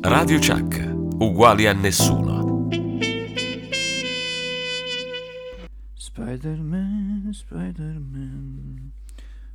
Radio 0.00 0.38
Chuck, 0.38 0.94
uguali 1.18 1.66
a 1.66 1.72
nessuno. 1.72 2.68
Spider-Man, 5.94 7.30
Spider-Man. 7.32 8.92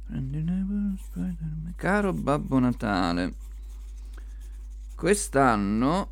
Spider-Man. 0.07 1.73
Caro 1.75 2.13
Babbo 2.13 2.59
Natale, 2.59 3.33
quest'anno 4.95 6.09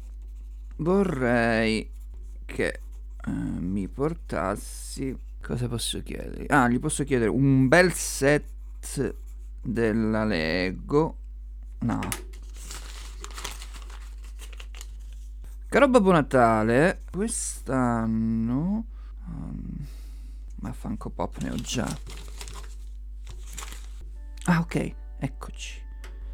vorrei 0.77 1.89
che 2.45 2.67
eh, 2.67 3.29
mi 3.29 3.87
portassi. 3.87 5.17
Cosa 5.41 5.67
posso 5.67 6.01
chiedere? 6.03 6.45
Ah, 6.47 6.67
gli 6.69 6.79
posso 6.79 7.03
chiedere 7.03 7.29
un 7.29 7.67
bel 7.67 7.91
set 7.93 9.15
della 9.61 10.23
Lego. 10.23 11.17
No. 11.79 12.27
Caro 15.69 15.87
Babbo 15.87 16.11
Natale, 16.11 17.03
quest'anno. 17.11 18.85
Um, 19.27 19.85
ma 20.61 20.73
Funko 20.73 21.11
Pop 21.11 21.37
ne 21.41 21.51
ho 21.51 21.55
già. 21.57 21.87
Ah, 24.45 24.61
ok, 24.61 24.95
eccoci. 25.19 25.79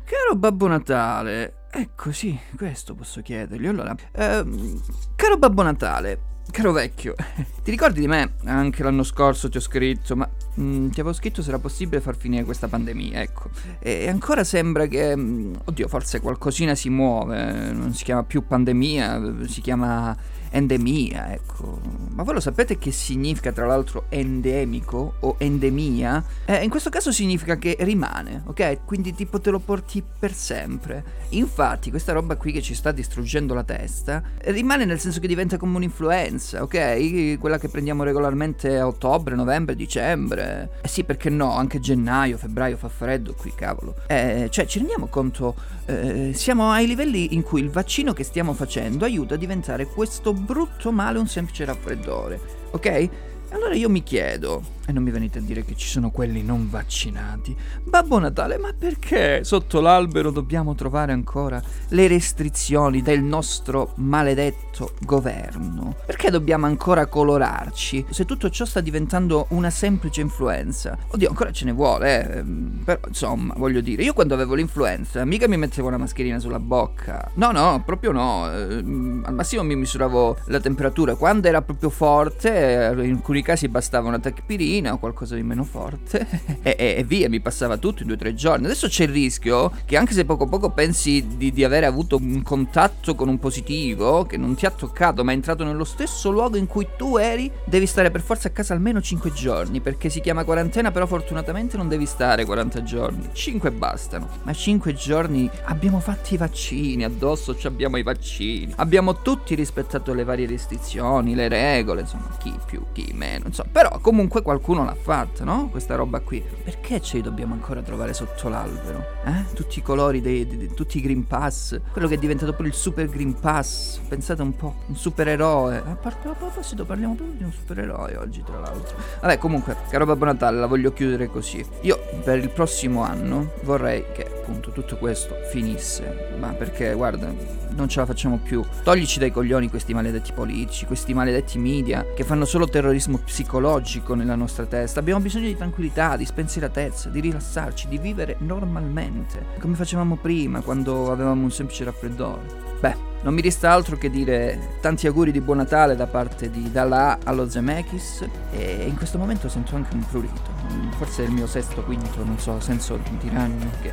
Caro 0.05 0.37
Babbo 0.37 0.67
Natale, 0.67 1.65
ecco 1.69 2.13
sì, 2.13 2.39
questo 2.55 2.95
posso 2.95 3.21
chiedergli. 3.21 3.67
Allora, 3.67 3.93
ehm, 4.13 4.81
caro 5.17 5.37
Babbo 5.37 5.63
Natale, 5.63 6.34
caro 6.55 6.71
vecchio, 6.71 7.15
ti 7.63 7.69
ricordi 7.69 7.99
di 7.99 8.07
me? 8.07 8.35
Anche 8.45 8.81
l'anno 8.81 9.03
scorso 9.03 9.49
ti 9.49 9.57
ho 9.57 9.59
scritto, 9.59 10.15
ma 10.15 10.29
mm, 10.57 10.87
ti 10.87 11.01
avevo 11.01 11.13
scritto 11.13 11.41
se 11.41 11.49
era 11.49 11.59
possibile 11.59 11.99
far 11.99 12.15
finire 12.15 12.45
questa 12.45 12.69
pandemia, 12.69 13.19
ecco. 13.19 13.49
E 13.79 14.07
ancora 14.07 14.45
sembra 14.45 14.85
che, 14.85 15.17
mm, 15.17 15.53
oddio, 15.65 15.89
forse 15.89 16.21
qualcosina 16.21 16.73
si 16.73 16.89
muove, 16.89 17.73
non 17.73 17.93
si 17.93 18.05
chiama 18.05 18.23
più 18.23 18.47
pandemia, 18.47 19.47
si 19.47 19.59
chiama 19.59 20.15
endemia, 20.51 21.33
ecco. 21.33 21.79
Ma 22.13 22.23
voi 22.23 22.35
lo 22.35 22.39
sapete 22.39 22.77
che 22.77 22.91
significa 22.91 23.51
tra 23.51 23.65
l'altro 23.65 24.05
endemico 24.09 25.15
o 25.19 25.35
endemia? 25.37 26.23
Eh, 26.45 26.63
in 26.63 26.69
questo 26.69 26.89
caso 26.89 27.11
significa 27.11 27.57
che 27.57 27.75
rimane, 27.79 28.43
ok? 28.45 28.85
Quindi 28.85 29.13
tipo 29.13 29.39
te 29.39 29.49
lo 29.49 29.59
porti 29.59 30.03
per 30.17 30.33
sempre. 30.33 31.23
Infatti 31.29 31.89
questa 31.89 32.13
roba 32.13 32.35
qui 32.37 32.51
che 32.51 32.61
ci 32.61 32.73
sta 32.73 32.91
distruggendo 32.91 33.53
la 33.53 33.63
testa 33.63 34.23
rimane 34.45 34.85
nel 34.85 34.99
senso 34.99 35.19
che 35.19 35.27
diventa 35.27 35.57
come 35.57 35.75
un'influenza, 35.77 36.61
ok? 36.61 37.37
Quella 37.39 37.57
che 37.57 37.67
prendiamo 37.67 38.03
regolarmente 38.03 38.77
a 38.77 38.87
ottobre, 38.87 39.35
novembre, 39.35 39.75
dicembre. 39.75 40.69
Eh 40.81 40.87
sì, 40.87 41.03
perché 41.03 41.29
no? 41.29 41.51
Anche 41.51 41.79
gennaio, 41.79 42.37
febbraio 42.37 42.77
fa 42.77 42.89
freddo 42.89 43.33
qui, 43.33 43.53
cavolo. 43.53 43.95
Eh, 44.07 44.47
cioè, 44.49 44.65
ci 44.65 44.77
rendiamo 44.77 45.07
conto, 45.07 45.55
eh, 45.85 46.31
siamo 46.33 46.71
ai 46.71 46.87
livelli 46.87 47.33
in 47.35 47.43
cui 47.43 47.61
il 47.61 47.69
vaccino 47.69 48.13
che 48.13 48.23
stiamo 48.23 48.53
facendo 48.53 49.05
aiuta 49.05 49.35
a 49.35 49.37
diventare 49.37 49.85
questo 49.85 50.33
brutto 50.33 50.91
male 50.91 51.19
un 51.19 51.27
semplice 51.27 51.65
raffreddore, 51.65 52.39
ok? 52.71 53.09
Allora 53.51 53.75
io 53.75 53.89
mi 53.89 54.03
chiedo, 54.03 54.63
e 54.87 54.91
non 54.91 55.03
mi 55.03 55.11
venite 55.11 55.39
a 55.39 55.41
dire 55.41 55.63
che 55.65 55.75
ci 55.75 55.87
sono 55.87 56.11
quelli 56.11 56.43
non 56.43 56.69
vaccinati. 56.69 57.55
Babbo 57.83 58.19
Natale, 58.19 58.57
ma 58.57 58.73
perché 58.77 59.43
sotto 59.43 59.81
l'albero 59.81 60.31
dobbiamo 60.31 60.75
trovare 60.75 61.11
ancora 61.11 61.61
le 61.89 62.07
restrizioni 62.07 63.01
del 63.01 63.23
nostro 63.23 63.93
maledetto 63.95 64.93
governo? 65.01 65.95
Perché 66.05 66.29
dobbiamo 66.29 66.65
ancora 66.65 67.07
colorarci 67.07 68.05
se 68.09 68.25
tutto 68.25 68.49
ciò 68.49 68.65
sta 68.65 68.79
diventando 68.79 69.47
una 69.49 69.69
semplice 69.69 70.21
influenza? 70.21 70.97
Oddio, 71.07 71.29
ancora 71.29 71.51
ce 71.51 71.65
ne 71.65 71.71
vuole, 71.71 72.37
eh. 72.37 72.43
Però 72.83 72.99
insomma, 73.07 73.53
voglio 73.57 73.81
dire, 73.81 74.03
io 74.03 74.13
quando 74.13 74.33
avevo 74.33 74.53
l'influenza 74.53 75.25
mica 75.25 75.47
mi 75.47 75.57
mettevo 75.57 75.87
una 75.87 75.97
mascherina 75.97 76.39
sulla 76.39 76.59
bocca. 76.59 77.31
No, 77.35 77.51
no, 77.51 77.81
proprio 77.83 78.11
no. 78.11 78.51
Eh, 78.51 78.75
al 78.77 79.33
massimo 79.33 79.63
mi 79.63 79.75
misuravo 79.75 80.37
la 80.45 80.59
temperatura. 80.59 81.15
Quando 81.15 81.47
era 81.47 81.61
proprio 81.61 81.89
forte, 81.89 82.89
eh, 82.89 83.05
in 83.05 83.15
alcuni 83.15 83.41
casi 83.41 83.67
bastava 83.67 84.07
una 84.07 84.19
tachipirina 84.19 84.74
o 84.83 84.97
qualcosa 84.97 85.35
di 85.35 85.43
meno 85.43 85.63
forte 85.63 86.27
e, 86.61 86.75
e, 86.77 86.95
e, 86.97 87.03
via, 87.03 87.29
mi 87.29 87.39
passava 87.39 87.77
tutto 87.77 88.01
in 88.01 88.07
due 88.07 88.15
o 88.15 88.19
tre 88.19 88.33
giorni. 88.33 88.65
Adesso 88.65 88.87
c'è 88.87 89.03
il 89.03 89.09
rischio 89.09 89.71
che 89.85 89.97
anche 89.97 90.13
se 90.13 90.25
poco 90.25 90.47
poco 90.47 90.69
pensi 90.69 91.25
di, 91.37 91.51
di 91.51 91.63
avere 91.63 91.85
avuto 91.85 92.17
un 92.17 92.41
contatto 92.43 93.15
con 93.15 93.27
un 93.27 93.39
positivo 93.39 94.25
che 94.25 94.37
non 94.37 94.55
ti 94.55 94.65
ha 94.65 94.71
toccato 94.71 95.23
ma 95.23 95.31
è 95.31 95.35
entrato 95.35 95.63
nello 95.63 95.83
stesso 95.83 96.29
luogo 96.31 96.57
in 96.57 96.67
cui 96.67 96.87
tu 96.97 97.17
eri, 97.17 97.51
devi 97.65 97.85
stare 97.85 98.11
per 98.11 98.21
forza 98.21 98.47
a 98.47 98.51
casa 98.51 98.73
almeno 98.73 99.01
5 99.01 99.31
giorni 99.31 99.81
perché 99.81 100.09
si 100.09 100.21
chiama 100.21 100.43
quarantena 100.43 100.91
però 100.91 101.05
fortunatamente 101.05 101.77
non 101.77 101.87
devi 101.87 102.05
stare 102.05 102.45
40 102.45 102.83
giorni, 102.83 103.29
5 103.31 103.71
bastano. 103.71 104.27
Ma 104.43 104.53
5 104.53 104.93
giorni 104.93 105.49
abbiamo 105.65 105.99
fatto 105.99 106.33
i 106.33 106.37
vaccini, 106.37 107.03
addosso 107.03 107.55
abbiamo 107.63 107.97
i 107.97 108.03
vaccini, 108.03 108.73
abbiamo 108.77 109.21
tutti 109.21 109.55
rispettato 109.55 110.13
le 110.13 110.23
varie 110.23 110.47
restrizioni, 110.47 111.35
le 111.35 111.47
regole, 111.47 112.01
insomma 112.01 112.29
chi 112.37 112.53
più, 112.65 112.83
chi 112.91 113.11
meno, 113.13 113.47
insomma 113.47 113.69
però 113.71 113.99
comunque 113.99 114.41
qualcuno 114.41 114.64
qualcuno 114.65 114.83
l'ha 114.83 114.95
fatta, 114.99 115.43
no? 115.43 115.69
Questa 115.69 115.93
roba 115.93 116.21
qui. 116.21 116.43
Perché 116.63 116.99
ce 116.99 117.17
li 117.17 117.21
dobbiamo 117.21 117.53
ancora 117.53 117.83
trovare 117.83 118.15
sotto 118.15 118.49
l'albero? 118.49 119.05
Eh? 119.23 119.53
Tutti 119.53 119.77
i 119.77 119.83
colori, 119.83 120.21
dei, 120.21 120.47
dei, 120.47 120.73
tutti 120.73 120.97
i 120.97 121.01
Green 121.01 121.27
Pass. 121.27 121.79
Quello 121.91 122.07
che 122.07 122.15
è 122.15 122.17
diventato 122.17 122.51
pure 122.53 122.69
il 122.69 122.73
Super 122.73 123.07
Green 123.07 123.39
Pass. 123.39 123.99
Pensate 124.07 124.41
un 124.41 124.55
po', 124.55 124.77
un 124.87 124.95
supereroe. 124.95 125.77
A 125.77 125.95
parte 125.95 126.27
a 126.29 126.31
proposito, 126.31 126.83
parliamo 126.83 127.13
proprio 127.13 127.37
di 127.37 127.43
un 127.43 127.51
supereroe 127.51 128.17
oggi, 128.17 128.41
tra 128.43 128.59
l'altro. 128.59 128.97
Vabbè, 129.21 129.37
comunque, 129.37 129.75
caro 129.87 130.05
Babbo 130.05 130.25
Natale, 130.25 130.57
la 130.57 130.65
voglio 130.65 130.91
chiudere 130.91 131.27
così. 131.27 131.63
Io 131.81 131.99
per 132.23 132.39
il 132.39 132.49
prossimo 132.49 133.03
anno 133.03 133.51
vorrei 133.61 134.03
che 134.13 134.25
appunto 134.25 134.71
tutto 134.71 134.97
questo 134.97 135.35
finisse. 135.51 136.33
Ma 136.39 136.53
perché, 136.53 136.91
guarda, 136.95 137.31
non 137.75 137.87
ce 137.87 137.99
la 137.99 138.05
facciamo 138.05 138.39
più. 138.41 138.63
Toglici 138.83 139.19
dai 139.19 139.31
coglioni 139.31 139.69
questi 139.69 139.93
maledetti 139.93 140.31
politici, 140.31 140.85
questi 140.85 141.13
maledetti 141.13 141.59
media 141.59 142.05
che 142.15 142.23
fanno 142.23 142.45
solo 142.45 142.67
terrorismo 142.67 143.17
psicologico 143.17 144.15
nella 144.15 144.35
nostra 144.35 144.54
nostra 144.55 144.65
testa, 144.65 145.01
abbiamo 145.01 145.19
bisogno 145.19 145.47
di 145.47 145.57
tranquillità, 145.57 146.15
di 146.15 146.25
spensieratezza, 146.25 147.09
di 147.09 147.19
rilassarci, 147.19 147.89
di 147.89 147.97
vivere 147.97 148.37
normalmente, 148.39 149.47
come 149.59 149.75
facevamo 149.75 150.15
prima 150.15 150.61
quando 150.61 151.11
avevamo 151.11 151.43
un 151.43 151.51
semplice 151.51 151.83
raffreddore. 151.83 152.63
Beh, 152.79 152.95
non 153.23 153.33
mi 153.33 153.41
resta 153.41 153.71
altro 153.71 153.97
che 153.97 154.09
dire 154.09 154.77
tanti 154.79 155.07
auguri 155.07 155.31
di 155.31 155.41
buon 155.41 155.57
Natale 155.57 155.97
da 155.97 156.07
parte 156.07 156.49
di 156.49 156.71
Dalla 156.71 157.11
A 157.11 157.17
allo 157.25 157.49
Zemeckis 157.49 158.25
e 158.51 158.85
in 158.87 158.95
questo 158.95 159.17
momento 159.17 159.49
sento 159.49 159.75
anche 159.75 159.93
un 159.93 160.05
prurito, 160.05 160.49
forse 160.97 161.23
è 161.23 161.27
il 161.27 161.33
mio 161.33 161.47
sesto, 161.47 161.83
quinto, 161.83 162.23
non 162.23 162.39
so, 162.39 162.57
senso 162.61 162.97
di 163.19 163.29
ragno 163.33 163.69
che 163.81 163.91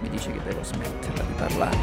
mi 0.00 0.08
dice 0.10 0.30
che 0.30 0.40
devo 0.46 0.62
smetterla 0.62 1.24
di 1.24 1.32
parlare. 1.36 1.76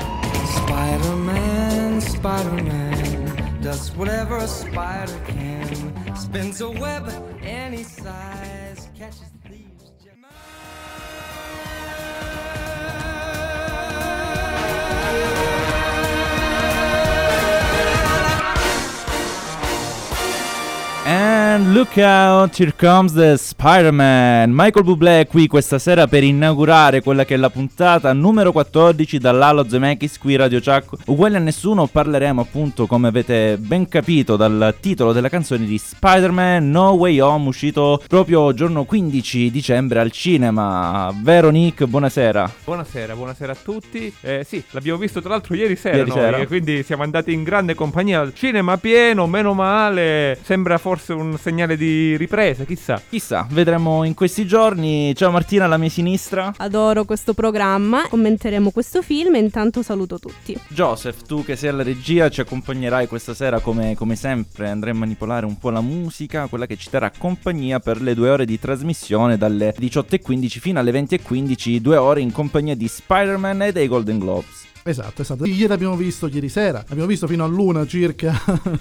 Spider-Man, 0.45 1.99
Spider-Man 1.99 3.34
does 3.65 3.89
whatever 3.95 4.37
a 4.37 4.47
spider 4.47 5.19
can. 5.25 6.15
Spins 6.15 6.61
a 6.61 6.69
web 6.69 7.11
any 7.41 7.81
size, 7.81 8.89
catches 8.95 9.34
And 21.07 21.73
look 21.73 21.99
out, 21.99 22.59
here 22.59 22.73
comes 22.75 23.13
the 23.13 23.37
Spider-Man. 23.37 24.49
Michael 24.51 24.83
Bublé 24.83 25.19
è 25.19 25.27
qui 25.27 25.45
questa 25.45 25.77
sera 25.77 26.07
per 26.07 26.23
inaugurare 26.23 27.03
quella 27.03 27.25
che 27.25 27.35
è 27.35 27.37
la 27.37 27.51
puntata 27.51 28.11
numero 28.11 28.51
14 28.51 29.19
dall'Halo 29.19 29.69
Zemeckis 29.69 30.17
qui 30.17 30.35
Radio 30.35 30.59
Chuck. 30.59 31.03
Uguale 31.05 31.37
a 31.37 31.39
nessuno 31.39 31.85
parleremo 31.85 32.41
appunto, 32.41 32.87
come 32.87 33.07
avete 33.07 33.57
ben 33.59 33.87
capito 33.87 34.35
dal 34.35 34.75
titolo 34.79 35.13
della 35.13 35.29
canzone 35.29 35.65
di 35.65 35.77
Spider-Man 35.77 36.71
No 36.71 36.89
Way 36.93 37.19
Home 37.19 37.49
uscito 37.49 38.01
proprio 38.07 38.51
giorno 38.55 38.83
15 38.83 39.51
dicembre 39.51 39.99
al 39.99 40.09
cinema. 40.09 41.13
Vero 41.21 41.51
Nick? 41.51 41.85
Buonasera. 41.85 42.51
Buonasera, 42.63 43.13
buonasera 43.13 43.51
a 43.51 43.57
tutti. 43.63 44.11
Eh, 44.21 44.43
sì, 44.43 44.63
l'abbiamo 44.71 44.97
visto 44.97 45.21
tra 45.21 45.29
l'altro 45.29 45.53
ieri 45.53 45.75
sera, 45.75 45.97
ieri 45.97 46.09
noi, 46.09 46.19
sera. 46.19 46.47
quindi 46.47 46.81
siamo 46.81 47.03
andati 47.03 47.31
in 47.31 47.43
grande 47.43 47.75
compagnia 47.75 48.21
al 48.21 48.33
cinema 48.33 48.77
pieno, 48.77 49.27
meno 49.27 49.53
male. 49.53 50.39
Sembra 50.41 50.79
forse 50.79 50.93
forse 50.95 51.11
un 51.11 51.37
segnale 51.37 51.75
di 51.75 52.15
ripresa, 52.15 52.63
chissà. 52.63 53.01
Chissà, 53.09 53.45
vedremo 53.51 54.05
in 54.05 54.13
questi 54.13 54.47
giorni. 54.47 55.13
Ciao 55.13 55.29
Martina, 55.29 55.65
alla 55.65 55.77
mia 55.77 55.89
sinistra. 55.89 56.53
Adoro 56.55 57.03
questo 57.03 57.33
programma, 57.33 58.07
commenteremo 58.07 58.71
questo 58.71 59.01
film 59.01 59.35
e 59.35 59.39
intanto 59.39 59.83
saluto 59.83 60.19
tutti. 60.19 60.57
Joseph, 60.69 61.23
tu 61.23 61.43
che 61.43 61.57
sei 61.57 61.69
alla 61.69 61.83
regia 61.83 62.29
ci 62.29 62.39
accompagnerai 62.39 63.07
questa 63.07 63.33
sera 63.33 63.59
come, 63.59 63.95
come 63.95 64.15
sempre, 64.15 64.69
andrai 64.69 64.93
a 64.93 64.95
manipolare 64.95 65.45
un 65.45 65.57
po' 65.57 65.69
la 65.69 65.81
musica, 65.81 66.47
quella 66.47 66.65
che 66.65 66.77
ci 66.77 66.89
terrà 66.89 67.11
compagnia 67.15 67.79
per 67.79 68.01
le 68.01 68.13
due 68.13 68.29
ore 68.29 68.45
di 68.45 68.57
trasmissione 68.57 69.37
dalle 69.37 69.75
18.15 69.77 70.59
fino 70.59 70.79
alle 70.79 70.91
20.15, 70.91 71.77
due 71.79 71.97
ore 71.97 72.21
in 72.21 72.31
compagnia 72.31 72.75
di 72.75 72.87
Spider-Man 72.87 73.63
e 73.63 73.71
dei 73.73 73.89
Golden 73.89 74.17
Globes. 74.17 74.73
Esatto, 74.87 75.23
esatto. 75.23 75.45
Ieri 75.47 75.73
abbiamo 75.73 75.95
visto, 75.95 76.27
ieri 76.27 76.47
sera, 76.47 76.83
abbiamo 76.87 77.07
visto 77.07 77.25
fino 77.25 77.43
a 77.43 77.47
luna 77.47 77.87
circa 77.87 78.39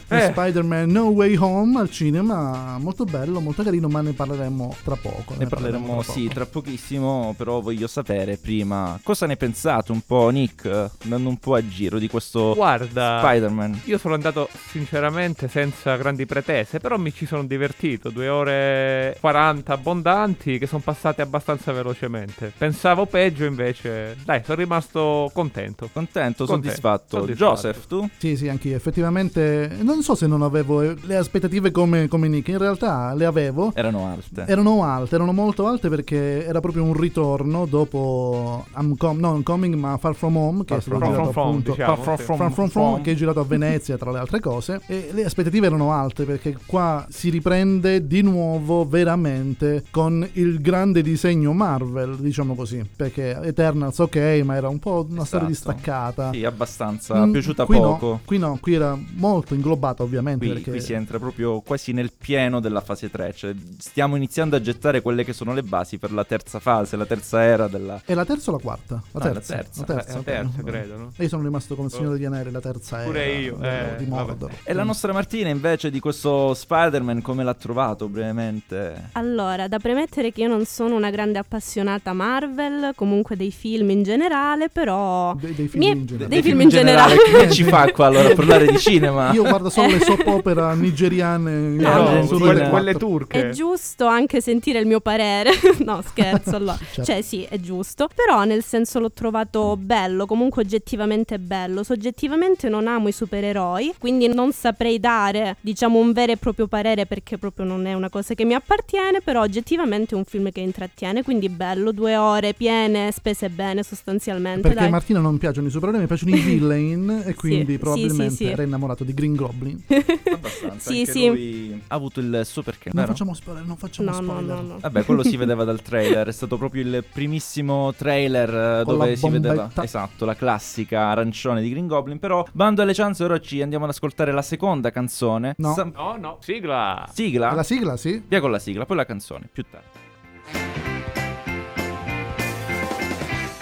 Eh. 0.08 0.20
Spider-Man 0.32 0.90
No 0.90 1.04
Way 1.04 1.34
Home 1.36 1.80
al 1.80 1.90
cinema. 1.90 2.76
Molto 2.78 3.06
bello, 3.06 3.40
molto 3.40 3.62
carino, 3.62 3.88
ma 3.88 4.02
ne 4.02 4.12
parleremo 4.12 4.76
tra 4.84 4.96
poco. 4.96 5.34
Ne 5.38 5.46
parleremo, 5.46 6.02
tra 6.02 6.12
sì, 6.12 6.24
poco. 6.24 6.34
tra 6.34 6.44
pochissimo, 6.44 7.32
però 7.38 7.62
voglio 7.62 7.86
sapere 7.86 8.36
prima 8.36 9.00
cosa 9.02 9.24
ne 9.24 9.36
pensate 9.36 9.92
un 9.92 10.02
po', 10.06 10.28
Nick, 10.28 10.90
andando 11.04 11.30
un 11.30 11.38
po' 11.38 11.54
a 11.54 11.66
giro 11.66 11.98
di 11.98 12.08
questo 12.08 12.52
Guarda, 12.54 13.20
Spider-Man. 13.22 13.80
io 13.84 13.96
sono 13.96 14.12
andato 14.12 14.50
sinceramente 14.68 15.48
senza 15.48 15.96
grandi 15.96 16.26
pretese, 16.26 16.80
però 16.80 16.98
mi 16.98 17.14
ci 17.14 17.24
sono 17.24 17.44
divertito. 17.44 18.10
Due 18.10 18.28
ore 18.28 19.16
40 19.20 19.72
abbondanti 19.72 20.58
che 20.58 20.66
sono 20.66 20.82
passate 20.84 21.22
abbastanza 21.22 21.72
velocemente. 21.72 22.52
Pensavo 22.58 23.06
peggio, 23.06 23.46
invece, 23.46 24.18
dai, 24.22 24.42
sono 24.44 24.58
rimasto 24.58 25.30
contento. 25.32 25.92
Contento, 25.94 26.44
Contento, 26.44 26.46
soddisfatto. 26.46 27.18
soddisfatto. 27.20 27.50
Joseph, 27.54 27.86
tu? 27.86 28.08
Sì, 28.18 28.36
sì, 28.36 28.48
anch'io. 28.48 28.74
Effettivamente, 28.76 29.70
non 29.80 30.02
so 30.02 30.14
se 30.16 30.26
non 30.26 30.42
avevo 30.42 30.82
eh, 30.82 30.96
le 31.02 31.16
aspettative 31.16 31.70
come, 31.70 32.08
come 32.08 32.26
Nick. 32.28 32.48
In 32.48 32.58
realtà 32.58 33.14
le 33.14 33.24
avevo. 33.24 33.70
Erano 33.74 34.06
alte. 34.06 34.44
Erano 34.46 34.82
alte, 34.84 35.14
erano 35.14 35.32
molto 35.32 35.66
alte 35.68 35.88
perché 35.88 36.44
era 36.44 36.58
proprio 36.60 36.82
un 36.82 36.94
ritorno 36.94 37.64
dopo 37.66 38.66
I'm 38.76 38.96
Com- 38.96 39.18
no, 39.18 39.34
I'm 39.36 39.42
Coming, 39.44 39.74
ma 39.76 39.96
Far 39.96 40.14
From 40.14 40.36
Home, 40.36 40.64
che 40.64 40.74
Far 40.74 40.78
è 40.78 40.80
stato 40.80 40.98
From- 40.98 41.10
girato 41.12 41.30
From- 41.32 41.46
appunto 41.48 41.70
diciamo, 41.70 41.96
Far 41.96 42.18
sì. 42.18 42.24
From- 42.24 42.36
Far 42.38 42.52
From 42.52 42.68
From, 42.68 42.90
From. 42.92 43.02
che 43.02 43.12
è 43.12 43.14
girato 43.14 43.40
a 43.40 43.44
Venezia 43.44 43.96
tra 43.96 44.10
le 44.10 44.18
altre 44.18 44.40
cose 44.40 44.80
e 44.86 45.08
le 45.12 45.24
aspettative 45.24 45.66
erano 45.66 45.92
alte 45.92 46.24
perché 46.24 46.56
qua 46.66 47.06
si 47.08 47.30
riprende 47.30 48.06
di 48.06 48.22
nuovo 48.22 48.84
veramente 48.86 49.84
con 49.90 50.28
il 50.32 50.60
grande 50.60 51.02
disegno 51.02 51.52
Marvel 51.52 52.16
diciamo 52.16 52.54
così 52.54 52.84
perché 52.96 53.38
Eternals 53.42 53.98
ok 53.98 54.16
ma 54.44 54.56
era 54.56 54.68
un 54.68 54.78
po' 54.78 55.06
una 55.08 55.24
storia 55.24 55.48
Esatto. 55.48 55.70
Distaccata 55.84 56.32
Sì, 56.32 56.44
abbastanza. 56.44 57.26
Mm, 57.26 57.32
piaciuta 57.32 57.64
qui 57.66 57.76
poco. 57.76 58.06
no, 58.08 58.20
qui 58.24 58.38
no 58.38 58.58
qui 58.60 58.74
era 58.74 58.98
molto 59.14 59.54
inglobata 59.54 60.02
ovviamente 60.02 60.44
Qui, 60.44 60.54
perché 60.54 60.70
qui 60.70 60.80
si 60.80 60.92
entra 60.92 61.18
proprio 61.18 61.60
quasi 61.60 61.92
nel 61.92 62.10
pieno 62.16 62.60
della 62.60 62.80
fase 62.80 63.10
3, 63.10 63.32
cioè 63.34 63.54
stiamo 63.78 64.16
iniziando 64.16 64.56
a 64.56 64.60
gettare 64.60 65.00
quelle 65.02 65.24
che 65.24 65.32
sono 65.32 65.52
le 65.52 65.62
basi 65.62 65.98
per 65.98 66.12
la 66.12 66.24
terza 66.24 66.58
fase, 66.58 66.96
la 66.96 67.06
terza 67.06 67.42
era 67.42 67.68
della... 67.68 68.00
è 68.04 68.14
la 68.14 68.24
terza 68.24 68.50
o 68.50 68.54
la 68.54 68.60
quarta? 68.62 68.94
La 69.12 69.20
No, 69.24 69.26
la 69.26 69.32
terza, 69.34 69.54
terza. 69.56 69.84
la 69.86 69.94
terza, 69.94 70.12
Eh, 70.12 70.18
ok. 70.18 70.24
terza, 70.24 70.62
credo, 70.62 70.96
no? 70.96 71.12
E 71.16 71.22
io 71.22 71.28
sono 71.28 71.42
rimasto 71.42 71.74
come 71.74 71.86
il 71.88 71.92
Signore 71.94 72.16
degli 72.16 72.24
Anelli, 72.26 72.50
la 72.50 72.60
terza 72.60 72.96
era 72.98 73.04
Pure 73.06 73.32
io, 73.32 73.58
eh, 73.62 73.94
di. 73.98 74.06
Mordor. 74.06 74.52
E 74.62 74.72
la 74.72 74.82
nostra 74.82 75.12
Martina 75.12 75.48
invece 75.48 75.90
di 75.90 76.00
questo 76.00 76.52
Spider-Man 76.54 77.22
come 77.22 77.42
l'ha 77.44 77.54
trovato 77.54 78.08
brevemente? 78.08 79.10
Allora, 79.12 79.68
da 79.68 79.78
premettere 79.78 80.30
che 80.32 80.42
io 80.42 80.48
non 80.48 80.64
sono 80.64 80.94
una 80.96 81.10
grande 81.10 81.38
appassionata 81.38 82.12
Marvel, 82.12 82.92
comunque 82.94 83.36
dei 83.36 83.50
film 83.50 83.90
in 83.90 84.02
generale, 84.02 84.68
però... 84.68 85.34
Dei, 85.34 85.54
dei 85.54 85.68
film 85.78 85.98
in 85.98 86.06
generale. 86.06 86.28
dei 86.28 86.42
film 86.42 86.60
in 86.60 86.68
generale. 86.68 87.16
Che 87.16 87.50
ci 87.50 87.64
fa 87.64 87.90
qua 87.90 88.06
allora 88.06 88.30
a 88.30 88.34
parlare 88.34 88.66
di 88.66 88.78
cinema? 88.78 89.32
Io 89.32 89.42
guardo 89.42 89.70
solo 89.70 89.88
le 89.88 90.00
soap 90.00 90.26
opera 90.26 90.72
nigeriane 90.74 91.52
No, 91.74 92.20
no, 92.20 92.26
quelle 92.26 92.68
4. 92.92 92.98
turche. 92.98 93.48
È 93.48 93.50
giusto 93.50 94.06
anche 94.06 94.40
sentire 94.40 94.78
il 94.78 94.86
mio 94.86 95.00
parere. 95.00 95.50
no, 95.84 96.02
scherzo, 96.06 96.56
allora. 96.56 96.76
Certo. 96.76 97.04
Cioè, 97.04 97.22
sì, 97.22 97.46
è 97.48 97.58
giusto. 97.58 98.08
Però, 98.14 98.44
nel 98.44 98.62
senso, 98.62 98.98
l'ho 98.98 99.12
trovato 99.12 99.76
bello, 99.76 100.26
comunque 100.26 100.62
oggettivamente 100.62 101.38
bello. 101.38 101.82
Soggettivamente 101.82 102.68
non 102.68 102.86
amo 102.86 103.08
i 103.08 103.12
supereroi, 103.12 103.94
quindi 103.98 104.28
non 104.28 104.52
saprei 104.52 105.00
dare, 105.00 105.56
diciamo, 105.60 105.98
un 105.98 106.12
vero 106.12 106.32
e 106.32 106.36
proprio 106.36 106.66
parere 106.66 107.06
perché 107.06 107.38
proprio 107.38 107.64
non 107.64 107.86
è 107.86 107.94
una 107.94 108.08
cosa 108.08 108.34
che 108.34 108.44
mi 108.44 108.54
appartiene. 108.54 109.20
Però, 109.20 109.40
oggettivamente 109.40 110.14
è 110.14 110.18
un 110.18 110.24
film 110.24 110.50
che 110.50 110.60
intrattiene, 110.60 111.22
quindi 111.22 111.48
bello. 111.48 111.92
Due 111.92 112.16
ore 112.16 112.54
piene, 112.54 113.10
spese 113.12 113.48
bene, 113.48 113.82
sostanzialmente. 113.82 114.60
Perché 114.60 114.78
dai. 114.78 114.86
a 114.86 114.90
Martina 114.90 115.20
non 115.20 115.38
piacciono 115.54 115.68
i 115.68 115.70
supereroi, 115.70 116.00
mi 116.00 116.06
piacciono 116.06 116.34
i 116.34 116.40
villain 116.40 117.22
e 117.26 117.34
quindi 117.34 117.72
sì, 117.72 117.78
probabilmente 117.78 118.30
sì, 118.30 118.44
sì. 118.44 118.50
era 118.50 118.62
innamorato 118.62 119.04
di 119.04 119.14
Green 119.14 119.34
Goblin. 119.34 119.82
Abbastanza. 119.86 120.90
Sì, 120.90 120.98
anche 121.00 121.12
sì. 121.12 121.26
lui 121.26 121.82
ha 121.86 121.94
avuto 121.94 122.20
il 122.20 122.42
suo 122.44 122.62
perché. 122.62 122.90
Non 122.92 123.02
vero? 123.02 123.12
facciamo 123.12 123.34
spoiler, 123.34 123.64
non 123.64 123.76
facciamo 123.76 124.10
No, 124.10 124.16
spoiler. 124.16 124.56
no, 124.56 124.60
no. 124.62 124.78
Vabbè, 124.80 125.04
quello 125.04 125.22
si 125.22 125.36
vedeva 125.38 125.64
dal 125.64 125.80
trailer, 125.80 126.26
è 126.26 126.32
stato 126.32 126.58
proprio 126.58 126.82
il 126.82 127.04
primissimo 127.10 127.92
trailer 127.94 128.80
eh, 128.80 128.82
Con 128.84 128.98
dove 128.98 129.16
si 129.16 129.28
vedeva 129.28 129.70
esatto, 129.80 130.24
la 130.24 130.34
classica 130.34 131.08
arancione 131.08 131.62
di 131.62 131.70
Green 131.70 131.86
Goblin, 131.86 132.18
però 132.18 132.44
bando 132.52 132.82
alle 132.82 132.94
ciance 132.94 133.22
ora 133.24 133.38
ci 133.38 133.62
andiamo 133.62 133.84
ad 133.84 133.90
ascoltare 133.90 134.32
la 134.32 134.42
seconda 134.42 134.90
canzone. 134.90 135.54
No. 135.58 135.72
Sam- 135.74 135.92
No, 135.94 136.16
no, 136.16 136.38
sigla. 136.40 137.08
sigla? 137.12 137.52
La 137.52 137.62
sigla, 137.62 137.96
sì? 137.96 138.22
Via 138.26 138.40
con 138.40 138.50
la 138.50 138.58
sigla, 138.58 138.84
poi 138.84 138.96
la 138.96 139.06
canzone, 139.06 139.48
più 139.52 139.64
tardi. 139.70 140.02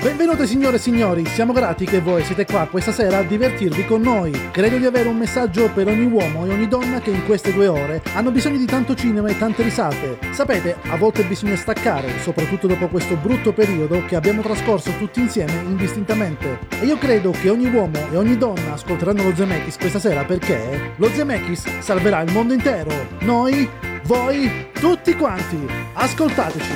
Benvenute 0.03 0.49
signore 0.49 0.79
e 0.79 0.81
signori, 0.81 1.25
siamo 1.27 1.53
grati 1.53 1.85
che 1.85 2.01
voi 2.01 2.25
siete 2.25 2.45
qua 2.45 2.67
questa 2.69 2.91
sera 2.91 3.19
a 3.19 3.23
divertirvi 3.23 3.85
con 3.85 4.01
noi. 4.01 4.33
Credo 4.51 4.77
di 4.77 4.85
avere 4.85 5.09
un 5.09 5.17
messaggio 5.17 5.71
per 5.71 5.87
ogni 5.87 6.07
uomo 6.07 6.45
e 6.45 6.51
ogni 6.51 6.67
donna 6.67 7.01
che 7.01 7.11
in 7.11 7.25
queste 7.25 7.53
due 7.53 7.69
ore 7.69 8.03
hanno 8.15 8.33
bisogno 8.33 8.57
di 8.57 8.65
tanto 8.65 8.97
cinema 8.97 9.29
e 9.29 9.39
tante 9.39 9.63
risate. 9.63 10.19
Sapete, 10.33 10.75
a 10.89 10.97
volte 10.97 11.23
bisogna 11.23 11.55
staccare, 11.55 12.19
soprattutto 12.19 12.67
dopo 12.67 12.89
questo 12.89 13.15
brutto 13.15 13.53
periodo 13.53 14.05
che 14.05 14.17
abbiamo 14.17 14.43
trascorso 14.43 14.91
tutti 14.99 15.21
insieme 15.21 15.53
indistintamente. 15.53 16.59
E 16.81 16.85
io 16.85 16.99
credo 16.99 17.31
che 17.31 17.49
ogni 17.49 17.73
uomo 17.73 17.97
e 18.11 18.17
ogni 18.17 18.37
donna 18.37 18.73
ascolteranno 18.73 19.23
lo 19.23 19.37
Zemeckis 19.37 19.77
questa 19.77 20.01
sera 20.01 20.25
perché 20.25 20.95
lo 20.97 21.11
Zemeckis 21.11 21.79
salverà 21.79 22.23
il 22.23 22.33
mondo 22.33 22.55
intero. 22.55 22.91
Noi, 23.21 23.71
voi, 24.03 24.67
tutti 24.73 25.15
quanti. 25.15 25.65
Ascoltateci. 25.93 26.73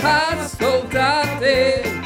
Ascoltate 0.00 1.98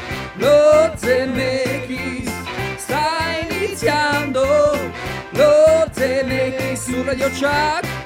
lo 0.43 0.93
Zemeckis 0.97 2.31
sta 2.77 3.39
iniziando. 3.49 4.45
Lo 5.31 5.87
Zemeckis 5.93 6.83
su 6.83 7.03
Radio 7.03 7.29
Chuck 7.31 8.03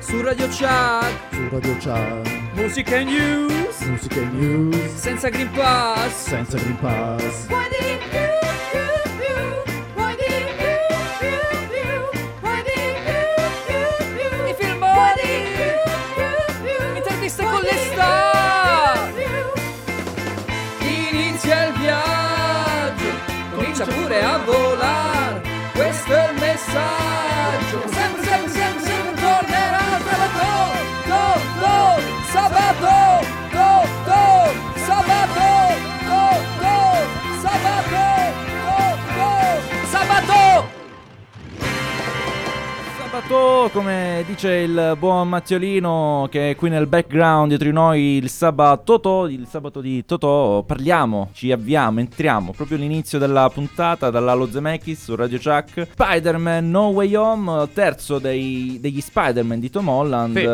su 0.00 0.20
Radio 0.20 0.46
Chuck 0.48 1.06
Su 1.30 1.48
Radio 1.50 1.76
Chat, 1.78 2.28
musica 2.54 2.96
e 2.96 3.04
news. 3.04 3.80
Musica 3.80 4.20
e 4.20 4.24
news, 4.26 4.94
senza 4.94 5.30
Green 5.30 5.50
Pass. 5.52 6.28
Senza 6.28 6.58
Green 6.58 6.78
Pass. 6.80 7.46
i 7.48 8.31
Sabato, 43.32 43.70
come 43.72 44.24
dice 44.26 44.50
il 44.52 44.94
buon 44.98 45.26
Mattiolino 45.26 46.28
che 46.30 46.50
è 46.50 46.54
qui 46.54 46.68
nel 46.68 46.86
background 46.86 47.48
dietro 47.48 47.66
di 47.68 47.72
noi 47.72 48.00
il 48.18 48.28
sabato, 48.28 49.26
il 49.26 49.46
sabato 49.48 49.80
di 49.80 50.04
Totò, 50.04 50.62
parliamo, 50.64 51.30
ci 51.32 51.50
avviamo, 51.50 52.00
entriamo 52.00 52.52
proprio 52.52 52.76
all'inizio 52.76 53.18
della 53.18 53.48
puntata 53.48 54.10
dall'Alo 54.10 54.50
Zemeckis 54.50 55.04
su 55.04 55.14
Radio 55.14 55.38
Chuck. 55.38 55.88
Spider-Man 55.92 56.68
No 56.68 56.88
Way 56.88 57.14
Home, 57.14 57.68
terzo 57.72 58.18
dei- 58.18 58.76
degli 58.78 59.00
Spider-Man 59.00 59.60
di 59.60 59.70
Tom 59.70 59.88
Holland. 59.88 60.36
Sì. 60.36 60.44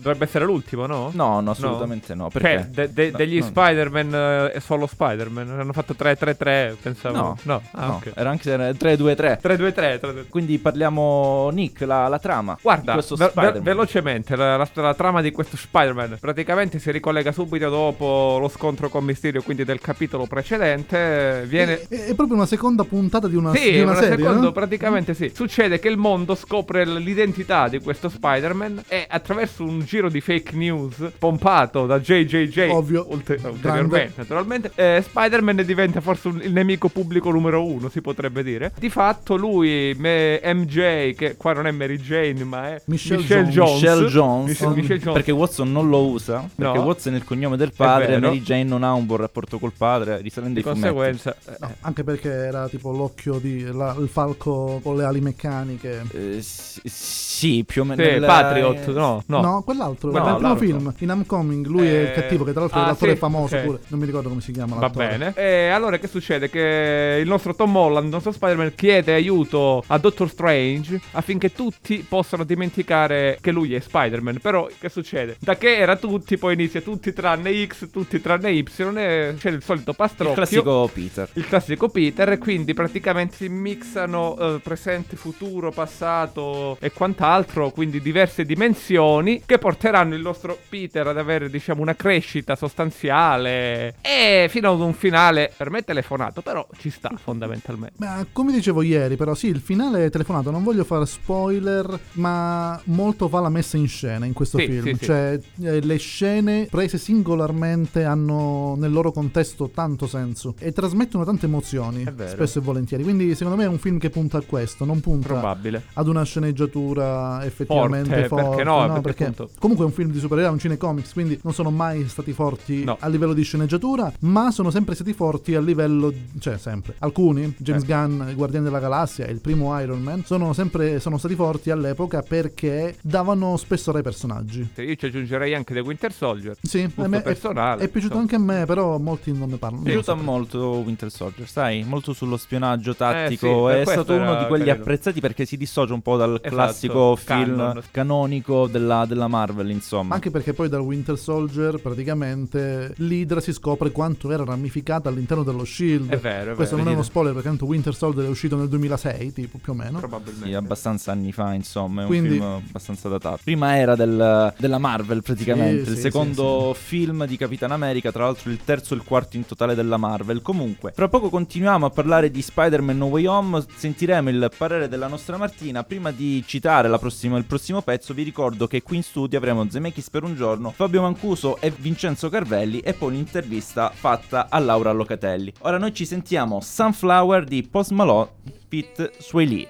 Dovrebbe 0.00 0.24
essere 0.24 0.44
l'ultimo, 0.44 0.86
no? 0.86 1.10
No, 1.12 1.40
no, 1.40 1.50
assolutamente 1.50 2.14
no. 2.14 2.28
Cioè, 2.30 2.40
Perché? 2.40 2.70
de- 2.70 2.92
de- 2.92 3.10
No, 3.10 3.16
degli 3.16 3.38
no. 3.40 3.44
Spider-Man 3.44 4.14
eh, 4.14 4.52
è 4.52 4.60
solo 4.60 4.86
Spider-Man. 4.86 5.48
Hanno 5.58 5.72
fatto 5.72 5.96
3-3-3, 5.98 6.76
pensavo. 6.80 7.16
No, 7.16 7.36
no. 7.42 7.62
Ah, 7.72 7.86
no, 7.86 7.94
ok. 7.94 8.12
era 8.14 8.30
anche 8.30 8.54
3-2-3. 8.78 9.40
3-2-3. 9.42 9.98
3-2-3. 10.00 10.28
Quindi 10.28 10.58
parliamo, 10.58 11.48
Nick, 11.50 11.80
la, 11.80 12.06
la 12.06 12.18
trama. 12.20 12.56
Guarda, 12.62 12.94
ve- 12.96 13.30
ve- 13.34 13.60
velocemente, 13.60 14.36
la, 14.36 14.56
la- 14.56 14.68
la 14.74 14.94
trama 14.94 15.20
di 15.20 15.32
questo 15.32 15.56
Spider-Man 15.56 16.18
praticamente 16.20 16.78
si 16.78 16.90
ricollega 16.92 17.32
subito 17.32 17.68
dopo 17.68 18.38
lo 18.40 18.48
scontro 18.48 18.88
con 18.88 19.04
Mysterio, 19.04 19.42
quindi 19.42 19.64
del 19.64 19.80
capitolo 19.80 20.26
precedente. 20.26 21.44
Viene... 21.46 21.80
È, 21.88 22.04
è 22.06 22.14
proprio 22.14 22.36
una 22.36 22.46
seconda 22.46 22.84
puntata 22.84 23.26
di 23.28 23.36
una, 23.36 23.52
Sì, 23.54 23.72
di 23.72 23.80
una 23.80 23.92
una 23.92 24.00
serie, 24.00 24.16
secondo, 24.24 24.46
no? 24.46 24.52
praticamente 24.52 25.14
sì. 25.14 25.30
Succede 25.34 25.78
che 25.80 25.88
il 25.88 25.96
mondo 25.96 26.34
scopre 26.34 26.84
l'identità 26.84 27.68
di 27.68 27.80
questo 27.80 28.08
Spider-Man 28.08 28.82
e 28.88 29.06
attraverso 29.08 29.64
un 29.64 29.80
giro 29.80 30.08
di 30.08 30.20
fake 30.20 30.54
news 30.56 31.12
pompato 31.18 31.86
da 31.86 31.98
JJJ, 32.00 32.68
Ovvio. 32.70 33.06
ulte- 33.10 33.36
Grande. 33.36 33.48
ulteriormente 33.56 34.12
naturalmente, 34.16 34.72
eh, 34.74 35.02
Spider-Man 35.02 35.62
diventa 35.64 36.00
forse 36.00 36.28
un- 36.28 36.40
il 36.42 36.52
nemico 36.52 36.88
pubblico 36.88 37.30
numero 37.30 37.64
uno, 37.64 37.88
si 37.88 38.00
potrebbe 38.00 38.42
dire. 38.42 38.72
Di 38.78 38.90
fatto 38.90 39.36
lui, 39.36 39.94
me- 39.98 40.40
MJ, 40.42 41.14
che 41.14 41.36
qua 41.36 41.52
non 41.52 41.66
è 41.66 41.70
Mary 41.70 41.99
Jane, 42.00 42.44
ma 42.44 42.68
è 42.74 42.82
Michelle 42.86 43.20
Michelle, 43.20 43.48
Jones. 43.48 43.54
Jones. 43.54 43.80
Michelle 43.82 44.06
Jones, 44.08 44.48
Michelle- 44.48 44.74
Michelle 44.74 44.98
Jones. 44.98 45.14
perché 45.14 45.30
Watson 45.32 45.72
non 45.72 45.88
lo 45.88 46.06
usa, 46.06 46.48
perché 46.54 46.78
No. 46.78 46.84
Watson 46.84 47.14
è 47.14 47.16
il 47.16 47.24
cognome 47.24 47.56
del 47.56 47.72
padre. 47.74 48.18
Mary 48.18 48.40
Jane 48.42 48.64
non 48.64 48.82
ha 48.82 48.92
un 48.92 49.06
buon 49.06 49.20
rapporto 49.20 49.58
col 49.58 49.72
padre, 49.76 50.20
risalendo 50.20 50.60
di 50.60 50.66
ai 50.66 50.74
fumetti. 50.74 50.92
conseguenza... 50.94 51.36
eh, 51.46 51.56
No, 51.60 51.74
anche 51.82 52.04
perché 52.04 52.28
era 52.30 52.68
tipo 52.68 52.90
l'occhio 52.92 53.38
di 53.38 53.62
la- 53.64 53.96
il 53.98 54.08
falco 54.08 54.80
con 54.82 54.96
le 54.96 55.04
ali 55.04 55.20
meccaniche. 55.20 56.02
Eh, 56.12 56.38
sì, 56.40 57.64
più 57.64 57.82
o 57.82 57.84
meno. 57.84 58.02
sì, 58.02 58.08
nel- 58.10 58.24
Patriot, 58.24 58.86
no, 58.88 59.22
no. 59.26 59.40
No, 59.40 59.62
quell'altro, 59.62 60.10
No, 60.10 60.36
primo 60.36 60.56
film, 60.56 60.92
in 60.98 61.10
Homecoming, 61.10 61.66
lui 61.66 61.86
è 61.88 62.00
il 62.00 62.06
Eh, 62.08 62.12
cattivo, 62.12 62.44
che 62.44 62.52
tra 62.52 62.60
l'altro 62.60 62.80
ah, 62.80 62.84
è 62.84 62.86
l'attore 62.88 63.12
sì, 63.12 63.18
famoso 63.18 63.56
ok. 63.56 63.62
pure, 63.64 63.78
non 63.88 64.00
mi 64.00 64.06
ricordo 64.06 64.28
come 64.28 64.40
si 64.40 64.52
chiama 64.52 64.74
Va 64.76 64.80
l'attore. 64.82 65.06
bene. 65.08 65.32
E 65.36 65.68
allora 65.68 65.98
che 65.98 66.06
succede? 66.08 66.48
Che 66.50 67.18
il 67.22 67.28
nostro 67.28 67.54
Tom 67.54 67.74
Holland, 67.74 68.06
il 68.06 68.12
nostro 68.12 68.32
Spider-Man, 68.32 68.72
chiede 68.74 69.12
aiuto 69.14 69.82
a 69.86 69.98
Doctor 69.98 70.28
Strange 70.28 71.00
affinché 71.12 71.52
tutti 71.52 71.89
possano 71.98 72.44
dimenticare 72.44 73.38
che 73.40 73.50
lui 73.50 73.74
è 73.74 73.80
Spider-Man. 73.80 74.38
Però 74.40 74.68
che 74.78 74.88
succede? 74.88 75.36
Da 75.40 75.56
che 75.56 75.76
era 75.76 75.96
tutti, 75.96 76.36
poi 76.38 76.54
inizia 76.54 76.80
tutti 76.80 77.12
tranne 77.12 77.66
X, 77.66 77.90
tutti 77.90 78.20
tranne 78.20 78.50
Y. 78.52 78.64
E 78.96 79.34
c'è 79.38 79.50
il 79.50 79.62
solito 79.62 79.90
Il 79.90 79.96
pastrocchio. 79.96 80.34
classico 80.34 80.90
Peter. 80.92 81.28
il 81.34 81.46
classico 81.46 81.88
Peter 81.88 82.28
e 82.30 82.38
quindi 82.38 82.74
praticamente 82.74 83.36
si 83.36 83.48
mixano 83.48 84.36
eh, 84.38 84.60
presente, 84.62 85.16
futuro, 85.16 85.70
passato 85.70 86.76
e 86.80 86.90
quant'altro, 86.92 87.70
quindi 87.70 88.00
diverse 88.00 88.44
dimensioni 88.44 89.42
che 89.44 89.58
porteranno 89.58 90.14
il 90.14 90.20
nostro 90.20 90.58
Peter 90.68 91.06
ad 91.06 91.18
avere 91.18 91.50
diciamo 91.50 91.80
una 91.82 91.94
crescita 91.94 92.56
sostanziale 92.56 93.94
e 94.00 94.46
fino 94.48 94.70
ad 94.72 94.80
un 94.80 94.92
finale 94.94 95.52
per 95.56 95.70
me 95.70 95.82
telefonato, 95.82 96.42
però 96.42 96.66
ci 96.78 96.90
sta 96.90 97.10
fondamentalmente. 97.22 97.94
Ma 97.98 98.24
come 98.32 98.52
dicevo 98.52 98.82
ieri, 98.82 99.16
però, 99.16 99.34
sì, 99.34 99.48
il 99.48 99.60
finale 99.60 100.04
è 100.04 100.10
telefonato. 100.10 100.50
Non 100.50 100.62
voglio 100.62 100.84
fare 100.84 101.06
spoiler, 101.06 101.79
ma 102.12 102.80
molto 102.84 103.28
va 103.28 103.40
la 103.40 103.48
messa 103.48 103.76
in 103.76 103.88
scena 103.88 104.24
in 104.26 104.32
questo 104.32 104.58
Sì, 104.58 104.66
film. 104.66 104.84
sì. 104.96 105.04
Cioè, 105.06 105.40
eh, 105.62 105.80
le 105.82 105.96
scene 105.98 106.66
prese 106.70 106.98
singolarmente 106.98 108.04
hanno 108.04 108.74
nel 108.76 108.90
loro 108.92 109.12
contesto 109.12 109.70
tanto 109.72 110.06
senso 110.06 110.54
e 110.58 110.72
trasmettono 110.72 111.24
tante 111.24 111.46
emozioni, 111.46 112.04
spesso 112.26 112.58
e 112.58 112.62
volentieri. 112.62 113.02
Quindi, 113.02 113.34
secondo 113.34 113.56
me, 113.58 113.64
è 113.64 113.68
un 113.68 113.78
film 113.78 113.98
che 113.98 114.10
punta 114.10 114.38
a 114.38 114.42
questo, 114.42 114.84
non 114.84 115.00
punta 115.00 115.28
Probabile. 115.28 115.82
ad 115.94 116.08
una 116.08 116.22
sceneggiatura 116.24 117.44
effettivamente 117.44 118.08
Forte, 118.10 118.28
forte. 118.28 118.48
perché 118.48 118.64
no, 118.64 118.86
no, 118.86 119.00
perché 119.00 119.24
perché 119.30 119.48
comunque 119.58 119.84
è 119.84 119.88
un 119.88 119.94
film 119.94 120.10
di 120.10 120.18
supereroi, 120.18 120.52
un 120.52 120.58
cinecomics, 120.58 121.12
quindi 121.12 121.38
non 121.42 121.52
sono 121.52 121.70
mai 121.70 122.06
stati 122.08 122.32
forti 122.32 122.84
No. 122.84 122.96
a 123.00 123.08
livello 123.08 123.32
di 123.32 123.42
sceneggiatura, 123.42 124.12
ma 124.20 124.50
sono 124.50 124.70
sempre 124.70 124.94
stati 124.94 125.12
forti 125.12 125.54
a 125.54 125.60
livello, 125.60 126.12
cioè 126.38 126.58
sempre. 126.58 126.94
Alcuni, 126.98 127.54
James 127.58 127.82
Eh. 127.82 127.86
Gunn, 127.86 128.32
Guardiani 128.34 128.64
della 128.64 128.78
Galassia 128.80 129.26
e 129.26 129.32
il 129.32 129.40
primo 129.40 129.78
Iron 129.80 130.00
Man, 130.02 130.24
sono 130.24 130.52
sempre 130.52 131.00
sono 131.00 131.18
stati 131.18 131.34
forti 131.34 131.69
all'epoca 131.70 132.22
perché 132.22 132.96
davano 133.02 133.56
spessore 133.56 133.98
ai 133.98 134.04
personaggi. 134.04 134.68
Io 134.76 134.94
ci 134.96 135.06
aggiungerei 135.06 135.54
anche 135.54 135.74
The 135.74 135.80
Winter 135.80 136.12
Soldier. 136.12 136.56
Sì, 136.60 136.88
a 136.96 137.08
me 137.08 137.18
è, 137.18 137.22
personale, 137.22 137.84
è 137.84 137.88
piaciuto 137.88 138.18
insomma. 138.18 138.20
anche 138.20 138.34
a 138.34 138.58
me, 138.60 138.66
però 138.66 138.98
molti 138.98 139.32
non 139.32 139.48
ne 139.50 139.56
parlano. 139.56 139.82
Mi 139.82 139.88
è 139.90 139.92
piaciuto 139.92 140.16
so. 140.16 140.22
molto 140.22 140.58
Winter 140.84 141.10
Soldier, 141.10 141.48
sai, 141.48 141.84
molto 141.84 142.12
sullo 142.12 142.36
spionaggio 142.36 142.94
tattico. 142.94 143.70
Eh, 143.70 143.72
sì, 143.72 143.84
per 143.84 143.88
è 143.88 143.90
stato 143.92 144.14
uno 144.14 144.36
di 144.38 144.46
quelli 144.46 144.64
carino. 144.64 144.82
apprezzati 144.84 145.20
perché 145.20 145.44
si 145.44 145.56
dissocia 145.56 145.94
un 145.94 146.02
po' 146.02 146.16
dal 146.16 146.34
Esatto, 146.40 146.48
classico 146.54 147.16
film 147.16 147.56
canon. 147.56 147.82
canonico 147.90 148.66
della, 148.66 149.04
della 149.06 149.28
Marvel, 149.28 149.70
insomma. 149.70 150.14
Anche 150.14 150.30
perché 150.30 150.52
poi 150.52 150.68
dal 150.68 150.80
Winter 150.80 151.18
Soldier 151.18 151.80
praticamente 151.80 152.94
l'Hydra 152.96 153.40
si 153.40 153.52
scopre 153.52 153.90
quanto 153.92 154.30
era 154.30 154.44
ramificata 154.44 155.08
all'interno 155.08 155.42
dello 155.42 155.64
Shield. 155.64 156.10
È 156.10 156.18
vero, 156.18 156.52
è 156.52 156.54
Questo 156.54 156.74
vero. 156.76 156.86
non 156.86 156.92
è 156.92 156.96
uno 156.96 157.04
spoiler 157.04 157.32
perché 157.32 157.48
tanto 157.48 157.64
Winter 157.66 157.94
Soldier 157.94 158.26
è 158.26 158.28
uscito 158.28 158.56
nel 158.56 158.68
2006, 158.68 159.32
tipo 159.32 159.58
più 159.58 159.72
o 159.72 159.76
meno. 159.76 159.98
Probabilmente. 159.98 160.48
Sì, 160.48 160.54
abbastanza 160.54 161.12
anni 161.12 161.32
fa, 161.32 161.54
insomma, 161.60 162.00
è 162.00 162.04
un 162.04 162.10
Quindi- 162.10 162.28
film 162.30 162.42
abbastanza 162.42 163.08
datato. 163.08 163.40
Prima 163.44 163.76
era 163.76 163.94
del- 163.96 164.52
della 164.58 164.78
Marvel, 164.78 165.22
praticamente. 165.22 165.84
Sì, 165.84 165.90
il 165.90 165.96
sì, 165.96 166.00
secondo 166.02 166.74
film 166.76 167.26
di 167.26 167.36
Capitan 167.36 167.70
America, 167.72 168.10
tra 168.12 168.24
l'altro 168.24 168.50
il 168.50 168.58
terzo 168.64 168.94
e 168.94 168.96
il 168.96 169.04
quarto 169.04 169.36
in 169.36 169.46
totale 169.46 169.74
della 169.74 169.96
Marvel. 169.96 170.42
Comunque, 170.42 170.92
fra 170.94 171.08
poco 171.08 171.28
continuiamo 171.28 171.86
a 171.86 171.90
parlare 171.90 172.30
di 172.30 172.42
Spider-Man 172.42 172.96
No 172.98 173.06
Way 173.06 173.26
Home. 173.26 173.64
Sentiremo 173.74 174.28
il 174.30 174.50
parere 174.56 174.88
della 174.88 175.06
nostra 175.06 175.36
Martina. 175.36 175.84
Prima 175.84 176.10
di 176.10 176.42
citare 176.46 176.88
la 176.88 176.98
prossima- 176.98 177.38
il 177.38 177.44
prossimo 177.44 177.82
pezzo, 177.82 178.14
vi 178.14 178.22
ricordo 178.22 178.66
che 178.66 178.82
qui 178.82 178.96
in 178.96 179.02
studio 179.02 179.38
avremo 179.38 179.66
Zemeckis 179.68 180.10
per 180.10 180.24
un 180.24 180.34
giorno, 180.34 180.72
Fabio 180.74 181.02
Mancuso 181.02 181.60
e 181.60 181.70
Vincenzo 181.76 182.28
Carvelli 182.28 182.80
e 182.80 182.92
poi 182.94 183.10
un'intervista 183.12 183.90
fatta 183.94 184.46
a 184.48 184.58
Laura 184.58 184.92
Locatelli. 184.92 185.52
Ora 185.60 185.78
noi 185.78 185.92
ci 185.94 186.04
sentiamo 186.06 186.60
Sunflower 186.60 187.44
di 187.44 187.62
Post 187.62 187.90
Malone, 187.92 188.28
Pete 188.68 189.12
Sway 189.18 189.66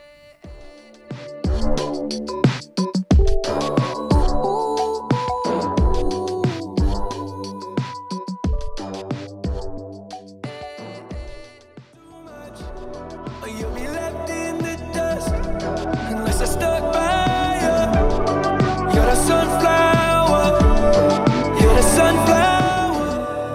Thank 1.61 1.81
you. 1.81 1.90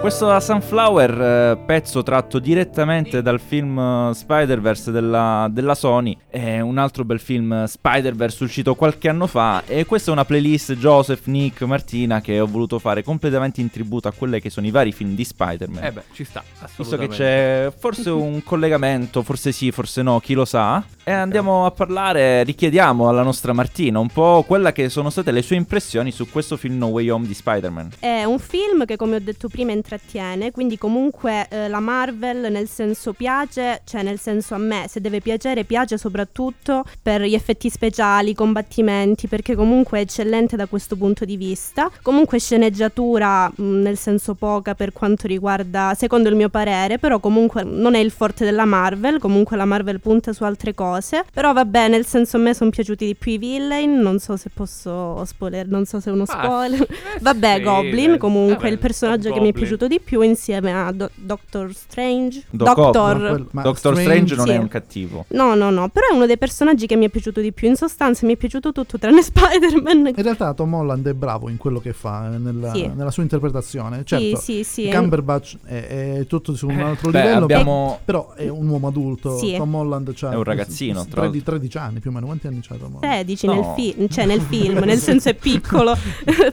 Questo 0.06 0.38
Sunflower, 0.38 1.20
eh, 1.20 1.64
pezzo 1.66 2.04
tratto 2.04 2.38
direttamente 2.38 3.22
dal 3.22 3.40
film 3.40 3.76
eh, 3.76 4.14
Spider-Verse 4.14 4.92
della, 4.92 5.48
della 5.50 5.74
Sony, 5.74 6.16
è 6.28 6.60
un 6.60 6.78
altro 6.78 7.04
bel 7.04 7.18
film 7.18 7.52
eh, 7.52 7.66
Spider-Verse 7.66 8.44
uscito 8.44 8.76
qualche 8.76 9.08
anno 9.08 9.26
fa 9.26 9.64
e 9.66 9.84
questa 9.84 10.10
è 10.10 10.12
una 10.12 10.24
playlist 10.24 10.74
Joseph, 10.74 11.26
Nick, 11.26 11.62
Martina 11.62 12.20
che 12.20 12.38
ho 12.38 12.46
voluto 12.46 12.78
fare 12.78 13.02
completamente 13.02 13.60
in 13.60 13.68
tributo 13.68 14.06
a 14.06 14.12
quelli 14.12 14.40
che 14.40 14.48
sono 14.48 14.68
i 14.68 14.70
vari 14.70 14.92
film 14.92 15.16
di 15.16 15.24
Spider-Man. 15.24 15.82
Eh 15.82 15.90
beh, 15.90 16.02
ci 16.12 16.22
sta, 16.22 16.44
Visto 16.46 16.66
che 16.96 17.06
assolutamente. 17.06 17.16
c'è 17.16 17.72
forse 17.76 18.10
un 18.10 18.40
collegamento, 18.46 19.24
forse 19.24 19.50
sì, 19.50 19.72
forse 19.72 20.02
no, 20.02 20.20
chi 20.20 20.34
lo 20.34 20.44
sa. 20.44 20.84
E 21.02 21.10
andiamo 21.10 21.66
a 21.66 21.72
parlare, 21.72 22.44
richiediamo 22.44 23.08
alla 23.08 23.22
nostra 23.22 23.52
Martina 23.52 23.98
un 23.98 24.08
po' 24.08 24.44
quella 24.46 24.70
che 24.70 24.88
sono 24.88 25.10
state 25.10 25.32
le 25.32 25.42
sue 25.42 25.56
impressioni 25.56 26.12
su 26.12 26.28
questo 26.30 26.56
film 26.56 26.78
No 26.78 26.86
Way 26.86 27.08
Home 27.08 27.26
di 27.26 27.34
Spider-Man. 27.34 27.90
È 27.98 28.22
un 28.22 28.38
film 28.38 28.84
che, 28.84 28.96
come 28.96 29.16
ho 29.16 29.20
detto 29.20 29.48
prima, 29.48 29.72
intrattiene, 29.96 30.50
quindi 30.50 30.78
comunque 30.78 31.46
eh, 31.48 31.68
la 31.68 31.80
Marvel 31.80 32.50
nel 32.52 32.68
senso 32.68 33.12
piace, 33.12 33.80
cioè 33.84 34.02
nel 34.02 34.18
senso 34.18 34.54
a 34.54 34.58
me, 34.58 34.86
se 34.88 35.00
deve 35.00 35.20
piacere, 35.20 35.64
piace 35.64 35.98
soprattutto 35.98 36.84
per 37.02 37.22
gli 37.22 37.34
effetti 37.34 37.70
speciali, 37.70 38.30
i 38.30 38.34
combattimenti, 38.34 39.26
perché 39.26 39.54
comunque 39.54 39.98
è 39.98 40.02
eccellente 40.02 40.56
da 40.56 40.66
questo 40.66 40.96
punto 40.96 41.24
di 41.24 41.36
vista. 41.36 41.90
Comunque 42.02 42.38
sceneggiatura 42.38 43.50
mh, 43.54 43.62
nel 43.64 43.96
senso 43.96 44.34
poca 44.34 44.74
per 44.74 44.92
quanto 44.92 45.26
riguarda, 45.26 45.94
secondo 45.96 46.28
il 46.28 46.36
mio 46.36 46.48
parere, 46.48 46.98
però 46.98 47.18
comunque 47.18 47.62
non 47.64 47.94
è 47.94 47.98
il 47.98 48.10
forte 48.10 48.44
della 48.44 48.64
Marvel, 48.64 49.18
comunque 49.18 49.56
la 49.56 49.64
Marvel 49.64 50.00
punta 50.00 50.32
su 50.32 50.44
altre 50.44 50.74
cose, 50.74 51.24
però 51.32 51.52
vabbè, 51.52 51.88
nel 51.88 52.06
senso 52.06 52.36
a 52.36 52.40
me 52.40 52.54
sono 52.54 52.70
piaciuti 52.70 53.06
di 53.06 53.14
più 53.14 53.32
i 53.32 53.38
villain, 53.38 53.98
non 54.00 54.18
so 54.18 54.36
se 54.36 54.50
posso 54.52 55.24
spoiler, 55.24 55.66
non 55.66 55.84
so 55.86 56.00
se 56.00 56.10
è 56.10 56.12
uno 56.12 56.24
Ah, 56.26 56.42
spoiler. 56.44 56.80
eh, 56.82 57.18
Vabbè, 57.20 57.54
sì, 57.56 57.62
Goblin 57.62 58.10
beh. 58.12 58.18
comunque 58.18 58.54
Vabbè, 58.56 58.68
il 58.70 58.78
personaggio 58.78 59.28
che 59.32 59.40
mi 59.40 59.48
è 59.48 59.52
Goblin. 59.52 59.64
Piaciuto 59.86 59.88
di 59.88 60.00
più 60.00 60.20
insieme 60.22 60.72
a 60.72 60.90
Do- 60.92 61.10
Doctor 61.14 61.72
Strange. 61.74 62.42
Doc 62.50 62.74
Doctor. 62.76 63.16
no, 63.16 63.28
quel- 63.28 63.46
Doctor 63.62 63.76
Strange, 63.94 64.02
Strange 64.02 64.34
non 64.36 64.46
sì. 64.46 64.52
è 64.52 64.56
un 64.56 64.68
cattivo. 64.68 65.24
No, 65.28 65.54
no, 65.54 65.70
no, 65.70 65.88
però 65.88 66.08
è 66.10 66.14
uno 66.14 66.26
dei 66.26 66.38
personaggi 66.38 66.86
che 66.86 66.96
mi 66.96 67.06
è 67.06 67.08
piaciuto 67.08 67.40
di 67.40 67.52
più. 67.52 67.68
In 67.68 67.76
sostanza 67.76 68.26
mi 68.26 68.34
è 68.34 68.36
piaciuto 68.36 68.72
tutto 68.72 68.98
tranne 68.98 69.22
Spider-Man. 69.24 70.08
In 70.08 70.22
realtà 70.22 70.52
Tom 70.54 70.74
Holland 70.74 71.06
è 71.06 71.14
bravo 71.14 71.48
in 71.48 71.56
quello 71.56 71.80
che 71.80 71.92
fa, 71.92 72.32
eh, 72.34 72.38
nella, 72.38 72.72
Sì. 72.72 72.90
nella 72.94 73.10
sua 73.10 73.22
interpretazione. 73.22 74.02
Certo, 74.04 74.36
Sì, 74.36 74.62
sì, 74.64 74.84
sì. 74.84 74.90
Cumberbatch 74.90 75.56
è, 75.64 76.16
è 76.18 76.26
tutto 76.26 76.54
su 76.54 76.68
un 76.68 76.80
altro 76.80 77.10
Beh, 77.10 77.20
livello, 77.22 77.44
abbiamo... 77.44 77.98
però 78.04 78.32
è 78.34 78.48
un 78.48 78.68
uomo 78.68 78.88
adulto. 78.88 79.38
Sì. 79.38 79.56
Tom 79.56 79.74
Holland 79.74 80.12
È 80.14 80.34
un 80.34 80.42
ragazzino, 80.44 81.06
tra 81.06 81.22
13, 81.22 81.42
13 81.44 81.78
anni 81.78 82.00
più 82.00 82.10
o 82.10 82.12
meno. 82.12 82.26
Quanti 82.26 82.46
anni 82.46 82.60
c'ha 82.62 82.74
Tom 82.76 82.96
Holland? 82.96 83.14
16 83.26 83.46
No. 83.46 83.54
nel 83.54 83.64
film, 83.76 84.08
cioè 84.08 84.26
nel 84.26 84.40
film, 84.48 84.78
nel 84.84 84.98
senso 84.98 85.28
è 85.28 85.34
piccolo, 85.34 85.96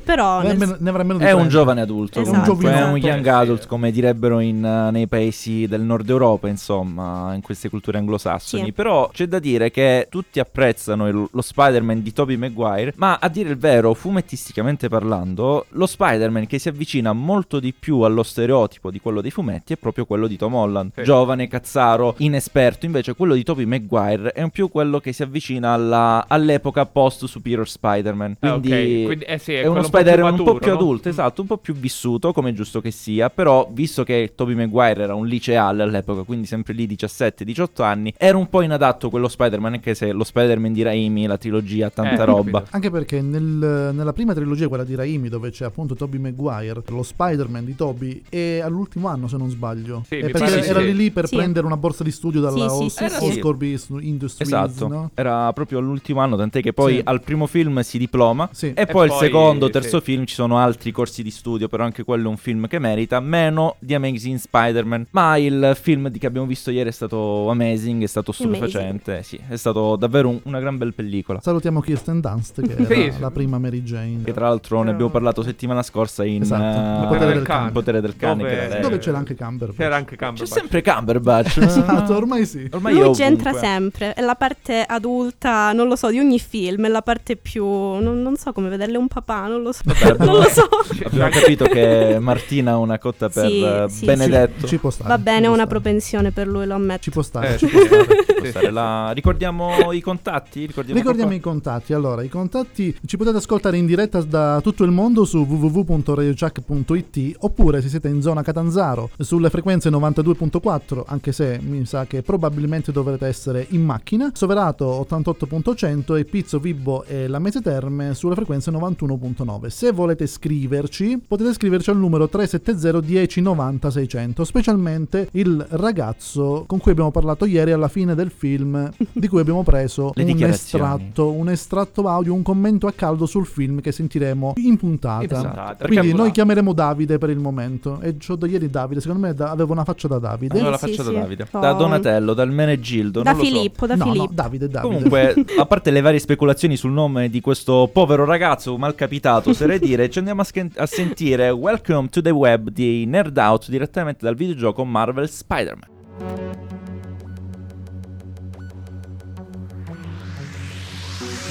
però 0.04 0.42
Ne, 0.42 0.48
nel- 0.50 0.58
meno- 0.58 0.76
ne 0.80 0.90
avrà 0.90 1.04
meno 1.04 1.18
di 1.20 1.24
È 1.26 1.32
un 1.32 1.38
30. 1.40 1.50
giovane 1.58 1.82
adulto, 1.82 2.20
Esatto. 2.22 2.36
è 2.36 2.40
un 2.40 2.46
giovinotto. 2.60 2.96
Young 3.24 3.26
Eh, 3.26 3.30
sì. 3.46 3.52
adult, 3.52 3.68
come 3.68 3.92
direbbero 3.92 4.40
in, 4.40 4.64
eh, 4.64 4.92
nei 4.92 5.08
paesi 5.08 5.68
del 5.68 5.82
nord 5.82 6.10
Europa, 6.10 6.48
insomma, 6.48 7.34
in 7.34 7.42
queste 7.42 7.70
culture 7.70 7.98
anglosassoni. 7.98 8.66
Sì. 8.66 8.72
Però 8.72 9.10
c'è 9.14 9.26
da 9.28 9.40
dire 9.40 9.72
che 9.72 10.08
tutti 10.10 10.40
apprezzano 10.40 11.08
il- 11.08 11.28
lo 11.32 11.42
Spider-Man 11.42 12.02
di 12.02 12.14
Tobey 12.14 12.36
Maguire, 12.36 12.94
ma 12.98 13.18
a 13.20 13.28
dire 13.30 13.50
il 13.50 13.58
vero, 13.58 13.94
fumettisticamente 13.94 14.88
parlando, 14.90 15.66
lo 15.70 15.86
Spider-Man 15.86 16.48
che 16.48 16.60
si 16.60 16.68
avvicina 16.70 17.14
molto 17.14 17.60
di 17.60 17.74
più 17.78 18.02
allo 18.02 18.24
stereotipo 18.24 18.92
di 18.92 19.00
quello 19.00 19.22
dei 19.22 19.32
fumetti 19.32 19.74
è 19.74 19.78
proprio 19.78 20.06
quello 20.06 20.28
di 20.28 20.38
Tom 20.38 20.54
Holland. 20.56 20.92
Sì. 20.96 21.04
Giovane, 21.04 21.48
cazzaro, 21.48 22.16
inesperto, 22.18 22.86
invece 22.86 23.14
quello 23.16 23.34
di 23.34 23.44
Tobey 23.44 23.66
Maguire 23.66 24.32
è 24.32 24.42
un 24.42 24.50
più 24.50 24.70
quello 24.70 25.00
che 25.00 25.14
si 25.14 25.24
avvicina 25.24 25.72
alla- 25.74 26.26
all'epoca 26.28 26.86
post 26.86 27.26
Superior 27.26 27.68
Spider-Man. 27.68 28.38
Ah. 28.40 28.50
Quindi, 28.60 29.04
Quindi, 29.06 29.24
eh 29.26 29.38
sì, 29.38 29.54
è 29.54 29.62
è 29.62 29.66
uno 29.68 29.74
quello 29.74 29.86
un 29.86 29.92
po' 29.92 29.98
Spider-Man 29.98 30.34
più 30.36 30.40
un 30.44 30.46
po' 30.48 30.54
maturo, 30.54 30.58
più 30.60 30.68
no? 30.72 30.78
adulto, 30.78 31.10
esatto, 31.10 31.42
un 31.42 31.48
po' 31.48 31.58
più 31.58 31.74
vissuto, 31.74 32.34
come 32.34 32.50
è 32.50 32.54
giusto 32.54 32.82
che 32.82 32.92
sia, 32.92 33.13
però 33.30 33.70
visto 33.72 34.04
che 34.04 34.32
Tobey 34.36 34.56
Maguire 34.56 35.04
era 35.04 35.16
un 35.16 35.26
liceale 35.28 35.84
all'epoca, 35.84 36.24
quindi 36.24 36.46
sempre 36.48 36.74
lì 36.74 36.86
17-18 36.88 37.82
anni, 37.84 38.14
era 38.18 38.38
un 38.38 38.48
po' 38.50 38.62
inadatto 38.62 39.10
quello 39.10 39.28
Spider-Man, 39.28 39.74
anche 39.74 39.96
se 39.96 40.12
lo 40.12 40.24
Spider-Man 40.24 40.74
di 40.74 40.82
Raimi, 40.82 41.26
la 41.26 41.38
trilogia, 41.38 41.90
tanta 41.90 42.22
Eh, 42.24 42.26
roba. 42.26 42.60
capito. 42.60 42.76
Anche 42.76 42.90
perché 42.90 43.22
nel- 43.22 43.92
nella 43.94 44.14
prima 44.14 44.34
trilogia, 44.34 44.68
quella 44.68 44.84
di 44.84 44.96
Raimi, 44.96 45.30
dove 45.30 45.50
c'è 45.52 45.66
appunto 45.66 45.96
Tobey 45.96 46.20
Maguire, 46.20 46.82
lo 46.88 47.04
Spider-Man 47.04 47.66
di 47.66 47.76
Tobey, 47.76 48.22
è 48.30 48.60
all'ultimo 48.64 49.08
anno 49.08 49.28
se 49.28 49.38
non 49.38 49.50
sbaglio. 49.50 50.04
Sì, 50.08 50.18
Eh, 50.20 50.30
pare 50.30 50.64
era, 50.66 50.80
sì. 50.80 50.86
lì 50.86 50.96
lì 50.96 51.12
per 51.12 51.28
Sì. 51.28 51.36
prendere 51.36 51.66
una 51.66 51.78
borsa 51.78 52.04
di 52.04 52.12
studio 52.12 52.42
dalla 52.42 52.70
Sì, 52.70 52.90
sì. 52.90 53.04
Oscorby 53.04 53.78
Industries, 54.02 54.52
Esatto, 54.52 54.88
no? 54.88 55.12
era 55.14 55.52
proprio 55.54 55.80
l'ultimo 55.80 56.20
anno, 56.22 56.36
tant'è 56.36 56.62
che 56.62 56.74
poi 56.74 56.96
Sì. 56.96 57.02
al 57.04 57.22
primo 57.22 57.46
film 57.48 57.80
si 57.82 57.98
diploma 57.98 58.50
Sì. 58.52 58.74
e, 58.74 58.86
poi 58.86 59.06
il 59.06 59.12
poi, 59.12 59.20
secondo, 59.20 59.66
sì. 59.68 59.72
terzo 59.72 60.02
film 60.02 60.26
ci 60.26 60.36
sono 60.36 60.58
altri 60.58 60.92
corsi 60.92 61.24
di 61.24 61.32
studio, 61.32 61.68
però 61.68 61.84
anche 61.84 62.04
quello 62.04 62.26
è 62.26 62.30
un 62.30 62.38
film 62.38 62.68
che 62.68 62.80
merita, 62.80 62.93
meno 63.20 63.76
di 63.80 63.94
Amazing 63.94 64.38
Spider-Man. 64.38 65.08
Ma 65.12 65.38
il 65.38 65.78
film 65.80 66.10
di 66.10 66.20
che 66.20 66.28
abbiamo 66.28 66.48
visto 66.48 66.72
ieri 66.72 66.90
è 66.90 66.92
stato 66.92 67.50
amazing, 67.50 68.04
è 68.04 68.08
stato 68.08 68.32
stupefacente, 68.32 69.24
sì, 69.24 69.40
è 69.48 69.56
stato 69.56 69.96
davvero 69.96 70.30
un- 70.30 70.40
una 70.44 70.60
gran 70.60 70.78
bel 70.78 70.94
pellicola. 70.94 71.40
Salutiamo 71.42 71.80
Kirsten 71.82 72.20
Dunst 72.20 72.62
che 72.62 72.74
era 72.78 72.86
Sì, 72.86 73.12
sì. 73.12 73.20
la 73.20 73.32
prima 73.32 73.58
Mary 73.60 73.82
Jane. 73.84 74.22
Che 74.24 74.34
tra 74.34 74.48
l'altro 74.48 74.82
ne 74.84 74.92
abbiamo 74.92 75.12
parlato 75.12 75.42
settimana 75.44 75.82
scorsa 75.84 76.24
in 76.26 76.42
Esatto, 76.44 77.04
Il 77.04 77.08
potere 77.08 77.34
del 77.34 77.44
cane. 77.44 77.66
Il 77.68 77.72
potere 77.72 78.02
del 78.02 78.16
cane. 78.16 78.42
Dove- 78.44 78.50
che 78.50 78.62
era. 78.64 78.80
Dove 78.80 78.98
c'era 79.00 79.18
anche 79.18 79.36
Cumberbatch. 79.36 79.78
C'era 79.80 79.96
anche 79.96 80.16
C'è 80.16 80.26
Cumberbatch. 80.26 80.60
sempre 80.60 80.82
Cumberbatch. 80.82 81.58
Esatto, 81.74 82.16
ormai 82.16 82.46
sì. 82.46 82.68
Ormai 82.72 82.94
Lui 82.94 83.10
è 83.10 83.12
c'entra 83.12 83.54
sempre, 83.54 84.14
è 84.14 84.22
la 84.22 84.36
parte 84.36 84.84
adulta, 84.84 85.72
non 85.74 85.88
lo 85.88 85.96
so, 85.96 86.10
di 86.10 86.20
ogni 86.20 86.40
film, 86.40 86.86
è 86.86 86.90
la 86.90 87.02
parte 87.02 87.36
più... 87.36 87.66
non, 87.66 88.22
non 88.22 88.36
so 88.36 88.52
come 88.54 88.70
vederle 88.70 88.98
un 88.98 89.08
papà, 89.08 89.48
non 89.48 89.62
lo 89.62 89.72
so. 89.72 89.82
Vabbè, 89.86 90.18
non 90.24 90.36
lo 90.36 90.44
so. 90.44 90.68
Abbiamo 91.06 91.30
capito 91.30 91.66
che 91.66 92.18
Martina 92.20 92.72
ha 92.72 92.78
una 92.84 93.00
cotta 93.00 93.30
per 93.30 93.48
Sì, 93.48 93.62
eh, 93.64 93.86
sì, 93.90 94.06
Benedetto. 94.06 94.68
Ci 94.68 94.78
può 94.78 94.90
stare. 94.90 95.10
Va 95.10 95.18
ci 95.18 95.22
bene, 95.24 95.48
ho 95.48 95.54
una 95.54 95.64
stare. 95.64 95.70
propensione 95.70 96.32
per 96.32 96.48
lui, 96.48 96.66
lo 96.66 96.76
ammetto. 96.76 97.02
Ci 97.04 97.10
può 97.12 97.22
stare. 97.22 97.56
Eh, 97.56 97.58
ci 97.58 97.68
può 97.68 97.82
stare. 97.84 98.06
Può 98.06 98.46
stare 98.46 98.72
là. 98.72 99.12
Ricordiamo 99.12 99.92
i 99.92 100.02
contatti? 100.02 100.66
Ricordiamo, 100.66 101.00
Ricordiamo 101.00 101.34
i 101.34 101.40
contatti. 101.40 101.94
Allora, 101.94 102.24
i 102.24 102.30
contatti 102.30 102.96
ci 103.06 103.18
potete 103.18 103.38
ascoltare 103.38 103.78
in 103.78 103.86
diretta 103.86 104.22
da 104.22 104.60
tutto 104.62 104.84
il 104.84 104.92
mondo 104.92 105.26
su 105.26 105.40
www.radiojack.it 105.44 107.36
oppure 107.40 107.82
se 107.82 107.90
siete 107.90 108.08
in 108.08 108.22
zona 108.22 108.42
Catanzaro 108.42 109.10
sulle 109.18 109.50
frequenze 109.50 109.90
92.4, 109.90 111.04
anche 111.06 111.32
se 111.32 111.60
mi 111.62 111.86
sa 111.86 112.06
che 112.06 112.22
probabilmente 112.22 112.92
dovrete 112.92 113.28
essere 113.28 113.66
in 113.70 113.84
macchina, 113.84 114.32
Soverato 114.34 115.06
88.100 115.10 116.18
e 116.18 116.26
Pizzo 116.26 116.60
Vibbo 116.60 117.04
e 117.06 117.28
la 117.28 117.40
Mese 117.40 117.62
Terme 117.62 118.14
sulle 118.14 118.36
frequenze 118.36 118.72
91.9. 118.72 119.68
Se 119.68 119.92
volete 119.92 120.28
scriverci, 120.28 121.22
potete 121.28 121.54
scriverci 121.54 121.90
al 121.90 121.98
numero 121.98 122.28
370 122.28 122.73
10 122.74 123.42
90 123.42 123.90
600, 123.92 124.44
specialmente 124.44 125.30
il 125.34 125.66
ragazzo 125.72 126.64
con 126.68 126.80
cui 126.80 126.92
abbiamo 126.92 127.12
parlato 127.12 127.46
ieri 127.46 127.72
alla 127.72 127.88
fine 127.88 128.16
del 128.16 128.32
film 128.32 128.90
di 129.12 129.28
cui 129.28 129.40
abbiamo 129.40 129.64
preso 129.64 130.12
un 130.16 130.44
estratto, 130.44 131.32
un 131.32 131.50
estratto 131.50 132.08
audio, 132.08 132.34
un 132.34 132.42
commento 132.42 132.88
a 132.88 132.92
caldo 132.94 133.26
sul 133.26 133.46
film 133.46 133.82
che 133.82 133.92
sentiremo 133.92 134.54
in 134.58 134.78
puntata. 134.78 135.24
Esatto. 135.24 135.88
Quindi 135.88 136.14
noi 136.14 136.32
chiameremo 136.32 136.74
Davide 136.74 137.18
per 137.18 137.30
il 137.30 137.40
momento. 137.40 138.00
E 138.02 138.18
c'ho 138.18 138.36
da 138.36 138.48
ieri 138.48 138.70
Davide, 138.70 139.02
secondo 139.02 139.28
me 139.28 139.34
da- 139.34 139.52
aveva 139.52 139.72
una 139.74 139.84
faccia 139.84 140.08
da 140.08 140.18
Davide. 140.20 140.56
Allora 140.56 140.72
la 140.72 140.78
Sì, 140.78 140.88
faccia 140.88 141.04
da 141.04 141.10
sì. 141.10 141.16
Davide. 141.16 141.48
Oh. 141.52 141.60
Da 141.60 141.74
Donatello, 141.74 142.34
dal 142.34 142.52
Menegildo. 142.52 143.22
Da 143.22 143.32
non 143.32 143.40
lo 143.40 143.46
so. 143.46 143.52
Filippo, 143.52 143.88
da 143.88 143.96
no, 143.96 144.06
no, 144.06 144.12
Filippo. 144.12 144.34
Davide, 144.34 144.68
Davide. 144.68 144.94
Comunque, 144.94 145.46
a 145.58 145.66
parte 145.66 145.92
le 145.92 146.02
varie 146.02 146.20
speculazioni 146.20 146.76
sul 146.76 146.92
nome 146.92 147.30
di 147.30 147.42
questo 147.42 147.90
povero 147.92 148.26
ragazzo 148.26 148.78
malcapitato, 148.78 149.50
oserei 149.52 149.80
dire, 149.80 150.10
ci 150.10 150.18
andiamo 150.20 150.42
a, 150.42 150.46
schen- 150.46 150.72
a 150.78 150.86
sentire 150.86 151.50
Welcome 151.50 152.10
to 152.10 152.22
the 152.22 152.30
Web 152.32 152.63
di 152.72 153.06
Nerd 153.06 153.38
Out 153.38 153.70
direttamente 153.70 154.26
dal 154.26 154.36
videogioco 154.36 154.84
Marvel 154.86 155.30
Spider-Man. 155.30 155.92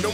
No 0.00 0.10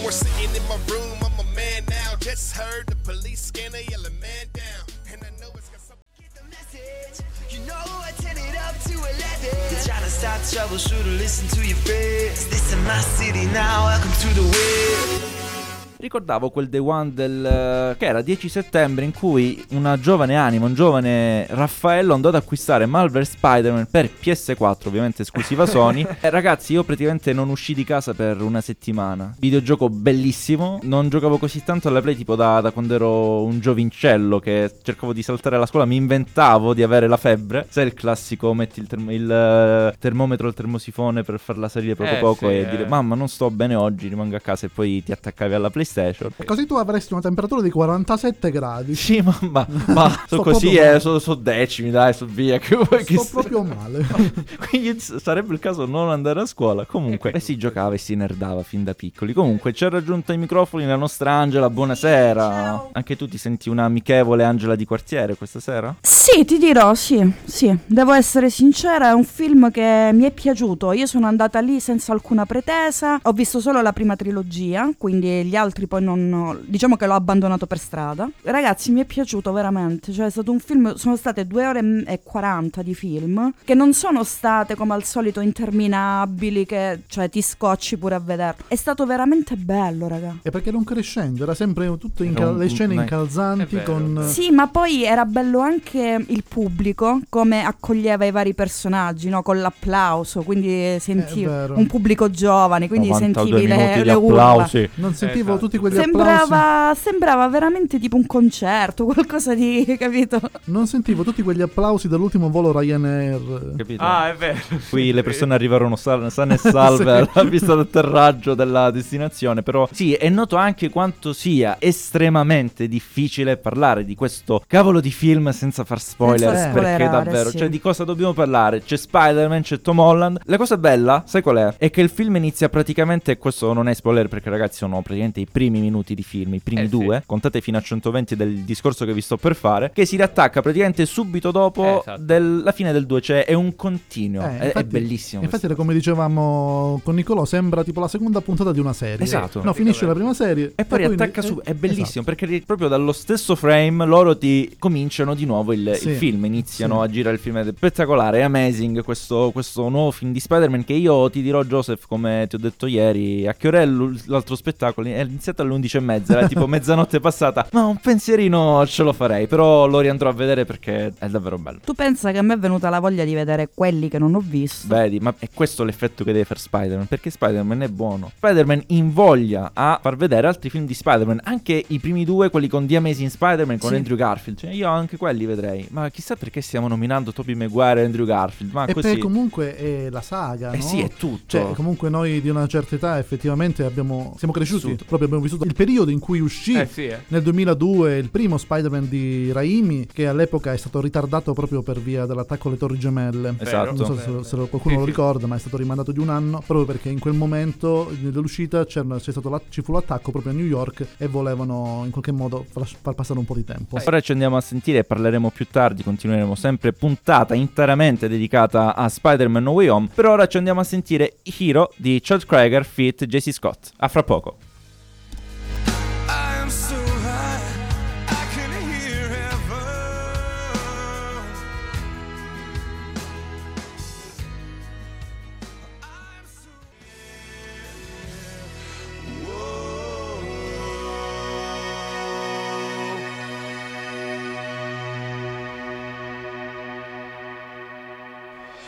Ricordavo 16.01 16.51
quel 16.51 16.69
day 16.69 16.81
one 16.81 17.13
del 17.13 17.45
eh, 17.45 17.97
che 17.99 18.07
era 18.07 18.23
10 18.23 18.49
settembre 18.49 19.05
in 19.05 19.13
cui 19.13 19.65
una 19.71 19.99
giovane 19.99 20.37
anima, 20.37 20.67
un 20.67 20.75
giovane 20.75 21.45
Raffaello 21.49 22.15
andò 22.15 22.29
ad 22.29 22.37
acquistare 22.37 22.87
Marvel 22.87 23.27
Spider-Man 23.27 23.89
per 23.91 24.09
PS4, 24.21 24.87
ovviamente 24.87 25.23
esclusiva 25.23 25.67
Sony. 25.67 26.07
e 26.21 26.31
ragazzi, 26.31 26.73
io 26.75 26.85
praticamente 26.85 27.33
non 27.33 27.49
uscì 27.49 27.75
di 27.75 27.83
casa 27.83 28.15
per 28.15 28.41
una 28.41 28.61
settimana. 28.61 29.35
Videogioco 29.41 29.89
bellissimo, 29.89 30.79
non 30.83 31.09
giocavo 31.09 31.37
così 31.37 31.65
tanto 31.65 31.89
alla 31.89 32.01
Play 32.01 32.15
tipo 32.15 32.37
da, 32.37 32.61
da 32.61 32.71
quando 32.71 32.95
ero 32.95 33.43
un 33.43 33.59
giovincello 33.59 34.39
che 34.39 34.71
cercavo 34.83 35.13
di 35.13 35.23
saltare 35.25 35.57
alla 35.57 35.67
scuola, 35.67 35.85
mi 35.85 35.97
inventavo 35.97 36.75
di 36.75 36.85
avere 36.85 37.09
la 37.09 37.17
febbre. 37.17 37.67
Sai 37.69 37.87
il 37.87 37.95
classico, 37.95 38.55
metti 38.55 38.79
il, 38.79 38.87
term- 38.87 39.11
il, 39.11 39.29
eh, 39.29 39.97
termometro 39.99 40.47
al 40.47 40.55
termosifone 40.55 41.25
per 41.25 41.41
farla 41.41 41.69
salire 41.69 41.97
poco 41.97 42.11
Eh, 42.11 42.19
poco 42.19 42.49
sì, 42.49 42.55
e 42.55 42.59
eh. 42.61 42.69
dire 42.69 42.87
mamma 42.87 43.17
non 43.17 43.29
sto 43.29 43.51
bene 43.51 43.75
oggi, 43.75 44.07
rimango 44.07 44.37
a 44.37 44.41
casa 44.41 44.67
e 44.67 44.69
poi 44.69 45.03
ti 45.03 45.11
attaccavi 45.11 45.55
alla 45.55 45.71
PlayStation. 45.89 46.31
Così 46.45 46.67
tu 46.67 46.75
avresti 46.75 47.13
una 47.13 47.23
temperatura 47.23 47.63
di 47.63 47.71
47 47.71 48.51
gradi. 48.51 48.95
Sì, 48.95 49.21
ma, 49.21 49.37
ma, 49.51 49.67
ma 49.89 50.11
Sto 50.27 50.37
so 50.37 50.43
così, 50.43 50.75
eh, 50.75 51.01
sono 51.01 51.19
so 51.19 51.35
decimi, 51.35 51.91
dai, 51.91 52.13
so 52.13 52.27
via. 52.27 52.59
Che 52.59 52.77
vuoi 52.77 53.05
che 53.05 53.17
Sto 53.17 53.41
proprio 53.41 53.63
male. 53.63 54.07
Quindi 54.69 54.99
sarebbe 55.01 55.55
il 55.55 55.59
caso 55.59 55.87
non 55.87 56.11
andare 56.11 56.41
a 56.41 56.47
scuola. 56.47 56.85
Comunque, 56.85 57.33
e 57.33 57.41
si 57.41 57.57
giocava 57.57 57.95
e 57.95 57.99
si 57.99 58.15
nerdava 58.15 58.63
fin 58.63 58.85
da 58.85 58.95
piccoli. 58.95 59.33
Comunque, 59.33 59.73
ci 59.73 59.85
ha 59.85 59.89
raggiunto 59.89 60.33
ai 60.33 60.39
microfoni 60.39 60.87
la 60.87 60.97
nostra 60.97 61.33
Angela. 61.33 61.71
Buonasera. 61.71 62.91
Anche 62.93 63.17
tu 63.17 63.27
ti 63.27 63.39
senti 63.39 63.69
una 63.69 63.85
amichevole 63.85 64.45
Angela 64.45 64.77
di 64.77 64.85
quartiere 64.85 65.37
questa 65.37 65.61
sera? 65.61 65.95
Sì, 66.01 66.45
ti 66.45 66.59
dirò, 66.59 66.95
sì, 66.95 67.33
sì, 67.45 67.75
devo 67.87 68.13
essere 68.13 68.51
sincera, 68.51 69.11
è 69.11 69.13
un 69.13 69.25
film 69.25 69.71
che 69.71 70.11
mi 70.13 70.25
è 70.25 70.31
piaciuto. 70.31 70.93
Io 70.93 71.07
sono 71.07 71.27
andata 71.27 71.61
lì 71.61 71.81
senza 71.81 72.13
alcuna 72.13 72.45
pretesa, 72.45 73.19
ho 73.23 73.33
visto 73.33 73.61
solo 73.61 73.81
la 73.81 73.95
prima 73.95 74.15
trilogia, 74.15 74.91
quindi 74.99 75.45
gli 75.45 75.57
altri 75.57 75.78
poi 75.87 76.03
non... 76.03 76.61
diciamo 76.67 76.97
che 76.97 77.07
l'ho 77.07 77.15
abbandonato 77.15 77.67
per 77.67 77.79
strada. 77.79 78.29
Ragazzi, 78.43 78.91
mi 78.91 79.01
è 79.01 79.05
piaciuto 79.05 79.53
veramente, 79.53 80.13
cioè 80.13 80.27
è 80.27 80.31
stato 80.31 80.51
un 80.51 80.61
film, 80.61 80.95
sono 80.95 81.17
state 81.17 81.47
due 81.47 81.67
ore 81.67 82.05
e 82.07 82.21
40 82.23 82.83
di 82.83 82.95
film, 82.95 83.53
che 83.65 83.75
non 83.75 83.93
sono 83.95 84.25
state 84.25 84.75
come 84.75 84.95
al 84.95 85.05
solito 85.05 85.41
interminabili, 85.41 86.67
che 86.67 87.03
cioè 87.07 87.29
ti 87.29 87.43
scocci 87.43 87.97
pure 87.97 88.15
a 88.15 88.21
vederlo. 88.21 88.65
È 88.69 88.77
stato 88.77 89.07
veramente 89.07 89.57
bello, 89.57 90.09
raga. 90.09 90.37
E 90.43 90.51
perché 90.51 90.71
non 90.71 90.85
crescendo, 90.85 91.43
era 91.43 91.55
sempre 91.55 91.97
tutto 91.99 92.23
in 92.25 92.35
cal- 92.35 92.53
un- 92.53 92.59
le 92.59 92.69
scene 92.69 92.95
un- 92.95 93.01
incalzanti 93.01 93.83
con... 93.83 94.25
Sì, 94.27 94.51
ma 94.51 94.69
poi 94.69 95.05
era 95.05 95.25
bello 95.25 95.61
anche 95.61 96.25
il 96.27 96.45
pubblico, 96.47 97.21
come 97.29 97.65
accoglieva 97.65 98.25
i 98.25 98.31
vari 98.31 98.55
personaggi, 98.55 99.29
no? 99.29 99.43
Con 99.43 99.61
l'applauso, 99.61 100.43
quindi 100.43 100.99
vero. 101.45 101.77
un 101.77 101.87
pubblico 101.87 102.31
giovane, 102.31 102.89
quindi 102.89 103.09
92 103.09 103.59
sentivi 103.59 103.67
le, 103.67 104.05
le 104.05 104.13
urla. 104.15 104.69
Non 104.95 105.15
sentivo 105.15 105.51
Esatto. 105.51 105.68
Tutti 105.69 105.79
quegli 105.79 105.99
applausi. 105.99 106.39
Sembrava, 106.49 106.95
sembrava 106.95 107.49
veramente 107.49 107.99
tipo 107.99 108.17
un 108.17 108.27
concerto, 108.27 109.05
qualcosa 109.05 109.55
di, 109.55 109.85
capito? 109.99 110.41
Non 110.65 110.87
sentivo 110.87 111.23
tutti 111.23 111.43
quegli 111.43 111.63
applausi 111.63 112.09
dall'ultimo 112.09 112.49
volo 112.51 112.77
Ryanair. 112.79 113.75
Capito? 113.77 114.03
Ah, 114.03 114.31
è 114.31 114.35
vero. 114.35 114.59
Qui 114.91 115.13
le 115.13 115.19
Sì. 115.19 115.25
persone 115.25 115.55
arrivarono 115.55 115.97
sa- 115.97 116.29
sane 116.31 116.55
e 116.55 116.59
salve 116.59 117.29
alla 117.33 117.49
vista 117.49 117.75
d'atterraggio 117.75 118.55
della 118.55 118.91
destinazione. 118.91 119.63
Però 119.63 119.89
sì, 119.93 120.15
è 120.15 120.29
noto 120.29 120.57
anche 120.57 120.89
quanto 120.89 121.33
sia 121.33 121.77
estremamente 121.79 122.89
difficile 122.89 123.57
parlare 123.57 124.05
di 124.05 124.15
questo 124.15 124.63
cavolo 124.67 125.01
di 125.01 125.11
film 125.11 125.51
senza 125.51 125.85
far 125.85 126.01
spoiler. 126.01 126.55
Senza 126.57 126.81
perché 126.81 127.09
davvero, 127.09 127.51
sì. 127.51 127.59
cioè 127.59 127.69
di 127.69 127.81
cosa 127.81 128.05
dobbiamo 128.05 128.33
parlare? 128.33 128.83
C'è 128.83 128.97
Spider-Man, 128.97 129.63
c'è 129.63 129.81
Tom 129.81 129.99
Holland. 129.99 130.41
La 130.45 130.57
cosa 130.57 130.77
bella, 130.79 131.23
sai 131.27 131.43
qual 131.43 131.57
è? 131.57 131.75
È 131.77 131.91
che 131.91 132.01
il 132.01 132.09
film 132.09 132.37
inizia 132.37 132.69
praticamente, 132.69 133.37
questo 133.39 133.73
non 133.73 133.89
è 133.89 133.95
spoiler 133.95 134.29
perché 134.29 134.49
ragazzi 134.51 134.79
sono 134.79 135.01
praticamente 135.03 135.41
i 135.41 135.47
primi 135.59 135.81
minuti 135.81 136.15
di 136.15 136.23
film, 136.23 136.55
i 136.55 136.61
primi 136.61 136.83
Eh, 136.83 136.85
sì. 136.85 136.91
due, 136.91 137.23
contate 137.27 137.61
fino 137.61 137.79
a 137.79 137.81
120 137.81 138.37
del 138.37 138.59
discorso 138.59 139.05
che 139.05 139.13
vi 139.13 139.21
sto 139.21 139.37
per 139.37 139.57
fare, 139.57 139.91
che 139.93 140.05
si 140.07 140.15
riattacca 140.15 140.61
praticamente 140.63 141.05
subito 141.05 141.51
dopo 141.51 142.01
Esatto. 142.01 142.23
del- 142.23 142.63
la 142.63 142.71
fine 142.71 142.93
del 142.93 143.07
2, 143.07 143.21
cioè 143.21 143.45
è 143.45 143.55
un 143.55 143.75
continuo, 143.75 144.43
Eh, 144.43 144.47
è, 144.47 144.59
è 144.61 144.65
infatti- 144.67 144.87
bellissimo. 144.87 145.43
Infatti, 145.43 145.65
era 145.65 145.75
come 145.75 145.95
dicevamo 145.95 147.01
con 147.03 147.17
Nicolò, 147.17 147.45
sembra 147.45 147.83
tipo 147.83 147.99
la 147.99 148.07
seconda 148.07 148.41
puntata 148.41 148.71
di 148.71 148.79
una 148.79 148.93
serie. 148.93 149.25
Esatto. 149.25 149.61
No, 149.65 149.73
finisce 149.73 150.07
la 150.07 150.15
prima 150.15 150.33
serie 150.33 150.73
E 150.77 150.85
poi 150.85 150.99
riattacca 150.99 151.43
su, 151.43 151.61
è 151.65 151.75
bellissimo 151.75 152.23
perché 152.25 152.47
ri- 152.47 152.63
proprio 152.63 152.87
dallo 152.87 153.11
stesso 153.13 153.57
frame 153.57 154.05
loro 154.07 154.39
ti 154.39 154.77
cominciano 154.79 155.35
di 155.35 155.45
nuovo 155.45 155.73
il, 155.73 155.95
Sì, 155.97 156.11
il 156.11 156.17
film, 156.17 156.45
iniziano 156.45 156.99
sì. 157.03 157.05
a 157.09 157.11
girare 157.11 157.35
il 157.35 157.41
film. 157.41 157.57
Ed 157.59 157.67
è 157.69 157.73
spettacolare, 157.77 158.39
è 158.39 158.43
amazing 158.43 159.03
questo, 159.03 159.51
questo 159.53 159.89
nuovo 159.89 160.13
film 160.13 160.31
di 160.33 160.39
Spider-Man 160.41 160.85
che 160.85 160.93
io 160.93 161.29
ti 161.31 161.43
dirò, 161.43 161.65
Joseph, 161.65 162.07
come 162.07 162.47
ti 162.49 162.55
ho 162.55 162.59
detto 162.59 162.87
ieri, 162.87 163.47
a 163.49 163.55
che 163.55 163.67
ora 163.69 163.81
è 163.81 163.87
l'altro 163.87 164.55
spettacolo? 164.55 165.09
È 165.09 165.25
iniziato 165.49 165.63
alle 165.63 165.73
11 165.73 165.97
e 165.97 166.01
mezza, 166.01 166.39
era 166.39 166.47
tipo 166.49 166.67
mezzanotte 166.67 167.21
passata, 167.21 167.67
ma 167.73 167.87
un 167.87 167.97
pensierino 167.97 168.87
ce 168.87 169.03
lo 169.03 169.13
farei, 169.13 169.47
però 169.47 169.87
lo 169.87 170.01
riandrò 170.01 170.29
a 170.29 170.33
vedere 170.33 170.65
perché 170.65 171.13
è 171.19 171.29
davvero 171.29 171.59
bello. 171.59 171.81
Tu 171.85 171.95
pensa 171.95 172.31
che 172.33 172.39
a 172.39 172.43
me 172.43 172.55
è 172.55 172.59
venuta 172.59 172.89
la 172.91 173.01
voglia 173.01 173.25
di 173.25 173.35
vedere 173.35 173.71
quelli 173.73 174.09
che 174.09 174.19
non 174.19 174.35
ho 174.35 174.43
visto? 174.45 174.87
Vedi, 174.89 175.19
ma 175.19 175.35
è 175.39 175.49
questo 175.53 175.85
l'effetto 175.85 176.25
che 176.25 176.33
deve 176.33 176.45
fare 176.45 176.61
Spider-Man, 176.61 177.07
perché 177.07 177.31
Spider-Man 177.31 177.83
è 177.83 177.89
buono. 177.89 178.31
Spider-Man 178.37 178.83
invoglia 178.89 179.71
a 179.73 179.99
far 180.03 180.17
vedere 180.17 180.47
altri 180.47 180.71
film 180.71 180.85
di 180.87 180.95
Spider-Man, 180.95 181.41
anche 181.45 181.83
i 181.87 181.99
primi 181.99 182.25
due, 182.25 182.51
quelli 182.51 182.69
con 182.69 182.87
The 182.87 182.97
Amazing 182.97 183.31
Spider-Man, 183.31 183.79
con 183.79 183.91
Sì. 183.91 183.97
Andrew 183.97 184.17
Garfield. 184.17 184.59
Cioè, 184.59 184.71
io 184.71 184.89
anche 184.89 185.17
quelli 185.17 185.47
vedrei. 185.47 185.87
Ma 185.91 186.11
chissà 186.11 186.37
perché 186.37 186.61
stiamo 186.61 186.89
nominando 186.89 187.33
Tobey 187.33 187.55
Maguire 187.55 188.03
e 188.03 188.05
Andrew 188.05 188.27
Garfield. 188.27 188.73
Ma 188.73 188.85
e 188.87 188.93
così... 188.95 189.09
poi 189.09 189.19
comunque 189.19 189.77
è 189.77 190.11
la 190.11 190.21
saga, 190.23 190.73
Eh 190.73 190.79
no? 190.79 190.83
sì, 190.83 191.01
è 191.01 191.09
tutto. 191.09 191.37
Cioè, 191.47 191.73
comunque 191.73 192.09
noi 192.11 192.41
di 192.41 192.49
una 192.49 192.67
certa 192.67 192.95
età 192.95 193.19
effettivamente 193.19 193.85
abbiamo, 193.85 194.35
siamo 194.39 194.53
cresciuti, 194.53 194.85
Vissuto. 194.87 195.05
proprio 195.05 195.27
abbiamo 195.29 195.38
vissuto 195.41 195.65
il 195.65 195.75
periodo 195.75 196.11
in 196.11 196.19
cui 196.19 196.41
uscì 196.41 196.75
Eh 196.75 196.87
sì, 196.87 197.07
eh. 197.07 197.19
nel 197.29 197.43
2002 197.43 198.17
il 198.19 198.31
primo 198.31 198.57
Spider-Man 198.59 199.09
di 199.09 199.53
Raimi, 199.53 200.07
che 200.13 200.27
all'epoca 200.27 200.73
è 200.73 200.77
stato 200.77 201.01
ritardato 201.01 201.53
proprio 201.53 201.83
per 201.83 201.99
via 202.01 202.27
dell'attacco 202.27 202.69
alle 202.69 202.77
Torri 202.77 202.99
Gemelle. 202.99 203.55
Esatto. 203.59 203.93
Non 203.93 203.97
so 203.97 204.17
se, 204.17 204.49
se 204.49 204.57
qualcuno 204.57 204.95
Sì, 204.95 204.95
lo 204.95 205.01
sì. 205.01 205.07
ricorda, 205.07 205.47
ma 205.47 205.57
è 205.57 205.59
stato 205.59 205.77
rimandato 205.77 206.13
di 206.13 206.19
un 206.21 206.29
anno 206.29 206.63
proprio 206.67 206.85
perché 206.87 207.09
in 207.09 207.19
quel 207.19 207.35
momento 207.35 208.11
dell'uscita 208.21 208.85
c'era- 208.85 209.17
c'è 209.19 209.31
stato 209.31 209.49
la- 209.49 209.61
ci 209.69 209.83
fu 209.83 209.93
l'attacco 209.93 210.31
proprio 210.31 210.53
a 210.53 210.55
New 210.55 210.67
York 210.67 211.07
e 211.19 211.27
volevano 211.27 212.03
in 212.05 212.11
qualche 212.11 212.33
modo 212.33 212.65
far, 212.69 212.87
far 213.01 213.15
passare 213.15 213.39
un 213.39 213.45
po' 213.45 213.55
di 213.55 213.65
tempo. 213.65 213.99
Ora 214.05 214.21
ci 214.21 214.33
andiamo 214.33 214.57
a 214.57 214.61
sentire 214.61 214.99
e 214.99 215.05
parleremo 215.05 215.51
più 215.51 215.67
tardi, 215.71 216.03
continueremo 216.03 216.55
sempre 216.55 216.93
puntata 216.93 217.55
interamente 217.55 218.29
dedicata 218.29 218.95
a 218.95 219.09
Spider-Man 219.09 219.63
No 219.63 219.71
Way 219.73 219.89
Home. 219.89 220.09
Per 220.15 220.25
ora 220.27 220.47
ci 220.47 220.57
andiamo 220.57 220.81
a 220.81 220.85
sentire 220.85 221.37
Hero 221.59 221.91
di 221.97 222.21
Chad 222.23 222.45
Krager 222.47 222.85
feat. 222.85 223.25
JC 223.27 223.53
Scott. 223.53 223.91
A 223.97 224.09
fra 224.09 224.23
poco. 224.23 224.57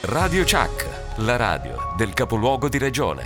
Radio 0.02 0.44
Chuck, 0.44 1.18
la 1.18 1.36
radio 1.36 1.76
del 1.94 2.14
capoluogo 2.14 2.70
di 2.70 2.78
regione. 2.78 3.22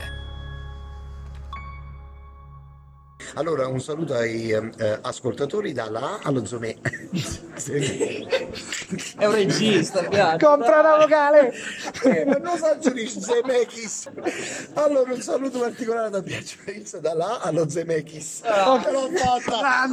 Allora, 3.34 3.68
un 3.68 3.80
saluto 3.80 4.14
ai 4.14 4.50
eh, 4.50 4.98
ascoltatori 5.00 5.72
dalla 5.72 6.14
A 6.14 6.20
allo 6.24 6.44
Zome. 6.44 6.78
È 9.16 9.24
un 9.24 9.32
regista, 9.32 10.02
piace. 10.02 10.44
Compra 10.44 10.80
una 10.80 10.96
vocale! 10.98 11.52
non 12.26 12.58
saggiurisci 12.58 13.20
Zemekis! 13.20 14.10
Allora, 14.74 15.12
un 15.12 15.20
saluto 15.20 15.58
particolare 15.58 16.10
da 16.10 16.22
Piacenza, 16.22 16.98
dalla 16.98 17.40
A 17.40 17.48
allo 17.48 17.68
Zemekis. 17.68 18.42
Non 18.42 18.82
te 18.82 18.90
l'ho 18.90 19.08
fatta! 19.14 19.88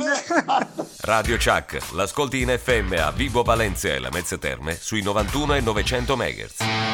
Radio 1.01 1.37
Chuck, 1.37 1.91
l'ascolti 1.93 2.41
in 2.41 2.57
FM 2.57 2.93
a 2.97 3.11
Vibo 3.11 3.43
Valencia 3.43 3.89
e 3.89 3.99
la 3.99 4.09
Mezze 4.11 4.37
Terme 4.37 4.75
sui 4.79 5.01
91 5.01 5.55
e 5.55 5.61
900 5.61 6.15
MHz. 6.15 6.90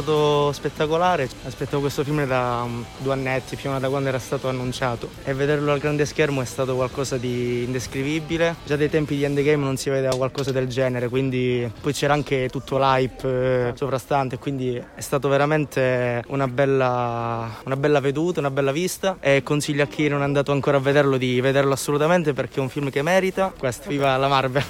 Stato 0.00 0.52
spettacolare. 0.52 1.28
Aspettavo 1.44 1.80
questo 1.80 2.04
film 2.04 2.24
da 2.24 2.62
um, 2.64 2.84
due 2.98 3.12
annetti, 3.12 3.56
più 3.56 3.68
o 3.68 3.72
meno 3.72 3.80
da 3.80 3.88
quando 3.88 4.08
era 4.08 4.18
stato 4.18 4.48
annunciato. 4.48 5.08
E 5.24 5.34
vederlo 5.34 5.72
al 5.72 5.78
grande 5.78 6.06
schermo 6.06 6.40
è 6.40 6.44
stato 6.44 6.74
qualcosa 6.76 7.16
di 7.16 7.64
indescrivibile. 7.64 8.56
Già 8.64 8.76
dai 8.76 8.88
tempi 8.88 9.16
di 9.16 9.24
Endgame 9.24 9.64
non 9.64 9.76
si 9.76 9.90
vedeva 9.90 10.14
qualcosa 10.16 10.52
del 10.52 10.68
genere, 10.68 11.08
quindi 11.08 11.70
poi 11.80 11.92
c'era 11.92 12.12
anche 12.12 12.48
tutto 12.48 12.78
l'hype 12.78 13.68
eh, 13.68 13.72
sovrastante, 13.74 14.38
quindi 14.38 14.76
è 14.76 15.00
stato 15.00 15.28
veramente 15.28 16.22
una 16.28 16.46
bella, 16.46 17.60
una 17.64 17.76
bella 17.76 18.00
veduta, 18.00 18.40
una 18.40 18.50
bella 18.50 18.72
vista. 18.72 19.16
E 19.20 19.42
consiglio 19.42 19.82
a 19.82 19.86
chi 19.86 20.08
non 20.08 20.20
è 20.20 20.24
andato 20.24 20.52
ancora 20.52 20.76
a 20.76 20.80
vederlo 20.80 21.16
di 21.16 21.40
vederlo 21.40 21.72
assolutamente 21.72 22.32
perché 22.32 22.58
è 22.58 22.60
un 22.60 22.68
film 22.68 22.90
che 22.90 23.02
merita. 23.02 23.52
Questo, 23.56 23.88
viva 23.88 24.16
la 24.16 24.28
Marvel! 24.28 24.64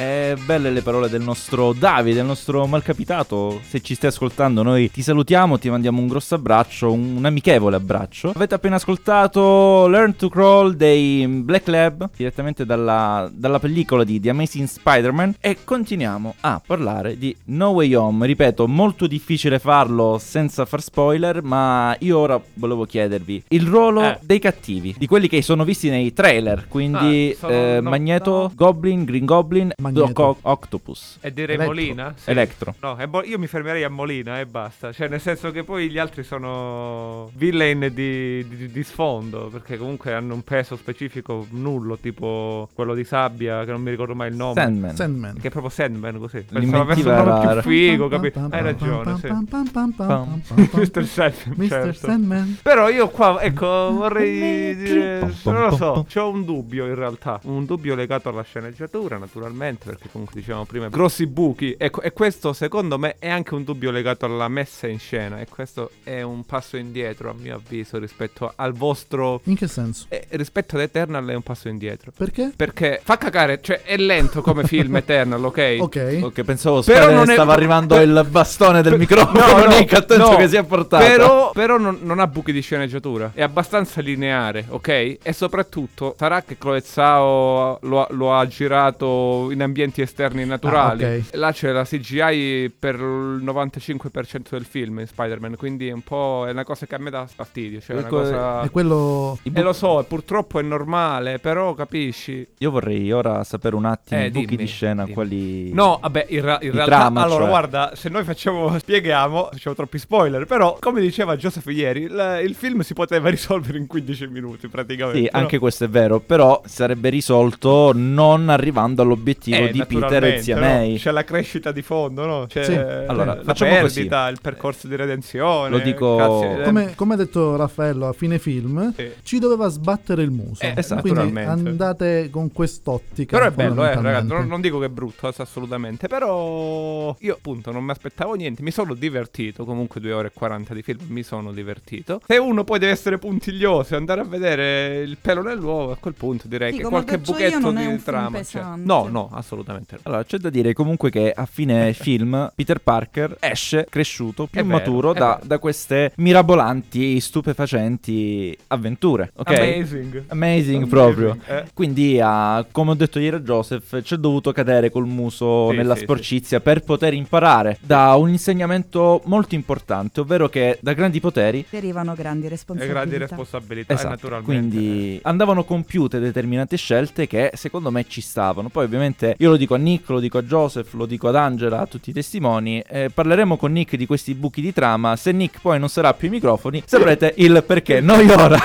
Eh, 0.00 0.34
belle 0.46 0.70
le 0.70 0.80
parole 0.80 1.10
del 1.10 1.20
nostro 1.20 1.74
Davide, 1.74 2.16
del 2.16 2.24
nostro 2.24 2.66
malcapitato. 2.66 3.60
Se 3.62 3.82
ci 3.82 3.94
stai 3.94 4.08
ascoltando, 4.08 4.62
noi 4.62 4.90
ti 4.90 5.02
salutiamo, 5.02 5.58
ti 5.58 5.68
mandiamo 5.68 6.00
un 6.00 6.06
grosso 6.08 6.36
abbraccio, 6.36 6.90
un, 6.90 7.22
amichevole 7.22 7.76
abbraccio. 7.76 8.32
Avete 8.34 8.54
appena 8.54 8.76
ascoltato 8.76 9.86
Learn 9.88 10.16
to 10.16 10.30
Crawl 10.30 10.74
dei 10.74 11.26
Black 11.26 11.68
Lab, 11.68 12.08
direttamente 12.16 12.64
dalla, 12.64 13.30
dalla 13.30 13.58
pellicola 13.58 14.02
di 14.02 14.18
The 14.18 14.30
Amazing 14.30 14.68
Spider-Man. 14.68 15.34
E 15.38 15.58
continuiamo 15.64 16.36
a 16.40 16.62
parlare 16.66 17.18
di 17.18 17.36
No 17.46 17.68
Way 17.68 17.92
Home. 17.94 18.24
Ripeto, 18.24 18.66
molto 18.66 19.06
difficile 19.06 19.58
farlo 19.58 20.16
senza 20.18 20.64
far 20.64 20.80
spoiler, 20.80 21.42
ma 21.42 21.94
io 21.98 22.16
ora 22.18 22.40
volevo 22.54 22.86
chiedervi 22.86 23.44
il 23.48 23.66
ruolo 23.66 24.00
Eh. 24.02 24.18
dei 24.22 24.38
cattivi, 24.38 24.94
di 24.96 25.06
quelli 25.06 25.28
che 25.28 25.42
sono 25.42 25.62
visti 25.64 25.90
nei 25.90 26.14
trailer. 26.14 26.68
Quindi 26.68 27.36
Ah, 27.40 27.52
eh, 27.52 27.80
no, 27.82 27.90
Magneto, 27.90 28.30
no. 28.30 28.52
Goblin, 28.54 29.04
Green 29.04 29.26
Goblin, 29.26 29.72
Magneto. 29.92 30.22
Doc 30.22 30.36
Octopus. 30.42 31.18
E 31.20 31.32
direi 31.32 31.54
Electro. 31.56 31.74
Molina? 31.74 32.14
Sì. 32.16 32.30
Electro. 32.30 32.74
No, 32.80 32.96
è 32.96 33.06
Mo- 33.06 33.22
io 33.24 33.38
mi 33.38 33.46
fermerei 33.46 33.84
a 33.84 33.88
Molina 33.88 34.40
e 34.40 34.46
basta. 34.46 34.92
Cioè, 34.92 35.08
nel 35.08 35.20
senso 35.20 35.50
che 35.50 35.64
poi 35.64 35.88
gli 35.90 35.98
altri 35.98 36.22
sono 36.22 37.30
villain 37.34 37.90
di, 37.92 38.46
di- 38.48 38.70
di 38.70 38.82
sfondo. 38.82 39.48
Perché 39.50 39.76
comunque 39.76 40.12
hanno 40.14 40.34
un 40.34 40.42
peso 40.42 40.76
specifico 40.76 41.46
nullo, 41.50 41.96
tipo 41.98 42.68
quello 42.74 42.94
di 42.94 43.04
Sabbia, 43.04 43.64
che 43.64 43.70
non 43.72 43.82
mi 43.82 43.90
ricordo 43.90 44.14
mai 44.14 44.28
il 44.30 44.36
nome. 44.36 44.54
Sandman. 44.60 44.94
Sandman. 44.96 45.34
Che 45.40 45.48
è 45.48 45.50
proprio 45.50 45.70
Sandman 45.70 46.18
così. 46.18 46.40
Pensavo 46.42 46.82
avesse 46.82 47.08
un 47.08 47.14
nome 47.14 47.60
più 47.62 47.70
figo, 47.70 48.08
capito? 48.08 48.46
Hai 48.50 48.62
ragione, 48.62 49.16
sì. 49.18 49.26
Mr. 49.30 51.04
Sandman, 51.06 51.54
Mr. 51.56 51.68
certo. 51.68 52.06
Sandman. 52.06 52.58
Però 52.62 52.88
io 52.88 53.08
qua, 53.08 53.40
ecco, 53.40 53.66
vorrei 53.92 54.76
dire, 54.76 55.20
non 55.44 55.60
lo 55.68 55.76
so, 55.76 56.06
ho 56.20 56.28
un 56.28 56.44
dubbio 56.44 56.86
in 56.86 56.94
realtà, 56.94 57.40
un 57.44 57.64
dubbio 57.64 57.94
legato 57.94 58.28
alla 58.28 58.42
sceneggiatura 58.42 59.16
naturalmente, 59.18 59.79
perché 59.84 60.08
comunque 60.10 60.38
dicevamo 60.40 60.64
prima, 60.64 60.88
grossi 60.88 61.26
buchi, 61.26 61.74
ecco, 61.78 62.00
e 62.02 62.12
questo 62.12 62.52
secondo 62.52 62.98
me 62.98 63.16
è 63.18 63.28
anche 63.28 63.54
un 63.54 63.64
dubbio 63.64 63.90
legato 63.90 64.24
alla 64.26 64.48
messa 64.48 64.86
in 64.86 64.98
scena, 64.98 65.40
e 65.40 65.46
questo 65.48 65.90
è 66.04 66.22
un 66.22 66.44
passo 66.44 66.76
indietro 66.76 67.30
a 67.30 67.34
mio 67.38 67.56
avviso 67.56 67.98
rispetto 67.98 68.52
al 68.54 68.72
vostro... 68.72 69.40
In 69.44 69.56
che 69.56 69.66
senso? 69.68 70.06
eh, 70.08 70.26
rispetto 70.30 70.76
ad 70.76 70.82
Eternal 70.82 71.26
è 71.26 71.34
un 71.34 71.42
passo 71.42 71.68
indietro. 71.68 72.12
Perché? 72.16 72.52
Perché 72.54 73.00
fa 73.02 73.16
cagare, 73.16 73.60
cioè 73.62 73.82
è 73.82 73.96
lento 73.96 74.40
come 74.42 74.64
film 74.64 74.96
Eternal, 74.96 75.44
ok? 75.44 75.76
Ok. 75.90 76.18
Ok, 76.22 76.42
pensavo 76.42 76.82
Però 76.82 77.10
non 77.10 77.28
è- 77.30 77.32
stava 77.32 77.52
arrivando 77.52 77.94
per- 77.96 78.06
il 78.08 78.26
bastone 78.28 78.82
del 78.82 78.92
per- 78.92 79.00
microfono. 79.00 79.46
no, 79.46 79.64
no, 79.64 79.76
Nick, 79.78 79.92
attento 79.94 80.30
no. 80.30 80.36
che 80.36 80.48
si 80.48 80.56
è 80.56 80.62
portato. 80.64 81.04
Però, 81.04 81.50
però 81.52 81.78
non, 81.78 81.98
non 82.02 82.18
ha 82.20 82.26
buchi 82.26 82.52
di 82.52 82.60
sceneggiatura. 82.60 83.30
È 83.34 83.42
abbastanza 83.42 84.00
lineare, 84.00 84.64
ok? 84.68 84.88
E 85.22 85.32
soprattutto 85.32 86.14
sarà 86.18 86.42
che 86.42 86.56
Chloe 86.58 86.80
Zhao 86.80 87.78
lo, 87.82 88.00
ha- 88.02 88.06
lo 88.10 88.34
ha 88.36 88.46
girato 88.46 89.48
in 89.50 89.59
in 89.60 89.62
ambienti 89.62 90.00
esterni 90.00 90.44
naturali. 90.44 91.04
Ah, 91.04 91.16
ok. 91.16 91.22
Là 91.32 91.52
c'è 91.52 91.70
la 91.70 91.84
CGI 91.84 92.72
per 92.76 92.94
il 92.94 93.42
95% 93.44 94.50
del 94.50 94.64
film 94.64 95.00
in 95.00 95.06
Spider-Man, 95.06 95.56
quindi 95.56 95.88
è 95.88 95.92
un 95.92 96.02
po' 96.02 96.44
è 96.46 96.50
una 96.50 96.64
cosa 96.64 96.86
che 96.86 96.94
a 96.94 96.98
me 96.98 97.10
dà 97.10 97.26
fastidio. 97.26 97.80
Cioè, 97.80 97.96
è 97.96 97.98
una 97.98 98.06
Ecco, 98.08 98.16
cosa... 98.16 98.60
È 98.62 98.70
quello... 98.70 99.38
E 99.42 99.50
bu- 99.50 99.62
lo 99.62 99.72
so, 99.72 100.04
purtroppo 100.08 100.58
è 100.58 100.62
normale, 100.62 101.38
però 101.38 101.74
capisci. 101.74 102.46
Io 102.58 102.70
vorrei 102.70 103.12
ora 103.12 103.44
sapere 103.44 103.76
un 103.76 103.84
attimo 103.84 104.20
Eh, 104.20 104.26
i 104.26 104.30
buchi 104.30 104.46
dimmi, 104.46 104.62
di 104.62 104.66
scena, 104.68 105.02
dimmi. 105.02 105.14
quali... 105.14 105.72
No, 105.72 105.98
vabbè, 106.00 106.26
in, 106.30 106.40
ra- 106.40 106.58
in 106.62 106.72
realtà, 106.72 106.96
trama, 106.96 107.22
allora 107.22 107.40
cioè. 107.40 107.48
guarda, 107.48 107.92
se 107.94 108.08
noi 108.08 108.24
facciamo, 108.24 108.76
spieghiamo, 108.78 109.48
facciamo 109.52 109.76
troppi 109.76 109.98
spoiler, 109.98 110.46
però 110.46 110.76
come 110.80 111.00
diceva 111.00 111.36
Joseph 111.36 111.66
ieri, 111.66 112.02
il, 112.02 112.40
il 112.44 112.54
film 112.54 112.80
si 112.80 112.94
poteva 112.94 113.28
risolvere 113.28 113.78
in 113.78 113.86
15 113.86 114.26
minuti 114.28 114.68
praticamente. 114.68 115.18
Sì, 115.18 115.28
no? 115.32 115.38
anche 115.38 115.58
questo 115.58 115.84
è 115.84 115.88
vero, 115.88 116.20
però 116.20 116.62
sarebbe 116.64 117.08
risolto 117.10 117.92
non 117.94 118.48
arrivando 118.48 119.02
all'obiettivo 119.02 119.49
Eh, 119.52 119.70
di 119.72 119.84
Peter 119.86 120.24
e 120.24 120.42
zia 120.42 120.54
no? 120.56 120.60
May. 120.62 120.96
C'è 120.96 121.10
la 121.10 121.24
crescita 121.24 121.72
di 121.72 121.82
fondo, 121.82 122.26
no? 122.26 122.46
C'è 122.46 122.64
Sì. 122.64 122.74
Allora, 122.74 123.34
la 123.34 123.42
facciamo 123.42 123.70
perdita, 123.72 124.28
il 124.28 124.38
percorso 124.40 124.86
di 124.88 124.96
redenzione. 124.96 125.68
Lo 125.70 125.78
dico- 125.78 126.42
eh, 126.42 126.62
Come, 126.62 126.94
come 126.94 127.14
ha 127.14 127.16
detto 127.16 127.56
Raffaello 127.56 128.08
a 128.08 128.12
fine 128.12 128.38
film, 128.38 128.92
Sì. 128.94 129.10
ci 129.22 129.38
doveva 129.38 129.68
sbattere 129.68 130.22
il 130.22 130.30
muso. 130.30 130.62
Eh, 130.62 130.74
esatto, 130.76 131.00
Quindi 131.02 131.20
naturalmente. 131.32 131.68
andate 131.68 132.28
con 132.30 132.52
quest'ottica. 132.52 133.36
Però 133.38 133.50
è 133.50 133.54
bello, 133.54 133.84
eh, 133.84 133.94
ragazzi, 133.94 134.26
non, 134.26 134.46
non 134.46 134.60
dico 134.60 134.78
che 134.78 134.86
è 134.86 134.88
brutto, 134.90 135.28
eh, 135.28 135.32
assolutamente. 135.36 136.06
Però 136.08 137.16
io 137.18 137.34
appunto 137.34 137.70
non 137.72 137.84
mi 137.84 137.90
aspettavo 137.90 138.34
niente, 138.34 138.62
mi 138.62 138.70
sono 138.70 138.94
divertito. 138.94 139.64
Comunque 139.64 140.00
2 140.00 140.12
ore 140.12 140.28
e 140.28 140.30
40 140.32 140.74
di 140.74 140.82
film, 140.82 140.98
mi 141.08 141.22
sono 141.22 141.52
divertito. 141.52 142.20
Se 142.26 142.36
uno 142.36 142.64
poi 142.64 142.78
deve 142.78 142.92
essere 142.92 143.18
puntiglioso 143.18 143.94
e 143.94 143.96
andare 143.96 144.20
a 144.20 144.24
vedere 144.24 145.00
il 145.00 145.16
pelo 145.20 145.42
nell'uovo, 145.42 145.92
a 145.92 145.96
quel 145.96 146.14
punto 146.14 146.48
direi 146.48 146.72
Sì, 146.72 146.78
che 146.78 146.84
qualche 146.84 147.18
buchetto 147.18 147.70
di 147.70 148.02
trama. 148.02 148.40
No, 148.76 149.08
no, 149.08 149.28
assolutamente 149.40 149.96
no. 149.96 150.00
Allora, 150.04 150.24
c'è 150.24 150.38
da 150.38 150.50
dire 150.50 150.72
comunque 150.72 151.10
che 151.10 151.32
a 151.32 151.46
fine 151.46 151.92
film 151.92 152.50
Peter 152.54 152.78
Parker 152.78 153.36
esce 153.40 153.86
cresciuto, 153.88 154.46
più 154.46 154.60
È 154.60 154.64
vero, 154.64 154.76
maturo 154.78 155.10
è 155.14 155.18
da, 155.18 155.26
vero. 155.34 155.40
da 155.46 155.58
queste 155.58 156.12
mirabolanti, 156.16 157.18
stupefacenti 157.20 158.56
avventure. 158.68 159.32
Ok? 159.36 159.48
Amazing. 159.50 160.24
Amazing 160.28 160.86
proprio. 160.88 161.36
Eh. 161.46 161.64
Quindi, 161.74 162.18
ah, 162.20 162.64
come 162.70 162.90
ho 162.90 162.94
detto 162.94 163.18
ieri 163.18 163.36
a 163.36 163.40
Joseph, 163.40 164.02
ci 164.02 164.14
è 164.14 164.18
dovuto 164.18 164.52
cadere 164.52 164.90
col 164.90 165.06
muso 165.06 165.70
Sì, 165.70 165.76
nella 165.76 165.94
sì, 165.94 166.02
sporcizia 166.02 166.60
per 166.60 166.82
poter 166.82 167.14
imparare 167.14 167.78
da 167.80 168.14
un 168.14 168.28
insegnamento 168.30 169.22
molto 169.24 169.54
importante, 169.54 170.20
ovvero 170.20 170.48
che 170.48 170.78
da 170.80 170.92
grandi 170.92 171.20
poteri 171.20 171.64
Derivano 171.68 172.14
grandi 172.14 172.46
E 172.46 172.48
responsabilità. 172.50 172.98
grandi 173.00 173.16
responsabilità, 173.18 173.92
eh, 173.92 173.96
Esatto, 173.96 174.10
naturalmente. 174.10 174.44
quindi 174.76 175.20
andavano 175.22 175.64
compiute 175.64 176.18
determinate 176.18 176.76
scelte 176.76 177.26
che 177.26 177.50
secondo 177.54 177.90
me 177.90 178.04
ci 178.08 178.20
stavano. 178.20 178.68
Poi 178.68 178.84
ovviamente 178.84 179.29
io 179.38 179.50
lo 179.50 179.56
dico 179.56 179.74
a 179.74 179.78
Nick, 179.78 180.08
lo 180.08 180.20
dico 180.20 180.38
a 180.38 180.42
Joseph, 180.42 180.92
lo 180.94 181.06
dico 181.06 181.28
ad 181.28 181.36
Angela, 181.36 181.80
a 181.80 181.86
tutti 181.86 182.10
i 182.10 182.12
testimoni. 182.12 182.82
eh, 182.86 183.10
parleremo 183.12 183.56
con 183.56 183.72
Nick 183.72 183.96
di 183.96 184.06
questi 184.06 184.34
buchi 184.34 184.60
di 184.60 184.72
trama. 184.72 185.16
Se 185.16 185.32
Nick 185.32 185.60
poi 185.60 185.78
non 185.78 185.88
sarà 185.88 186.14
più 186.14 186.28
ai 186.28 186.34
microfoni, 186.34 186.82
saprete 186.86 187.34
il 187.36 187.62
perché. 187.66 188.00
Noi 188.00 188.28
ora 188.30 188.58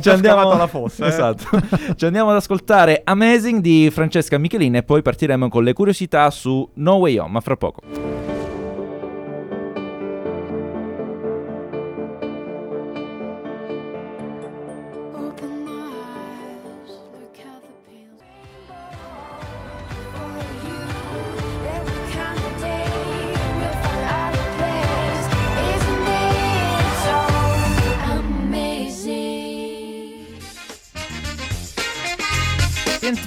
ci 0.00 0.08
andiamo 0.10 0.40
scavato 0.40 0.56
la 0.56 0.66
fossa, 0.66 1.04
eh. 1.04 1.08
Esatto. 1.08 1.44
ci 1.96 2.04
andiamo 2.04 2.30
ad 2.30 2.36
ascoltare 2.36 3.02
Amazing 3.04 3.60
di 3.60 3.90
Francesca 3.90 4.38
Michelin 4.38 4.76
e 4.76 4.82
poi 4.82 5.02
partiremo 5.02 5.48
con 5.48 5.64
le 5.64 5.72
curiosità 5.72 6.30
su 6.30 6.68
No 6.74 6.94
Way 6.94 7.18
Home, 7.18 7.30
ma 7.30 7.40
fra 7.40 7.56
poco. 7.56 8.29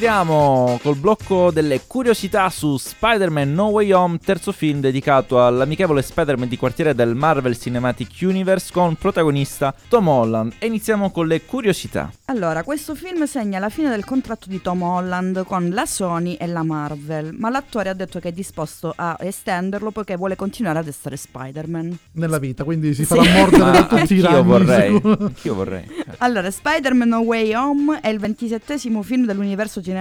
Rientriamo 0.03 0.81
col 0.83 0.97
blocco 0.97 1.49
delle 1.49 1.83
curiosità 1.87 2.49
su 2.49 2.75
Spider-Man 2.75 3.53
No 3.53 3.67
Way 3.67 3.93
Home, 3.93 4.17
terzo 4.17 4.51
film 4.51 4.81
dedicato 4.81 5.41
all'amichevole 5.45 6.01
Spider-Man 6.01 6.49
di 6.49 6.57
quartiere 6.57 6.93
del 6.93 7.15
Marvel 7.15 7.57
Cinematic 7.57 8.09
Universe 8.19 8.69
con 8.73 8.95
protagonista 8.95 9.73
Tom 9.87 10.09
Holland. 10.09 10.55
E 10.59 10.65
iniziamo 10.65 11.09
con 11.09 11.27
le 11.27 11.45
curiosità. 11.45 12.11
Allora, 12.25 12.63
questo 12.63 12.95
film 12.95 13.23
segna 13.23 13.59
la 13.59 13.69
fine 13.69 13.89
del 13.89 14.03
contratto 14.03 14.49
di 14.49 14.61
Tom 14.61 14.81
Holland 14.81 15.45
con 15.45 15.69
la 15.69 15.85
Sony 15.85 16.33
e 16.33 16.47
la 16.47 16.63
Marvel, 16.63 17.33
ma 17.37 17.49
l'attore 17.49 17.87
ha 17.87 17.93
detto 17.93 18.19
che 18.19 18.27
è 18.27 18.33
disposto 18.33 18.91
a 18.93 19.15
estenderlo 19.21 19.91
poiché 19.91 20.17
vuole 20.17 20.35
continuare 20.35 20.79
ad 20.79 20.87
essere 20.87 21.15
Spider-Man. 21.15 21.97
Nella 22.15 22.39
vita, 22.39 22.65
quindi 22.65 22.93
si 22.93 23.05
Sì. 23.05 23.15
farà 23.15 23.23
mordere 23.31 23.71
da 23.71 23.85
tutti 23.85 24.15
i 24.15 24.21
vorrei, 24.21 25.01
anch'io 25.01 25.55
vorrei. 25.55 25.89
Allora, 26.17 26.51
Spider-Man 26.51 27.07
No 27.07 27.19
Way 27.19 27.53
Home 27.53 28.01
è 28.01 28.09
il 28.09 28.19
ventisettesimo 28.19 29.01
film 29.01 29.25
dell'universo 29.25 29.75
cinematografico 29.75 29.91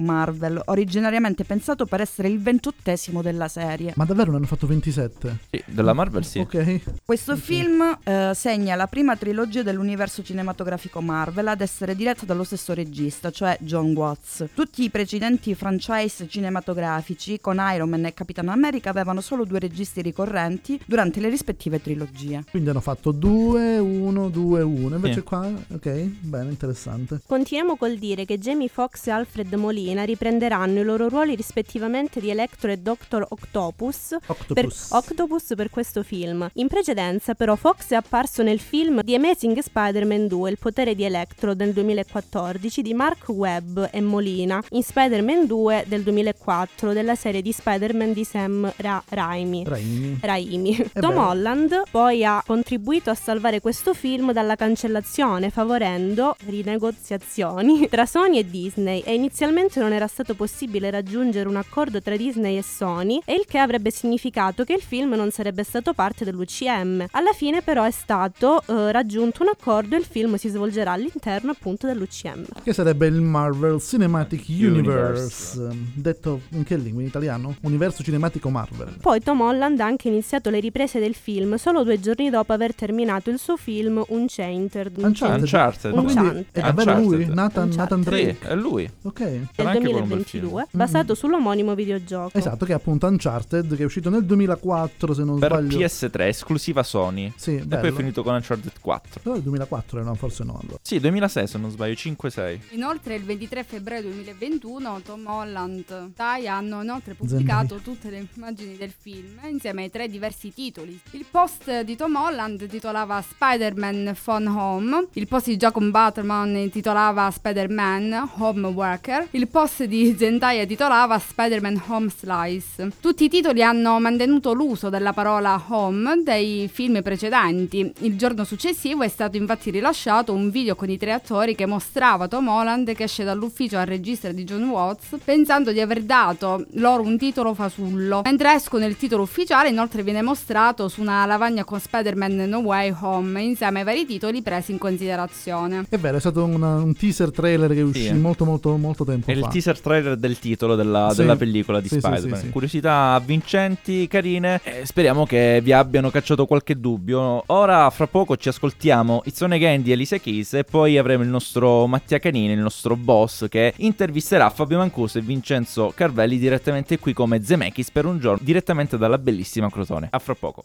Marvel, 0.00 0.60
originariamente 0.66 1.44
pensato 1.44 1.86
per 1.86 2.00
essere 2.00 2.28
il 2.28 2.40
ventottesimo 2.40 3.22
della 3.22 3.48
serie. 3.48 3.92
Ma 3.96 4.04
davvero 4.04 4.30
ne 4.30 4.38
hanno 4.38 4.46
fatto 4.46 4.66
27? 4.66 5.38
Sì, 5.50 5.62
della 5.66 5.92
Marvel 5.92 6.24
sì. 6.24 6.38
Ok. 6.40 6.80
Questo 7.04 7.36
film 7.36 7.98
eh, 8.04 8.32
segna 8.34 8.74
la 8.74 8.86
prima 8.86 9.16
trilogia 9.16 9.62
dell'universo 9.62 10.22
cinematografico 10.22 11.00
Marvel 11.00 11.48
ad 11.48 11.60
essere 11.60 11.94
diretta 11.94 12.24
dallo 12.24 12.44
stesso 12.44 12.72
regista, 12.74 13.30
cioè 13.30 13.56
John 13.60 13.92
Watts. 13.94 14.46
Tutti 14.54 14.82
i 14.82 14.90
precedenti 14.90 15.54
franchise 15.54 16.28
cinematografici 16.28 17.40
con 17.40 17.60
Iron 17.74 17.88
Man 17.88 18.04
e 18.06 18.14
Capitan 18.14 18.48
America 18.48 18.90
avevano 18.90 19.20
solo 19.20 19.44
due 19.44 19.58
registi 19.58 20.02
ricorrenti 20.02 20.80
durante 20.86 21.20
le 21.20 21.28
rispettive 21.28 21.80
trilogie. 21.80 22.44
Quindi 22.50 22.70
hanno 22.70 22.80
fatto 22.80 23.10
2, 23.12 23.78
1, 23.78 24.28
2, 24.28 24.62
1. 24.62 24.94
Invece 24.96 25.14
Sì. 25.14 25.22
qua, 25.22 25.46
ok, 25.46 25.88
bene, 26.20 26.50
interessante. 26.50 27.20
Continuiamo 27.26 27.76
col 27.76 27.96
dire 27.96 28.24
che 28.24 28.38
Jamie 28.38 28.68
Foxx 28.68 29.06
e 29.06 29.10
Alfred 29.20 29.52
Molina 29.54 30.02
riprenderanno 30.02 30.80
i 30.80 30.84
loro 30.84 31.08
ruoli 31.08 31.34
rispettivamente 31.34 32.20
di 32.20 32.30
Electro 32.30 32.70
e 32.70 32.78
Dr. 32.78 33.26
Octopus 33.28 34.16
per, 34.52 34.64
Octopus. 34.66 34.90
Octopus 34.90 35.52
per 35.54 35.70
questo 35.70 36.02
film. 36.02 36.48
In 36.54 36.68
precedenza, 36.68 37.34
però, 37.34 37.54
Fox 37.56 37.90
è 37.90 37.94
apparso 37.94 38.42
nel 38.42 38.58
film 38.58 39.04
The 39.04 39.14
Amazing 39.14 39.58
Spider-Man 39.58 40.26
2, 40.26 40.50
Il 40.50 40.58
potere 40.58 40.94
di 40.94 41.04
Electro 41.04 41.54
del 41.54 41.72
2014 41.72 42.82
di 42.82 42.94
Mark 42.94 43.28
Webb 43.28 43.78
e 43.90 44.00
Molina, 44.00 44.62
in 44.70 44.82
Spider-Man 44.82 45.46
2 45.46 45.84
del 45.86 46.02
2004 46.02 46.92
della 46.92 47.14
serie 47.14 47.42
di 47.42 47.52
Spider-Man 47.52 48.12
di 48.12 48.24
Sam 48.24 48.72
Ra- 48.76 49.02
Raimi. 49.08 49.64
Raimi. 49.64 50.18
Raimi. 50.20 50.88
Eh 50.92 51.00
Tom 51.00 51.14
beh. 51.14 51.20
Holland 51.20 51.82
poi 51.90 52.24
ha 52.24 52.42
contribuito 52.44 53.10
a 53.10 53.14
salvare 53.14 53.60
questo 53.60 53.94
film 53.94 54.32
dalla 54.32 54.56
cancellazione 54.56 55.50
favorendo 55.50 56.36
rinegoziazioni 56.46 57.88
tra 57.88 58.06
Sony 58.06 58.38
e 58.38 58.48
Disney 58.48 59.02
e 59.10 59.14
inizialmente 59.14 59.80
non 59.80 59.92
era 59.92 60.06
stato 60.06 60.34
possibile 60.36 60.88
raggiungere 60.88 61.48
un 61.48 61.56
accordo 61.56 62.00
tra 62.00 62.16
Disney 62.16 62.56
e 62.56 62.62
Sony 62.62 63.20
e 63.24 63.34
il 63.34 63.44
che 63.44 63.58
avrebbe 63.58 63.90
significato 63.90 64.62
che 64.62 64.72
il 64.72 64.82
film 64.82 65.14
non 65.14 65.32
sarebbe 65.32 65.64
stato 65.64 65.94
parte 65.94 66.24
dell'UCM. 66.24 67.06
Alla 67.10 67.32
fine 67.32 67.60
però 67.60 67.82
è 67.82 67.90
stato 67.90 68.62
eh, 68.66 68.92
raggiunto 68.92 69.42
un 69.42 69.48
accordo 69.48 69.96
e 69.96 69.98
il 69.98 70.04
film 70.04 70.36
si 70.36 70.48
svolgerà 70.48 70.92
all'interno 70.92 71.50
appunto 71.50 71.88
dell'UCM. 71.88 72.44
Che 72.62 72.72
sarebbe 72.72 73.08
il 73.08 73.20
Marvel 73.20 73.80
Cinematic 73.80 74.44
Universe. 74.46 75.58
Universe. 75.58 75.76
Detto 75.92 76.42
in 76.50 76.62
che 76.62 76.76
lingua? 76.76 77.02
In 77.02 77.08
italiano? 77.08 77.56
Universo 77.62 78.04
cinematico 78.04 78.48
Marvel. 78.48 78.94
Poi 79.00 79.20
Tom 79.20 79.40
Holland 79.40 79.80
ha 79.80 79.86
anche 79.86 80.06
iniziato 80.06 80.50
le 80.50 80.60
riprese 80.60 81.00
del 81.00 81.16
film 81.16 81.56
solo 81.56 81.82
due 81.82 81.98
giorni 81.98 82.30
dopo 82.30 82.52
aver 82.52 82.76
terminato 82.76 83.28
il 83.28 83.40
suo 83.40 83.56
film 83.56 84.04
Unchained. 84.06 84.92
Uncharted. 84.98 85.40
Uncharted. 85.40 85.94
Ma 85.94 86.02
quindi 86.02 86.20
Uncharted. 86.20 86.46
è 86.52 86.60
davvero 86.60 86.94
lui? 86.94 87.06
Uncharted. 87.06 87.34
Nathan, 87.34 87.68
Nathan 87.70 87.98
Uncharted. 87.98 88.04
Drake? 88.04 88.36
Sì, 88.40 88.46
è 88.46 88.54
lui. 88.54 88.90
Ok. 89.02 89.18
del 89.18 89.48
Sarà 89.54 89.70
anche 89.70 89.80
quello 89.82 90.02
un 90.02 90.08
bel 90.08 90.18
2022, 90.18 90.66
film. 90.68 90.82
basato 90.82 91.14
sull'omonimo 91.14 91.74
videogioco. 91.74 92.36
Esatto, 92.36 92.64
che 92.66 92.72
è 92.72 92.74
appunto 92.74 93.06
Uncharted, 93.06 93.74
che 93.76 93.82
è 93.82 93.84
uscito 93.84 94.10
nel 94.10 94.24
2004, 94.24 95.14
se 95.14 95.24
non 95.24 95.38
Per 95.38 95.50
sbaglio. 95.50 95.78
PS3, 95.78 96.20
esclusiva 96.26 96.82
Sony. 96.82 97.32
Sì, 97.36 97.52
E 97.54 97.58
poi 97.58 97.62
è 97.62 97.80
bello. 97.80 97.94
finito 97.96 98.22
con 98.22 98.34
Uncharted 98.34 98.72
4. 98.80 99.20
Però 99.22 99.36
il 99.36 99.42
2004 99.42 100.00
era, 100.00 100.14
forse 100.14 100.44
no 100.44 100.58
allora. 100.60 100.78
Sì, 100.82 100.98
2006 101.00 101.46
se 101.46 101.58
non 101.58 101.70
sbaglio, 101.70 101.94
5-6. 101.94 102.60
Inoltre 102.70 103.14
il 103.14 103.24
23 103.24 103.64
febbraio 103.64 104.02
2021 104.02 105.00
Tom 105.02 105.26
Holland 105.26 105.84
e 105.90 106.12
Tai 106.14 106.46
hanno 106.48 106.82
inoltre 106.82 107.14
pubblicato 107.14 107.76
tutte 107.76 108.10
le 108.10 108.26
immagini 108.34 108.76
del 108.76 108.92
film 108.96 109.38
insieme 109.48 109.84
ai 109.84 109.90
tre 109.90 110.08
diversi 110.08 110.52
titoli. 110.52 110.98
Il 111.12 111.24
post 111.30 111.80
di 111.82 111.96
Tom 111.96 112.14
Holland 112.16 112.66
titolava 112.68 113.22
Spider-Man 113.22 114.14
Phone 114.22 114.48
Home 114.48 115.06
il 115.14 115.26
post 115.26 115.46
di 115.46 115.56
Jacob 115.56 115.88
Bateman 115.90 116.56
intitolava 116.56 117.30
Spider-Man 117.30 118.30
Home 118.38 118.66
Worker, 118.90 119.28
il 119.32 119.46
post 119.46 119.84
di 119.84 120.16
Zendaya 120.18 120.66
titolava 120.66 121.16
Spider-Man 121.18 121.80
Home 121.86 122.08
Slice. 122.10 122.90
Tutti 123.00 123.24
i 123.24 123.28
titoli 123.28 123.62
hanno 123.62 124.00
mantenuto 124.00 124.52
l'uso 124.52 124.88
della 124.88 125.12
parola 125.12 125.62
home 125.68 126.22
dei 126.24 126.68
film 126.72 127.00
precedenti. 127.00 127.92
Il 128.00 128.16
giorno 128.16 128.42
successivo 128.42 129.02
è 129.02 129.08
stato 129.08 129.36
infatti 129.36 129.70
rilasciato 129.70 130.32
un 130.32 130.50
video 130.50 130.74
con 130.74 130.90
i 130.90 130.98
tre 130.98 131.12
attori 131.12 131.54
che 131.54 131.66
mostrava 131.66 132.26
Tom 132.26 132.48
Holland 132.48 132.92
che 132.94 133.04
esce 133.04 133.22
dall'ufficio 133.22 133.78
al 133.78 133.86
regista 133.86 134.32
di 134.32 134.42
John 134.42 134.68
Watts 134.68 135.16
pensando 135.22 135.70
di 135.70 135.80
aver 135.80 136.02
dato 136.02 136.66
loro 136.72 137.02
un 137.04 137.16
titolo 137.16 137.54
fasullo. 137.54 138.22
Mentre 138.24 138.54
escono 138.54 138.86
il 138.86 138.96
titolo 138.96 139.22
ufficiale 139.22 139.68
inoltre 139.68 140.02
viene 140.02 140.20
mostrato 140.22 140.88
su 140.88 141.00
una 141.00 141.24
lavagna 141.26 141.62
con 141.62 141.78
Spider-Man 141.78 142.48
No 142.48 142.58
Way 142.58 142.92
Home 143.02 143.40
insieme 143.40 143.78
ai 143.80 143.84
vari 143.84 144.04
titoli 144.04 144.42
presi 144.42 144.72
in 144.72 144.78
considerazione. 144.78 145.84
È 145.88 145.96
vero, 145.96 146.16
è 146.16 146.20
stato 146.20 146.44
una- 146.44 146.74
un 146.82 146.94
teaser 146.96 147.30
trailer 147.30 147.72
che 147.72 147.82
uscì 147.82 147.98
Sì. 148.06 148.12
molto 148.14 148.44
molto 148.44 148.76
molto 148.80 149.04
tempo 149.04 149.30
È 149.30 149.34
il 149.34 149.40
fa. 149.40 149.48
teaser 149.48 149.78
trailer 149.80 150.16
del 150.16 150.38
titolo 150.38 150.74
della, 150.74 151.10
Sì. 151.10 151.18
della 151.18 151.36
pellicola 151.36 151.80
di 151.80 151.88
Sì, 151.88 151.98
Spider-Man. 152.00 152.40
sì. 152.40 152.48
Curiosità 152.50 153.12
avvincenti, 153.12 154.08
carine. 154.08 154.60
E 154.64 154.84
speriamo 154.86 155.24
che 155.26 155.60
vi 155.62 155.72
abbiano 155.72 156.10
cacciato 156.10 156.46
qualche 156.46 156.78
dubbio. 156.80 157.42
Ora, 157.46 157.88
fra 157.90 158.06
poco, 158.06 158.36
ci 158.36 158.48
ascoltiamo 158.48 159.22
On 159.42 159.52
Again 159.52 159.82
di 159.82 159.92
Elisa 159.92 160.18
Keys 160.18 160.54
e 160.54 160.64
poi 160.64 160.98
avremo 160.98 161.22
il 161.22 161.28
nostro 161.28 161.86
Mattia 161.86 162.18
Canini, 162.18 162.52
il 162.52 162.58
nostro 162.58 162.96
boss, 162.96 163.48
che 163.48 163.72
intervisterà 163.76 164.50
Fabio 164.50 164.78
Mancuso 164.78 165.18
e 165.18 165.22
Vincenzo 165.22 165.92
Carvelli 165.94 166.38
direttamente 166.38 166.98
qui 166.98 167.12
come 167.12 167.42
Zemeckis 167.42 167.90
per 167.90 168.04
un 168.06 168.18
giorno, 168.18 168.40
direttamente 168.42 168.98
dalla 168.98 169.18
bellissima 169.18 169.70
Crotone. 169.70 170.08
A 170.10 170.18
fra 170.18 170.34
poco. 170.34 170.64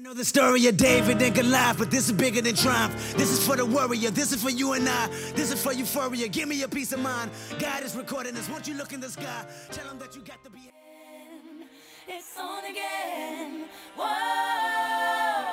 Know 0.00 0.14
the 0.14 0.24
story 0.24 0.66
of 0.66 0.76
David 0.78 1.20
and 1.20 1.34
Goliath, 1.34 1.78
but 1.78 1.90
this 1.90 2.06
is 2.06 2.12
bigger 2.12 2.40
than 2.40 2.54
triumph. 2.54 2.94
This 3.16 3.30
is 3.30 3.46
for 3.46 3.56
the 3.56 3.66
warrior. 3.66 4.10
This 4.10 4.32
is 4.32 4.42
for 4.42 4.48
you 4.48 4.72
and 4.72 4.88
I. 4.88 5.08
This 5.34 5.52
is 5.52 5.62
for 5.62 5.72
euphoria. 5.74 6.26
Give 6.28 6.48
me 6.48 6.56
your 6.56 6.68
peace 6.68 6.92
of 6.92 7.00
mind. 7.00 7.30
God 7.58 7.82
is 7.82 7.94
recording 7.94 8.34
this. 8.34 8.48
Won't 8.48 8.66
you 8.66 8.74
look 8.74 8.94
in 8.94 9.00
the 9.00 9.10
sky? 9.10 9.44
Tell 9.70 9.86
him 9.90 9.98
that 9.98 10.16
you 10.16 10.22
got 10.22 10.42
to 10.44 10.50
be. 10.50 10.70
It's 12.08 12.38
on 12.38 12.64
again. 12.64 13.66
Whoa. 13.96 15.44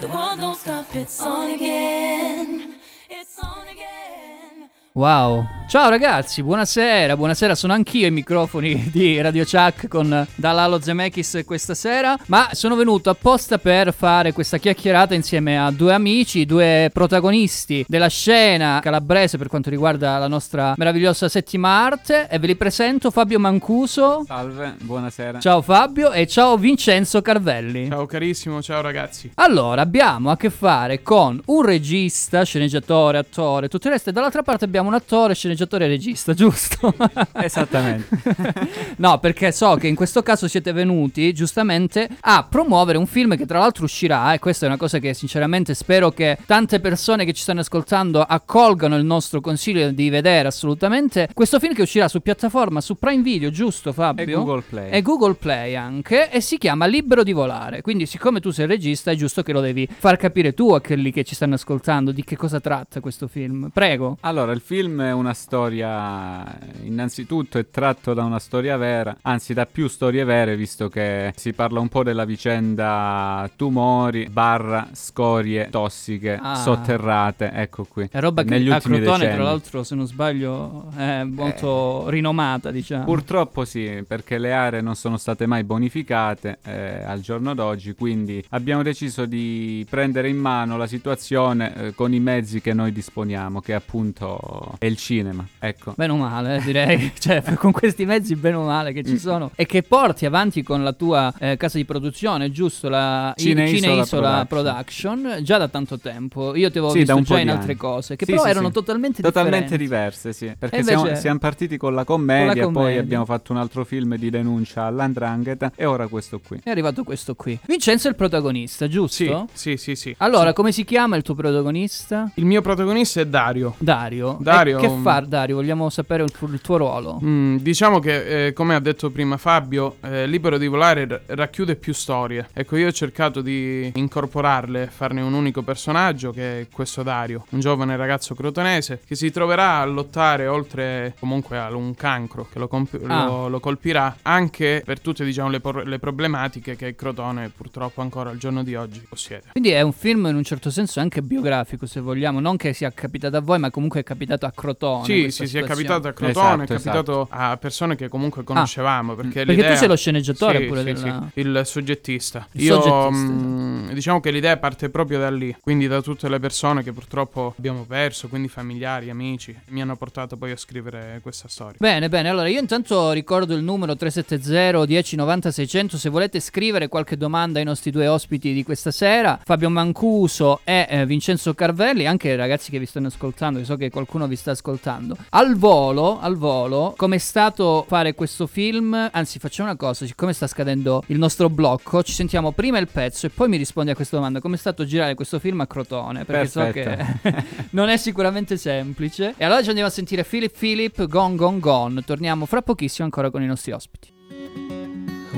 The 0.00 0.08
world 0.08 0.40
don't 0.40 0.56
stop. 0.56 0.94
It's 0.94 1.20
on 1.20 1.50
again. 1.50 2.76
It's 3.08 3.38
on 3.42 3.66
again. 3.66 4.49
Wow. 4.94 5.46
Ciao 5.70 5.88
ragazzi, 5.88 6.42
buonasera, 6.42 7.16
buonasera, 7.16 7.54
sono 7.54 7.72
anch'io 7.72 8.06
ai 8.06 8.10
microfoni 8.10 8.90
di 8.90 9.20
Radio 9.20 9.44
Chuck 9.44 9.86
con 9.86 10.26
Dalalo 10.34 10.80
Zemeckis 10.80 11.42
questa 11.46 11.74
sera, 11.74 12.18
ma 12.26 12.48
sono 12.54 12.74
venuto 12.74 13.08
apposta 13.08 13.58
per 13.58 13.94
fare 13.94 14.32
questa 14.32 14.58
chiacchierata 14.58 15.14
insieme 15.14 15.64
a 15.64 15.70
due 15.70 15.94
amici, 15.94 16.44
due 16.44 16.90
protagonisti 16.92 17.84
della 17.86 18.08
scena 18.08 18.80
calabrese 18.82 19.38
per 19.38 19.46
quanto 19.46 19.70
riguarda 19.70 20.18
la 20.18 20.26
nostra 20.26 20.74
meravigliosa 20.76 21.28
settima 21.28 21.68
arte 21.68 22.26
e 22.28 22.40
ve 22.40 22.48
li 22.48 22.56
presento 22.56 23.12
Fabio 23.12 23.38
Mancuso. 23.38 24.24
Salve, 24.26 24.74
buonasera. 24.80 25.38
Ciao 25.38 25.62
Fabio 25.62 26.10
e 26.10 26.26
ciao 26.26 26.56
Vincenzo 26.56 27.22
Carvelli. 27.22 27.86
Ciao 27.88 28.06
carissimo, 28.06 28.60
ciao 28.60 28.80
ragazzi. 28.80 29.30
Allora, 29.34 29.82
abbiamo 29.82 30.32
a 30.32 30.36
che 30.36 30.50
fare 30.50 31.00
con 31.00 31.40
un 31.44 31.62
regista, 31.62 32.42
sceneggiatore, 32.42 33.18
attore, 33.18 33.68
tutto 33.68 33.86
il 33.86 33.92
resto, 33.92 34.10
e 34.10 34.12
dall'altra 34.12 34.42
parte 34.42 34.64
abbiamo 34.64 34.78
un 34.88 34.94
attore, 34.94 35.34
sceneggiatore 35.34 35.84
e 35.84 35.88
regista, 35.88 36.34
giusto? 36.34 36.94
Esattamente. 37.34 38.08
no, 38.96 39.18
perché 39.18 39.52
so 39.52 39.74
che 39.76 39.86
in 39.88 39.94
questo 39.94 40.22
caso 40.22 40.48
siete 40.48 40.72
venuti 40.72 41.32
giustamente 41.32 42.08
a 42.20 42.46
promuovere 42.48 42.98
un 42.98 43.06
film 43.06 43.36
che 43.36 43.46
tra 43.46 43.58
l'altro 43.58 43.84
uscirà, 43.84 44.32
e 44.32 44.38
questa 44.38 44.66
è 44.66 44.68
una 44.68 44.78
cosa 44.78 44.98
che 44.98 45.14
sinceramente 45.14 45.74
spero 45.74 46.10
che 46.10 46.38
tante 46.46 46.80
persone 46.80 47.24
che 47.24 47.32
ci 47.32 47.42
stanno 47.42 47.60
ascoltando 47.60 48.22
accolgano 48.22 48.96
il 48.96 49.04
nostro 49.04 49.40
consiglio 49.40 49.90
di 49.90 50.08
vedere 50.10 50.48
assolutamente. 50.48 51.28
Questo 51.32 51.58
film 51.58 51.74
che 51.74 51.82
uscirà 51.82 52.08
su 52.08 52.20
piattaforma, 52.20 52.80
su 52.80 52.96
Prime 52.96 53.22
Video, 53.22 53.50
giusto 53.50 53.92
Fabio? 53.92 54.24
E 54.24 54.32
Google 54.32 54.62
Play. 54.68 54.90
E 54.90 55.02
Google 55.02 55.34
Play 55.34 55.74
anche, 55.74 56.30
e 56.30 56.40
si 56.40 56.58
chiama 56.58 56.86
Libero 56.86 57.22
di 57.22 57.32
volare. 57.32 57.82
Quindi 57.82 58.06
siccome 58.06 58.40
tu 58.40 58.50
sei 58.50 58.64
il 58.64 58.70
regista 58.70 59.10
è 59.10 59.14
giusto 59.14 59.42
che 59.42 59.52
lo 59.52 59.60
devi 59.60 59.88
far 59.90 60.16
capire 60.16 60.54
tu 60.54 60.70
a 60.72 60.80
quelli 60.80 61.10
che 61.10 61.24
ci 61.24 61.34
stanno 61.34 61.54
ascoltando 61.54 62.12
di 62.12 62.24
che 62.24 62.36
cosa 62.36 62.60
tratta 62.60 63.00
questo 63.00 63.28
film. 63.28 63.70
Prego. 63.72 64.18
Allora, 64.20 64.52
il 64.52 64.60
film 64.70 65.02
è 65.02 65.10
una 65.10 65.34
storia, 65.34 66.44
innanzitutto 66.84 67.58
è 67.58 67.70
tratto 67.70 68.14
da 68.14 68.22
una 68.22 68.38
storia 68.38 68.76
vera, 68.76 69.16
anzi 69.22 69.52
da 69.52 69.66
più 69.66 69.88
storie 69.88 70.22
vere, 70.22 70.54
visto 70.54 70.88
che 70.88 71.32
si 71.34 71.52
parla 71.54 71.80
un 71.80 71.88
po' 71.88 72.04
della 72.04 72.24
vicenda 72.24 73.50
tumori, 73.56 74.28
barra, 74.30 74.86
scorie 74.92 75.66
tossiche, 75.70 76.38
Ah. 76.40 76.54
sotterrate, 76.54 77.50
ecco 77.50 77.84
qui. 77.84 78.06
È 78.12 78.20
roba 78.20 78.44
che 78.44 78.50
negli 78.50 78.70
a 78.70 78.78
Crotone, 78.78 79.00
decenni. 79.00 79.34
tra 79.34 79.42
l'altro, 79.42 79.82
se 79.82 79.96
non 79.96 80.06
sbaglio, 80.06 80.92
è 80.96 81.24
molto 81.24 82.08
rinomata, 82.08 82.70
diciamo. 82.70 83.02
Purtroppo 83.02 83.64
sì, 83.64 84.04
perché 84.06 84.38
le 84.38 84.52
aree 84.52 84.80
non 84.82 84.94
sono 84.94 85.16
state 85.16 85.46
mai 85.46 85.64
bonificate 85.64 86.58
eh, 86.62 87.02
al 87.04 87.18
giorno 87.18 87.54
d'oggi, 87.54 87.94
quindi 87.94 88.44
abbiamo 88.50 88.84
deciso 88.84 89.26
di 89.26 89.84
prendere 89.90 90.28
in 90.28 90.36
mano 90.36 90.76
la 90.76 90.86
situazione 90.86 91.74
eh, 91.74 91.94
con 91.96 92.14
i 92.14 92.20
mezzi 92.20 92.60
che 92.60 92.72
noi 92.72 92.92
disponiamo, 92.92 93.60
che 93.60 93.74
appunto 93.74 94.58
è 94.78 94.86
il 94.86 94.96
cinema. 94.96 95.46
Ecco. 95.58 95.94
Bene 95.96 96.12
o 96.12 96.16
male, 96.16 96.56
eh, 96.56 96.60
direi, 96.62 97.12
cioè 97.18 97.42
con 97.54 97.72
questi 97.72 98.04
mezzi 98.06 98.34
bene 98.36 98.56
o 98.56 98.64
male 98.64 98.90
Mm. 98.90 98.94
che 98.94 99.04
ci 99.04 99.18
sono 99.18 99.50
e 99.54 99.66
che 99.66 99.82
porti 99.82 100.26
avanti 100.26 100.62
con 100.62 100.82
la 100.82 100.92
tua 100.92 101.32
eh, 101.38 101.56
casa 101.56 101.76
di 101.78 101.84
produzione, 101.84 102.50
giusto? 102.50 102.88
La 102.88 103.32
i- 103.36 103.40
Cine 103.40 103.68
Isola 103.70 104.02
Isola 104.02 104.44
Production. 104.46 105.20
Production, 105.20 105.44
già 105.44 105.58
da 105.58 105.68
tanto 105.68 105.98
tempo. 105.98 106.54
Io 106.56 106.70
ti 106.70 106.78
avevo 106.78 106.92
Sì, 106.92 106.98
visto 107.00 107.20
già 107.22 107.38
in 107.38 107.44
di 107.44 107.50
altre 107.50 107.70
anni. 107.72 107.76
cose, 107.76 108.16
che 108.16 108.24
Sì, 108.24 108.30
però 108.32 108.44
sì, 108.44 108.50
erano 108.50 108.66
sì. 108.68 108.72
totalmente, 108.72 109.22
Totalmente 109.22 109.76
differenti. 109.76 109.84
diverse, 109.84 110.32
sì. 110.32 110.52
Perché 110.58 110.76
invece- 110.78 110.98
siamo, 110.98 111.14
siamo 111.16 111.38
partiti 111.38 111.76
con 111.76 111.94
la 111.94 112.04
commedia, 112.04 112.46
Con 112.46 112.56
la 112.56 112.62
poi 112.64 112.72
commedia. 112.72 113.00
abbiamo 113.00 113.24
fatto 113.24 113.52
un 113.52 113.58
altro 113.58 113.84
film 113.84 114.16
di 114.16 114.30
denuncia 114.30 114.84
all'andrangheta 114.84 115.72
e 115.76 115.84
ora 115.84 116.06
questo 116.08 116.40
qui. 116.40 116.60
È 116.62 116.70
arrivato 116.70 117.04
questo 117.04 117.34
qui. 117.34 117.58
Vincenzo 117.66 118.06
è 118.06 118.10
il 118.10 118.16
protagonista, 118.16 118.88
giusto? 118.88 119.48
Sì, 119.52 119.76
sì, 119.76 119.94
sì. 119.94 120.14
Allora, 120.18 120.52
come 120.52 120.72
si 120.72 120.84
chiama 120.84 121.16
il 121.16 121.22
tuo 121.22 121.34
protagonista? 121.34 122.30
Il 122.34 122.44
mio 122.44 122.60
protagonista 122.62 123.20
è 123.20 123.26
Dario. 123.26 123.74
Dario. 123.78 124.36
Dario- 124.40 124.49
E 124.50 124.76
che 124.76 124.98
fa 125.02 125.20
Dario? 125.20 125.56
Vogliamo 125.56 125.88
sapere 125.90 126.22
il 126.22 126.30
tuo, 126.30 126.48
il 126.48 126.60
tuo 126.60 126.76
ruolo. 126.76 127.20
Mm, 127.22 127.56
diciamo 127.58 127.98
che, 127.98 128.46
eh, 128.48 128.52
come 128.52 128.74
ha 128.74 128.80
detto 128.80 129.10
prima 129.10 129.36
Fabio, 129.36 129.96
eh, 130.02 130.26
Libero 130.26 130.58
di 130.58 130.66
volare 130.66 131.04
r- 131.06 131.20
racchiude 131.26 131.76
più 131.76 131.92
storie. 131.92 132.48
Ecco, 132.52 132.76
io 132.76 132.88
ho 132.88 132.92
cercato 132.92 133.40
di 133.40 133.90
incorporarle, 133.94 134.88
farne 134.92 135.20
un 135.22 135.32
unico 135.32 135.62
personaggio 135.62 136.30
che 136.32 136.60
è 136.62 136.66
questo 136.72 137.02
Dario, 137.02 137.46
un 137.50 137.60
giovane 137.60 137.96
ragazzo 137.96 138.34
crotonese 138.34 139.00
che 139.06 139.14
si 139.14 139.30
troverà 139.30 139.78
a 139.80 139.84
lottare 139.84 140.46
oltre 140.46 141.14
comunque 141.18 141.58
a 141.58 141.74
un 141.74 141.94
cancro 141.94 142.46
che 142.50 142.58
lo, 142.58 142.68
comp- 142.68 142.98
Ah. 143.06 143.24
lo- 143.26 143.48
lo 143.48 143.60
colpirà 143.60 144.16
anche 144.22 144.82
per 144.84 145.00
tutte 145.00 145.24
diciamo, 145.24 145.48
le, 145.48 145.60
por- 145.60 145.86
le 145.86 145.98
problematiche 145.98 146.76
che 146.76 146.94
Crotone 146.94 147.50
purtroppo 147.54 148.00
ancora 148.00 148.30
al 148.30 148.36
giorno 148.36 148.62
di 148.62 148.74
oggi 148.74 149.04
possiede. 149.08 149.44
Quindi 149.52 149.70
è 149.70 149.80
un 149.80 149.92
film 149.92 150.26
in 150.26 150.34
un 150.36 150.44
certo 150.44 150.70
senso 150.70 151.00
anche 151.00 151.22
biografico, 151.22 151.86
se 151.86 152.00
vogliamo, 152.00 152.40
non 152.40 152.56
che 152.56 152.72
sia 152.72 152.90
capitato 152.92 153.36
a 153.36 153.40
voi, 153.40 153.58
ma 153.58 153.70
comunque 153.70 154.00
è 154.00 154.02
capitato 154.02 154.39
a 154.46 154.52
Crotone. 154.52 155.04
Sì, 155.04 155.30
sì, 155.30 155.46
sì, 155.46 155.58
è 155.58 155.62
capitato 155.64 156.08
a 156.08 156.12
Crotone, 156.12 156.64
Esatto, 156.64 156.72
è 156.72 156.76
capitato 156.76 157.26
a 157.30 157.56
persone 157.56 157.96
che 157.96 158.08
comunque 158.08 158.44
conoscevamo. 158.44 159.14
perché 159.14 159.40
Ah, 159.40 159.44
perché 159.44 159.54
tu 159.54 159.60
l'idea- 159.62 159.76
sei 159.76 159.88
lo 159.88 159.96
sceneggiatore 159.96 160.58
Sì, 160.60 160.64
pure 160.66 160.78
sì, 160.80 160.84
della- 160.92 161.28
sì, 161.32 161.40
il 161.40 161.62
soggettista. 161.64 162.46
Il 162.52 162.62
Io 162.62 162.80
soggettista, 162.80 163.32
mm, 163.32 163.90
diciamo 163.92 164.20
che 164.20 164.30
l'idea 164.30 164.56
parte 164.56 164.88
proprio 164.90 165.18
da 165.18 165.30
lì, 165.30 165.54
quindi 165.60 165.86
da 165.88 166.00
tutte 166.02 166.28
le 166.28 166.38
persone 166.38 166.82
che 166.82 166.92
purtroppo 166.92 167.54
abbiamo 167.58 167.84
perso, 167.84 168.28
quindi 168.28 168.48
familiari, 168.48 169.10
amici, 169.10 169.56
mi 169.68 169.82
hanno 169.82 169.96
portato 169.96 170.36
poi 170.36 170.50
a 170.52 170.56
scrivere 170.56 171.20
questa 171.22 171.48
storia. 171.48 171.76
Bene, 171.78 172.08
bene, 172.08 172.28
allora 172.28 172.48
io 172.48 172.60
intanto 172.60 173.10
ricordo 173.12 173.54
il 173.54 173.62
numero 173.62 173.96
370 173.96 174.84
1090 174.86 175.50
600 175.50 175.96
se 175.98 176.08
volete 176.08 176.40
scrivere 176.40 176.88
qualche 176.88 177.16
domanda 177.16 177.58
ai 177.58 177.64
nostri 177.64 177.90
due 177.90 178.06
ospiti 178.06 178.52
di 178.52 178.62
questa 178.62 178.90
sera, 178.90 179.38
Fabio 179.44 179.68
Mancuso 179.70 180.60
e 180.64 180.86
eh, 180.88 181.06
Vincenzo 181.06 181.54
Carvelli, 181.54 182.06
anche 182.06 182.28
i 182.28 182.36
ragazzi 182.36 182.70
che 182.70 182.78
vi 182.78 182.86
stanno 182.86 183.08
ascoltando, 183.08 183.58
che 183.58 183.64
so 183.64 183.76
che 183.76 183.90
qualcuno 183.90 184.26
vi 184.30 184.36
sta 184.36 184.52
ascoltando. 184.52 185.16
Al 185.30 185.56
volo, 185.56 186.18
al 186.18 186.36
volo, 186.36 186.94
com'è 186.96 187.18
stato 187.18 187.84
fare 187.86 188.14
questo 188.14 188.46
film? 188.46 189.10
Anzi, 189.12 189.38
facciamo 189.38 189.68
una 189.68 189.76
cosa, 189.76 190.06
siccome 190.06 190.32
sta 190.32 190.46
scadendo 190.46 191.02
il 191.08 191.18
nostro 191.18 191.50
blocco, 191.50 192.02
ci 192.02 192.12
sentiamo 192.12 192.52
prima 192.52 192.78
il 192.78 192.88
pezzo 192.90 193.26
e 193.26 193.28
poi 193.30 193.48
mi 193.48 193.58
rispondi 193.58 193.90
a 193.90 193.94
questa 193.94 194.16
domanda, 194.16 194.40
com'è 194.40 194.56
stato 194.56 194.86
girare 194.86 195.14
questo 195.14 195.38
film 195.38 195.60
a 195.60 195.66
Crotone? 195.66 196.24
Perché 196.24 196.48
so 196.48 196.60
Perfetto. 196.60 197.18
che 197.20 197.44
non 197.72 197.90
è 197.90 197.98
sicuramente 197.98 198.56
semplice. 198.56 199.34
E 199.36 199.44
allora 199.44 199.62
ci 199.62 199.68
andiamo 199.68 199.88
a 199.88 199.92
sentire 199.92 200.24
Philip 200.24 200.56
Philip, 200.56 201.06
Gone 201.06 201.36
Gone 201.36 201.58
Gone. 201.58 202.02
Torniamo 202.02 202.46
fra 202.46 202.62
pochissimo 202.62 203.04
ancora 203.04 203.30
con 203.30 203.42
i 203.42 203.46
nostri 203.46 203.72
ospiti. 203.72 204.12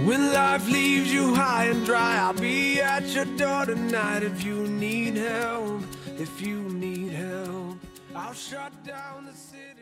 When 0.05 0.33
life 0.33 0.68
leaves 0.70 1.12
you 1.12 1.35
high 1.35 1.70
and 1.70 1.85
dry, 1.85 2.16
I'll 2.16 2.33
be 2.33 2.81
at 2.81 3.05
your 3.14 3.26
door 3.37 3.66
tonight 3.66 4.22
if 4.22 4.42
you 4.44 4.66
need 4.66 5.16
help. 5.16 5.83
If 6.18 6.40
you 6.40 6.61
need 6.70 7.12
help, 7.12 7.71
I'll 8.14 8.35
shut 8.35 8.72
down 8.85 9.25
the 9.25 9.33
city 9.33 9.81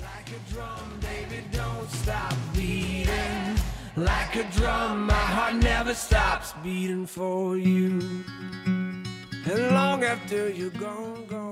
like 0.00 0.30
a 0.30 0.52
drum, 0.52 1.00
baby. 1.00 1.44
Don't 1.50 1.90
stop 1.90 2.34
beating 2.54 3.56
like 3.96 4.36
a 4.36 4.44
drum. 4.52 5.06
My 5.06 5.14
heart 5.14 5.54
never 5.56 5.94
stops 5.94 6.54
beating 6.62 7.06
for 7.06 7.56
you. 7.56 8.24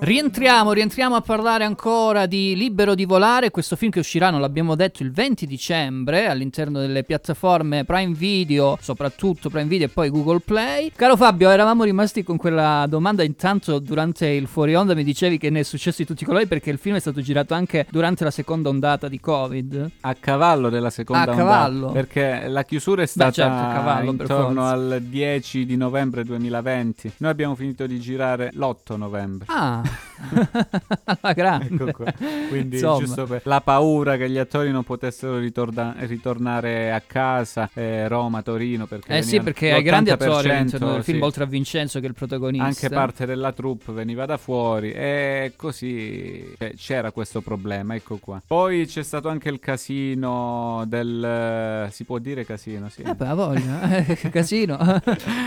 Rientriamo, 0.00 0.72
rientriamo 0.72 1.16
a 1.16 1.20
parlare 1.20 1.64
ancora 1.64 2.26
di 2.26 2.54
Libero 2.54 2.94
di 2.94 3.04
volare, 3.04 3.50
questo 3.50 3.74
film 3.74 3.90
che 3.90 3.98
uscirà, 3.98 4.30
non 4.30 4.40
l'abbiamo 4.40 4.76
detto, 4.76 5.02
il 5.02 5.10
20 5.10 5.46
dicembre 5.46 6.26
all'interno 6.28 6.78
delle 6.78 7.02
piattaforme 7.02 7.84
Prime 7.84 8.14
Video, 8.14 8.78
soprattutto 8.80 9.50
Prime 9.50 9.66
Video 9.66 9.88
e 9.88 9.90
poi 9.90 10.10
Google 10.10 10.38
Play. 10.38 10.92
Caro 10.94 11.16
Fabio, 11.16 11.50
eravamo 11.50 11.82
rimasti 11.82 12.22
con 12.22 12.36
quella 12.36 12.86
domanda 12.88 13.24
intanto 13.24 13.80
durante 13.80 14.28
il 14.28 14.46
fuori 14.46 14.76
onda 14.76 14.94
mi 14.94 15.02
dicevi 15.02 15.36
che 15.36 15.50
ne 15.50 15.60
è 15.60 15.64
successo 15.64 15.96
di 16.02 16.06
tutti 16.06 16.22
i 16.22 16.26
colori 16.26 16.46
perché 16.46 16.70
il 16.70 16.78
film 16.78 16.94
è 16.94 17.00
stato 17.00 17.20
girato 17.20 17.54
anche 17.54 17.84
durante 17.90 18.22
la 18.22 18.30
seconda 18.30 18.68
ondata 18.68 19.08
di 19.08 19.18
Covid. 19.18 19.90
A 20.02 20.14
cavallo 20.14 20.68
della 20.68 20.90
seconda 20.90 21.24
A 21.24 21.30
ondata, 21.30 21.48
cavallo. 21.48 21.90
perché 21.90 22.46
la 22.46 22.62
chiusura 22.62 23.02
è 23.02 23.06
stata 23.06 23.32
certo, 23.32 23.52
a 23.52 23.72
cavallo, 23.72 24.10
intorno 24.12 24.64
al 24.64 25.02
10 25.02 25.66
di 25.66 25.76
novembre 25.76 26.22
2020. 26.22 27.14
Noi 27.16 27.30
abbiamo 27.32 27.56
finito 27.56 27.86
di 27.88 27.98
girare 27.98 28.50
l'8 28.54 28.96
novembre. 28.96 29.46
Ah, 29.48 29.82
alla 31.04 31.32
grande. 31.34 31.66
Ecco 31.74 31.90
qua. 31.92 32.12
Quindi 32.48 32.76
Insomma. 32.76 32.98
giusto 33.04 33.26
per 33.26 33.40
la 33.44 33.60
paura 33.60 34.16
che 34.16 34.28
gli 34.30 34.38
attori 34.38 34.70
non 34.70 34.84
potessero 34.84 35.38
ritorna- 35.38 35.94
ritornare 36.00 36.92
a 36.92 37.00
casa, 37.04 37.68
eh, 37.74 38.06
Roma, 38.08 38.42
Torino, 38.42 38.86
perché 38.86 39.16
Eh 39.16 39.22
sì, 39.22 39.40
perché 39.40 39.72
ai 39.72 39.82
grandi 39.82 40.10
attori 40.10 40.48
l'80%, 40.48 40.50
all'interno 40.50 40.92
del 40.92 41.02
film, 41.02 41.18
sì. 41.18 41.24
oltre 41.24 41.44
a 41.44 41.46
Vincenzo 41.46 41.98
che 42.00 42.06
è 42.06 42.08
il 42.08 42.14
protagonista. 42.14 42.66
Anche 42.66 42.88
parte 42.88 43.26
della 43.26 43.52
troupe 43.52 43.92
veniva 43.92 44.26
da 44.26 44.36
fuori 44.36 44.92
e 44.92 45.52
così 45.56 46.54
cioè, 46.58 46.74
c'era 46.74 47.10
questo 47.10 47.40
problema, 47.40 47.94
ecco 47.94 48.18
qua. 48.18 48.40
Poi 48.46 48.86
c'è 48.86 49.02
stato 49.02 49.28
anche 49.28 49.48
il 49.48 49.58
casino 49.58 50.84
del... 50.86 51.88
si 51.90 52.04
può 52.04 52.18
dire 52.18 52.44
casino, 52.44 52.88
sì. 52.88 53.02
Eh 53.02 53.14
beh, 53.14 54.06
eh, 54.08 54.14
che 54.16 54.28
casino. 54.30 54.78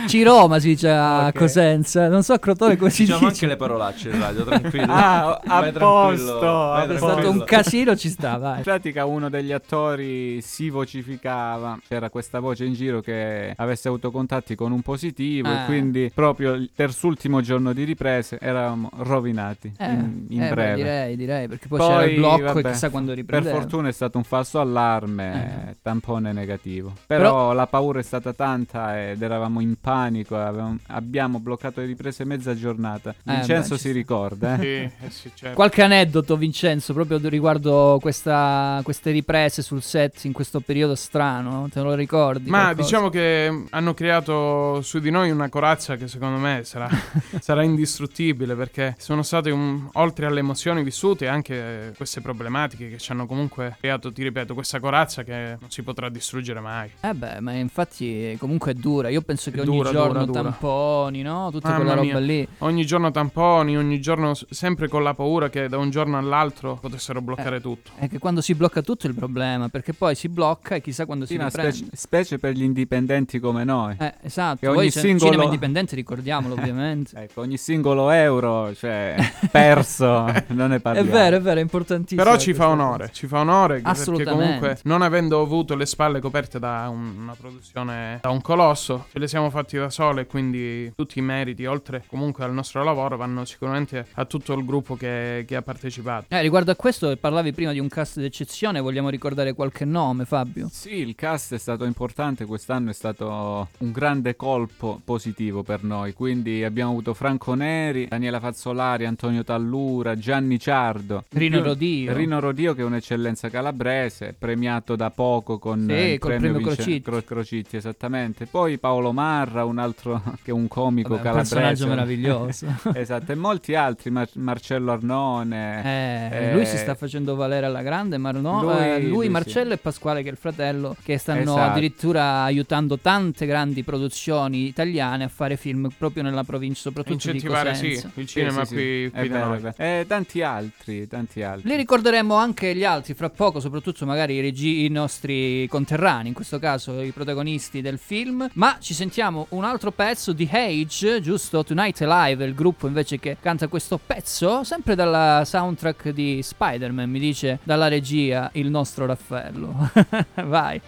Ciroma 0.08 0.60
si 0.60 0.68
dice 0.70 0.90
a 0.90 1.28
Ok. 1.28 1.38
Cosenza, 1.38 2.08
non 2.08 2.21
so 2.24 2.34
a 2.34 2.40
Crotone 2.40 2.78
come 2.78 2.90
si 2.90 3.04
Diciamo 3.04 3.20
dice. 3.28 3.32
anche 3.32 3.48
le 3.48 3.56
parolacce 3.56 4.10
in 4.10 4.20
radio, 4.20 4.44
tranquillo. 4.44 4.86
Ah, 5.02 5.40
a 5.46 5.72
posto, 5.72 6.76
È 6.76 6.98
stato 6.98 7.30
un 7.30 7.44
casino, 7.44 7.96
ci 7.96 8.10
sta, 8.10 8.38
vai. 8.38 8.58
In 8.58 8.64
pratica 8.64 9.06
uno 9.06 9.30
degli 9.30 9.52
attori 9.52 10.42
si 10.42 10.70
vocificava, 10.70 11.80
c'era 11.88 12.10
questa 12.10 12.40
voce 12.40 12.66
in 12.66 12.74
giro 12.74 13.02
che 13.02 13.54
avesse 13.56 13.88
avuto 13.88 14.12
contatti 14.12 14.56
con 14.56 14.72
un 14.72 14.82
positivo 14.82 15.48
Ah. 15.50 15.64
e 15.64 15.66
quindi 15.66 16.12
proprio 16.14 16.54
il 16.54 16.70
terzultimo 16.76 17.42
giorno 17.42 17.74
di 17.74 17.84
riprese 17.84 18.38
eravamo 18.40 18.90
rovinati 18.98 19.74
Eh, 19.78 19.86
in, 19.90 20.26
in 20.30 20.44
eh, 20.44 20.50
breve. 20.50 20.76
direi, 20.76 21.16
direi, 21.16 21.48
perché 21.48 21.68
poi, 21.68 21.80
c'era 21.80 22.04
il 22.06 22.16
blocco 22.18 22.60
e 22.60 22.64
chissà 22.64 22.90
quando 22.90 23.10
Per 23.12 23.20
riprendeva. 23.20 23.56
fortuna 23.60 23.88
è 23.88 23.92
stato 23.92 24.18
un 24.18 24.24
falso 24.24 24.60
allarme, 24.60 25.68
Eh. 25.70 25.76
tampone 25.82 26.32
negativo. 26.34 26.94
Però, 27.08 27.22
Però- 27.22 27.54
la 27.54 27.68
paura 27.68 28.00
è 28.00 28.04
stata 28.04 28.34
tanta 28.34 29.10
ed 29.10 29.22
eravamo 29.22 29.60
in 29.62 29.76
panico, 29.80 30.38
avevamo- 30.38 30.78
abbiamo 30.88 31.40
bloccato 31.40 31.80
le 31.82 31.88
riprese 31.88 32.11
mezza 32.26 32.56
giornata. 32.56 33.12
Eh, 33.12 33.34
Vincenzo 33.36 33.76
beh, 33.76 33.80
si 33.80 33.92
ricorda, 33.92 34.56
eh? 34.56 34.60
Sì, 34.60 35.06
eh 35.06 35.10
sì, 35.10 35.32
certo. 35.34 35.56
Qualche 35.56 35.82
aneddoto, 35.82 36.38
Vincenzo, 36.38 36.94
proprio 36.94 37.20
riguardo 37.30 37.98
questa- 38.02 38.80
queste 38.84 39.12
riprese 39.12 39.62
sul 39.62 39.82
set 39.82 40.24
in 40.26 40.32
questo 40.34 40.60
periodo 40.60 40.96
strano? 40.96 41.68
Te 41.72 41.82
lo 41.82 41.94
ricordi? 41.94 42.50
Ma 42.50 42.64
qualcosa? 42.74 42.82
diciamo 42.84 43.10
che 43.10 43.50
mm, 43.52 43.66
hanno 43.72 43.94
creato 43.94 44.82
su 44.82 45.00
di 45.00 45.10
noi 45.10 45.32
una 45.32 45.50
corazza 45.50 45.96
che 45.96 46.08
secondo 46.08 46.38
me 46.38 46.62
sarà, 46.64 46.88
sarà 47.40 47.64
indistruttibile 47.64 48.56
perché 48.56 48.96
sono 48.98 49.24
state 49.24 49.50
un- 49.52 49.88
oltre 49.94 50.26
alle 50.26 50.40
emozioni 50.40 50.84
vissute 50.84 51.28
anche 51.28 51.94
queste 51.98 52.22
problematiche 52.22 52.90
che 52.90 52.98
ci 52.98 53.12
hanno 53.12 53.26
comunque 53.26 53.78
creato, 53.80 54.12
ti 54.12 54.24
ripeto, 54.24 54.54
questa 54.54 54.80
corazza 54.80 55.24
che 55.24 55.58
non 55.60 55.70
si 55.70 55.82
potrà 55.84 56.10
distruggere 56.10 56.60
mai. 56.60 56.90
Eh 57.02 57.14
beh, 57.14 57.40
ma 57.40 57.54
infatti 57.54 58.36
comunque 58.40 58.72
è 58.72 58.76
dura. 58.76 59.10
Io 59.10 59.22
penso 59.22 59.52
che 59.52 59.58
È 59.58 59.62
ogni 59.62 59.76
dura, 59.78 59.92
giorno 59.92 60.26
dura, 60.26 60.26
dura. 60.26 60.42
tamponi, 60.42 61.22
no? 61.22 61.50
Tutta 61.52 61.70
Mamma 61.70 61.80
quella 61.80 61.94
roba 61.96 62.01
lì. 62.20 62.48
Ogni 62.60 62.86
giorno 62.86 63.12
tamponi, 63.12 63.78
ogni 63.78 64.00
giorno 64.02 64.34
sempre 64.50 64.88
con 64.88 65.04
la 65.04 65.14
paura 65.14 65.50
che 65.50 65.68
da 65.68 65.78
un 65.78 65.90
giorno 65.90 66.18
all'altro 66.18 66.78
potessero 66.80 67.22
bloccare 67.22 67.62
tutto. 67.62 67.92
È 67.96 68.08
che 68.10 68.18
quando 68.20 68.42
si 68.42 68.54
blocca 68.56 68.82
tutto 68.82 69.06
è 69.08 69.10
il 69.10 69.16
problema, 69.16 69.70
perché 69.70 69.94
poi 69.94 70.16
si 70.16 70.30
blocca 70.30 70.76
e 70.76 70.82
chissà 70.82 71.06
quando 71.06 71.26
Sì, 71.26 71.36
si 71.38 71.42
riprende. 71.44 71.72
specie, 71.72 71.96
specie 71.96 72.40
per 72.40 72.54
gli 72.54 72.64
indipendenti 72.64 73.40
come 73.40 73.64
noi. 73.64 73.96
Eh, 74.00 74.14
esatto. 74.24 74.60
Che 74.60 74.68
ogni 74.68 74.90
singolo... 74.92 75.26
cinema 75.32 75.44
indipendente, 75.44 75.96
ricordiamolo 75.96 76.54
ovviamente. 76.60 77.16
Ecco, 77.18 77.42
ogni 77.42 77.58
singolo 77.58 78.10
euro, 78.10 78.74
cioè, 78.76 79.16
perso, 79.52 80.06
non 80.48 80.70
ne 80.70 80.76
è 80.78 80.80
parliamo. 80.80 81.10
vero, 81.12 81.36
è 81.38 81.42
vero, 81.42 81.60
è 81.60 81.64
importantissimo. 81.64 82.24
Però 82.24 82.38
ci 82.38 82.54
fa 82.54 82.70
onore, 82.70 83.04
cosa. 83.06 83.14
ci 83.14 83.28
fa 83.28 83.40
onore 83.40 83.82
perché 83.82 84.24
comunque 84.26 84.80
non 84.84 85.02
avendo 85.02 85.42
avuto 85.42 85.76
le 85.76 85.86
spalle 85.86 86.20
coperte 86.20 86.60
da 86.60 86.88
un- 86.90 87.14
una 87.22 87.36
produzione, 87.40 88.20
da 88.22 88.30
un 88.30 88.42
colosso, 88.42 89.06
ce 89.12 89.20
le 89.20 89.28
siamo 89.28 89.50
fatti 89.50 89.78
da 89.78 89.90
sole 89.90 90.22
e 90.22 90.26
quindi 90.28 90.92
tutti 90.96 91.20
i 91.20 91.22
meriti, 91.22 91.66
oltre 91.66 91.91
comunque 92.08 92.44
al 92.44 92.54
nostro 92.54 92.84
lavoro, 92.84 93.18
vanno 93.18 93.46
sicuramente 93.46 94.08
a 94.14 94.26
tutto 94.26 94.54
il 94.54 94.66
gruppo 94.66 94.96
che, 94.96 95.44
che 95.48 95.56
ha 95.56 95.62
partecipato. 95.62 96.26
Eh, 96.30 96.42
riguardo 96.42 96.72
a 96.72 96.76
questo, 96.76 97.16
parlavi 97.18 97.52
prima 97.54 97.72
di 97.72 97.80
un 97.80 97.88
cast 97.88 98.20
d'eccezione, 98.20 98.80
vogliamo 98.80 99.10
ricordare 99.10 99.54
qualche 99.54 99.86
nome, 99.86 100.26
Fabio? 100.26 100.68
Sì, 100.72 100.96
il 100.96 101.16
cast 101.16 101.54
è 101.54 101.58
stato 101.58 101.84
importante, 101.86 102.46
quest'anno 102.46 102.90
è 102.90 102.94
stato 102.94 103.70
un 103.80 103.92
grande 103.92 104.36
colpo 104.36 105.02
positivo 105.04 105.64
per 105.64 105.84
noi, 105.84 106.14
quindi 106.14 106.64
abbiamo 106.64 106.92
avuto 106.92 107.14
Franco 107.14 107.54
Neri, 107.54 108.08
Daniela 108.08 108.40
Fazzolari, 108.40 109.06
Antonio 109.06 109.44
Tallura, 109.44 110.16
Gianni 110.18 110.60
Ciardo, 110.60 111.26
Rino 111.30 111.62
Rodio. 111.64 112.14
Rino 112.14 112.40
Rodio 112.40 112.74
che 112.74 112.82
è 112.82 112.86
un'eccellenza 112.86 113.50
calabrese, 113.50 114.36
premiato 114.38 114.96
da 114.96 115.10
poco 115.10 115.58
con 115.60 115.86
Sì, 115.88 115.94
il 115.94 116.20
col 116.20 116.30
premio 116.32 116.52
premio 116.52 116.68
Vince- 116.68 116.76
Crocitti. 116.76 117.02
Cro- 117.02 117.22
Crocitti, 117.24 117.76
esattamente. 117.78 118.46
Poi 118.46 118.78
Paolo 118.78 119.12
Marra, 119.12 119.66
un 119.66 119.78
altro 119.78 120.22
che 120.44 120.52
è 120.52 120.54
un 120.54 120.68
comico 120.68 121.16
Vabbè, 121.16 121.22
un 121.22 121.24
calabrese. 121.24 121.81
Personaggio 121.86 121.88
meraviglioso. 121.88 122.68
esatto, 122.94 123.32
e 123.32 123.36
molti 123.36 123.76
altri, 123.76 124.10
Mar- 124.12 124.30
Marcello 124.34 124.92
Arnone. 124.92 126.30
Eh, 126.32 126.38
eh, 126.50 126.54
lui 126.54 126.66
si 126.66 126.78
sta 126.78 126.96
facendo 126.96 127.36
valere 127.36 127.66
alla 127.66 127.82
grande, 127.82 128.18
ma 128.18 128.32
no, 128.32 128.62
lui- 128.62 128.78
eh, 128.84 129.00
lui, 129.02 129.10
lui 129.10 129.26
sì. 129.26 129.32
Marcello 129.32 129.74
e 129.74 129.78
Pasquale 129.78 130.22
che 130.24 130.30
è 130.30 130.32
il 130.32 130.38
fratello, 130.38 130.96
che 131.04 131.18
stanno 131.18 131.42
Esatto. 131.42 131.60
addirittura 131.72 132.42
aiutando 132.44 132.98
tante 132.98 133.46
grandi 133.46 133.84
produzioni 133.84 134.68
italiane 134.68 135.24
a 135.24 135.28
fare 135.28 135.58
film 135.58 135.90
proprio 135.98 136.24
nella 136.24 136.44
provincia, 136.44 136.82
soprattutto 136.82 137.28
di 137.32 137.34
Incentivare 137.36 137.76
sì, 137.76 137.90
Cosenza. 137.90 138.12
il 138.16 138.28
cinema 138.28 138.66
Sì, 138.66 138.68
sì, 138.68 138.74
qui, 138.76 139.12
sì. 139.14 139.20
qui 139.20 139.30
da 139.30 139.46
noi. 139.46 139.60
E 139.78 140.06
tanti 140.08 140.42
altri, 140.42 141.08
tanti 141.08 141.42
altri. 141.44 141.70
Li 141.70 141.76
ricorderemo 141.76 142.36
anche 142.36 142.76
gli 142.76 142.84
altri 142.84 143.14
fra 143.14 143.30
poco, 143.30 143.60
soprattutto 143.60 144.06
magari 144.06 144.36
i, 144.36 144.42
regi- 144.42 144.86
i 144.86 144.90
nostri 144.90 145.68
conterranei, 145.68 146.28
in 146.28 146.34
questo 146.34 146.60
caso 146.60 147.02
i 147.02 147.12
protagonisti 147.12 147.82
del 147.82 147.98
film. 147.98 148.50
Ma 148.54 148.78
ci 148.80 148.94
sentiamo 148.94 149.48
un 149.50 149.64
altro 149.64 149.92
pezzo 149.92 150.34
di 150.34 150.48
Age, 150.52 151.22
giusto? 151.22 151.64
Tonight 151.74 152.02
Alive, 152.02 152.44
il 152.44 152.54
gruppo 152.54 152.86
invece 152.86 153.18
che 153.18 153.38
canta 153.40 153.70
questo 153.70 153.98
pezzo, 153.98 154.66
sempre 154.66 154.94
dalla 154.94 155.44
soundtrack 155.46 156.10
di 156.10 156.42
Spider-Man, 156.44 157.10
mi 157.10 157.18
dice 157.18 157.60
dalla 157.64 157.88
regia 157.88 158.50
il 158.56 158.70
nostro 158.70 159.06
Raffaello. 159.06 159.90
Vai. 160.44 160.82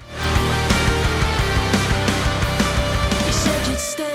You 3.95 4.12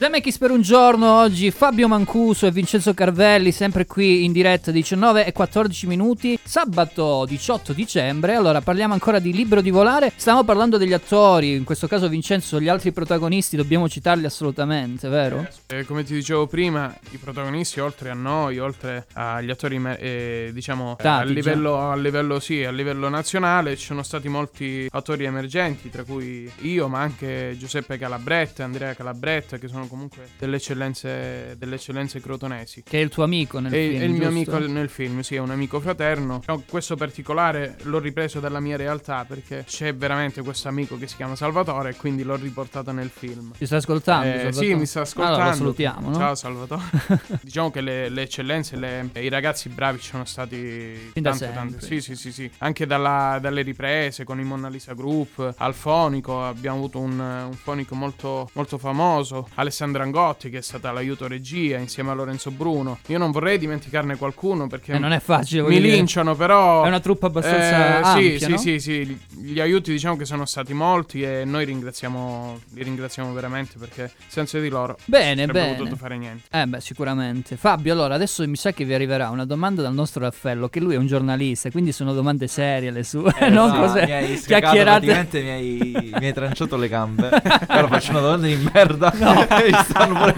Zemeckis 0.00 0.38
per 0.38 0.50
un 0.50 0.62
giorno 0.62 1.18
oggi, 1.18 1.50
Fabio 1.50 1.86
Mancuso 1.86 2.46
e 2.46 2.50
Vincenzo 2.50 2.94
Carvelli, 2.94 3.52
sempre 3.52 3.84
qui 3.84 4.24
in 4.24 4.32
diretta 4.32 4.70
19 4.70 5.26
e 5.26 5.32
14 5.32 5.86
minuti, 5.86 6.38
sabato 6.42 7.26
18 7.26 7.74
dicembre. 7.74 8.34
Allora 8.34 8.62
parliamo 8.62 8.94
ancora 8.94 9.18
di 9.18 9.30
Libero 9.30 9.60
di 9.60 9.68
volare. 9.68 10.10
Stiamo 10.16 10.42
parlando 10.42 10.78
degli 10.78 10.94
attori, 10.94 11.54
in 11.54 11.64
questo 11.64 11.86
caso 11.86 12.08
Vincenzo, 12.08 12.58
gli 12.58 12.68
altri 12.68 12.92
protagonisti 12.92 13.56
dobbiamo 13.56 13.90
citarli 13.90 14.24
assolutamente, 14.24 15.06
vero? 15.10 15.46
Eh, 15.66 15.84
come 15.84 16.02
ti 16.02 16.14
dicevo 16.14 16.46
prima, 16.46 16.96
i 17.10 17.18
protagonisti, 17.18 17.80
oltre 17.80 18.08
a 18.08 18.14
noi, 18.14 18.58
oltre 18.58 19.04
agli 19.12 19.50
attori, 19.50 19.78
eh, 19.98 20.48
diciamo, 20.54 20.96
eh, 20.98 21.06
a 21.06 21.24
livello, 21.24 21.76
a 21.76 21.94
livello, 21.94 22.40
sì, 22.40 22.64
a 22.64 22.70
livello 22.70 23.10
nazionale, 23.10 23.76
ci 23.76 23.84
sono 23.84 24.02
stati 24.02 24.28
molti 24.28 24.88
attori 24.90 25.24
emergenti, 25.24 25.90
tra 25.90 26.04
cui 26.04 26.50
io, 26.62 26.88
ma 26.88 27.00
anche 27.00 27.54
Giuseppe 27.58 27.98
Calabretta, 27.98 28.64
Andrea 28.64 28.94
Calabretta, 28.94 29.58
che 29.58 29.68
sono 29.68 29.88
comunque 29.90 30.28
delle 30.38 30.56
eccellenze, 30.56 31.56
delle 31.58 31.74
eccellenze 31.74 32.20
crotonesi. 32.20 32.82
Che 32.82 32.98
è 32.98 33.02
il 33.02 33.10
tuo 33.10 33.24
amico 33.24 33.58
nel 33.58 33.72
È, 33.72 33.76
film. 33.76 34.00
è 34.00 34.04
il 34.04 34.10
mio 34.12 34.30
giusto? 34.30 34.54
amico 34.56 34.72
nel 34.72 34.88
film, 34.88 35.20
sì, 35.20 35.34
è 35.34 35.38
un 35.38 35.50
amico 35.50 35.80
fraterno. 35.80 36.40
No, 36.46 36.62
questo 36.68 36.96
particolare 36.96 37.76
l'ho 37.82 37.98
ripreso 37.98 38.40
dalla 38.40 38.60
mia 38.60 38.76
realtà 38.76 39.24
perché 39.26 39.64
c'è 39.66 39.94
veramente 39.94 40.42
questo 40.42 40.68
amico 40.68 40.96
che 40.96 41.06
si 41.06 41.16
chiama 41.16 41.36
Salvatore 41.36 41.90
e 41.90 41.96
quindi 41.96 42.22
l'ho 42.22 42.36
riportato 42.36 42.92
nel 42.92 43.10
film. 43.10 43.52
Ti 43.58 43.66
sta 43.66 43.76
ascoltando? 43.76 44.26
Eh, 44.26 44.38
Salvatore? 44.38 44.66
sì, 44.66 44.74
mi 44.74 44.86
sta 44.86 45.00
ascoltando. 45.02 45.34
Allora 45.36 45.50
lo 45.50 45.56
salutiamo, 45.56 46.08
no? 46.10 46.16
Ciao 46.16 46.34
Salvatore. 46.34 46.82
diciamo 47.42 47.70
che 47.70 47.80
le, 47.80 48.08
le 48.08 48.22
eccellenze, 48.22 48.76
le- 48.76 49.10
i 49.14 49.28
ragazzi 49.28 49.68
bravi 49.68 49.98
ci 49.98 50.08
sono 50.10 50.24
stati 50.24 51.10
Fin 51.12 51.22
da 51.22 51.36
tante. 51.36 51.80
Sì, 51.84 52.00
sì, 52.00 52.14
sì, 52.14 52.32
sì. 52.32 52.50
Anche 52.58 52.86
dalla- 52.86 53.38
dalle 53.40 53.62
riprese 53.62 54.24
con 54.24 54.38
i 54.38 54.44
Mona 54.44 54.68
Lisa 54.68 54.94
Group, 54.94 55.54
al 55.56 55.74
fonico, 55.74 56.44
abbiamo 56.44 56.76
avuto 56.78 56.98
un, 57.00 57.18
un 57.18 57.52
fonico 57.54 57.94
molto, 57.94 58.48
molto 58.52 58.78
famoso, 58.78 59.48
Alessandra 59.80 60.02
Angotti 60.02 60.50
che 60.50 60.58
è 60.58 60.62
stata 60.62 60.92
l'aiuto 60.92 61.26
regia 61.26 61.78
insieme 61.78 62.10
a 62.10 62.12
Lorenzo 62.14 62.50
Bruno. 62.50 62.98
Io 63.06 63.16
non 63.16 63.30
vorrei 63.30 63.56
dimenticarne 63.56 64.16
qualcuno 64.16 64.66
perché 64.66 64.92
Eh, 64.92 64.98
non 64.98 65.12
è 65.12 65.20
facile, 65.20 65.62
Mi 65.62 65.80
dire. 65.80 65.94
linciano, 65.94 66.34
però 66.34 66.84
È 66.84 66.88
una 66.88 67.00
truppa 67.00 67.28
abbastanza 67.28 68.00
eh, 68.00 68.02
ampia, 68.02 68.38
sì, 68.38 68.50
no? 68.50 68.56
sì, 68.58 68.78
sì, 68.78 69.04
sì, 69.06 69.18
gli 69.40 69.58
aiuti 69.58 69.90
diciamo 69.90 70.16
che 70.16 70.26
sono 70.26 70.44
stati 70.44 70.74
molti 70.74 71.22
e 71.22 71.44
noi 71.46 71.64
ringraziamo 71.64 72.60
li 72.74 72.82
ringraziamo 72.82 73.32
veramente 73.32 73.76
perché 73.78 74.12
senza 74.26 74.58
di 74.58 74.68
loro 74.68 74.98
Bene, 75.06 75.46
non 75.46 75.56
avremmo 75.56 75.76
potuto 75.76 75.96
fare 75.96 76.18
niente. 76.18 76.44
Eh 76.50 76.66
beh, 76.66 76.80
sicuramente. 76.80 77.56
Fabio, 77.56 77.94
allora 77.94 78.14
adesso 78.16 78.46
mi 78.46 78.56
sa 78.56 78.72
che 78.72 78.84
vi 78.84 78.92
arriverà 78.92 79.30
una 79.30 79.46
domanda 79.46 79.80
dal 79.80 79.94
nostro 79.94 80.22
Raffaello, 80.24 80.68
che 80.68 80.80
lui 80.80 80.94
è 80.94 80.98
un 80.98 81.06
giornalista, 81.06 81.70
quindi 81.70 81.92
sono 81.92 82.12
domande 82.12 82.48
serie 82.48 82.90
le 82.90 83.02
sue, 83.02 83.32
Eh, 83.38 83.48
non 83.48 83.70
no, 83.70 83.80
cose 83.80 84.04
mi 84.04 84.12
hai 84.12 84.34
chiacchierate. 84.38 85.26
mi 85.40 85.50
hai, 85.50 86.10
mi 86.18 86.26
hai 86.26 86.32
tranciato 86.34 86.76
le 86.76 86.88
gambe. 86.88 87.28
Ora 87.70 87.86
faccio 87.88 88.10
una 88.10 88.20
domanda 88.20 88.46
di 88.46 88.68
merda. 88.72 89.12
Mi 89.70 89.82
stanno 89.84 90.18
pure- 90.18 90.34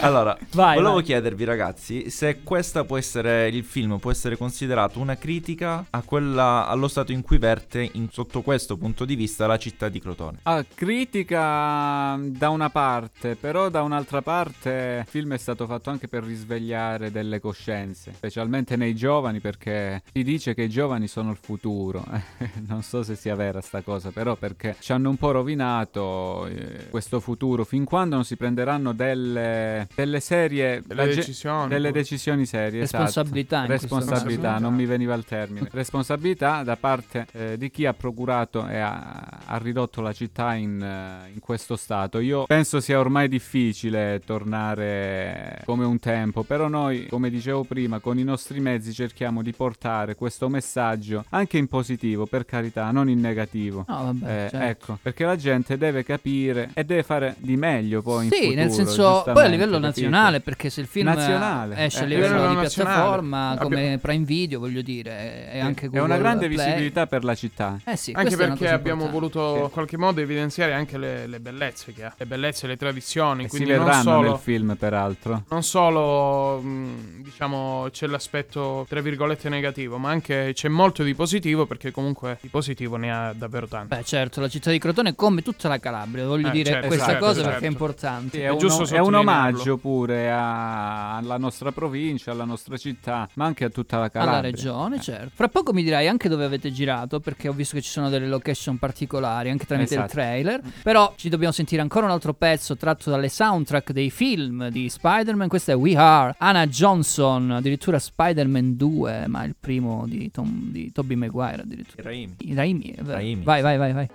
Allora, 0.00 0.36
Vai, 0.52 0.76
volevo 0.76 0.94
vai. 0.94 1.02
chiedervi 1.02 1.44
ragazzi 1.44 2.10
se 2.10 2.42
questa 2.42 2.84
può 2.84 2.96
essere 2.96 3.48
il 3.48 3.64
film 3.64 3.98
può 3.98 4.10
essere 4.10 4.36
considerato 4.36 4.98
una 5.00 5.16
critica 5.16 5.84
a 5.90 6.02
quella 6.02 6.66
allo 6.66 6.88
stato 6.88 7.12
in 7.12 7.22
cui 7.22 7.38
verte 7.38 7.88
in- 7.92 8.08
sotto 8.10 8.42
questo 8.42 8.76
punto 8.76 9.04
di 9.04 9.14
vista 9.14 9.46
la 9.46 9.56
città 9.58 9.88
di 9.88 10.00
Crotone. 10.00 10.38
Ah, 10.42 10.64
critica 10.74 12.18
da 12.20 12.48
una 12.50 12.70
parte, 12.70 13.36
però 13.36 13.68
da 13.68 13.82
un'altra 13.82 14.22
parte 14.22 15.02
il 15.04 15.10
film 15.10 15.32
è 15.34 15.38
stato 15.38 15.66
fatto 15.66 15.90
anche 15.90 16.08
per 16.08 16.22
risvegliare 16.24 17.10
delle 17.10 17.40
coscienze, 17.40 18.12
specialmente 18.14 18.76
nei 18.76 18.94
giovani 18.94 19.40
perché 19.40 20.02
si 20.12 20.22
dice 20.22 20.54
che 20.54 20.62
i 20.62 20.68
giovani 20.68 21.06
sono 21.08 21.30
il 21.30 21.38
futuro. 21.40 22.04
non 22.68 22.82
so 22.82 23.02
se 23.02 23.14
sia 23.16 23.34
vera 23.34 23.60
sta 23.60 23.80
cosa, 23.82 24.10
però 24.10 24.36
perché 24.36 24.76
ci 24.80 24.92
hanno 24.92 25.08
un 25.08 25.16
po' 25.16 25.30
rovinato 25.30 26.46
eh, 26.46 26.88
questo 26.90 27.20
futuro 27.20 27.64
fin 27.64 27.84
quando 27.84 28.14
non 28.16 28.24
si 28.24 28.36
prenderanno 28.52 28.92
delle, 28.92 29.88
delle 29.94 30.20
serie 30.20 30.82
Delle 30.84 31.08
ge- 31.08 31.14
decisioni, 31.16 31.68
delle 31.68 31.88
pure. 31.88 32.00
decisioni 32.00 32.44
serie, 32.46 32.80
Responsabilità 32.80 33.58
esatto. 33.64 33.72
responsabilità, 33.72 34.58
non 34.58 34.74
mi 34.74 34.84
veniva 34.84 35.14
il 35.14 35.24
termine. 35.24 35.68
Responsabilità 35.72 36.62
da 36.62 36.76
parte 36.76 37.26
eh, 37.32 37.56
di 37.56 37.70
chi 37.70 37.86
ha 37.86 37.94
procurato 37.94 38.66
e 38.68 38.78
ha, 38.78 39.40
ha 39.46 39.56
ridotto 39.56 40.00
la 40.02 40.12
città 40.12 40.54
in, 40.54 40.82
eh, 40.82 41.30
in 41.32 41.40
questo 41.40 41.76
stato. 41.76 42.18
Io 42.18 42.44
penso 42.44 42.80
sia 42.80 42.98
ormai 42.98 43.28
difficile 43.28 44.20
tornare 44.24 45.62
come 45.64 45.84
un 45.84 45.98
tempo, 45.98 46.42
però 46.42 46.68
noi, 46.68 47.06
come 47.08 47.30
dicevo 47.30 47.64
prima, 47.64 48.00
con 48.00 48.18
i 48.18 48.24
nostri 48.24 48.60
mezzi 48.60 48.92
cerchiamo 48.92 49.42
di 49.42 49.52
portare 49.52 50.14
questo 50.14 50.48
messaggio 50.48 51.24
anche 51.30 51.56
in 51.58 51.68
positivo, 51.68 52.26
per 52.26 52.44
carità, 52.44 52.90
non 52.90 53.08
in 53.08 53.20
negativo. 53.20 53.84
No, 53.88 54.04
vabbè, 54.04 54.44
Eh, 54.44 54.48
certo. 54.50 54.56
Ecco, 54.72 54.98
perché 55.00 55.24
la 55.24 55.36
gente 55.36 55.78
deve 55.78 56.04
capire 56.04 56.70
e 56.74 56.84
deve 56.84 57.02
fare 57.02 57.34
di 57.38 57.56
meglio 57.56 58.02
poi 58.02 58.24
in 58.26 58.30
Sì, 58.32 58.42
futuro. 58.42 58.60
nel 58.62 58.70
senso, 58.70 59.22
poi 59.32 59.44
a 59.44 59.48
livello 59.48 59.72
capito? 59.72 59.86
nazionale, 59.86 60.40
perché 60.40 60.70
se 60.70 60.80
il 60.80 60.86
film 60.86 61.06
Nazionale, 61.08 61.76
esce 61.84 62.00
a 62.00 62.02
eh, 62.02 62.06
livello 62.06 62.26
livello 62.34 62.48
di 62.50 62.54
nazionale. 62.62 62.94
piattaforma 62.94 63.56
come 63.60 63.76
Abbiamo- 63.76 63.98
Prime 63.98 64.24
Video, 64.24 64.58
voglio 64.58 64.82
dire, 64.82 65.52
e 65.52 65.58
anche 65.60 65.86
È 65.86 65.88
Google 65.88 66.04
una 66.06 66.16
grande 66.18 66.46
Play. 66.48 66.56
visibilità 66.64 67.06
per 67.06 67.24
la 67.24 67.34
città. 67.34 67.78
Eh 67.84 67.96
sì, 67.96 68.12
Anche 68.12 68.34
è 68.34 68.36
perché 68.36 68.68
abbiamo 68.68 69.04
importante. 69.04 69.38
voluto 69.40 69.64
in 69.64 69.70
qualche 69.70 69.96
modo 69.96 70.20
evidenziare 70.20 70.72
anche 70.72 70.98
le, 70.98 71.26
le 71.26 71.40
bellezze 71.40 71.92
che 71.92 72.04
ha, 72.04 72.14
le 72.16 72.26
bellezze, 72.26 72.66
le 72.66 72.76
tradizioni. 72.76 73.44
E 73.44 73.48
si 73.48 73.56
quindi 73.56 73.70
non 73.74 73.84
vedranno 73.84 74.02
solo, 74.02 74.30
nel 74.30 74.38
film, 74.38 74.76
peraltro. 74.78 75.44
non 75.48 75.62
solo 75.62 76.60
mh, 76.60 77.22
diciamo 77.22 77.88
c'è 77.90 78.06
l'aspetto 78.06 78.86
tra 78.88 79.00
virgolette 79.00 79.48
negativo, 79.48 79.98
ma 79.98 80.10
anche 80.10 80.52
c'è 80.54 80.68
molto 80.68 81.02
di 81.02 81.14
positivo 81.14 81.66
perché 81.66 81.90
comunque 81.90 82.38
di 82.40 82.48
positivo 82.48 82.96
ne 82.96 83.12
ha 83.12 83.32
davvero 83.36 83.66
tanto. 83.66 83.94
Beh, 83.96 84.04
certo, 84.04 84.40
la 84.40 84.48
città 84.48 84.70
di 84.70 84.78
Crotone 84.78 85.14
come 85.14 85.42
tutta 85.42 85.68
la 85.68 85.78
Calabria, 85.78 86.26
voglio 86.26 86.48
Eh, 86.48 86.52
dire 86.52 86.70
certo, 86.70 86.86
questa 86.88 87.06
certo, 87.06 87.20
cosa 87.20 87.34
certo. 87.36 87.50
perché 87.50 87.66
è 87.66 87.70
importante. 87.70 88.21
Sì, 88.30 88.40
è, 88.40 88.48
un, 88.50 88.58
giusto 88.58 88.84
è 88.94 88.98
un 88.98 89.14
omaggio 89.14 89.76
pure 89.76 90.30
a- 90.30 91.16
alla 91.16 91.36
nostra 91.38 91.72
provincia, 91.72 92.30
alla 92.30 92.44
nostra 92.44 92.76
città, 92.76 93.28
ma 93.34 93.44
anche 93.44 93.64
a 93.64 93.68
tutta 93.70 93.98
la 93.98 94.10
Calabria. 94.10 94.38
Alla 94.38 94.48
regione, 94.48 95.00
certo. 95.00 95.30
Fra 95.34 95.48
poco 95.48 95.72
mi 95.72 95.82
dirai 95.82 96.08
anche 96.08 96.28
dove 96.28 96.44
avete 96.44 96.72
girato, 96.72 97.20
perché 97.20 97.48
ho 97.48 97.52
visto 97.52 97.76
che 97.76 97.82
ci 97.82 97.90
sono 97.90 98.08
delle 98.08 98.26
location 98.28 98.78
particolari, 98.78 99.50
anche 99.50 99.64
tramite 99.66 99.94
Esatto. 99.94 100.06
il 100.06 100.12
trailer. 100.12 100.60
Però 100.82 101.12
ci 101.16 101.28
dobbiamo 101.28 101.52
sentire 101.52 101.82
ancora 101.82 102.06
un 102.06 102.12
altro 102.12 102.32
pezzo 102.34 102.76
tratto 102.76 103.10
dalle 103.10 103.28
soundtrack 103.28 103.92
dei 103.92 104.10
film 104.10 104.68
di 104.68 104.88
Spider-Man. 104.88 105.48
Questo 105.48 105.70
è 105.72 105.76
We 105.76 105.96
Are, 105.96 106.34
Anna 106.38 106.66
Johnson, 106.66 107.50
addirittura 107.52 107.98
Spider-Man 107.98 108.76
2, 108.76 109.26
ma 109.28 109.44
il 109.44 109.54
primo 109.58 110.04
di, 110.06 110.30
Tom, 110.30 110.70
di 110.70 110.90
Tobey 110.92 111.16
Maguire 111.16 111.62
addirittura. 111.62 112.02
Raimi. 112.02 112.36
Raimi, 112.54 112.90
è 112.96 113.02
vero. 113.02 113.16
Raimi. 113.18 113.42
Vai, 113.44 113.62
vai, 113.62 113.76
vai, 113.78 113.92
vai. 113.92 114.08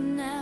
Now. 0.00 0.39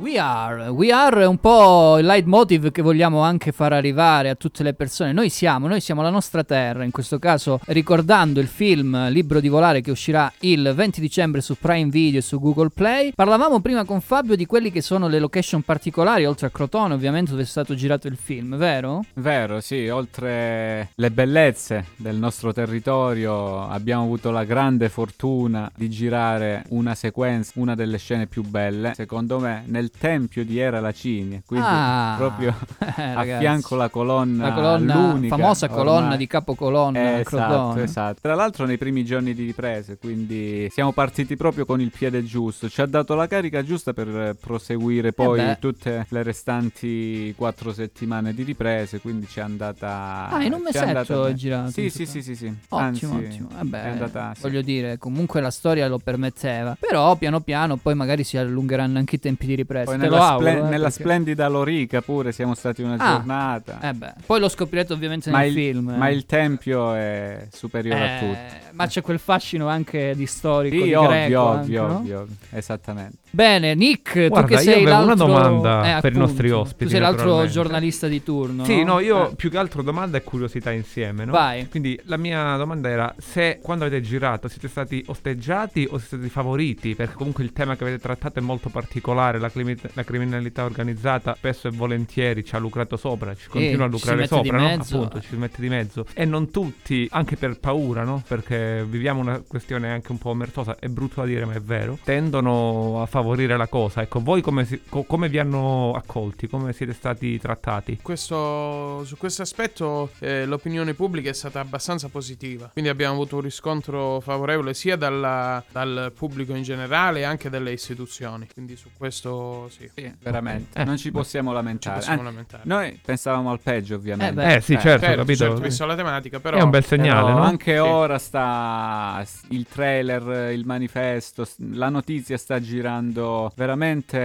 We 0.00 0.18
are, 0.18 0.68
we 0.68 0.90
are 0.92 1.20
è 1.20 1.26
un 1.26 1.36
po' 1.36 1.98
il 1.98 2.06
leitmotiv 2.06 2.70
che 2.70 2.80
vogliamo 2.80 3.20
anche 3.20 3.52
far 3.52 3.74
arrivare 3.74 4.30
a 4.30 4.34
tutte 4.34 4.62
le 4.62 4.72
persone. 4.72 5.12
Noi 5.12 5.28
siamo, 5.28 5.68
noi 5.68 5.80
siamo 5.80 6.00
la 6.00 6.08
nostra 6.08 6.42
terra, 6.42 6.84
in 6.84 6.90
questo 6.90 7.18
caso 7.18 7.60
ricordando 7.66 8.40
il 8.40 8.46
film 8.46 9.10
Libro 9.10 9.40
di 9.40 9.48
volare 9.48 9.82
che 9.82 9.90
uscirà 9.90 10.32
il 10.40 10.72
20 10.74 11.02
dicembre 11.02 11.42
su 11.42 11.54
Prime 11.58 11.90
Video 11.90 12.20
e 12.20 12.22
su 12.22 12.40
Google 12.40 12.70
Play. 12.70 13.12
Parlavamo 13.14 13.60
prima 13.60 13.84
con 13.84 14.00
Fabio 14.00 14.36
di 14.36 14.46
quelli 14.46 14.70
che 14.72 14.80
sono 14.80 15.06
le 15.06 15.18
location 15.18 15.60
particolari, 15.60 16.24
oltre 16.24 16.46
a 16.46 16.50
Crotone 16.50 16.94
ovviamente 16.94 17.32
dove 17.32 17.42
è 17.42 17.46
stato 17.46 17.74
girato 17.74 18.06
il 18.06 18.16
film, 18.16 18.56
vero? 18.56 19.04
Vero, 19.16 19.60
sì, 19.60 19.86
oltre 19.88 20.92
le 20.94 21.10
bellezze 21.10 21.88
del 21.96 22.16
nostro 22.16 22.54
territorio 22.54 23.68
abbiamo 23.68 24.04
avuto 24.04 24.30
la 24.30 24.44
grande 24.44 24.88
fortuna 24.88 25.70
di 25.76 25.90
girare 25.90 26.64
una 26.70 26.94
sequenza, 26.94 27.52
una 27.56 27.74
delle 27.74 27.98
scene 27.98 28.26
più 28.26 28.42
belle, 28.42 28.94
secondo 28.94 29.38
me, 29.38 29.64
nel 29.66 29.88
tempio 29.96 30.44
di 30.44 30.58
Era 30.58 30.80
Lacinia, 30.80 31.42
quindi 31.44 31.66
Ah, 31.68 32.14
proprio 32.16 32.54
eh, 32.96 33.02
a 33.02 33.38
fianco 33.38 33.76
la 33.76 33.88
colonna, 33.88 34.48
La 34.48 34.52
colonna, 34.54 34.94
l'unica, 34.94 35.36
famosa 35.36 35.68
colonna 35.68 35.98
ormai. 36.02 36.16
di 36.18 36.26
capocolonna 36.26 36.98
Eh, 36.98 37.20
esatto, 37.20 37.78
esatto. 37.80 38.18
Tra 38.22 38.34
l'altro 38.34 38.64
nei 38.66 38.78
primi 38.78 39.04
giorni 39.04 39.34
di 39.34 39.44
riprese, 39.44 39.98
quindi 39.98 40.68
siamo 40.70 40.92
partiti 40.92 41.36
proprio 41.36 41.64
con 41.66 41.80
il 41.80 41.90
piede 41.90 42.24
giusto. 42.24 42.68
Ci 42.68 42.80
ha 42.80 42.86
dato 42.86 43.14
la 43.14 43.26
carica 43.26 43.62
giusta 43.62 43.92
per 43.92 44.08
eh, 44.08 44.34
proseguire 44.34 45.12
poi 45.12 45.40
Eh 45.40 45.56
tutte 45.58 46.06
le 46.08 46.22
restanti 46.22 47.32
quattro 47.36 47.72
settimane 47.72 48.34
di 48.34 48.42
riprese, 48.42 49.00
quindi 49.00 49.26
ci 49.26 49.38
è 49.38 49.42
andata 49.42 50.28
Ah, 50.30 50.42
in 50.44 50.52
un 50.52 50.62
mesetto 50.62 51.26
è 51.26 51.32
girato. 51.32 51.70
Sì, 51.70 51.90
sì, 51.90 52.06
sì, 52.06 52.22
sì, 52.22 52.34
sì. 52.34 52.46
Ottimo, 52.68 52.80
Anzi, 52.86 53.04
ottimo. 53.06 53.48
Vabbè, 53.52 53.82
è 53.82 53.88
andata 53.88 54.32
sì. 54.34 54.42
voglio 54.42 54.62
dire, 54.62 54.98
comunque 54.98 55.40
la 55.40 55.50
storia 55.50 55.88
lo 55.88 55.98
permetteva. 55.98 56.76
Però 56.78 57.16
piano 57.16 57.40
piano 57.40 57.76
poi 57.76 57.94
magari 57.94 58.24
si 58.24 58.36
allungheranno 58.36 58.98
anche 58.98 59.16
i 59.16 59.18
tempi 59.20 59.46
di 59.46 59.54
ripresa. 59.80 59.84
Poi 59.84 59.98
Te 59.98 60.02
nella, 60.04 60.16
lo 60.16 60.22
splen- 60.22 60.48
auguro, 60.48 60.66
eh, 60.66 60.70
nella 60.70 60.84
perché- 60.88 61.02
splendida 61.02 61.48
Lorica 61.48 62.00
pure 62.02 62.32
siamo 62.32 62.54
stati 62.54 62.82
una 62.82 62.96
Ah, 62.98 63.12
giornata. 63.16 63.78
Eh 63.82 63.92
beh, 63.92 64.12
poi 64.26 64.40
lo 64.40 64.48
scoprirete 64.48 64.92
ovviamente 64.92 65.30
ma, 65.30 65.38
nel 65.40 65.48
il, 65.48 65.52
film. 65.54 65.90
eh. 65.90 65.96
ma 65.96 66.08
il 66.08 66.26
tempio 66.26 66.94
è 66.94 67.46
superiore 67.52 68.00
a 68.00 68.04
Eh, 68.16 68.18
tutti. 68.18 68.68
Ma 68.72 68.86
c'è 68.86 69.02
quel 69.02 69.18
fascino 69.18 69.68
anche 69.68 70.14
di 70.14 70.26
storico, 70.26 70.76
Sì, 70.76 70.82
di 70.84 70.94
ovvio, 70.94 71.08
greco 71.08 71.40
ovvio, 71.40 71.82
anche, 71.84 71.92
no? 71.92 71.98
ovvio, 71.98 72.26
esattamente. 72.50 73.16
Bene, 73.32 73.74
Nick, 73.74 74.26
Guarda, 74.28 74.40
tu 74.40 74.46
che 74.46 74.54
io 74.54 74.58
sei 74.60 74.72
avevo 74.82 74.88
una 74.96 75.06
l'altro... 75.14 75.26
domanda 75.26 75.96
Eh, 75.98 76.00
per 76.00 76.12
i 76.14 76.16
nostri 76.16 76.50
ospiti, 76.50 76.84
Tu 76.84 76.90
sei 76.90 77.00
l'altro 77.00 77.46
giornalista 77.46 78.06
di 78.08 78.22
turno, 78.22 78.64
Sì, 78.64 78.82
no, 78.82 78.98
io 79.00 79.30
Eh. 79.30 79.34
più 79.36 79.50
che 79.50 79.58
altro 79.58 79.82
domanda 79.82 80.18
e 80.18 80.22
curiosità 80.22 80.70
insieme, 80.72 81.24
no? 81.24 81.32
Vai. 81.32 81.68
Quindi 81.68 81.98
la 82.04 82.16
mia 82.16 82.56
domanda 82.56 82.88
era 82.88 83.14
se 83.18 83.60
quando 83.62 83.84
avete 83.84 84.02
girato 84.02 84.48
siete 84.48 84.68
stati 84.68 85.02
osteggiati 85.06 85.84
o 85.90 85.98
siete 85.98 86.16
stati 86.16 86.28
favoriti? 86.28 86.94
Perché 86.96 87.14
comunque 87.14 87.44
il 87.44 87.52
tema 87.52 87.76
che 87.76 87.84
avete 87.84 87.98
trattato 88.00 88.38
è 88.38 88.42
molto 88.42 88.68
particolare, 88.68 89.38
la 89.38 89.48
la 89.94 90.04
criminalità 90.04 90.64
organizzata 90.64 91.34
spesso 91.34 91.68
e 91.68 91.70
volentieri 91.70 92.44
ci 92.44 92.54
ha 92.54 92.58
lucrato 92.58 92.96
sopra, 92.96 93.34
ci 93.34 93.48
continua 93.48 93.86
a 93.86 93.88
lucrare 93.88 94.26
sopra, 94.26 94.56
no? 94.58 94.64
mezzo. 94.64 94.96
appunto, 94.96 95.20
ci 95.20 95.36
mette 95.36 95.60
di 95.60 95.68
mezzo. 95.68 96.06
E 96.14 96.24
non 96.24 96.50
tutti, 96.50 97.06
anche 97.10 97.36
per 97.36 97.58
paura, 97.58 98.04
no? 98.04 98.22
Perché 98.26 98.84
viviamo 98.88 99.20
una 99.20 99.42
questione 99.46 99.90
anche 99.90 100.12
un 100.12 100.18
po' 100.18 100.30
omertosa, 100.30 100.76
è 100.78 100.88
brutto 100.88 101.20
da 101.20 101.26
dire 101.26 101.44
ma 101.44 101.54
è 101.54 101.60
vero, 101.60 101.98
tendono 102.02 103.02
a 103.02 103.06
favorire 103.06 103.56
la 103.56 103.66
cosa. 103.66 104.02
Ecco, 104.02 104.20
voi 104.20 104.40
come, 104.40 104.64
si- 104.64 104.80
co- 104.88 105.02
come 105.04 105.28
vi 105.28 105.38
hanno 105.38 105.92
accolti, 105.94 106.46
come 106.48 106.72
siete 106.72 106.92
stati 106.92 107.38
trattati? 107.38 107.98
Questo- 108.02 109.04
su 109.04 109.16
questo 109.16 109.42
aspetto 109.42 110.10
eh, 110.20 110.46
l'opinione 110.46 110.94
pubblica 110.94 111.30
è 111.30 111.34
stata 111.34 111.60
abbastanza 111.60 112.08
positiva, 112.08 112.68
quindi 112.72 112.90
abbiamo 112.90 113.14
avuto 113.14 113.36
un 113.36 113.42
riscontro 113.42 114.20
favorevole 114.20 114.74
sia 114.74 114.96
dalla- 114.96 115.62
dal 115.70 116.12
pubblico 116.14 116.54
in 116.54 116.62
generale 116.62 117.20
e 117.20 117.22
anche 117.24 117.48
dalle 117.50 117.72
istituzioni, 117.72 118.46
quindi 118.52 118.76
su 118.76 118.88
questo 118.96 119.59
sì. 119.68 119.90
Veramente, 120.20 120.82
non 120.84 120.96
ci 120.96 121.10
possiamo 121.10 121.52
lamentare. 121.52 122.00
Ci 122.00 122.06
possiamo 122.06 122.20
Ah, 122.22 122.30
lamentare. 122.30 122.62
Noi 122.66 123.00
pensavamo 123.04 123.50
al 123.50 123.60
peggio, 123.60 123.94
ovviamente. 123.96 124.34
beh. 124.34 124.54
Eh, 124.56 124.60
sì, 124.60 124.78
certo, 124.78 125.06
ho 125.06 125.14
capito. 125.16 125.44
certo, 125.44 125.60
visto 125.60 125.84
la 125.86 125.94
tematica, 125.94 126.40
però 126.40 126.56
È 126.56 126.62
un 126.62 126.70
bel 126.70 126.84
segnale, 126.84 127.26
Però 127.26 127.38
no? 127.38 127.42
Anche 127.44 127.72
Sì. 127.72 127.78
ora 127.78 128.18
sta 128.18 129.24
il 129.48 129.66
trailer, 129.68 130.52
il 130.52 130.64
manifesto, 130.66 131.46
la 131.72 131.88
notizia 131.88 132.36
sta 132.38 132.60
girando 132.60 133.52
veramente, 133.56 134.18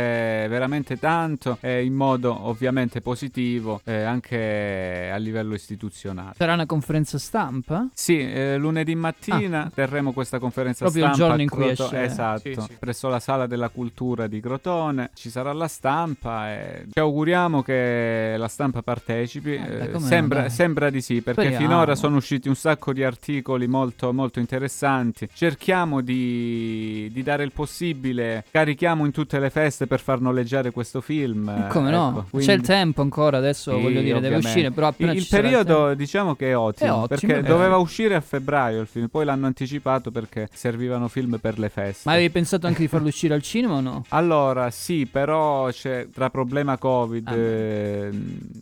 veramente 0.49 0.97
tanto 0.99 1.57
e 1.61 1.83
in 1.83 1.93
modo 1.93 2.47
ovviamente 2.47 3.01
positivo 3.01 3.81
eh, 3.83 4.03
anche 4.03 5.09
a 5.11 5.17
livello 5.17 5.53
istituzionale. 5.53 6.33
Sarà 6.35 6.53
una 6.53 6.65
conferenza 6.65 7.17
stampa? 7.17 7.87
Sì, 7.93 8.19
eh, 8.19 8.57
lunedì 8.57 8.95
mattina 8.95 9.71
terremo 9.73 10.11
questa 10.13 10.39
conferenza 10.39 10.85
Ah. 10.85 10.89
Proprio 10.89 11.05
il 11.05 11.13
stampa 11.13 11.27
giorno 11.27 11.41
in 11.43 11.49
cui 11.49 11.73
Croto- 11.75 11.83
esce- 11.95 12.03
Esatto, 12.03 12.39
Sì, 12.39 12.55
sì. 12.61 12.75
presso 12.79 13.07
la 13.09 13.19
sala 13.19 13.47
della 13.47 13.69
cultura 13.69 14.27
di 14.27 14.39
Crotone. 14.39 15.09
Ci 15.13 15.24
sarà 15.29 15.53
la 15.53 15.67
stampa 15.67 16.51
e 16.51 16.85
ci 16.91 16.99
auguriamo 16.99 17.61
che 17.63 18.35
la 18.37 18.47
stampa 18.47 18.81
partecipi. 18.81 19.57
beh, 19.57 19.63
Eh, 19.65 19.91
come 19.91 19.91
no, 19.91 19.99
sembra, 19.99 20.49
sembra 20.49 20.89
di 20.89 21.01
sì, 21.01 21.21
perché 21.21 21.41
Speriamo. 21.41 21.65
finora 21.65 21.95
sono 21.95 22.17
usciti 22.17 22.47
un 22.47 22.55
sacco 22.55 22.93
di 22.93 23.03
articoli 23.03 23.67
molto, 23.67 24.11
molto 24.13 24.39
interessanti. 24.39 25.27
Cerchiamo 25.33 26.01
di, 26.01 27.09
di 27.11 27.23
dare 27.23 27.43
il 27.43 27.51
possibile, 27.51 28.43
carichiamo 28.51 29.05
in 29.05 29.11
tutte 29.11 29.39
le 29.39 29.49
feste 29.49 29.87
per 29.87 29.99
far 29.99 30.19
noleggiare 30.21 30.71
questo 30.71 31.01
film. 31.01 31.47
eh, 31.49 31.67
Come 31.69 31.91
no? 31.91 32.09
ecco, 32.09 32.21
C'è 32.23 32.29
quindi- 32.29 32.53
il 32.53 32.61
tempo 32.61 33.01
ancora, 33.01 33.37
adesso 33.37 33.75
sì, 33.75 33.81
voglio 33.81 34.01
dire, 34.01 34.13
deve 34.13 34.17
ovviamente. 34.35 34.47
uscire, 34.47 34.71
però 34.71 34.87
appena 34.87 35.11
il, 35.11 35.21
ci 35.21 35.23
il 35.23 35.33
il 35.35 35.41
periodo 35.41 35.75
tempo- 35.87 35.93
diciamo 35.95 36.35
che 36.35 36.49
è 36.49 36.57
ottimo, 36.57 36.89
È 36.89 36.93
ottimo, 36.93 37.07
perché 37.07 37.37
eh. 37.37 37.41
doveva 37.43 37.77
uscire 37.77 38.15
a 38.15 38.21
febbraio 38.21 38.81
il 38.81 38.87
film, 38.87 39.07
poi 39.07 39.25
l'hanno 39.25 39.45
anticipato 39.47 40.11
perché 40.11 40.47
servivano 40.53 41.07
film 41.07 41.37
per 41.41 41.59
le 41.59 41.69
feste. 41.69 42.01
Ma 42.05 42.13
avevi 42.13 42.29
pensato 42.29 42.67
anche 42.67 42.79
di 42.79 42.87
farlo 42.87 43.07
uscire 43.07 43.33
al 43.33 43.41
cinema 43.41 43.75
o 43.75 43.81
no? 43.81 44.05
Allora, 44.09 44.69
sì, 44.71 45.05
però 45.15 45.69
c'è 45.71 46.09
tra 46.11 46.29
problema 46.29 46.77
Covid, 46.77 47.25
eh, 47.29 48.09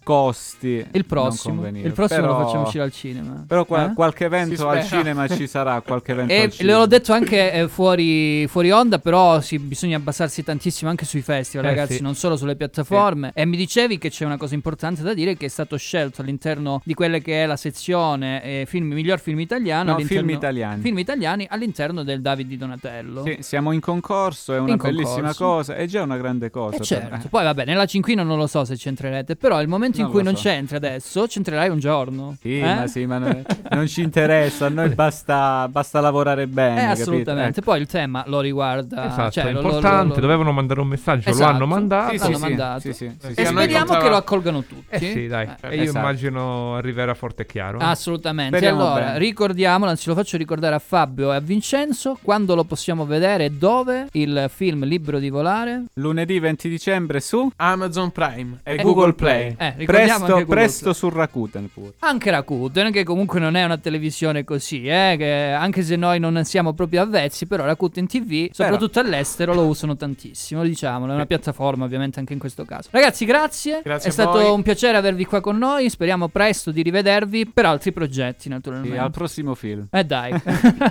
costi. 0.03 0.83
Ah, 0.85 0.89
Il 0.91 1.05
prossimo, 1.05 1.65
il 1.65 1.91
prossimo 1.93 2.27
lo 2.27 2.33
Però- 2.35 2.45
facciamo 2.45 2.61
uscire 2.65 2.83
al 2.83 2.91
cinema. 2.91 3.43
Però 3.47 3.65
qua- 3.65 3.89
Eh? 3.89 3.93
qualche 3.95 4.25
evento 4.25 4.69
al 4.69 4.83
cinema 4.85 5.27
ci 5.27 5.47
sarà, 5.47 5.81
qualche 5.81 6.11
evento 6.11 6.31
E 6.31 6.51
le 6.63 6.73
l'ho 6.73 6.85
detto 6.85 7.11
anche 7.11 7.51
eh, 7.53 7.67
fuori, 7.67 8.45
fuori 8.47 8.69
onda, 8.71 8.99
però 8.99 9.41
sì, 9.41 9.57
bisogna 9.57 9.97
abbassarsi 9.97 10.43
tantissimo 10.43 10.91
anche 10.91 11.05
sui 11.05 11.21
festival, 11.21 11.65
Eh, 11.65 11.69
ragazzi, 11.69 11.95
sì. 11.95 12.01
non 12.03 12.13
solo 12.13 12.37
sulle 12.37 12.55
piattaforme. 12.55 13.31
E 13.33 13.45
mi 13.45 13.57
dicevi 13.57 13.97
che 13.97 14.09
c'è 14.11 14.23
una 14.23 14.37
cosa 14.37 14.53
importante 14.53 15.01
da 15.01 15.15
dire, 15.15 15.35
che 15.35 15.47
è 15.47 15.49
stato 15.49 15.75
scelto 15.75 16.21
all'interno 16.21 16.81
di 16.85 16.93
quelle 16.93 17.19
che 17.19 17.41
è 17.41 17.45
la 17.47 17.57
sezione 17.57 18.43
eh, 18.43 18.65
film, 18.67 18.93
miglior 18.93 19.19
film 19.19 19.39
italiano. 19.39 19.93
No, 19.93 19.97
film 19.99 20.29
italiani. 20.29 20.81
Film 20.83 20.99
italiani 20.99 21.47
all'interno 21.49 22.03
del 22.03 22.21
David 22.21 22.47
di 22.47 22.57
Donatello. 22.57 23.23
Sì, 23.23 23.37
siamo 23.39 23.71
in 23.71 23.79
concorso, 23.79 24.53
è 24.53 24.59
una 24.59 24.73
In 24.73 24.77
bellissima 24.77 25.33
concorso. 25.33 25.43
cosa, 25.45 25.75
è 25.75 25.85
già 25.87 26.03
una 26.03 26.17
grande 26.17 26.42
cosa. 26.49 26.77
Eh 26.77 26.81
certo, 26.83 27.27
poi 27.29 27.43
vabbè, 27.43 27.65
nella 27.65 27.85
cinquina 27.85 28.23
non 28.23 28.37
lo 28.37 28.47
so 28.47 28.65
se 28.65 28.75
c'entrerete, 28.75 29.35
però 29.35 29.61
il 29.61 29.67
momento 29.67 29.97
in 29.97 30.03
Non 30.03 30.11
cui 30.11 30.23
lo 30.23 30.29
non 30.31 30.37
so. 30.37 30.47
c'entri 30.47 30.75
adesso, 30.75 31.25
c'entrerai 31.27 31.69
un 31.69 31.79
giorno. 31.79 32.35
Sì, 32.41 32.59
eh? 32.59 32.73
ma 32.75 32.87
sì, 32.87 33.05
ma 33.05 33.17
non, 33.17 33.43
non 33.71 33.87
ci 33.87 34.01
interessa, 34.01 34.65
a 34.67 34.69
noi 34.69 34.89
basta, 34.89 35.67
basta 35.69 35.99
lavorare 35.99 36.47
bene. 36.47 36.81
Eh, 36.81 36.85
assolutamente. 36.85 37.59
Ecco. 37.59 37.71
Poi 37.71 37.79
il 37.81 37.87
tema 37.87 38.23
lo 38.27 38.39
riguarda. 38.39 39.07
Esatto, 39.07 39.31
cioè, 39.31 39.45
è 39.45 39.51
importante, 39.51 40.07
lo- 40.09 40.15
lo- 40.15 40.21
dovevano 40.21 40.51
mandare 40.51 40.79
un 40.81 40.87
messaggio, 40.87 41.29
Esatto. 41.29 41.49
lo 41.49 41.55
hanno 41.55 41.65
mandato. 41.67 42.11
Sì, 42.17 42.33
sì, 42.33 42.39
mandato. 42.39 42.79
sì, 42.79 42.93
sì, 42.93 43.11
sì, 43.19 43.27
E 43.27 43.33
sì. 43.33 43.41
a 43.41 43.51
noi 43.51 43.63
speriamo 43.63 43.85
contava- 43.85 44.03
che 44.03 44.09
lo 44.09 44.15
accolgano 44.17 44.63
tutti. 44.63 44.85
Eh 44.89 44.99
sì, 44.99 45.27
dai. 45.27 45.47
Eh, 45.61 45.67
e 45.69 45.75
io 45.75 45.81
esatto. 45.83 45.97
immagino 45.99 46.75
arriverà 46.75 47.13
forte 47.13 47.43
e 47.43 47.45
chiaro. 47.45 47.79
eh. 47.79 47.83
Assolutamente. 47.83 48.55
Speriamo 48.57 48.85
allora, 48.85 49.05
bene. 49.05 49.17
ricordiamolo, 49.17 49.91
anzi 49.91 50.07
lo 50.09 50.15
faccio 50.15 50.37
ricordare 50.37 50.75
a 50.75 50.79
Fabio 50.79 51.31
e 51.31 51.35
a 51.35 51.39
Vincenzo 51.39 52.17
quando 52.21 52.55
lo 52.55 52.63
possiamo 52.63 53.05
vedere 53.05 53.45
e 53.45 53.49
dove 53.51 54.07
il 54.13 54.49
film 54.53 54.85
Libero 54.85 55.19
di 55.19 55.29
volare. 55.29 55.83
Lunedì 55.95 56.22
20 56.25 56.69
dicembre 56.69 57.19
su 57.19 57.51
Amazon 57.57 58.11
Prime 58.11 58.59
e 58.63 58.75
Google 58.77 58.91
Google 58.93 59.13
Play. 59.13 59.55
Play. 59.55 59.73
Eh, 59.77 59.85
presto 59.85 60.45
presto 60.45 60.83
Play. 60.83 60.93
su 60.95 61.09
Rakuten 61.09 61.69
pure. 61.73 61.93
Anche 61.99 62.31
Rakuten, 62.31 62.91
che 62.91 63.03
comunque 63.03 63.39
non 63.39 63.55
è 63.55 63.63
una 63.63 63.77
televisione 63.77 64.43
così, 64.43 64.85
eh, 64.85 65.15
che 65.17 65.51
anche 65.51 65.83
se 65.83 65.95
noi 65.95 66.19
non 66.19 66.43
siamo 66.45 66.73
proprio 66.73 67.01
avvezzi, 67.01 67.45
però 67.45 67.65
Rakuten 67.65 68.07
TV, 68.07 68.49
soprattutto 68.51 68.99
all'estero, 68.99 69.53
lo 69.53 69.65
usano 69.65 69.95
tantissimo, 69.95 70.63
diciamolo, 70.63 71.11
è 71.11 71.15
una 71.15 71.25
piattaforma 71.25 71.85
ovviamente 71.85 72.19
anche 72.19 72.33
in 72.33 72.39
questo 72.39 72.65
caso. 72.65 72.89
Ragazzi, 72.91 73.25
grazie, 73.25 73.81
Grazie 73.83 74.09
è 74.09 74.11
stato 74.11 74.39
voi. 74.39 74.51
un 74.51 74.61
piacere 74.63 74.97
avervi 74.97 75.25
qua 75.25 75.41
con 75.41 75.57
noi, 75.57 75.89
speriamo 75.89 76.27
presto 76.27 76.71
di 76.71 76.81
rivedervi 76.81 77.47
per 77.47 77.65
altri 77.65 77.91
progetti 77.91 78.49
naturalmente. 78.49 78.97
Sì, 78.97 79.01
al 79.03 79.11
prossimo 79.11 79.55
film. 79.55 79.87
Eh 79.91 80.03
dai. 80.03 80.31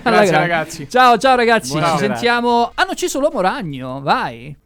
Grazie 0.03 0.31
ragazzi. 0.31 0.89
Ciao 0.89 1.17
ciao 1.19 1.37
ragazzi, 1.37 1.73
Buona 1.73 1.93
ci 1.93 1.99
sentiamo. 1.99 2.71
Hanno 2.75 2.91
ucciso 2.93 3.19
l'uomo 3.19 3.41
ragno, 3.41 4.01
vai. 4.01 4.57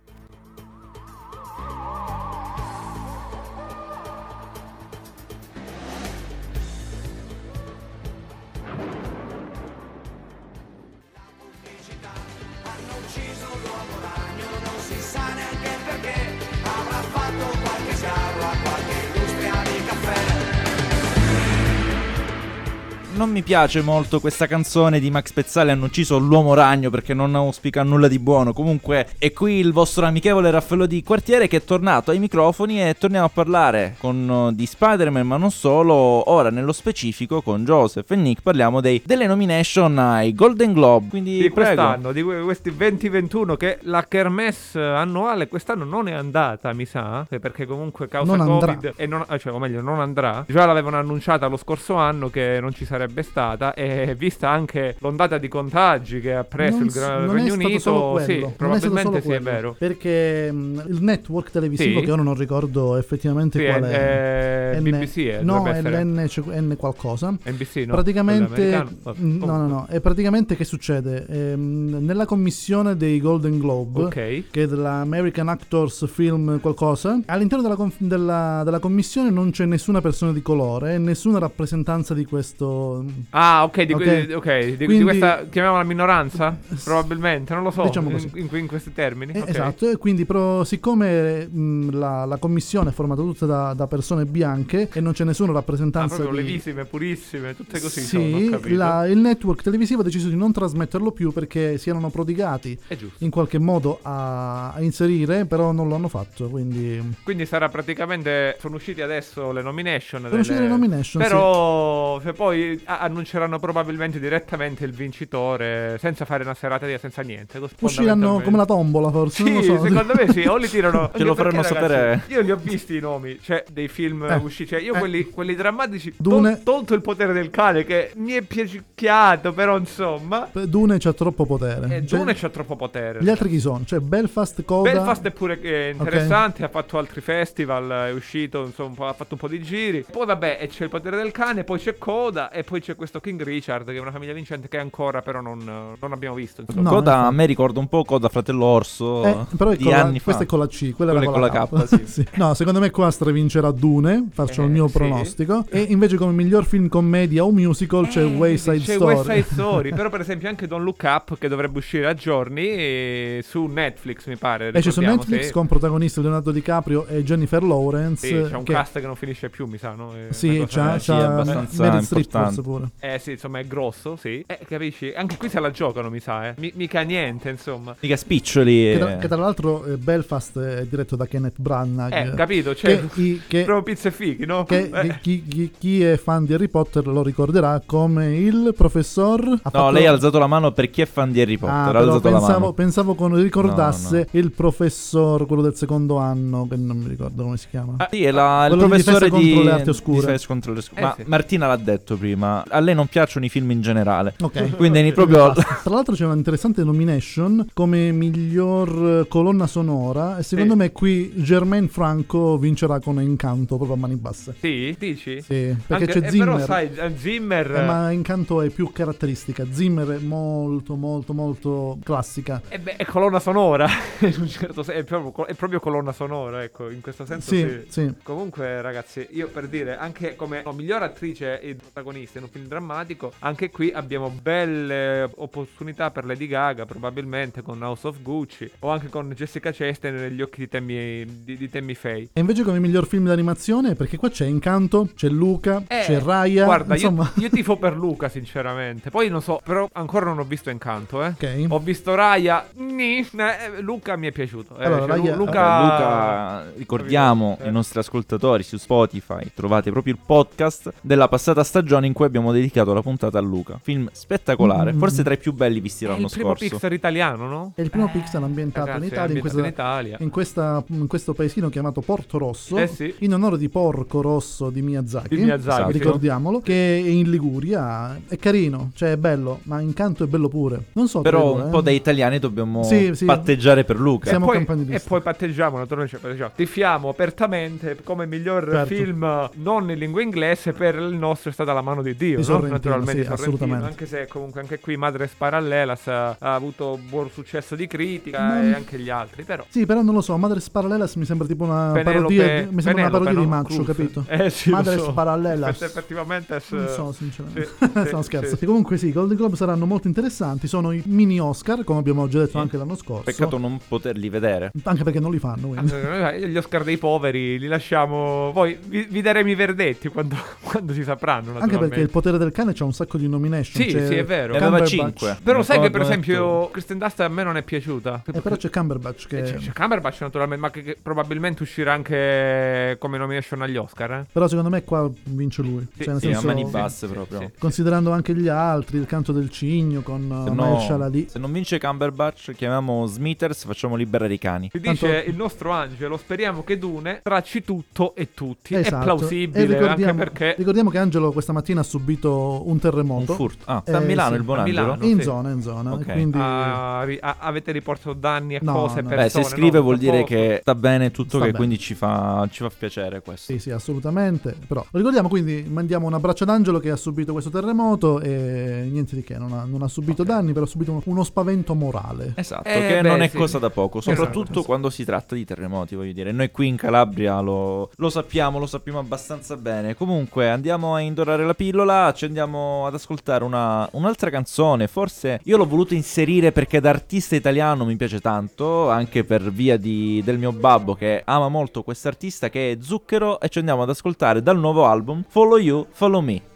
Non 23.27 23.35
mi 23.35 23.43
piace 23.43 23.83
molto 23.83 24.21
questa 24.21 24.47
canzone 24.47 25.01
di 25.01 25.11
Max 25.11 25.33
Pezzali 25.33 25.73
hanno 25.73 25.87
ucciso 25.87 26.17
l'uomo 26.17 26.55
ragno 26.55 26.91
perché 26.91 27.13
non 27.13 27.35
auspica 27.35 27.83
nulla 27.83 28.07
di 28.07 28.21
buono. 28.21 28.53
Comunque 28.53 29.09
è 29.19 29.33
qui 29.33 29.55
il 29.55 29.73
vostro 29.73 30.07
amichevole 30.07 30.49
Raffaello 30.49 30.87
di 30.87 31.03
quartiere 31.03 31.49
che 31.49 31.57
è 31.57 31.65
tornato 31.65 32.13
ai 32.13 32.21
microfoni 32.21 32.81
e 32.81 32.95
torniamo 32.97 33.27
a 33.27 33.29
parlare 33.29 33.97
con, 33.99 34.29
uh, 34.29 34.55
di 34.55 34.65
Spider-Man 34.65 35.27
ma 35.27 35.37
non 35.39 35.51
solo. 35.51 36.31
Ora 36.31 36.51
nello 36.51 36.73
specifico 36.73 37.43
con 37.43 37.65
Joseph 37.65 38.09
e 38.13 38.15
Nick 38.15 38.43
parliamo 38.43 38.81
dei, 38.81 39.03
delle 39.05 39.27
nomination 39.27 39.99
ai 39.99 40.33
Golden 40.33 40.73
Globe. 40.73 41.09
Quindi 41.09 41.33
di 41.33 41.51
prego. 41.51 41.55
quest'anno, 41.55 42.13
di 42.13 42.23
que- 42.23 42.43
questi 42.43 42.73
2021 42.77 43.57
che 43.57 43.79
la 43.83 44.05
kermesse 44.07 44.81
annuale 44.81 45.49
quest'anno 45.49 45.83
non 45.83 46.07
è 46.07 46.13
andata, 46.13 46.73
mi 46.75 46.87
sa, 46.87 47.27
eh, 47.29 47.41
perché 47.41 47.67
comunque 47.67 48.07
causa 48.07 48.37
Non 48.37 48.49
andrà. 48.49 48.75
Covid 48.75 48.93
e 48.95 49.07
non, 49.09 49.25
eh, 49.29 49.39
cioè, 49.41 49.53
o 49.53 49.59
meglio, 49.59 49.81
non 49.81 49.99
andrà. 49.99 50.45
Già 50.47 50.65
l'avevano 50.65 50.97
annunciata 50.97 51.49
lo 51.49 51.57
scorso 51.57 51.97
anno 51.97 52.31
che 52.31 52.59
non 52.61 52.73
ci 52.73 52.85
sarebbe 52.85 53.15
stata 53.23 53.75
e 53.75 54.15
vista 54.17 54.49
anche 54.51 54.97
l'ondata 55.01 55.39
di 55.39 55.49
contagi 55.49 56.21
che 56.21 56.35
ha 56.35 56.45
preso 56.45 56.77
Non 56.79 56.87
il 56.87 56.91
s- 56.91 56.95
Gra- 56.95 57.19
non 57.19 57.31
è 57.37 57.41
Regno 57.41 57.55
Unito, 57.55 58.19
sì, 58.21 58.39
non 58.41 58.49
è 58.51 58.53
probabilmente 58.57 59.03
solo 59.03 59.21
sì, 59.21 59.31
è 59.33 59.41
vero. 59.41 59.75
Perché 59.79 60.51
mh, 60.53 60.85
il 60.89 60.99
network 61.03 61.51
televisivo, 61.51 61.99
Sì. 62.01 62.05
che 62.05 62.13
ora 62.13 62.23
non 62.23 62.35
ricordo 62.35 62.97
effettivamente 62.97 63.59
Sì, 63.59 63.65
qual 63.65 63.83
è- 63.83 63.91
è, 63.91 64.71
è 64.73 64.81
N- 64.81 64.83
BBC, 64.83 65.17
eh, 65.19 65.39
no, 65.43 65.65
è 65.67 65.81
l'N 65.83 66.29
N 66.51 66.77
qualcosa. 66.77 67.31
NBC, 67.31 67.77
no? 67.87 67.95
praticamente, 67.95 68.85
Mm, 69.21 69.39
no, 69.39 69.57
no, 69.57 69.67
no. 69.69 69.87
E 69.89 70.01
praticamente 70.01 70.57
che 70.57 70.65
succede? 70.65 71.27
Ehm, 71.29 71.99
nella 72.01 72.25
commissione 72.27 72.97
dei 72.97 73.21
Golden 73.21 73.59
Globe, 73.59 74.03
Ok. 74.05 74.13
che 74.51 74.63
è 74.63 74.67
della 74.67 74.95
American 74.95 75.49
Actors 75.49 76.07
Film 76.07 76.61
qualcosa, 76.61 77.21
all'interno 77.27 77.63
della, 77.63 77.89
della- 77.99 78.63
della 78.65 78.79
commissione 78.79 79.31
non 79.31 79.51
c'è 79.51 79.65
nessuna 79.65 80.01
persona 80.01 80.33
di 80.33 80.43
colore 80.43 80.99
nessuna 80.99 81.39
rappresentanza 81.39 82.15
di 82.15 82.25
questo. 82.25 83.05
Ah, 83.31 83.65
ok, 83.65 83.83
di, 83.83 83.93
que- 83.95 84.35
Ok. 84.35 84.37
ok, 84.37 84.65
di- 84.65 84.77
di 84.77 84.85
Quindi- 84.85 85.05
questa 85.05 85.47
chiamiamola 85.51 85.83
minoranza? 85.85 86.57
Probabilmente, 86.85 87.55
non 87.55 87.63
lo 87.63 87.71
so. 87.71 87.83
Diciamo 87.83 88.11
così. 88.11 88.31
In, 88.35 88.49
in- 88.53 88.67
questi 88.67 88.93
termini. 88.93 89.33
Eh, 89.33 89.41
ok. 89.41 89.49
Esatto, 89.49 89.91
e 89.91 89.97
quindi 89.97 90.25
però 90.25 90.65
siccome 90.65 91.47
mh, 91.47 91.91
la, 91.99 92.25
la 92.25 92.37
commissione 92.37 92.91
è 92.91 92.93
formata 92.93 93.23
tutta 93.23 93.47
da, 93.47 93.75
da 93.75 93.87
persone 93.87 94.25
bianche 94.25 94.89
e 94.93 95.01
non 95.01 95.13
c'è 95.13 95.25
nessuna 95.25 95.51
Ah, 95.53 95.55
rappresentanza 95.55 96.17
proprio 96.17 96.37
di... 96.41 96.47
levissime, 96.47 96.85
purissime, 96.85 97.55
tutte 97.57 97.81
così 97.81 98.01
sono, 98.01 98.39
Sì, 98.39 98.49
capito. 98.51 98.77
la- 98.77 99.07
il 99.07 99.19
network 99.19 99.63
televisivo 99.63 100.01
ha 100.01 100.05
deciso 100.05 100.29
di 100.29 100.37
non 100.37 100.53
trasmetterlo 100.53 101.11
più 101.13 101.33
perché 101.33 101.79
si 101.79 101.89
erano 101.91 102.11
prodigati 102.11 102.79
in 103.19 103.31
qualche 103.31 103.59
modo 103.59 103.99
a, 104.03 104.73
a 104.73 104.81
inserire, 104.83 105.45
però 105.45 105.73
non 105.73 105.89
lo 105.89 105.95
hanno 105.95 106.09
fatto. 106.09 106.49
Quindi 106.49 107.15
Quindi 107.23 107.47
sarà 107.47 107.69
praticamente. 107.69 108.57
Sono 108.61 108.77
uscite 108.77 109.03
adesso 109.03 109.53
le 109.53 109.63
nomination. 109.63 110.23
Sono 110.29 110.41
uscite 110.41 110.61
le 110.61 110.69
nomination, 110.69 111.23
Però 111.23 112.21
se 112.21 112.33
poi 112.33 112.81
annunceranno 112.87 113.59
probabilmente 113.59 114.19
direttamente 114.19 114.85
il 114.85 114.93
vincitore 114.93 115.97
senza 116.01 116.25
fare 116.25 116.43
una 116.45 116.55
serata 116.55 116.87
di 116.87 116.97
senza 116.99 117.23
niente. 117.23 117.61
Usciranno 117.81 118.41
come 118.41 118.57
la 118.57 118.65
tombola, 118.65 119.11
forse. 119.11 119.45
Sì, 119.45 119.63
so. 119.63 119.83
secondo 119.83 120.15
me 120.15 120.33
sì, 120.33 120.47
o 120.47 120.57
li 120.57 120.69
tirano. 120.69 121.11
Ce 121.15 121.25
lo 121.25 121.35
faranno 121.35 121.63
sapere. 121.63 122.23
Io 122.29 122.41
li 122.41 122.51
ho 122.51 122.57
visti 122.57 122.97
i 122.97 123.01
nomi, 123.01 123.39
cioè 123.43 123.65
dei 123.71 123.89
film 123.89 124.25
Eh, 124.25 124.37
usciti. 124.37 124.71
Cioè, 124.71 124.81
io 124.81 124.95
eh. 124.95 124.99
quelli, 124.99 125.31
quelli 125.31 125.55
drammatici, 125.55 126.15
Dune- 126.17 126.55
tol- 126.55 126.63
tolto 126.63 126.95
il 126.95 127.01
potere 127.01 127.33
del 127.33 127.51
cane, 127.51 127.85
che 127.85 128.13
mi 128.17 128.33
è 128.33 128.43
piaciucchiato, 128.43 129.53
però 129.53 129.77
insomma. 129.79 130.49
Dune 130.53 130.99
c'ha 130.99 131.13
troppo 131.13 131.45
potere. 131.47 131.87
E 131.97 132.07
Cioè, 132.07 132.19
Dune 132.19 132.35
c'ha 132.35 132.49
troppo 132.49 132.77
potere. 132.77 133.23
Gli 133.23 133.29
altri 133.29 133.49
chi 133.49 133.59
sono? 133.61 133.85
Cioè 133.85 134.01
Belfast, 134.01 134.65
Coda. 134.65 134.91
Belfast 134.91 135.25
è 135.25 135.31
pure 135.31 135.61
eh, 135.61 135.91
interessante, 135.91 136.65
ha 136.65 136.69
fatto 136.69 136.99
altri 136.99 137.21
festival, 137.21 138.07
è 138.09 138.13
uscito, 138.13 138.65
insomma, 138.65 139.09
ha 139.09 139.13
fatto 139.13 139.35
un 139.35 139.41
po' 139.41 139.49
di 139.49 139.63
giri. 139.63 140.05
Poi 140.11 140.27
vabbè, 140.27 140.59
e 140.61 140.69
c'è 140.69 140.85
il 140.85 140.91
potere 140.91 141.17
del 141.17 141.33
cane, 141.33 141.65
poi 141.65 141.79
c'è 141.79 141.97
Coda 141.99 142.51
e 142.51 142.63
poi 142.63 142.76
c'è 142.81 142.95
questo 142.97 143.21
King 143.21 143.43
Richard, 143.43 143.87
che 143.87 143.97
è 143.97 144.01
una 144.01 144.11
famiglia 144.11 144.33
vincente 144.33 144.69
che 144.69 144.79
ancora 144.79 145.23
però 145.23 145.41
non, 145.41 145.59
non 145.99 146.13
abbiamo 146.13 146.35
visto. 146.35 146.63
Insomma. 146.67 146.89
Coda 146.91 147.27
a 147.27 147.31
me 147.31 147.47
ricorda 147.47 147.79
un 147.81 147.89
po' 147.89 148.05
Coda 148.05 148.29
Fratello 148.29 148.65
Orso 148.65 149.25
Eh, 149.25 149.37
però 149.57 149.75
di 149.75 149.85
la- 149.85 150.03
anni 150.03 150.19
fa. 150.19 150.25
questa 150.25 150.43
è 150.45 150.47
con 150.47 150.59
la 150.59 150.67
C, 150.69 150.93
quella, 150.95 151.13
Quella 151.13 151.31
con 151.31 151.41
la 151.41 151.49
K, 151.51 151.87
sì. 151.87 152.05
Sì. 152.17 152.27
No, 152.35 152.55
secondo 152.55 152.81
me 152.81 152.91
qua 152.91 153.11
stravincerà 153.11 153.71
Dune, 153.71 154.29
faccio 154.33 154.63
il 154.63 154.71
mio 154.71 154.87
sì. 154.89 154.93
pronostico. 154.99 155.65
E 155.69 155.81
invece 155.91 156.17
come 156.17 156.33
miglior 156.33 156.65
film 156.65 156.89
commedia 156.89 157.45
o 157.45 157.51
musical 157.51 158.09
c'è 158.09 158.25
Wayside 158.25 158.79
C'è 158.79 158.95
Story. 158.95 159.15
West 159.15 159.31
Side 159.31 159.47
Story, 159.53 159.91
però 159.95 160.09
per 160.09 160.21
esempio 160.21 160.49
anche 160.49 160.67
Don't 160.67 160.85
Look 160.85 161.03
Up 161.05 161.39
che 161.39 161.49
dovrebbe 161.49 161.79
uscire 161.79 162.07
a 162.07 162.15
giorni 162.15 162.67
e 162.69 163.45
su 163.47 163.65
Netflix 163.67 164.27
mi 164.27 164.37
pare. 164.37 164.69
Esce 164.69 164.91
su 164.91 165.01
ricordiamo, 165.01 165.17
Netflix 165.17 165.47
sì. 165.47 165.53
con 165.53 165.67
protagonisti 165.67 166.21
Leonardo 166.21 166.51
DiCaprio 166.51 167.07
e 167.07 167.23
Jennifer 167.25 167.63
Lawrence. 167.63 168.27
Sì, 168.27 168.49
c'è 168.49 168.57
un 168.57 168.63
che- 168.65 168.73
cast 168.73 169.01
che 169.01 169.07
non 169.07 169.17
finisce 169.17 169.49
più, 169.51 169.67
mi 169.67 169.79
sa, 169.79 169.93
no? 169.95 170.13
È 170.15 170.33
Sì, 170.33 170.65
c'ha, 170.69 170.99
sì, 170.99 171.11
c'ha 171.11 171.21
è 171.21 171.25
abbastanza 171.25 171.83
Meryl 171.83 172.03
Streep 172.03 172.25
pure. 172.67 172.89
Eh 173.01 173.19
sì, 173.19 173.33
insomma 173.33 173.59
è 173.61 173.67
grosso, 173.67 174.17
sì. 174.17 174.43
Eh, 174.47 174.59
capisci? 174.67 175.13
Anche 175.15 175.37
qui 175.37 175.49
se 175.49 175.61
la 175.61 175.71
giocano, 175.71 176.11
mi 176.11 176.21
sa, 176.21 176.49
eh. 176.49 176.55
Mi- 176.59 176.73
mica 176.75 177.03
niente, 177.03 177.49
insomma. 177.51 177.95
Mica 178.01 178.17
spiccioli. 178.17 178.93
Che 178.93 178.99
tra, 178.99 179.17
che 179.17 179.29
tra 179.29 179.37
l'altro 179.37 179.85
eh, 179.85 179.97
Belfast 179.97 180.59
è 180.59 180.85
diretto 180.87 181.17
da 181.17 181.27
Kenneth 181.27 181.59
Branagh. 181.61 182.13
Eh, 182.13 182.35
capito? 182.35 182.75
Cioè, 182.75 183.07
che, 183.09 183.21
i- 183.21 183.43
che- 183.47 183.63
proprio 183.65 183.95
pizza 183.95 184.09
e 184.09 184.13
fighi, 184.13 184.45
no? 184.47 184.65
che- 184.65 184.91
Eh. 184.93 185.01
che 185.07 185.19
chi, 185.23 185.45
chi- 185.47 185.71
chi 185.79 186.03
è 186.03 186.17
fan 186.17 186.45
di 186.45 186.55
Harry 186.55 186.69
Potter 186.69 187.07
lo 187.07 187.23
ricorderà 187.23 187.81
come 187.85 188.37
il 188.37 188.73
professor. 188.77 189.41
ha 189.41 189.49
No, 189.49 189.59
fatto- 189.63 189.91
lei 189.91 190.07
ha 190.07 190.11
alzato 190.13 190.39
la 190.39 190.47
mano 190.47 190.73
per 190.73 190.91
chi 190.91 191.03
è 191.03 191.07
fan 191.07 191.31
di 191.33 191.41
Harry 191.41 191.57
Potter. 191.57 191.75
Ah, 191.75 191.85
ha 191.85 191.99
alzato 191.99 192.29
la 192.31 192.37
pensavo, 192.39 192.59
mano. 192.61 192.73
pensavo 192.73 193.15
con 193.15 193.41
ricordasse 193.43 194.29
No, 194.33 194.41
il 194.41 194.51
professor, 194.53 195.47
quello 195.47 195.63
del 195.63 195.75
secondo 195.75 196.17
anno, 196.17 196.67
che 196.69 196.77
non 196.77 196.97
mi 196.99 197.09
ricordo 197.09 197.43
come 197.45 197.57
si 197.57 197.67
chiama. 197.71 197.95
Ah, 197.99 198.09
sì, 198.11 198.25
è 198.25 198.31
la- 198.31 198.67
il 198.67 198.73
di 198.73 198.79
professore 198.79 199.25
Difesa 199.29 199.37
di, 199.43 199.51
contro 199.53 199.63
le 199.65 199.71
arti 199.71 199.83
di 199.85 199.91
oscure. 199.91 200.21
Difesa 200.21 200.47
contro 200.47 200.73
le. 200.73 200.81
Eh, 200.95 201.01
Ma 201.01 201.15
sì. 201.17 201.23
Martina 201.27 201.67
l'ha 201.67 201.77
detto 201.77 202.17
prima. 202.17 202.56
A 202.69 202.81
lei 202.81 202.95
non 202.95 203.07
piacciono 203.07 203.45
i 203.45 203.49
film 203.49 203.71
in 203.71 203.81
generale. 203.81 204.35
Ok. 204.41 204.77
Quindi 204.77 205.01
è 205.01 205.13
proprio. 205.13 205.53
Tra 205.83 205.95
l'altro 205.95 206.15
c'è 206.15 206.25
una 206.25 206.35
interessante 206.35 206.83
nomination 206.85 207.67
come 207.73 208.13
miglior 208.13 209.21
eh, 209.23 209.29
colonna 209.29 209.67
sonora 209.67 210.39
e 210.39 210.43
secondo 210.43 210.73
Sì. 210.73 210.79
me 210.79 210.93
qui 210.93 211.33
Germaine 211.43 211.89
Franco 211.89 212.57
vincerà 212.59 212.99
con 213.01 213.21
Incanto 213.21 213.77
proprio 213.77 213.97
a 213.97 213.99
mani 213.99 214.17
basse. 214.17 214.55
Sì, 214.61 214.95
dici? 214.99 215.41
Sì, 215.43 215.77
perché 215.87 216.05
Anche- 216.05 216.21
c'è 216.21 216.27
eh, 216.27 216.31
Zimmer. 216.31 216.47
Però 216.55 216.65
sai, 216.65 216.91
eh, 216.95 217.13
Zimmer... 217.17 217.71
Eh, 217.77 217.85
ma 217.85 218.11
Incanto 218.11 218.63
è 218.63 218.71
più 218.71 218.91
caratteristica. 218.93 219.65
Zimmer 219.71 220.09
è 220.09 220.19
molto, 220.19 220.95
molto, 220.97 221.33
molto 221.33 221.99
classica. 222.03 222.61
Eh 222.69 222.79
beh, 222.79 222.97
è 222.97 223.05
colonna 223.05 223.39
sonora, 223.41 223.87
in 224.21 224.35
un 224.39 224.49
certo 224.49 224.83
senso, 224.83 225.01
è 225.01 225.05
proprio, 225.05 225.47
è 225.47 225.55
proprio 225.55 225.81
colonna 225.81 226.13
sonora, 226.13 226.63
ecco, 226.63 226.91
in 226.91 227.01
questo 227.01 227.25
senso 227.25 227.51
Sì, 227.51 227.61
sì. 227.61 227.85
sì. 227.89 228.15
Comunque, 228.23 228.81
ragazzi, 228.83 229.27
io 229.33 229.49
per 229.49 229.69
dire, 229.69 229.97
anche 229.97 230.37
come 230.37 230.63
no, 230.65 230.73
miglior 230.73 231.03
attrice 231.03 231.61
e 231.61 231.75
protagonista 231.75 232.39
in 232.39 232.45
un 232.47 232.53
film 232.53 232.67
drammatico, 232.67 233.33
anche 233.41 233.71
qui 233.71 233.91
abbiamo 233.93 234.29
belle 234.31 235.29
opportunità 235.37 236.11
per 236.11 236.25
Lady 236.25 236.47
Gaga, 236.47 236.87
probabilmente 236.87 237.63
con 237.63 237.83
House 237.83 238.07
of 238.07 238.23
Gucci, 238.23 238.71
o 238.81 238.91
anche 238.91 239.09
con 239.09 239.31
Jessica 239.33 239.71
Chastain 239.73 240.15
negli 240.15 240.41
occhi 240.43 240.61
di 240.61 240.69
Tammy, 240.69 241.25
di, 241.45 241.57
di 241.57 241.69
Tammy 241.71 241.95
Faye. 241.95 242.29
E 242.33 242.41
invece 242.41 242.63
come 242.63 242.79
miglior 242.79 243.07
film 243.07 243.27
d'animazione, 243.27 243.95
perché 243.95 244.17
qua 244.17 244.31
c'è 244.31 244.47
Incanto, 244.47 245.09
c'è 245.15 245.29
Luca, 245.29 245.83
Eh, 245.89 246.03
c'è 246.05 246.21
Raya. 246.21 246.65
Guarda, 246.65 246.95
io- 246.95 247.01
insomma, 247.09 247.31
io, 247.37 247.49
tifo 247.51 247.77
per 247.77 247.97
Luca, 247.97 248.29
sinceramente. 248.29 249.11
Poi 249.11 249.29
non 249.29 249.43
so, 249.43 249.61
però 249.65 249.89
ancora 249.93 250.27
non 250.27 250.39
ho 250.39 250.45
visto 250.45 250.71
Incanto, 250.71 251.23
eh. 251.25 251.29
Ok. 251.29 251.65
Ho 251.69 251.79
visto 251.79 252.15
Raya. 252.15 252.67
Ni, 252.75 253.19
eh, 253.21 253.81
Luca 253.81 254.17
mi 254.17 254.29
è 254.29 254.33
piaciuto. 254.33 254.77
eh. 254.79 254.85
Allora, 254.85 255.07
Cioè, 255.07 255.17
Raya- 255.17 255.35
Luca... 255.37 255.61
Vabbè, 255.61 255.83
Luca, 255.87 256.73
ricordiamo 256.77 257.57
Eh. 257.61 257.67
ai 257.67 257.73
nostri 257.73 257.99
ascoltatori 257.99 258.63
su 258.63 258.77
Spotify, 258.77 259.51
trovate 259.55 259.91
proprio 259.91 260.13
il 260.15 260.21
podcast 260.25 260.93
della 261.01 261.29
passata 261.29 261.65
stagione 261.65 262.07
in 262.07 262.13
cui 262.13 262.25
abbiamo 262.27 262.36
dedicato 262.53 262.93
la 262.95 263.03
puntata 263.03 263.39
a 263.39 263.41
Luca. 263.41 263.79
Film 263.83 264.09
spettacolare, 264.13 264.93
Mm. 264.93 264.99
forse 264.99 265.23
tra 265.23 265.35
i 265.35 265.39
più 265.39 265.53
belli 265.53 265.81
visti 265.81 266.05
È 266.05 266.09
l'anno 266.09 266.27
il 266.27 266.31
primo 266.31 266.49
scorso. 266.51 266.69
Pixar 266.69 266.93
italiano, 266.93 267.49
no? 267.49 267.73
è 267.75 267.81
il 267.81 267.91
primo 267.91 268.09
Pixar 268.11 268.43
ambientato 268.43 268.87
ragazzi, 268.87 269.05
in 269.07 269.11
Italia, 269.13 269.31
in, 269.31 269.37
ambientato 269.37 269.63
questa, 269.63 269.85
in 269.85 269.91
Italia. 270.07 270.17
in 270.21 270.31
questa- 270.31 270.85
in 270.89 271.07
questo 271.07 271.35
paesino 271.35 271.69
chiamato 271.69 272.01
Porto 272.01 272.39
Rosso, 272.39 272.77
Eh 272.79 272.87
sì. 272.87 273.15
in 273.19 273.35
onore 273.35 273.59
di 273.59 273.69
Porco 273.69 274.21
Rosso 274.21 274.71
di 274.71 274.83
Miyazaki. 274.83 275.37
Di 275.37 275.43
Miyazaki, 275.43 275.81
Esatto, 275.81 275.91
ricordiamolo, 275.93 276.61
che 276.61 276.73
è 276.97 277.09
in 277.09 277.31
Liguria. 277.31 278.19
È 278.29 278.37
carino, 278.37 278.91
cioè 278.95 279.13
è 279.13 279.17
bello, 279.17 279.61
ma 279.65 279.81
Incanto 279.81 280.25
è 280.25 280.27
bello 280.27 280.49
pure. 280.49 280.87
Non 280.93 281.09
so, 281.09 281.21
Però 281.23 281.53
credo, 281.53 281.63
un 281.63 281.69
eh. 281.69 281.71
po' 281.71 281.81
da 281.81 281.91
italiani 281.91 282.39
dobbiamo 282.39 282.83
Sì, 282.83 283.15
sì. 283.15 283.25
patteggiare 283.25 283.85
per 283.85 283.99
Luca. 283.99 284.29
Siamo 284.29 284.45
e, 284.45 284.49
poi, 284.49 284.57
campanilisti. 284.57 284.95
e 285.05 285.09
poi 285.09 285.21
patteggiamo, 285.21 285.79
naturalmente, 285.79 286.17
cioè, 286.17 286.21
patteggiamo. 286.25 286.51
tifiamo 286.55 287.09
apertamente 287.09 287.97
come 288.05 288.27
miglior 288.27 288.69
Certo. 288.71 288.95
film 288.95 289.51
non 289.55 289.91
in 289.91 289.99
lingua 289.99 290.23
inglese 290.23 290.73
per 290.73 290.95
il 290.97 291.15
nostro 291.15 291.51
è 291.51 291.53
stata 291.53 291.73
La 291.73 291.83
mano 291.83 292.03
di 292.03 292.15
Dio, 292.17 292.26
Di 292.31 292.37
no? 292.37 292.43
Sorrentino, 292.43 292.73
naturalmente 292.73 293.11
sì, 293.23 293.27
Sorrentino, 293.27 293.35
assolutamente. 293.55 293.87
anche 293.87 294.07
se 294.07 294.27
comunque 294.27 294.61
anche 294.61 294.79
qui 294.81 294.97
Madres 294.97 295.33
Parallelas 295.37 296.07
ha, 296.09 296.37
ha 296.39 296.55
avuto 296.55 296.99
buon 297.09 297.31
successo 297.31 297.75
di 297.77 297.87
critica 297.87 298.41
Ma- 298.41 298.63
e 298.63 298.73
anche 298.75 298.99
gli 298.99 299.11
altri, 299.11 299.43
però 299.45 299.65
Sì, 299.69 299.87
però 299.87 300.03
non 300.03 300.15
lo 300.15 300.21
so, 300.21 300.37
Madres 300.37 300.69
Parallelas 300.71 301.15
mi 301.17 301.25
sembra 301.25 301.47
tipo 301.47 301.65
una 301.65 301.93
Penelope- 301.93 302.13
parodia, 302.37 302.45
mi 302.71 302.83
sembra 302.83 303.07
una 303.07 303.11
Penelope, 303.11 303.11
parodia 303.11 303.31
di 303.31 303.45
no? 303.45 303.47
Maccio, 303.47 303.75
Cruz. 303.83 303.87
capito? 303.87 304.25
Eh 304.29 304.51
sì, 304.51 304.71
lo 304.71 304.77
Madres 304.77 305.03
so. 305.03 305.13
Parallelas. 305.15 305.69
Effett- 305.77 305.97
effettivamente 305.97 306.61
s- 306.61 306.71
Non 306.71 306.89
so, 306.89 307.13
sinceramente. 307.13 307.69
Sì, 307.79 307.91
no, 307.93 308.05
sì, 308.05 308.23
scherzo. 308.23 308.57
sì. 308.57 308.67
Comunque 308.67 308.97
sì, 308.99 309.07
i 309.09 309.13
Golden 309.13 309.37
Globe 309.37 309.57
saranno 309.57 309.87
molto 309.87 310.07
interessanti, 310.09 310.67
sono 310.67 310.93
i 310.93 311.03
mini 311.07 311.39
Oscar, 311.41 311.85
come 311.85 311.99
abbiamo 311.99 312.27
già 312.29 312.39
detto 312.41 312.59
anche 312.59 312.77
l'anno 312.77 312.97
scorso. 312.97 313.23
Peccato 313.25 313.59
non 313.59 313.79
poterli 313.87 314.29
vedere. 314.29 314.71
Anche 314.85 315.05
perché 315.05 315.21
non 315.21 315.31
li 315.31 315.39
fanno, 315.39 315.69
quindi. 315.69 315.93
Eh, 315.93 316.49
Gli 316.49 316.57
Oscar 316.57 316.85
dei 316.85 316.99
poveri 316.99 317.59
li 317.59 317.67
lasciamo. 317.67 318.51
Poi 318.53 318.79
vi, 318.87 319.07
vi 319.09 319.21
daremo 319.23 319.51
i 319.51 319.55
verdetti 319.55 320.09
quando, 320.09 320.37
quando 320.63 320.93
si 320.93 321.03
sapranno. 321.03 321.59
Anche 321.59 321.79
perché 321.79 322.01
il 322.01 322.09
potere 322.17 322.39
del 322.39 322.51
cane 322.51 322.73
c'ha 322.73 322.85
un 322.85 322.95
sacco 322.95 323.19
di 323.19 323.29
nomination. 323.29 323.83
Sì, 323.85 323.93
c'è 323.93 324.07
sì, 324.07 324.15
è 324.15 324.25
vero. 324.25 324.55
Aveva 324.57 324.79
Cumberbatch. 324.79 325.19
5. 325.19 325.39
Però 325.43 325.63
sai 325.63 325.81
che 325.81 325.91
per 325.91 326.01
esempio 326.01 326.71
Kristen 326.71 326.97
Dust 326.99 327.21
a 327.21 327.29
me 327.29 327.43
non 327.43 327.57
è 327.59 327.63
piaciuta. 327.63 328.23
Eh, 328.33 328.41
però 328.41 328.57
c'è 328.57 328.71
Cumberbatch 328.71 329.27
che... 329.29 329.39
Eh, 329.41 329.43
C'è, 329.43 329.57
c'è 329.57 329.73
Cumberbatch 329.73 330.21
naturalmente, 330.23 330.63
ma 330.65 330.71
che, 330.71 330.83
che 330.83 330.97
probabilmente 331.01 331.63
uscirà 331.63 331.93
anche 331.93 332.97
come 332.99 333.19
nomination 333.19 333.61
agli 333.63 333.77
Oscar. 333.77 334.11
Eh? 334.13 334.27
Però 334.33 334.49
secondo 334.49 334.71
me 334.71 334.83
qua 334.83 335.11
vince 335.25 335.61
lui. 335.63 335.87
Sì, 335.95 336.05
cioè, 336.05 336.13
nel 336.15 336.21
Sì, 336.21 336.29
a 336.29 336.33
senso, 336.33 336.47
mani 336.47 336.65
basse 336.65 337.07
proprio. 337.07 337.39
sì. 337.41 337.51
Considerando 337.59 338.11
anche 338.13 338.35
gli 338.35 338.49
altri, 338.49 338.97
il 338.99 339.07
canto 339.07 339.33
del 339.33 339.51
cigno 339.51 340.01
con 340.01 340.23
Se, 340.45 340.51
uh, 340.51 340.55
no- 340.55 341.27
se 341.29 341.39
non 341.39 341.53
vince 341.53 341.79
Cumberbatch, 341.79 342.53
chiamiamo 342.53 343.05
Smithers, 343.07 343.65
facciamo 343.65 343.95
liberare 343.97 344.33
i 344.33 344.39
cani. 344.39 344.71
Ci 344.71 344.81
dice 344.81 345.11
Tanto- 345.13 345.31
il 345.31 345.37
nostro 345.37 345.71
Angelo, 345.71 346.17
speriamo 346.17 346.65
che 346.65 346.79
Dune 346.79 347.21
tracci 347.23 347.63
tutto 347.63 348.15
e 348.15 348.29
tutti. 348.33 348.75
Esatto. 348.75 348.97
È 348.97 349.01
E 349.01 349.05
plausibile 349.05 349.65
ricordiamo, 349.67 350.11
anche 350.13 350.25
perché... 350.25 350.55
ricordiamo 350.59 350.91
che 350.91 350.99
Angelo 350.99 351.33
questa 351.33 351.53
mattina 351.53 351.81
ha 351.81 351.85
subito 352.07 352.63
un 352.65 352.71
Un 352.77 352.79
terremoto. 352.79 353.35
furto. 353.35 353.65
Ah, 353.65 353.83
sta 353.85 353.99
a 353.99 354.03
Eh, 354.03 354.05
Milano 354.05 354.31
sì. 354.31 354.37
il 354.37 354.43
buon 354.45 354.59
A 354.59 354.63
angelo? 354.63 354.81
Milano. 354.83 355.05
In 355.05 355.17
sì. 355.19 355.23
zona, 355.25 355.51
in 355.51 355.63
zona. 355.63 355.93
Ok. 355.93 356.13
Quindi... 356.13 356.39
Ah, 356.39 357.01
avete 357.39 357.73
riportato 357.73 358.13
danni 358.13 358.57
a 358.57 358.61
No, 358.63 358.73
cose 358.73 359.01
no. 359.01 359.09
persone. 359.09 359.17
Beh, 359.25 359.29
se 359.31 359.43
scrive 359.45 359.79
no? 359.79 359.83
vuol 359.83 359.99
dire 359.99 360.21
Posto. 360.21 360.35
che 360.35 360.59
sta 360.61 360.75
bene 360.75 361.11
tutto, 361.11 361.29
Sta 361.29 361.39
che 361.39 361.45
bene. 361.47 361.57
quindi 361.57 361.79
ci 361.79 361.95
fa, 361.95 362.47
ci 362.51 362.63
fa 362.63 362.71
piacere 362.77 363.21
questo. 363.23 363.53
Sì, 363.53 363.59
sì, 363.59 363.71
assolutamente. 363.71 364.57
Però 364.67 364.85
ricordiamo 364.93 365.29
quindi, 365.29 365.65
mandiamo 365.69 366.07
un 366.07 366.15
abbraccio 366.15 366.45
ad 366.45 366.51
Angelo 366.51 366.79
che 366.79 366.91
ha 366.91 366.97
subito 366.97 367.33
questo 367.33 367.51
terremoto 367.51 368.21
e 368.21 368.87
niente 368.91 369.17
di 369.17 369.23
che, 369.23 369.37
non 369.39 369.53
ha, 369.53 369.65
non 369.65 369.83
ha 369.83 369.89
subito 369.89 370.23
danni, 370.23 370.53
però 370.53 370.65
ha 370.65 370.69
subito 370.69 370.93
uno, 370.93 371.03
uno 371.07 371.25
spavento 371.25 371.75
morale. 371.75 372.33
Esatto, 372.37 372.69
Eh, 372.69 372.87
che 372.87 373.01
beh, 373.01 373.09
non 373.09 373.23
è 373.23 373.29
sì. 373.29 373.37
cosa 373.37 373.59
da 373.59 373.71
poco, 373.71 374.01
soprattutto 374.01 374.51
Esatto. 374.51 374.63
quando 374.63 374.91
si 374.91 375.05
tratta 375.05 375.35
di 375.35 375.45
terremoti, 375.45 375.95
voglio 375.97 376.13
dire. 376.13 376.31
Noi 376.33 376.51
qui 376.51 376.69
in 376.69 376.77
Calabria 376.77 377.41
lo, 377.41 377.91
lo 377.97 378.11
sappiamo, 378.11 378.59
lo 378.59 378.67
sappiamo 378.67 378.99
abbastanza 378.99 379.57
bene. 379.57 379.95
Comunque 379.95 380.49
andiamo 380.51 380.95
a 380.95 381.01
indorare 381.01 381.45
la 381.45 381.55
pillola, 381.55 381.86
ci 382.15 382.25
andiamo 382.25 382.87
ad 382.87 382.95
ascoltare 382.95 383.45
una- 383.45 383.89
un'altra 383.93 384.31
canzone. 384.31 384.87
Forse 384.89 385.41
io 385.45 385.57
l'ho 385.57 385.67
voluto 385.67 385.95
inserire 385.95 386.53
perché 386.53 386.81
da 386.81 386.91
artista 386.91 387.35
italiano 387.37 387.85
mi 387.85 387.97
piace 387.97 388.21
tanto, 388.21 388.91
anche 388.91 389.25
per 389.25 389.51
via 389.51 389.77
di- 389.77 390.23
del 390.25 390.39
mio 390.39 390.53
babbo 390.53 390.95
che 390.95 391.23
ama 391.25 391.49
molto 391.49 391.83
quest'artista 391.83 392.49
che 392.49 392.73
è 392.73 392.77
Zucchero 392.81 393.41
e 393.41 393.49
ci 393.49 393.59
andiamo 393.59 393.83
ad 393.83 393.91
ascoltare 393.91 394.43
dal 394.43 394.59
nuovo 394.59 394.87
album 394.87 395.25
Follow 395.29 395.59
You, 395.59 395.87
Follow 395.91 396.21
Me. 396.21 396.55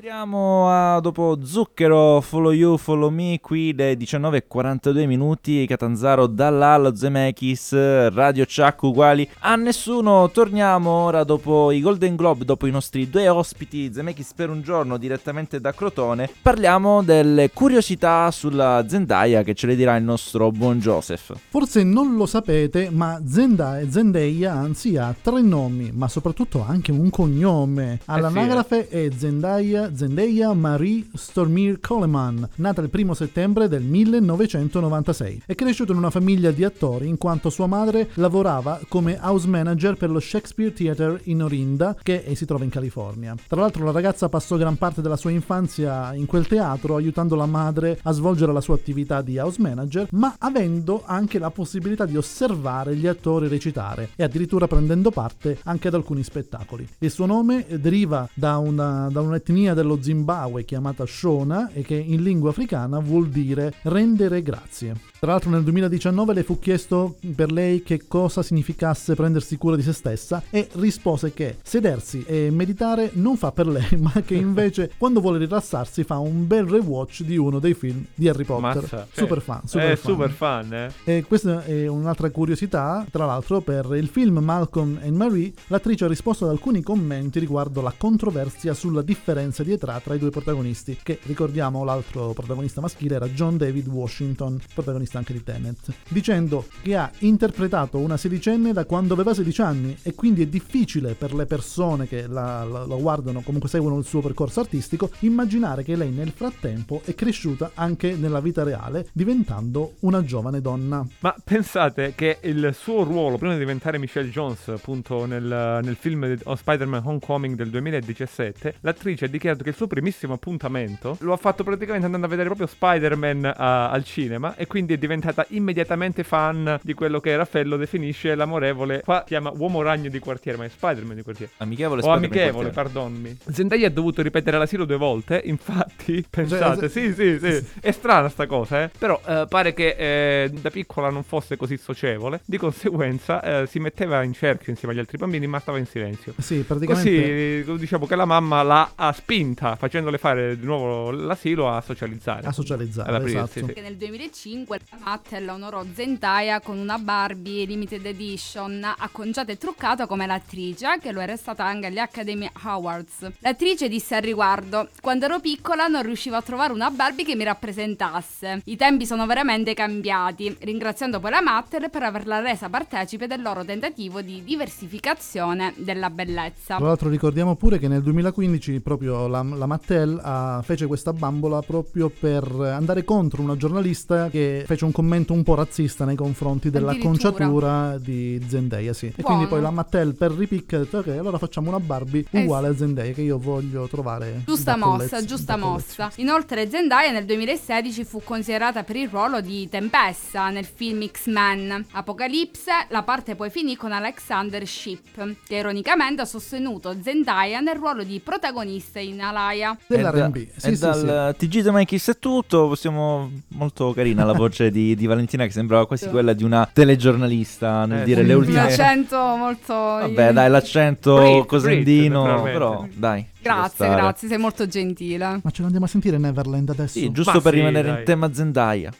Rientriamo 0.00 0.70
a, 0.70 0.98
dopo 1.00 1.40
Zucchero, 1.42 2.22
Follow 2.22 2.52
You, 2.52 2.78
Follow 2.78 3.10
Me, 3.10 3.38
qui 3.38 3.74
le 3.74 3.92
19.42 3.98 5.06
minuti, 5.06 5.66
Catanzaro 5.66 6.26
dalla 6.26 6.72
allo 6.72 6.96
Zemeckis, 6.96 8.08
Radio 8.08 8.46
Chuck 8.46 8.82
uguali 8.84 9.28
a 9.40 9.56
nessuno. 9.56 10.30
Torniamo 10.30 10.88
ora 10.88 11.22
dopo 11.22 11.70
i 11.70 11.82
Golden 11.82 12.16
Globe, 12.16 12.46
dopo 12.46 12.66
i 12.66 12.70
nostri 12.70 13.10
due 13.10 13.28
ospiti 13.28 13.92
Zemeckis 13.92 14.32
per 14.32 14.48
un 14.48 14.62
giorno 14.62 14.96
direttamente 14.96 15.60
da 15.60 15.74
Crotone. 15.74 16.30
Parliamo 16.40 17.02
delle 17.02 17.50
curiosità 17.50 18.30
sulla 18.30 18.82
Zendaya 18.88 19.42
che 19.42 19.52
ce 19.52 19.66
le 19.66 19.76
dirà 19.76 19.96
il 19.96 20.04
nostro 20.04 20.50
buon 20.50 20.78
Joseph. 20.78 21.34
Forse 21.50 21.84
non 21.84 22.16
lo 22.16 22.24
sapete, 22.24 22.88
ma 22.88 23.20
Zendaya, 23.22 23.86
Zendaya 23.90 24.54
anzi 24.54 24.96
ha 24.96 25.14
tre 25.20 25.42
nomi, 25.42 25.90
ma 25.92 26.08
soprattutto 26.08 26.64
anche 26.66 26.90
un 26.90 27.10
cognome. 27.10 28.00
All'anagrafe 28.06 28.88
è 28.88 29.10
Zendaya, 29.14 29.88
Zendaya 29.94 30.52
Marie 30.52 31.06
Stormir 31.14 31.80
Coleman, 31.80 32.48
nata 32.56 32.80
il 32.80 32.90
1 32.92 33.14
settembre 33.14 33.68
del 33.68 33.82
1996. 33.82 35.42
È 35.46 35.54
cresciuta 35.54 35.92
in 35.92 35.98
una 35.98 36.10
famiglia 36.10 36.50
di 36.50 36.64
attori 36.64 37.08
in 37.08 37.18
quanto 37.18 37.50
sua 37.50 37.66
madre 37.66 38.10
lavorava 38.14 38.80
come 38.88 39.18
house 39.20 39.46
manager 39.46 39.96
per 39.96 40.10
lo 40.10 40.20
Shakespeare 40.20 40.72
Theatre 40.72 41.20
in 41.24 41.42
Orinda, 41.42 41.96
che 42.02 42.24
si 42.34 42.44
trova 42.44 42.64
in 42.64 42.70
California. 42.70 43.34
Tra 43.46 43.60
l'altro 43.60 43.84
la 43.84 43.92
ragazza 43.92 44.28
passò 44.28 44.56
gran 44.56 44.76
parte 44.76 45.02
della 45.02 45.16
sua 45.16 45.30
infanzia 45.30 46.14
in 46.14 46.26
quel 46.26 46.46
teatro 46.46 46.96
aiutando 46.96 47.34
la 47.34 47.46
madre 47.46 47.98
a 48.02 48.12
svolgere 48.12 48.52
la 48.52 48.60
sua 48.60 48.74
attività 48.74 49.22
di 49.22 49.38
house 49.38 49.60
manager, 49.60 50.08
ma 50.12 50.36
avendo 50.38 51.02
anche 51.04 51.38
la 51.38 51.50
possibilità 51.50 52.06
di 52.06 52.16
osservare 52.16 52.96
gli 52.96 53.06
attori 53.06 53.48
recitare 53.48 54.10
e 54.16 54.22
addirittura 54.22 54.66
prendendo 54.66 55.10
parte 55.10 55.58
anche 55.64 55.88
ad 55.88 55.94
alcuni 55.94 56.22
spettacoli. 56.22 56.88
Il 56.98 57.10
suo 57.10 57.26
nome 57.26 57.66
deriva 57.68 58.28
da, 58.34 58.58
una, 58.58 59.08
da 59.10 59.20
un'etnia 59.20 59.74
dello 59.80 60.02
Zimbabwe 60.02 60.64
chiamata 60.64 61.06
Shona 61.06 61.70
e 61.72 61.82
che 61.82 61.94
in 61.94 62.22
lingua 62.22 62.50
africana 62.50 62.98
vuol 62.98 63.28
dire 63.28 63.72
rendere 63.84 64.42
grazie. 64.42 65.09
Tra 65.20 65.32
l'altro 65.32 65.50
nel 65.50 65.64
2019 65.64 66.32
le 66.32 66.42
fu 66.42 66.58
chiesto 66.58 67.16
per 67.36 67.52
lei 67.52 67.82
che 67.82 68.06
cosa 68.08 68.42
significasse 68.42 69.14
prendersi 69.14 69.58
cura 69.58 69.76
di 69.76 69.82
se 69.82 69.92
stessa 69.92 70.42
e 70.48 70.66
rispose 70.76 71.34
che 71.34 71.58
sedersi 71.62 72.24
e 72.26 72.48
meditare 72.50 73.10
non 73.12 73.36
fa 73.36 73.52
per 73.52 73.66
lei, 73.66 73.86
ma 74.00 74.14
che 74.24 74.32
invece 74.40 74.92
quando 74.96 75.20
vuole 75.20 75.36
rilassarsi 75.36 76.04
fa 76.04 76.16
un 76.16 76.46
bel 76.46 76.64
rewatch 76.64 77.20
di 77.20 77.36
uno 77.36 77.58
dei 77.58 77.74
film 77.74 78.02
di 78.14 78.30
Harry 78.30 78.44
Potter. 78.44 78.80
Mazza, 78.80 79.06
super 79.12 79.36
eh, 79.36 79.40
fan, 79.42 79.60
super 79.66 79.90
eh, 79.90 79.96
fan. 79.96 80.10
super 80.10 80.30
fan, 80.30 80.72
eh. 80.72 80.92
E 81.04 81.24
questa 81.28 81.64
è 81.64 81.86
un'altra 81.86 82.30
curiosità, 82.30 83.04
tra 83.10 83.26
l'altro, 83.26 83.60
per 83.60 83.94
il 83.96 84.08
film 84.08 84.38
Malcolm 84.38 85.00
and 85.02 85.16
Marie, 85.16 85.52
l'attrice 85.66 86.06
ha 86.06 86.08
risposto 86.08 86.46
ad 86.46 86.52
alcuni 86.52 86.80
commenti 86.80 87.38
riguardo 87.38 87.82
la 87.82 87.92
controversia 87.94 88.72
sulla 88.72 89.02
differenza 89.02 89.62
di 89.62 89.72
età 89.72 90.00
tra 90.02 90.14
i 90.14 90.18
due 90.18 90.30
protagonisti, 90.30 90.96
che 91.02 91.18
ricordiamo 91.24 91.84
l'altro 91.84 92.32
protagonista 92.32 92.80
maschile 92.80 93.16
era 93.16 93.28
John 93.28 93.58
David 93.58 93.86
Washington, 93.86 94.58
protagonista 94.72 95.08
anche 95.18 95.32
di 95.32 95.42
Tenet, 95.42 95.92
dicendo 96.08 96.66
che 96.82 96.96
ha 96.96 97.10
interpretato 97.20 97.98
una 97.98 98.16
sedicenne 98.16 98.72
da 98.72 98.84
quando 98.84 99.14
aveva 99.14 99.34
16 99.34 99.60
anni 99.62 99.96
e 100.02 100.14
quindi 100.14 100.42
è 100.42 100.46
difficile 100.46 101.14
per 101.14 101.34
le 101.34 101.46
persone 101.46 102.06
che 102.06 102.26
la, 102.26 102.64
la- 102.64 102.84
la 102.86 102.94
guardano, 102.96 103.40
comunque 103.40 103.68
seguono 103.68 103.98
il 103.98 104.04
suo 104.04 104.20
percorso 104.20 104.60
artistico, 104.60 105.10
immaginare 105.20 105.82
che 105.82 105.96
lei 105.96 106.10
nel 106.10 106.30
frattempo 106.34 107.02
è 107.04 107.14
cresciuta 107.14 107.70
anche 107.74 108.14
nella 108.14 108.40
vita 108.40 108.62
reale, 108.62 109.08
diventando 109.12 109.94
una 110.00 110.22
giovane 110.24 110.60
donna. 110.60 111.06
Ma 111.20 111.34
pensate 111.42 112.14
che 112.14 112.38
il 112.42 112.70
suo 112.74 113.02
ruolo, 113.04 113.36
prima 113.38 113.52
di 113.54 113.58
diventare 113.60 113.98
Michelle 113.98 114.30
Jones, 114.30 114.68
appunto 114.68 115.24
nel, 115.26 115.42
nel 115.82 115.96
film 115.96 116.34
di- 116.34 116.42
oh, 116.44 116.54
Spider-Man 116.56 117.02
Homecoming 117.04 117.54
del 117.56 117.70
2017, 117.70 118.76
l'attrice 118.80 119.26
ha 119.26 119.28
dichiarato 119.28 119.62
che 119.62 119.70
il 119.70 119.76
suo 119.76 119.86
primissimo 119.86 120.34
appuntamento 120.34 121.16
lo 121.20 121.32
ha 121.32 121.36
fatto 121.36 121.64
praticamente 121.64 122.06
andando 122.06 122.26
a 122.26 122.30
vedere 122.30 122.48
proprio 122.48 122.66
Spider-Man 122.66 123.44
a- 123.56 123.90
al 123.90 124.04
cinema 124.04 124.56
e 124.56 124.66
quindi 124.66 124.94
è 124.94 124.98
diventata 125.00 125.44
immediatamente 125.48 126.22
fan 126.22 126.78
di 126.82 126.94
quello 126.94 127.18
che 127.18 127.34
Raffaello 127.34 127.76
definisce 127.76 128.36
l'amorevole, 128.36 129.02
qua 129.02 129.24
chiama 129.26 129.50
uomo 129.56 129.82
ragno 129.82 130.08
di 130.08 130.18
quartiere, 130.20 130.56
ma 130.56 130.64
è 130.64 130.68
Spider-Man 130.68 131.16
di 131.16 131.22
quartiere. 131.22 131.52
Amichevole 131.56 132.02
o 132.02 132.10
amichevole, 132.10 132.70
pardonmi. 132.70 133.38
Zendaya 133.50 133.88
ha 133.88 133.90
dovuto 133.90 134.22
ripetere 134.22 134.58
l'asilo 134.58 134.84
due 134.84 134.96
volte, 134.96 135.40
infatti, 135.46 136.24
pensate, 136.30 136.88
se- 136.88 137.12
sì, 137.12 137.38
sì, 137.38 137.38
sì, 137.40 137.66
è 137.80 137.90
strana 137.90 138.28
sta 138.28 138.46
cosa, 138.46 138.84
eh. 138.84 138.90
Però 138.96 139.20
eh, 139.26 139.46
pare 139.48 139.74
che 139.74 139.96
eh, 139.98 140.50
da 140.50 140.70
piccola 140.70 141.10
non 141.10 141.24
fosse 141.24 141.56
così 141.56 141.76
socievole, 141.76 142.42
di 142.44 142.58
conseguenza 142.58 143.42
eh, 143.42 143.66
si 143.66 143.80
metteva 143.80 144.22
in 144.22 144.34
cerchio 144.34 144.70
insieme 144.70 144.94
agli 144.94 145.00
altri 145.00 145.18
bambini, 145.18 145.48
ma 145.48 145.58
stava 145.58 145.78
in 145.78 145.86
silenzio. 145.86 146.34
Sì, 146.38 146.58
praticamente... 146.58 147.64
Così 147.64 147.78
diciamo 147.80 148.06
che 148.06 148.14
la 148.14 148.26
mamma 148.26 148.62
l'ha 148.62 148.92
ha 148.94 149.12
spinta, 149.12 149.76
facendole 149.76 150.18
fare 150.18 150.58
di 150.58 150.64
nuovo 150.64 151.10
l'asilo 151.10 151.70
a 151.70 151.80
socializzare. 151.80 152.46
A 152.46 152.52
socializzare, 152.52 153.24
esatto. 153.24 153.48
sì. 153.50 153.64
Che 153.66 153.80
nel 153.80 153.96
2005 153.96 154.78
la 154.89 154.89
Mattel 154.98 155.48
onorò 155.48 155.84
Zendaya 155.94 156.60
con 156.60 156.78
una 156.78 156.98
Barbie 156.98 157.64
limited 157.64 158.04
edition 158.04 158.84
acconciata 158.98 159.52
e 159.52 159.56
truccata 159.58 160.06
come 160.06 160.26
l'attrice, 160.26 160.98
che 161.00 161.12
lo 161.12 161.20
era 161.20 161.36
stata 161.36 161.64
anche 161.64 161.86
agli 161.86 161.98
Academy 161.98 162.48
Awards. 162.62 163.30
L'attrice 163.38 163.88
disse 163.88 164.16
al 164.16 164.22
riguardo: 164.22 164.88
Quando 165.00 165.24
ero 165.24 165.40
piccola 165.40 165.86
non 165.86 166.02
riuscivo 166.02 166.36
a 166.36 166.42
trovare 166.42 166.72
una 166.72 166.90
Barbie 166.90 167.24
che 167.24 167.34
mi 167.34 167.44
rappresentasse. 167.44 168.62
I 168.64 168.76
tempi 168.76 169.06
sono 169.06 169.26
veramente 169.26 169.74
cambiati, 169.74 170.56
ringraziando 170.60 171.20
poi 171.20 171.30
la 171.30 171.40
Mattel 171.40 171.88
per 171.90 172.02
averla 172.02 172.40
resa 172.40 172.68
partecipe 172.68 173.26
del 173.26 173.42
loro 173.42 173.64
tentativo 173.64 174.20
di 174.20 174.42
diversificazione 174.44 175.72
della 175.76 176.10
bellezza. 176.10 176.76
Tra 176.76 176.86
l'altro 176.86 177.08
ricordiamo 177.08 177.56
pure 177.56 177.78
che 177.78 177.88
nel 177.88 178.02
2015 178.02 178.80
proprio 178.80 179.26
la, 179.28 179.42
la 179.42 179.66
Mattel 179.66 180.20
ah, 180.22 180.60
fece 180.64 180.86
questa 180.86 181.12
bambola 181.12 181.60
proprio 181.62 182.10
per 182.10 182.44
andare 182.60 183.04
contro 183.04 183.42
una 183.42 183.56
giornalista 183.56 184.28
che 184.28 184.64
fece 184.66 184.79
un 184.86 184.92
commento 184.92 185.32
un 185.32 185.42
po' 185.42 185.54
razzista 185.54 186.04
nei 186.04 186.16
confronti 186.16 186.70
della 186.70 186.90
Addirittura. 186.90 187.30
conciatura 187.32 187.98
di 187.98 188.40
Zendaya, 188.46 188.92
sì. 188.92 189.06
E 189.06 189.12
Buono. 189.16 189.36
quindi 189.36 189.46
poi 189.46 189.60
la 189.62 189.70
Mattel 189.70 190.14
per 190.14 190.32
ripicca 190.32 190.76
ha 190.76 190.80
detto 190.80 190.98
ok, 190.98 191.08
allora 191.08 191.38
facciamo 191.38 191.68
una 191.68 191.80
Barbie 191.80 192.24
Eh 192.30 192.42
uguale 192.42 192.68
a 192.68 192.76
Zendaya 192.76 193.12
che 193.12 193.22
io 193.22 193.38
voglio 193.38 193.86
trovare 193.88 194.42
Giusta 194.46 194.72
da 194.72 194.76
mossa, 194.78 195.24
giusta 195.24 195.54
da 195.56 195.58
mossa. 195.58 196.10
Inoltre 196.16 196.68
Zendaya 196.68 197.10
nel 197.10 197.24
2016 197.24 198.04
fu 198.04 198.20
considerata 198.22 198.82
per 198.82 198.96
il 198.96 199.08
ruolo 199.08 199.40
di 199.40 199.68
Tempesta 199.68 200.50
nel 200.50 200.64
film 200.64 201.06
X-Men. 201.06 201.86
Apocalipse, 201.92 202.70
la 202.88 203.02
parte 203.02 203.34
poi 203.34 203.50
finì 203.50 203.76
con 203.76 203.92
Alexander 203.92 204.66
Shipp, 204.66 205.20
che 205.46 205.56
ironicamente 205.56 206.22
ha 206.22 206.26
sostenuto 206.26 206.94
Zendaya 207.00 207.60
nel 207.60 207.76
ruolo 207.76 208.02
di 208.02 208.20
protagonista 208.20 208.98
in 208.98 209.20
Alaya. 209.20 209.76
Dell'R&B, 209.86 210.36
E 210.36 210.50
sì, 210.56 210.74
sì, 210.74 210.80
dal 210.80 211.34
TG 211.36 211.62
The 211.62 211.72
Mikis 211.72 212.08
è 212.08 212.18
tutto. 212.18 212.68
Possiamo. 212.68 213.30
Molto 213.48 213.92
carina 213.92 214.24
la 214.24 214.32
voce 214.32 214.69
di, 214.70 214.94
di 214.94 215.06
Valentina, 215.06 215.44
che 215.44 215.50
sembrava 215.50 215.86
quasi 215.86 216.08
quella 216.08 216.32
di 216.32 216.44
una 216.44 216.68
telegiornalista 216.72 217.84
nel 217.86 218.00
Eh, 218.00 218.04
dire 218.04 218.20
sì. 218.22 218.26
le 218.26 218.34
ultime. 218.34 218.60
accento 218.60 219.16
molto... 219.36 219.72
Vabbè, 219.74 220.32
dai, 220.32 220.50
l'accento 220.50 221.16
Brit, 221.16 221.46
cosendino. 221.46 222.40
Brit, 222.40 222.52
però, 222.52 222.86
dai. 222.94 223.26
Grazie, 223.42 223.88
grazie, 223.88 224.28
sei 224.28 224.38
molto 224.38 224.66
gentile. 224.66 225.40
Ma 225.42 225.50
ce 225.50 225.62
l'andiamo 225.62 225.84
a 225.86 225.88
sentire 225.88 226.18
Neverland 226.18 226.68
adesso? 226.70 226.98
Sì, 226.98 227.10
giusto 227.10 227.32
Ma 227.34 227.40
per 227.40 227.52
sì, 227.52 227.58
rimanere 227.58 227.88
dai. 227.88 227.98
in 227.98 228.04
tema 228.04 228.32
Zendaya. 228.32 228.92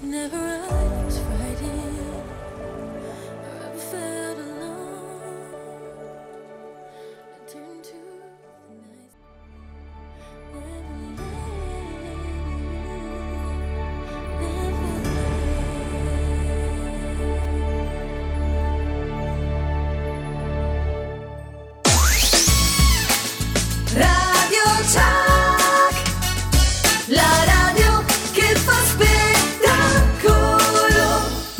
Never 0.00 0.97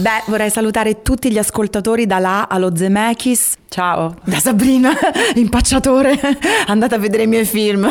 Beh, 0.00 0.22
vorrei 0.28 0.48
salutare 0.48 1.02
tutti 1.02 1.28
gli 1.28 1.38
ascoltatori 1.38 2.06
da 2.06 2.20
là 2.20 2.46
allo 2.46 2.76
Zemeckis. 2.76 3.56
Ciao, 3.68 4.14
da 4.22 4.38
Sabrina, 4.38 4.92
impacciatore. 5.34 6.16
Andate 6.68 6.94
a 6.94 6.98
vedere 6.98 7.24
i 7.24 7.26
miei 7.26 7.44
film. 7.44 7.90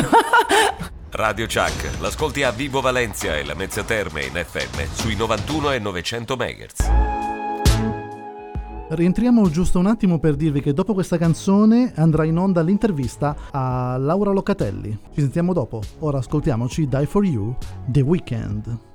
Radio 1.10 1.44
Chuck, 1.44 2.00
l'ascolti 2.00 2.44
a 2.44 2.50
Vibo 2.50 2.80
Valencia 2.80 3.36
e 3.36 3.44
la 3.44 3.52
Mezzia 3.52 3.84
Terme 3.84 4.22
in 4.22 4.32
FM 4.32 4.90
sui 4.94 5.16
91 5.16 5.72
e 5.72 5.78
900 5.80 6.36
MHz. 6.36 6.90
Rientriamo 8.88 9.50
giusto 9.50 9.78
un 9.78 9.86
attimo 9.86 10.18
per 10.18 10.34
dirvi 10.34 10.62
che 10.62 10.72
dopo 10.72 10.94
questa 10.94 11.18
canzone 11.18 11.92
andrà 11.96 12.24
in 12.24 12.38
onda 12.38 12.62
l'intervista 12.62 13.36
a 13.50 13.98
Laura 13.98 14.30
Locatelli. 14.30 14.98
Ci 15.12 15.20
sentiamo 15.20 15.52
dopo. 15.52 15.82
Ora 15.98 16.18
ascoltiamoci 16.18 16.88
Die 16.88 17.06
For 17.06 17.22
You, 17.22 17.54
The 17.84 18.00
Weeknd. 18.00 18.87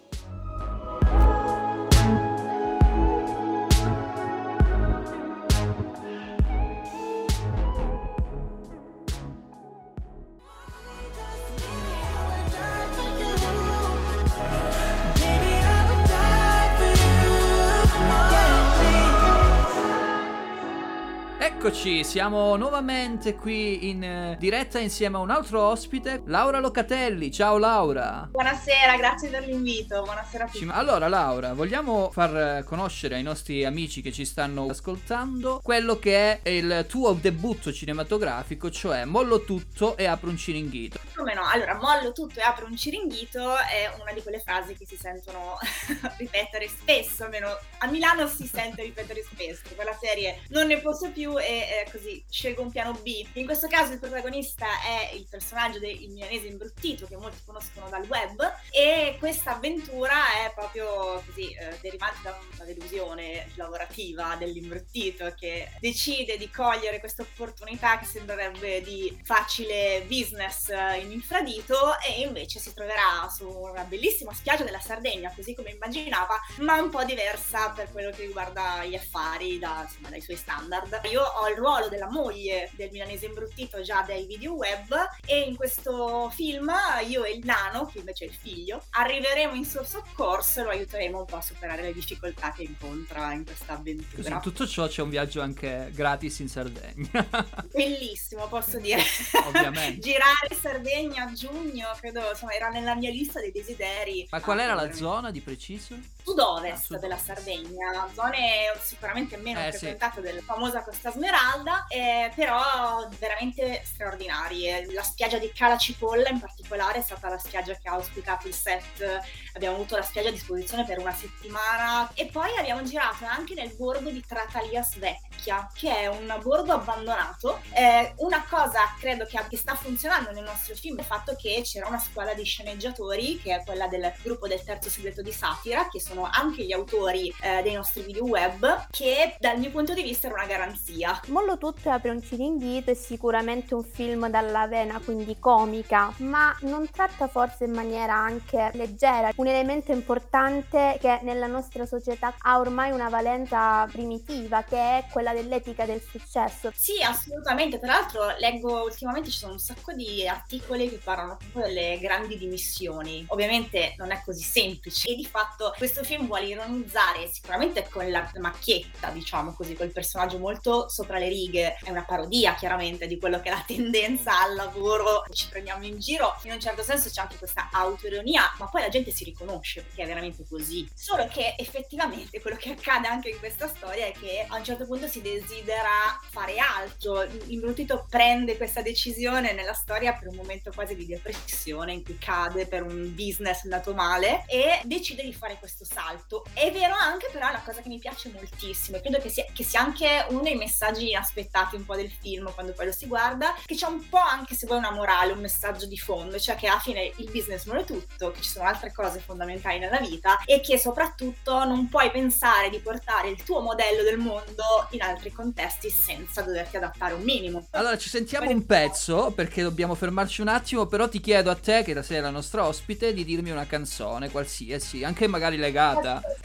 Eccoci, 21.86 22.06
siamo 22.06 22.56
nuovamente 22.56 23.36
qui 23.36 23.90
in 23.90 24.02
eh, 24.02 24.38
diretta 24.40 24.80
insieme 24.80 25.18
a 25.18 25.20
un 25.20 25.30
altro 25.30 25.64
ospite, 25.64 26.24
Laura 26.28 26.60
Locatelli. 26.60 27.30
Ciao 27.30 27.58
Laura. 27.58 28.26
Buonasera, 28.32 28.96
grazie 28.96 29.28
per 29.28 29.46
l'invito. 29.46 30.02
Buonasera 30.02 30.46
a 30.46 30.48
tutti. 30.48 30.66
Allora 30.72 31.10
Laura, 31.10 31.52
vogliamo 31.52 32.10
far 32.10 32.38
eh, 32.38 32.64
conoscere 32.64 33.16
ai 33.16 33.22
nostri 33.22 33.66
amici 33.66 34.02
che 34.02 34.14
ci 34.14 34.24
stanno 34.24 34.68
ascoltando 34.70 35.60
quello 35.62 36.00
che 36.00 36.40
è 36.42 36.50
il 36.52 36.86
tuo 36.88 37.12
debutto 37.12 37.74
cinematografico, 37.74 38.72
cioè 38.72 39.04
Mollo 39.04 39.44
tutto 39.44 39.98
e 39.98 40.06
apro 40.06 40.30
un 40.30 40.38
ciringhito. 40.38 41.02
Come 41.14 41.34
no? 41.34 41.42
Allora, 41.46 41.76
mollo 41.76 42.14
tutto 42.14 42.40
e 42.40 42.44
apro 42.44 42.66
un 42.66 42.78
ciringhito 42.78 43.58
è 43.58 43.92
una 44.00 44.14
di 44.14 44.22
quelle 44.22 44.40
frasi 44.40 44.74
che 44.78 44.86
si 44.86 44.96
sentono 44.96 45.58
ripetere 46.16 46.70
spesso, 46.70 47.26
almeno 47.26 47.50
a 47.80 47.88
Milano 47.88 48.26
si 48.28 48.48
sente 48.48 48.84
ripetere 48.84 49.22
spesso. 49.22 49.64
Quella 49.76 49.98
serie 50.00 50.44
non 50.48 50.68
ne 50.68 50.80
posso 50.80 51.12
più 51.12 51.38
e 51.38 51.72
eh, 51.82 51.92
così 51.92 52.24
scelgo 52.30 52.62
un 52.62 52.72
piano 52.72 52.94
B. 52.94 53.26
In 53.34 53.46
questo 53.46 53.68
caso 53.68 53.94
il 53.94 54.00
protagonista 54.00 54.66
è 54.86 55.14
il 55.14 55.28
personaggio 55.30 55.80
del 55.80 55.92
il 56.04 56.12
milanese 56.12 56.48
imbruttito 56.48 57.06
che 57.06 57.16
molti 57.18 57.38
conoscono 57.46 57.90
dal 57.90 58.06
web 58.08 58.42
e 58.72 59.16
questa 59.20 59.56
avventura 59.56 60.46
è 60.46 60.52
proprio 60.54 61.22
così 61.26 61.54
eh, 61.54 61.78
derivante 61.82 62.20
da 62.24 62.38
una 62.56 62.66
delusione 62.66 63.52
lavorativa 63.56 64.36
dell'imbruttito 64.36 65.34
che 65.38 65.70
decide 65.80 66.38
di 66.38 66.50
cogliere 66.50 67.00
questa 67.00 67.22
opportunità 67.22 67.98
che 68.00 68.06
sembrerebbe 68.06 68.82
di 68.82 69.18
facile 69.24 70.04
business 70.08 70.70
eh, 70.70 71.00
in 71.00 71.12
infradito 71.12 72.00
e 72.00 72.22
invece 72.22 72.60
si 72.60 72.74
troverà 72.74 73.30
su 73.30 73.48
una 73.48 73.84
bellissima 73.84 74.34
spiaggia 74.34 74.64
della 74.64 74.80
Sardegna 74.80 75.32
così 75.34 75.56
come 75.56 75.72
immaginava 75.72 76.40
ma 76.60 76.82
un 76.82 76.90
po' 76.90 77.04
diversa 77.04 77.70
per 77.70 77.92
quello 77.92 78.12
che 78.12 78.26
riguarda 78.26 78.84
gli 78.86 78.96
affari 78.96 79.60
da, 79.60 79.86
insomma, 79.88 80.10
dai 80.10 80.22
suoi 80.22 80.38
standard. 80.38 81.02
Io 81.12 81.22
ho 81.22 81.48
il 81.48 81.56
ruolo 81.64 81.88
della 81.88 82.10
moglie 82.10 82.70
del 82.76 82.90
milanese 82.92 83.28
imbruttito 83.28 83.82
già 83.82 84.02
dai 84.02 84.26
video 84.26 84.54
web 84.54 84.94
e 85.26 85.40
in 85.42 85.56
questo 85.56 86.30
film 86.36 86.70
io 87.08 87.24
e 87.24 87.32
il 87.32 87.46
nano, 87.46 87.86
che 87.86 88.00
invece 88.00 88.26
è 88.26 88.28
il 88.28 88.34
figlio, 88.34 88.84
arriveremo 88.90 89.54
in 89.54 89.64
suo 89.64 89.86
soccorso 89.86 90.60
e 90.60 90.64
lo 90.64 90.70
aiuteremo 90.72 91.20
un 91.20 91.26
po' 91.26 91.38
a 91.38 91.42
superare 91.42 91.82
le 91.82 91.94
difficoltà 91.94 92.52
che 92.52 92.64
incontra 92.64 93.32
in 93.32 93.46
questa 93.46 93.76
Così 93.76 93.80
avventura. 93.80 94.36
in 94.36 94.42
tutto 94.42 94.68
ciò 94.68 94.88
c'è 94.88 95.02
un 95.02 95.10
viaggio 95.10 95.40
anche 95.42 95.90
gratis 95.94 96.40
in 96.40 96.50
Sardegna. 96.50 97.28
Bellissimo, 97.72 98.48
posso 98.50 98.78
dire. 98.80 99.02
Ovviamente. 99.46 100.00
Girare 100.04 100.48
in 100.50 100.58
Sardegna 100.58 101.24
a 101.24 101.32
giugno, 101.32 101.88
credo, 101.98 102.30
insomma, 102.30 102.52
era 102.54 102.70
nella 102.70 102.96
mia 102.96 103.10
lista 103.10 103.40
dei 103.40 103.52
desideri. 103.52 104.28
Ma 104.30 104.42
qual 104.42 104.60
era 104.60 104.74
la 104.74 104.92
zona 104.92 105.32
di 105.32 105.40
preciso? 105.40 105.98
Sud-ovest 106.24 106.98
della 107.00 107.18
Sardegna, 107.18 108.08
zone 108.14 108.74
sicuramente 108.82 109.36
meno 109.38 109.60
Eh, 109.60 109.72
sì. 109.72 109.80
frequentate 109.80 110.22
della 110.22 110.42
famosa 110.42 110.82
Costa 110.84 111.12
Smeralda, 111.12 111.86
eh, 111.90 112.32
però 112.36 113.08
veramente 113.20 113.82
straordinarie. 113.86 114.92
La 114.94 115.04
spiaggia 115.04 115.38
di 115.38 115.52
Cala 115.54 115.78
Cipolla 115.78 116.30
in 116.30 116.40
particolare 116.40 117.00
è 117.00 117.02
stata 117.02 117.28
la 117.30 117.38
spiaggia 117.38 117.74
che 117.74 117.90
ha 117.90 117.98
ospitato 117.98 118.48
il 118.48 118.54
set, 118.54 119.20
abbiamo 119.54 119.76
avuto 119.76 119.96
la 119.98 120.04
spiaggia 120.04 120.30
a 120.30 120.32
disposizione 120.32 120.86
per 120.86 121.00
una 121.00 121.14
settimana 121.14 122.10
e 122.14 122.28
poi 122.28 122.56
abbiamo 122.58 122.84
girato 122.84 123.26
anche 123.26 123.54
nel 123.54 123.74
borgo 123.76 124.10
di 124.10 124.24
Tratalias 124.26 124.98
Vecchia, 124.98 125.70
che 125.74 125.94
è 125.96 126.08
un 126.08 126.34
borgo 126.42 126.72
abbandonato. 126.74 127.60
Eh, 127.74 128.14
una 128.18 128.46
cosa 128.50 128.96
credo 128.98 129.26
che, 129.26 129.40
che 129.50 129.58
sta 129.58 129.76
funzionando 129.76 130.32
nel 130.32 130.44
nostro 130.44 130.74
film 130.76 130.98
è 130.98 131.02
il 131.02 131.06
fatto 131.06 131.36
che 131.36 131.62
c'era 131.66 131.88
una 131.88 132.00
squadra 132.00 132.34
di 132.34 132.44
sceneggiatori, 132.46 133.42
che 133.42 133.56
è 133.56 133.64
quella 133.66 133.88
del 133.88 134.14
gruppo 134.22 134.48
del 134.48 134.64
terzo 134.64 134.90
segreto 134.90 135.22
di 135.22 135.32
Satira, 135.34 135.90
che 135.90 136.00
sono 136.00 136.13
anche 136.22 136.64
gli 136.64 136.72
autori 136.72 137.34
eh, 137.42 137.62
dei 137.64 137.74
nostri 137.74 138.04
video 138.04 138.26
web, 138.26 138.88
che 138.90 139.36
dal 139.40 139.60
mio 139.60 139.72
punto 139.72 139.94
di 139.94 140.04
vista 140.04 140.28
era 140.28 140.36
una 140.36 140.46
garanzia. 140.46 141.20
Mollo 141.28 141.58
tutto 141.58 141.90
apre 141.90 142.12
un 142.12 142.22
ciringhito 142.22 142.92
è 142.92 142.94
sicuramente 142.94 143.74
un 143.74 143.84
film 143.84 144.30
dalla 144.30 144.68
vena, 144.68 145.02
quindi 145.04 145.38
comica, 145.40 146.14
ma 146.18 146.56
non 146.62 146.90
tratta 146.90 147.28
forse 147.28 147.66
in 147.66 147.72
maniera 147.72 148.14
anche 148.14 148.72
leggera 148.74 149.32
un 149.36 149.48
elemento 149.48 149.92
importante 149.92 150.98
che 151.00 151.20
nella 151.24 151.48
nostra 151.48 151.86
società 151.86 152.36
ha 152.38 152.60
ormai 152.60 152.92
una 152.92 153.10
valenza 153.10 153.88
primitiva, 153.92 154.64
che 154.64 154.78
è 154.78 155.06
quella 155.12 155.34
dell'etica 155.34 155.86
del 155.86 156.02
successo. 156.02 156.72
Sì, 156.76 157.02
assolutamente. 157.02 157.80
Tra 157.80 157.94
l'altro 157.94 158.36
leggo 158.38 158.84
ultimamente 158.84 159.30
ci 159.30 159.40
sono 159.40 159.54
un 159.54 159.60
sacco 159.60 159.94
di 159.94 160.28
articoli 160.28 160.90
che 160.90 161.00
parlano 161.04 161.38
proprio 161.38 161.64
delle 161.64 161.98
grandi 162.00 162.38
dimissioni. 162.38 163.26
Ovviamente 163.30 163.96
non 163.98 164.12
è 164.12 164.22
così 164.24 164.44
semplice 164.44 165.10
e 165.10 165.16
di 165.16 165.26
fatto 165.26 165.74
questo 165.78 166.03
film 166.04 166.28
vuole 166.28 166.46
ironizzare 166.46 167.28
sicuramente 167.32 167.88
con 167.90 168.10
la 168.10 168.30
macchietta, 168.40 169.10
diciamo 169.10 169.54
così, 169.54 169.74
col 169.76 169.92
personaggio 169.92 170.38
molto 170.38 170.90
sopra 170.90 171.18
le 171.18 171.28
righe. 171.28 171.78
È 171.82 171.90
una 171.90 172.04
parodia 172.04 172.56
chiaramente 172.56 173.08
di 173.08 173.18
quello 173.18 173.40
che 173.40 173.50
è 173.50 173.52
la 173.52 173.64
tendenza 173.66 174.42
al 174.42 174.56
lavoro, 174.56 175.24
ci 175.32 175.48
prendiamo 175.50 175.86
in 175.86 176.00
giro. 176.00 176.38
In 176.44 176.52
un 176.52 176.60
certo 176.60 176.84
senso 176.84 177.10
c'è 177.10 177.22
anche 177.22 177.38
questa 177.38 177.70
autoironia, 177.72 178.54
ma 178.60 178.68
poi 178.68 178.82
la 178.82 178.90
gente 178.90 179.12
si 179.12 179.24
riconosce 179.24 179.84
perché 179.84 180.04
è 180.04 180.06
veramente 180.06 180.44
così. 180.48 180.90
Solo 180.94 181.28
che 181.28 181.56
effettivamente 181.58 182.42
quello 182.42 182.58
che 182.58 182.72
accade 182.72 183.08
anche 183.08 183.30
in 183.30 183.40
questa 183.40 183.68
storia 183.68 184.06
è 184.06 184.12
che 184.12 184.46
a 184.48 184.56
un 184.58 184.64
certo 184.64 184.86
punto 184.86 185.08
si 185.08 185.22
desidera 185.22 186.20
fare 186.30 186.58
altro. 186.58 187.26
Imbruttito 187.48 188.06
prende 188.10 188.58
questa 188.58 188.82
decisione 188.82 189.54
nella 189.54 189.74
storia 189.74 190.14
per 190.14 190.28
un 190.28 190.36
momento 190.36 190.72
quasi 190.74 190.96
di 190.96 191.06
depressione 191.06 191.94
in 191.94 192.04
cui 192.04 192.18
cade 192.18 192.68
per 192.68 192.84
un 192.84 193.14
business 193.16 193.64
andato 193.64 193.94
male 193.94 194.46
e 194.48 194.82
decide 194.84 195.24
di 195.24 195.34
fare 195.34 195.58
questo 195.58 195.86
salto. 195.94 196.46
È 196.54 196.72
vero 196.72 196.96
anche 196.96 197.30
però 197.32 197.52
la 197.52 197.62
cosa 197.64 197.82
che 197.82 197.90
mi 197.90 198.00
piace 198.00 198.32
moltissimo, 198.34 198.98
e 198.98 199.02
credo 199.02 199.20
che 199.20 199.30
sia, 199.30 199.46
che 199.54 199.64
sia 199.64 199.82
anche 199.82 200.26
uno 200.30 200.42
dei 200.42 200.56
messaggi 200.56 201.10
inaspettati 201.10 201.76
un 201.76 201.86
po' 201.86 201.96
del 201.96 202.12
film 202.12 202.52
quando 202.54 202.74
poi 202.74 202.88
lo 202.88 202.92
si 202.92 203.06
guarda, 203.06 203.56
che 203.66 203.76
c'è 203.76 203.86
un 203.86 204.10
po' 204.10 204.18
anche 204.18 204.56
se 204.56 204.66
vuoi 204.66 204.80
una 204.80 204.92
morale, 204.92 205.34
un 205.34 205.40
messaggio 205.40 205.86
di 205.86 205.98
fondo, 205.98 206.40
cioè 206.40 206.56
che 206.56 206.68
alla 206.68 206.80
fine 206.80 207.12
il 207.18 207.30
business 207.32 207.66
non 207.66 207.78
è 207.78 207.86
tutto, 207.86 208.32
che 208.32 208.42
ci 208.42 208.50
sono 208.50 208.68
altre 208.68 208.92
cose 208.92 209.20
fondamentali 209.20 209.80
nella 209.80 210.00
vita 210.00 210.40
e 210.46 210.60
che 210.62 210.80
soprattutto 210.80 211.64
non 211.66 211.88
puoi 211.90 212.10
pensare 212.10 212.70
di 212.70 212.80
portare 212.80 213.30
il 213.30 213.44
tuo 213.44 213.62
modello 213.62 214.04
del 214.04 214.18
mondo 214.18 214.88
in 214.92 215.02
altri 215.02 215.32
contesti 215.32 215.90
senza 215.90 216.42
doverti 216.42 216.78
adattare 216.78 217.14
un 217.14 217.22
minimo. 217.22 217.68
Allora 217.72 217.98
ci 217.98 218.10
sentiamo 218.10 218.50
un 218.50 218.66
pezzo 218.66 219.32
perché 219.32 219.62
dobbiamo 219.62 219.96
fermarci 219.96 220.42
un 220.42 220.48
attimo, 220.48 220.88
però 220.88 221.08
ti 221.08 221.20
chiedo 221.20 221.52
a 221.52 221.56
te 221.56 221.84
che 221.84 222.02
sei 222.02 222.22
la 222.22 222.30
nostra 222.30 222.66
ospite 222.66 223.14
di 223.14 223.24
dirmi 223.24 223.52
una 223.52 223.68
canzone 223.68 224.32
qualsiasi, 224.32 225.04
anche 225.04 225.28
magari 225.28 225.58
legata 225.58 225.83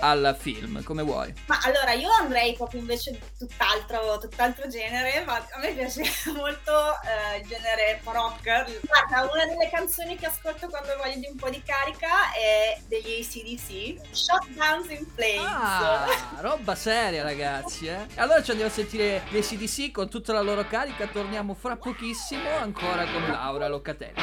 al 0.00 0.36
film, 0.38 0.82
come 0.82 1.02
vuoi. 1.02 1.32
Ma 1.46 1.58
allora 1.62 1.92
io 1.92 2.10
andrei 2.10 2.54
proprio 2.54 2.80
invece 2.80 3.18
tutt'altro, 3.38 4.18
tutt'altro 4.18 4.68
genere, 4.68 5.24
ma 5.24 5.36
a 5.36 5.58
me 5.60 5.72
piace 5.72 6.02
molto 6.34 6.72
eh, 7.04 7.38
il 7.38 7.46
genere 7.46 8.00
rock. 8.04 8.42
Guarda, 8.42 9.30
una 9.32 9.46
delle 9.46 9.68
canzoni 9.70 10.16
che 10.16 10.26
ascolto 10.26 10.68
quando 10.68 10.96
voglio 10.96 11.18
di 11.18 11.28
un 11.30 11.36
po' 11.36 11.48
di 11.50 11.62
carica 11.64 12.32
è 12.32 12.80
degli 12.86 13.20
ACDC, 13.20 14.14
Shutdowns 14.14 14.90
in 14.90 15.06
Flames. 15.14 15.46
Ah, 15.46 16.06
roba 16.40 16.74
seria 16.74 17.22
ragazzi, 17.22 17.86
eh. 17.86 18.06
E 18.14 18.20
allora 18.20 18.42
ci 18.42 18.50
andiamo 18.50 18.70
a 18.70 18.74
sentire 18.74 19.22
gli 19.30 19.38
ACDC 19.38 19.90
con 19.92 20.08
tutta 20.08 20.32
la 20.32 20.40
loro 20.40 20.66
carica, 20.66 21.06
torniamo 21.06 21.54
fra 21.54 21.76
pochissimo 21.76 22.56
ancora 22.56 23.04
con 23.04 23.26
Laura 23.28 23.68
Locatelli. 23.68 24.14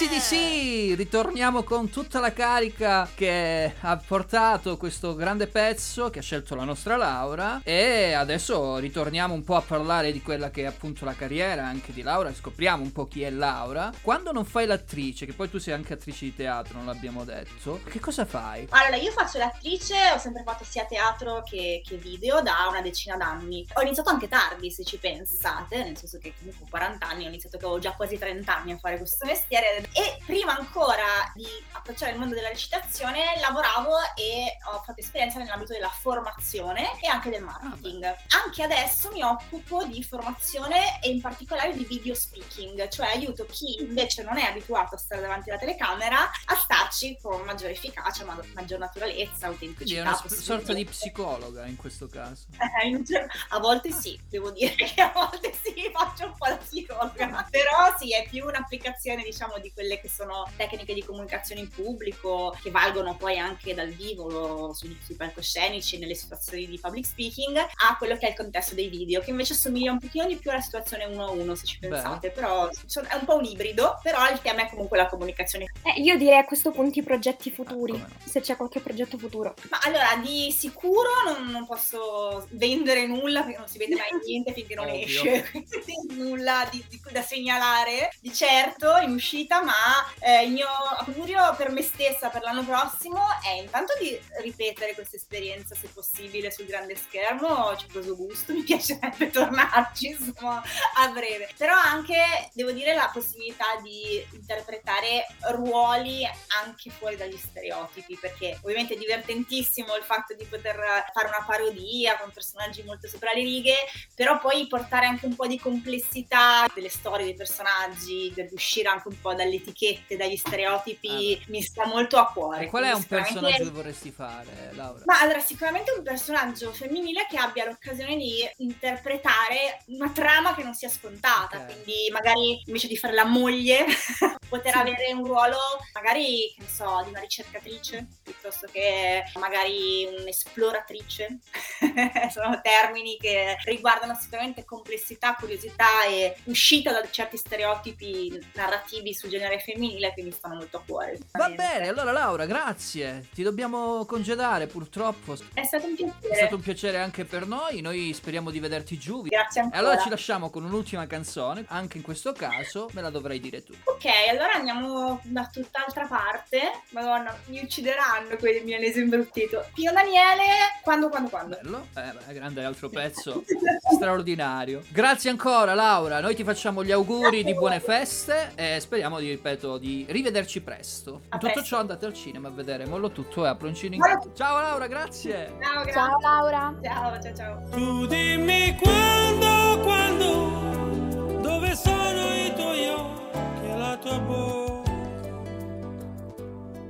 ACDC, 0.00 0.96
ritorniamo 0.96 1.64
con 1.64 1.90
tutta 1.90 2.20
la 2.20 2.32
carica 2.32 3.10
che 3.16 3.74
ha 3.80 3.96
portato 3.96 4.76
questo 4.76 5.16
grande 5.16 5.48
pezzo 5.48 6.08
che 6.08 6.20
ha 6.20 6.22
scelto 6.22 6.54
la 6.54 6.62
nostra 6.62 6.96
Laura 6.96 7.60
e 7.64 8.12
adesso 8.12 8.76
ritorniamo 8.76 9.34
un 9.34 9.42
po' 9.42 9.56
a 9.56 9.60
parlare 9.60 10.12
di 10.12 10.22
quella 10.22 10.50
che 10.50 10.62
è 10.62 10.66
appunto 10.66 11.04
la 11.04 11.14
carriera 11.14 11.66
anche 11.66 11.92
di 11.92 12.02
Laura, 12.02 12.32
scopriamo 12.32 12.80
un 12.80 12.92
po' 12.92 13.08
chi 13.08 13.24
è 13.24 13.30
Laura. 13.30 13.90
Quando 14.00 14.30
non 14.30 14.44
fai 14.44 14.66
l'attrice, 14.66 15.26
che 15.26 15.32
poi 15.32 15.50
tu 15.50 15.58
sei 15.58 15.74
anche 15.74 15.94
attrice 15.94 16.26
di 16.26 16.36
teatro, 16.36 16.76
non 16.76 16.86
l'abbiamo 16.86 17.24
detto, 17.24 17.80
che 17.82 17.98
cosa 17.98 18.24
fai? 18.24 18.68
Allora, 18.70 18.94
io 18.94 19.10
faccio 19.10 19.38
l'attrice, 19.38 19.96
ho 20.14 20.18
sempre 20.18 20.44
fatto 20.44 20.62
sia 20.62 20.84
teatro 20.84 21.42
che, 21.42 21.82
che 21.84 21.96
video 21.96 22.40
da 22.40 22.68
una 22.70 22.82
decina 22.82 23.16
d'anni. 23.16 23.66
Ho 23.74 23.82
iniziato 23.82 24.10
anche 24.10 24.28
tardi, 24.28 24.70
se 24.70 24.84
ci 24.84 24.98
pensate, 24.98 25.82
nel 25.82 25.96
senso 25.96 26.18
che 26.18 26.34
comunque 26.38 26.66
ho 26.66 26.68
40 26.70 27.04
anni, 27.04 27.24
ho 27.24 27.28
iniziato 27.28 27.58
che 27.58 27.64
avevo 27.64 27.80
già 27.80 27.94
quasi 27.94 28.16
30 28.16 28.56
anni 28.56 28.70
a 28.70 28.78
fare 28.78 28.96
questo 28.96 29.26
mestiere. 29.26 29.86
E 29.92 30.18
prima 30.24 30.56
ancora 30.56 31.04
di 31.34 31.46
approcciare 31.72 32.12
il 32.12 32.18
mondo 32.18 32.34
della 32.34 32.48
recitazione 32.48 33.38
lavoravo 33.40 33.96
e 34.14 34.56
ho 34.70 34.82
fatto 34.84 35.00
esperienza 35.00 35.38
nell'ambito 35.38 35.72
della 35.72 35.88
formazione 35.88 37.00
e 37.00 37.08
anche 37.08 37.30
del 37.30 37.42
marketing. 37.42 38.04
Anche 38.44 38.62
adesso 38.62 39.10
mi 39.10 39.22
occupo 39.22 39.84
di 39.84 40.02
formazione 40.04 41.00
e 41.00 41.10
in 41.10 41.20
particolare 41.20 41.72
di 41.74 41.84
video 41.84 42.14
speaking, 42.14 42.88
cioè 42.88 43.06
aiuto 43.08 43.44
chi 43.46 43.80
invece 43.82 44.22
non 44.22 44.38
è 44.38 44.44
abituato 44.44 44.94
a 44.94 44.98
stare 44.98 45.20
davanti 45.20 45.50
alla 45.50 45.58
telecamera 45.58 46.30
a 46.46 46.54
starci 46.54 47.18
con 47.20 47.40
maggiore 47.42 47.72
efficacia, 47.72 48.24
ma- 48.24 48.38
maggior 48.54 48.78
naturalezza, 48.78 49.48
Quindi 49.48 49.66
è 49.66 49.68
autenticità. 49.68 50.02
una 50.02 50.14
sp- 50.16 50.34
sorta 50.34 50.72
di 50.72 50.84
psicologa 50.84 51.66
in 51.66 51.76
questo 51.76 52.06
caso. 52.08 52.44
Eh, 52.52 53.26
A 53.50 53.58
volte 53.58 53.90
sì, 53.92 54.18
devo 54.28 54.50
dire 54.50 54.74
che 54.74 55.00
a 55.00 55.10
volte 55.12 55.52
sì, 55.52 55.74
faccio 55.92 56.26
un 56.26 56.34
po' 56.36 56.46
da 56.46 56.56
psicologa. 56.56 57.46
Però 57.50 57.96
sì, 57.98 58.14
è 58.14 58.26
più 58.28 58.44
un'applicazione, 58.44 59.22
diciamo, 59.22 59.58
di 59.58 59.72
quelle 59.78 60.00
che 60.00 60.08
sono 60.08 60.44
tecniche 60.56 60.92
di 60.92 61.04
comunicazione 61.04 61.60
in 61.60 61.68
pubblico, 61.68 62.52
che 62.60 62.72
valgono 62.72 63.14
poi 63.16 63.38
anche 63.38 63.74
dal 63.74 63.90
vivo, 63.90 64.74
sui, 64.74 64.98
sui 65.04 65.14
palcoscenici, 65.14 65.98
nelle 65.98 66.16
situazioni 66.16 66.66
di 66.66 66.80
public 66.80 67.06
speaking, 67.06 67.56
a 67.56 67.96
quello 67.96 68.16
che 68.16 68.26
è 68.26 68.30
il 68.30 68.36
contesto 68.36 68.74
dei 68.74 68.88
video, 68.88 69.20
che 69.20 69.30
invece 69.30 69.52
assomiglia 69.52 69.92
un 69.92 70.00
pochino 70.00 70.26
di 70.26 70.34
più 70.34 70.50
alla 70.50 70.60
situazione 70.60 71.04
uno 71.04 71.26
a 71.26 71.30
uno, 71.30 71.54
se 71.54 71.64
ci 71.66 71.78
Beh. 71.78 71.88
pensate. 71.90 72.30
Però 72.32 72.68
so- 72.86 73.02
è 73.02 73.14
un 73.14 73.24
po' 73.24 73.36
un 73.36 73.44
ibrido, 73.44 74.00
però 74.02 74.28
il 74.28 74.40
tema 74.42 74.66
è 74.66 74.68
comunque 74.68 74.96
la 74.96 75.06
comunicazione. 75.06 75.66
Eh, 75.84 76.00
io 76.00 76.16
direi 76.16 76.38
a 76.38 76.44
questo 76.44 76.72
punto 76.72 76.98
i 76.98 77.02
progetti 77.04 77.52
futuri, 77.52 78.04
se 78.24 78.40
c'è 78.40 78.56
qualche 78.56 78.80
progetto 78.80 79.16
futuro. 79.16 79.54
Ma 79.70 79.78
allora, 79.84 80.16
di 80.20 80.50
sicuro 80.50 81.08
non, 81.24 81.46
non 81.52 81.66
posso 81.66 82.48
vendere 82.50 83.06
nulla 83.06 83.42
perché 83.44 83.58
non 83.58 83.68
si 83.68 83.78
vede 83.78 83.94
mai 83.94 84.08
niente 84.26 84.52
finché 84.52 84.74
non 84.74 84.88
Ovvio. 84.88 85.04
esce, 85.04 85.50
quindi 85.84 86.16
nulla 86.16 86.66
di, 86.68 86.84
di- 86.88 87.00
da 87.12 87.22
segnalare 87.22 88.10
di 88.20 88.32
certo 88.32 88.96
in 88.96 89.12
uscita, 89.12 89.62
ma 89.68 90.10
eh, 90.20 90.44
il 90.44 90.52
mio 90.52 90.66
augurio 90.66 91.54
per 91.56 91.70
me 91.70 91.82
stessa 91.82 92.30
per 92.30 92.40
l'anno 92.40 92.64
prossimo 92.64 93.20
è 93.44 93.60
intanto 93.60 93.92
di 94.00 94.18
ripetere 94.40 94.94
questa 94.94 95.16
esperienza 95.16 95.74
se 95.74 95.88
possibile 95.88 96.50
sul 96.50 96.64
grande 96.64 96.96
schermo, 96.96 97.76
ci 97.76 97.84
ho 97.84 97.92
preso 97.92 98.16
gusto, 98.16 98.52
mi 98.56 98.62
piacerebbe 98.62 99.28
tornarci 99.30 100.06
insomma 100.06 100.62
a 100.94 101.08
breve, 101.08 101.50
però 101.58 101.74
anche 101.74 102.16
devo 102.54 102.70
dire 102.72 102.94
la 102.94 103.10
possibilità 103.12 103.66
di 103.82 104.24
interpretare 104.32 105.26
ruoli 105.50 106.26
anche 106.64 106.90
fuori 106.90 107.16
dagli 107.16 107.36
stereotipi, 107.36 108.16
perché 108.18 108.58
ovviamente 108.62 108.94
è 108.94 108.96
divertentissimo 108.98 109.94
il 109.96 110.02
fatto 110.02 110.34
di 110.34 110.44
poter 110.46 110.76
fare 111.12 111.28
una 111.28 111.44
parodia 111.46 112.16
con 112.16 112.30
personaggi 112.32 112.82
molto 112.84 113.06
sopra 113.06 113.32
le 113.34 113.42
righe, 113.42 113.76
però 114.14 114.38
poi 114.38 114.66
portare 114.66 115.04
anche 115.04 115.26
un 115.26 115.34
po' 115.34 115.46
di 115.46 115.58
complessità 115.58 116.66
delle 116.74 116.88
storie 116.88 117.26
dei 117.26 117.34
personaggi, 117.34 118.32
per 118.34 118.48
uscire 118.52 118.88
anche 118.88 119.08
un 119.08 119.20
po' 119.20 119.34
dalle 119.34 119.57
etichette, 119.58 120.16
dagli 120.16 120.36
stereotipi, 120.36 121.40
mi 121.48 121.62
sta 121.62 121.86
molto 121.86 122.16
a 122.16 122.30
cuore. 122.32 122.64
E 122.64 122.68
qual 122.68 122.84
è 122.84 122.92
un 122.92 123.00
sicuramente- 123.00 123.34
personaggio 123.34 123.64
che 123.64 123.70
vorresti 123.70 124.10
fare, 124.10 124.70
Laura? 124.72 125.02
ma 125.04 125.20
allora, 125.20 125.40
sicuramente 125.40 125.92
un 125.92 126.02
personaggio 126.02 126.72
femminile 126.72 127.26
che 127.28 127.36
abbia 127.36 127.64
l'occasione 127.66 128.16
di 128.16 128.48
interpretare 128.58 129.82
una 129.86 130.10
trama 130.10 130.54
che 130.54 130.62
non 130.62 130.74
sia 130.74 130.88
scontata. 130.88 131.64
Quindi, 131.64 132.08
magari 132.12 132.62
invece 132.66 132.88
di 132.88 132.96
fare 132.96 133.14
la 133.14 133.24
moglie, 133.24 133.84
poter 134.48 134.76
avere 134.76 135.12
un 135.12 135.24
ruolo, 135.24 135.58
magari, 135.92 136.52
che 136.56 136.62
ne 136.62 136.68
so, 136.68 137.02
di 137.04 137.10
una 137.10 137.20
ricercatrice 137.20 138.06
piuttosto 138.22 138.66
che 138.70 139.24
magari 139.38 140.06
un'esploratrice. 140.18 141.38
Sono 142.30 142.60
termini 142.62 143.16
che 143.18 143.56
riguardano 143.64 144.16
sicuramente 144.20 144.64
complessità, 144.64 145.34
curiosità 145.34 146.04
e 146.06 146.36
uscita 146.44 146.92
da 146.92 147.08
certi 147.10 147.36
stereotipi 147.36 148.38
narrativi 148.54 149.14
sul 149.14 149.30
genere 149.38 149.58
femminile 149.60 150.12
che 150.14 150.22
mi 150.22 150.30
stanno 150.32 150.56
molto 150.56 150.78
a 150.78 150.82
cuore. 150.86 151.18
Va 151.32 151.48
bene, 151.50 151.88
allora 151.88 152.12
Laura, 152.12 152.46
grazie. 152.46 153.26
Ti 153.32 153.42
dobbiamo 153.42 154.04
congedare 154.04 154.66
purtroppo. 154.66 155.36
È 155.54 155.64
stato 155.64 155.86
un 155.86 155.94
piacere. 155.94 156.28
È 156.28 156.36
stato 156.36 156.54
un 156.56 156.60
piacere 156.60 156.98
anche 156.98 157.24
per 157.24 157.46
noi, 157.46 157.80
noi 157.80 158.12
speriamo 158.12 158.50
di 158.50 158.60
vederti 158.60 158.98
giù. 158.98 159.22
Grazie 159.22 159.60
E 159.60 159.64
ancora. 159.64 159.80
allora 159.80 159.98
ci 160.02 160.08
lasciamo 160.08 160.50
con 160.50 160.64
un'ultima 160.64 161.06
canzone, 161.06 161.64
anche 161.68 161.96
in 161.98 162.02
questo 162.02 162.32
caso 162.32 162.88
me 162.92 163.00
la 163.02 163.10
dovrai 163.10 163.40
dire 163.40 163.62
tu. 163.62 163.72
Ok, 163.84 164.06
allora 164.30 164.52
andiamo 164.54 165.20
da 165.24 165.48
tutt'altra 165.52 166.06
parte. 166.06 166.60
Madonna, 166.90 167.36
mi 167.46 167.60
uccideranno 167.62 168.36
quelli 168.38 168.60
milanesi 168.64 169.00
imbruttito. 169.00 169.66
Pio 169.74 169.92
Daniele, 169.92 170.44
quando, 170.82 171.08
quando, 171.08 171.28
quando? 171.28 171.58
Bello, 171.62 171.86
eh, 172.28 172.32
grande 172.34 172.64
altro 172.64 172.88
pezzo 172.90 173.44
straordinario. 173.92 174.82
Grazie 174.88 175.30
ancora 175.30 175.74
Laura, 175.74 176.20
noi 176.20 176.34
ti 176.34 176.44
facciamo 176.44 176.84
gli 176.84 176.92
auguri 176.92 177.42
di 177.44 177.54
buone 177.54 177.80
feste 177.80 178.52
e 178.54 178.78
speriamo 178.80 179.18
di, 179.18 179.27
ripeto, 179.30 179.78
di 179.78 180.06
rivederci 180.08 180.60
presto. 180.62 181.22
In 181.32 181.38
tutto 181.38 181.62
ciò 181.62 181.78
andate 181.78 182.06
al 182.06 182.14
cinema 182.14 182.48
a 182.48 182.50
vedere 182.50 182.86
Mollo 182.86 183.10
tutto 183.10 183.44
e 183.44 183.48
apro 183.48 183.68
un 183.68 183.74
cino 183.74 183.94
in 183.94 184.00
gatto. 184.00 184.32
Ciao 184.34 184.60
Laura, 184.60 184.86
grazie. 184.86 185.56
Ciao, 185.60 185.82
grazie. 185.82 185.92
Ciao 185.92 186.20
Laura. 186.20 186.78
Ciao, 186.82 187.20
ciao, 187.20 187.34
ciao. 187.34 187.68
Tu 187.70 188.06
dimmi 188.06 188.76
quando, 188.80 189.80
quando, 189.82 191.40
dove 191.40 191.74
sono 191.74 192.34
i 192.34 192.52
tuoi 192.54 192.88
occhi 192.88 193.66
e 193.66 193.76
la 193.76 193.96
tua 193.96 194.18
bocca, 194.18 194.90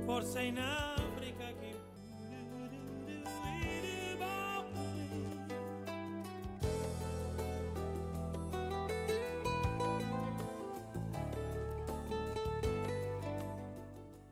forse 0.05 0.41
in 0.41 0.57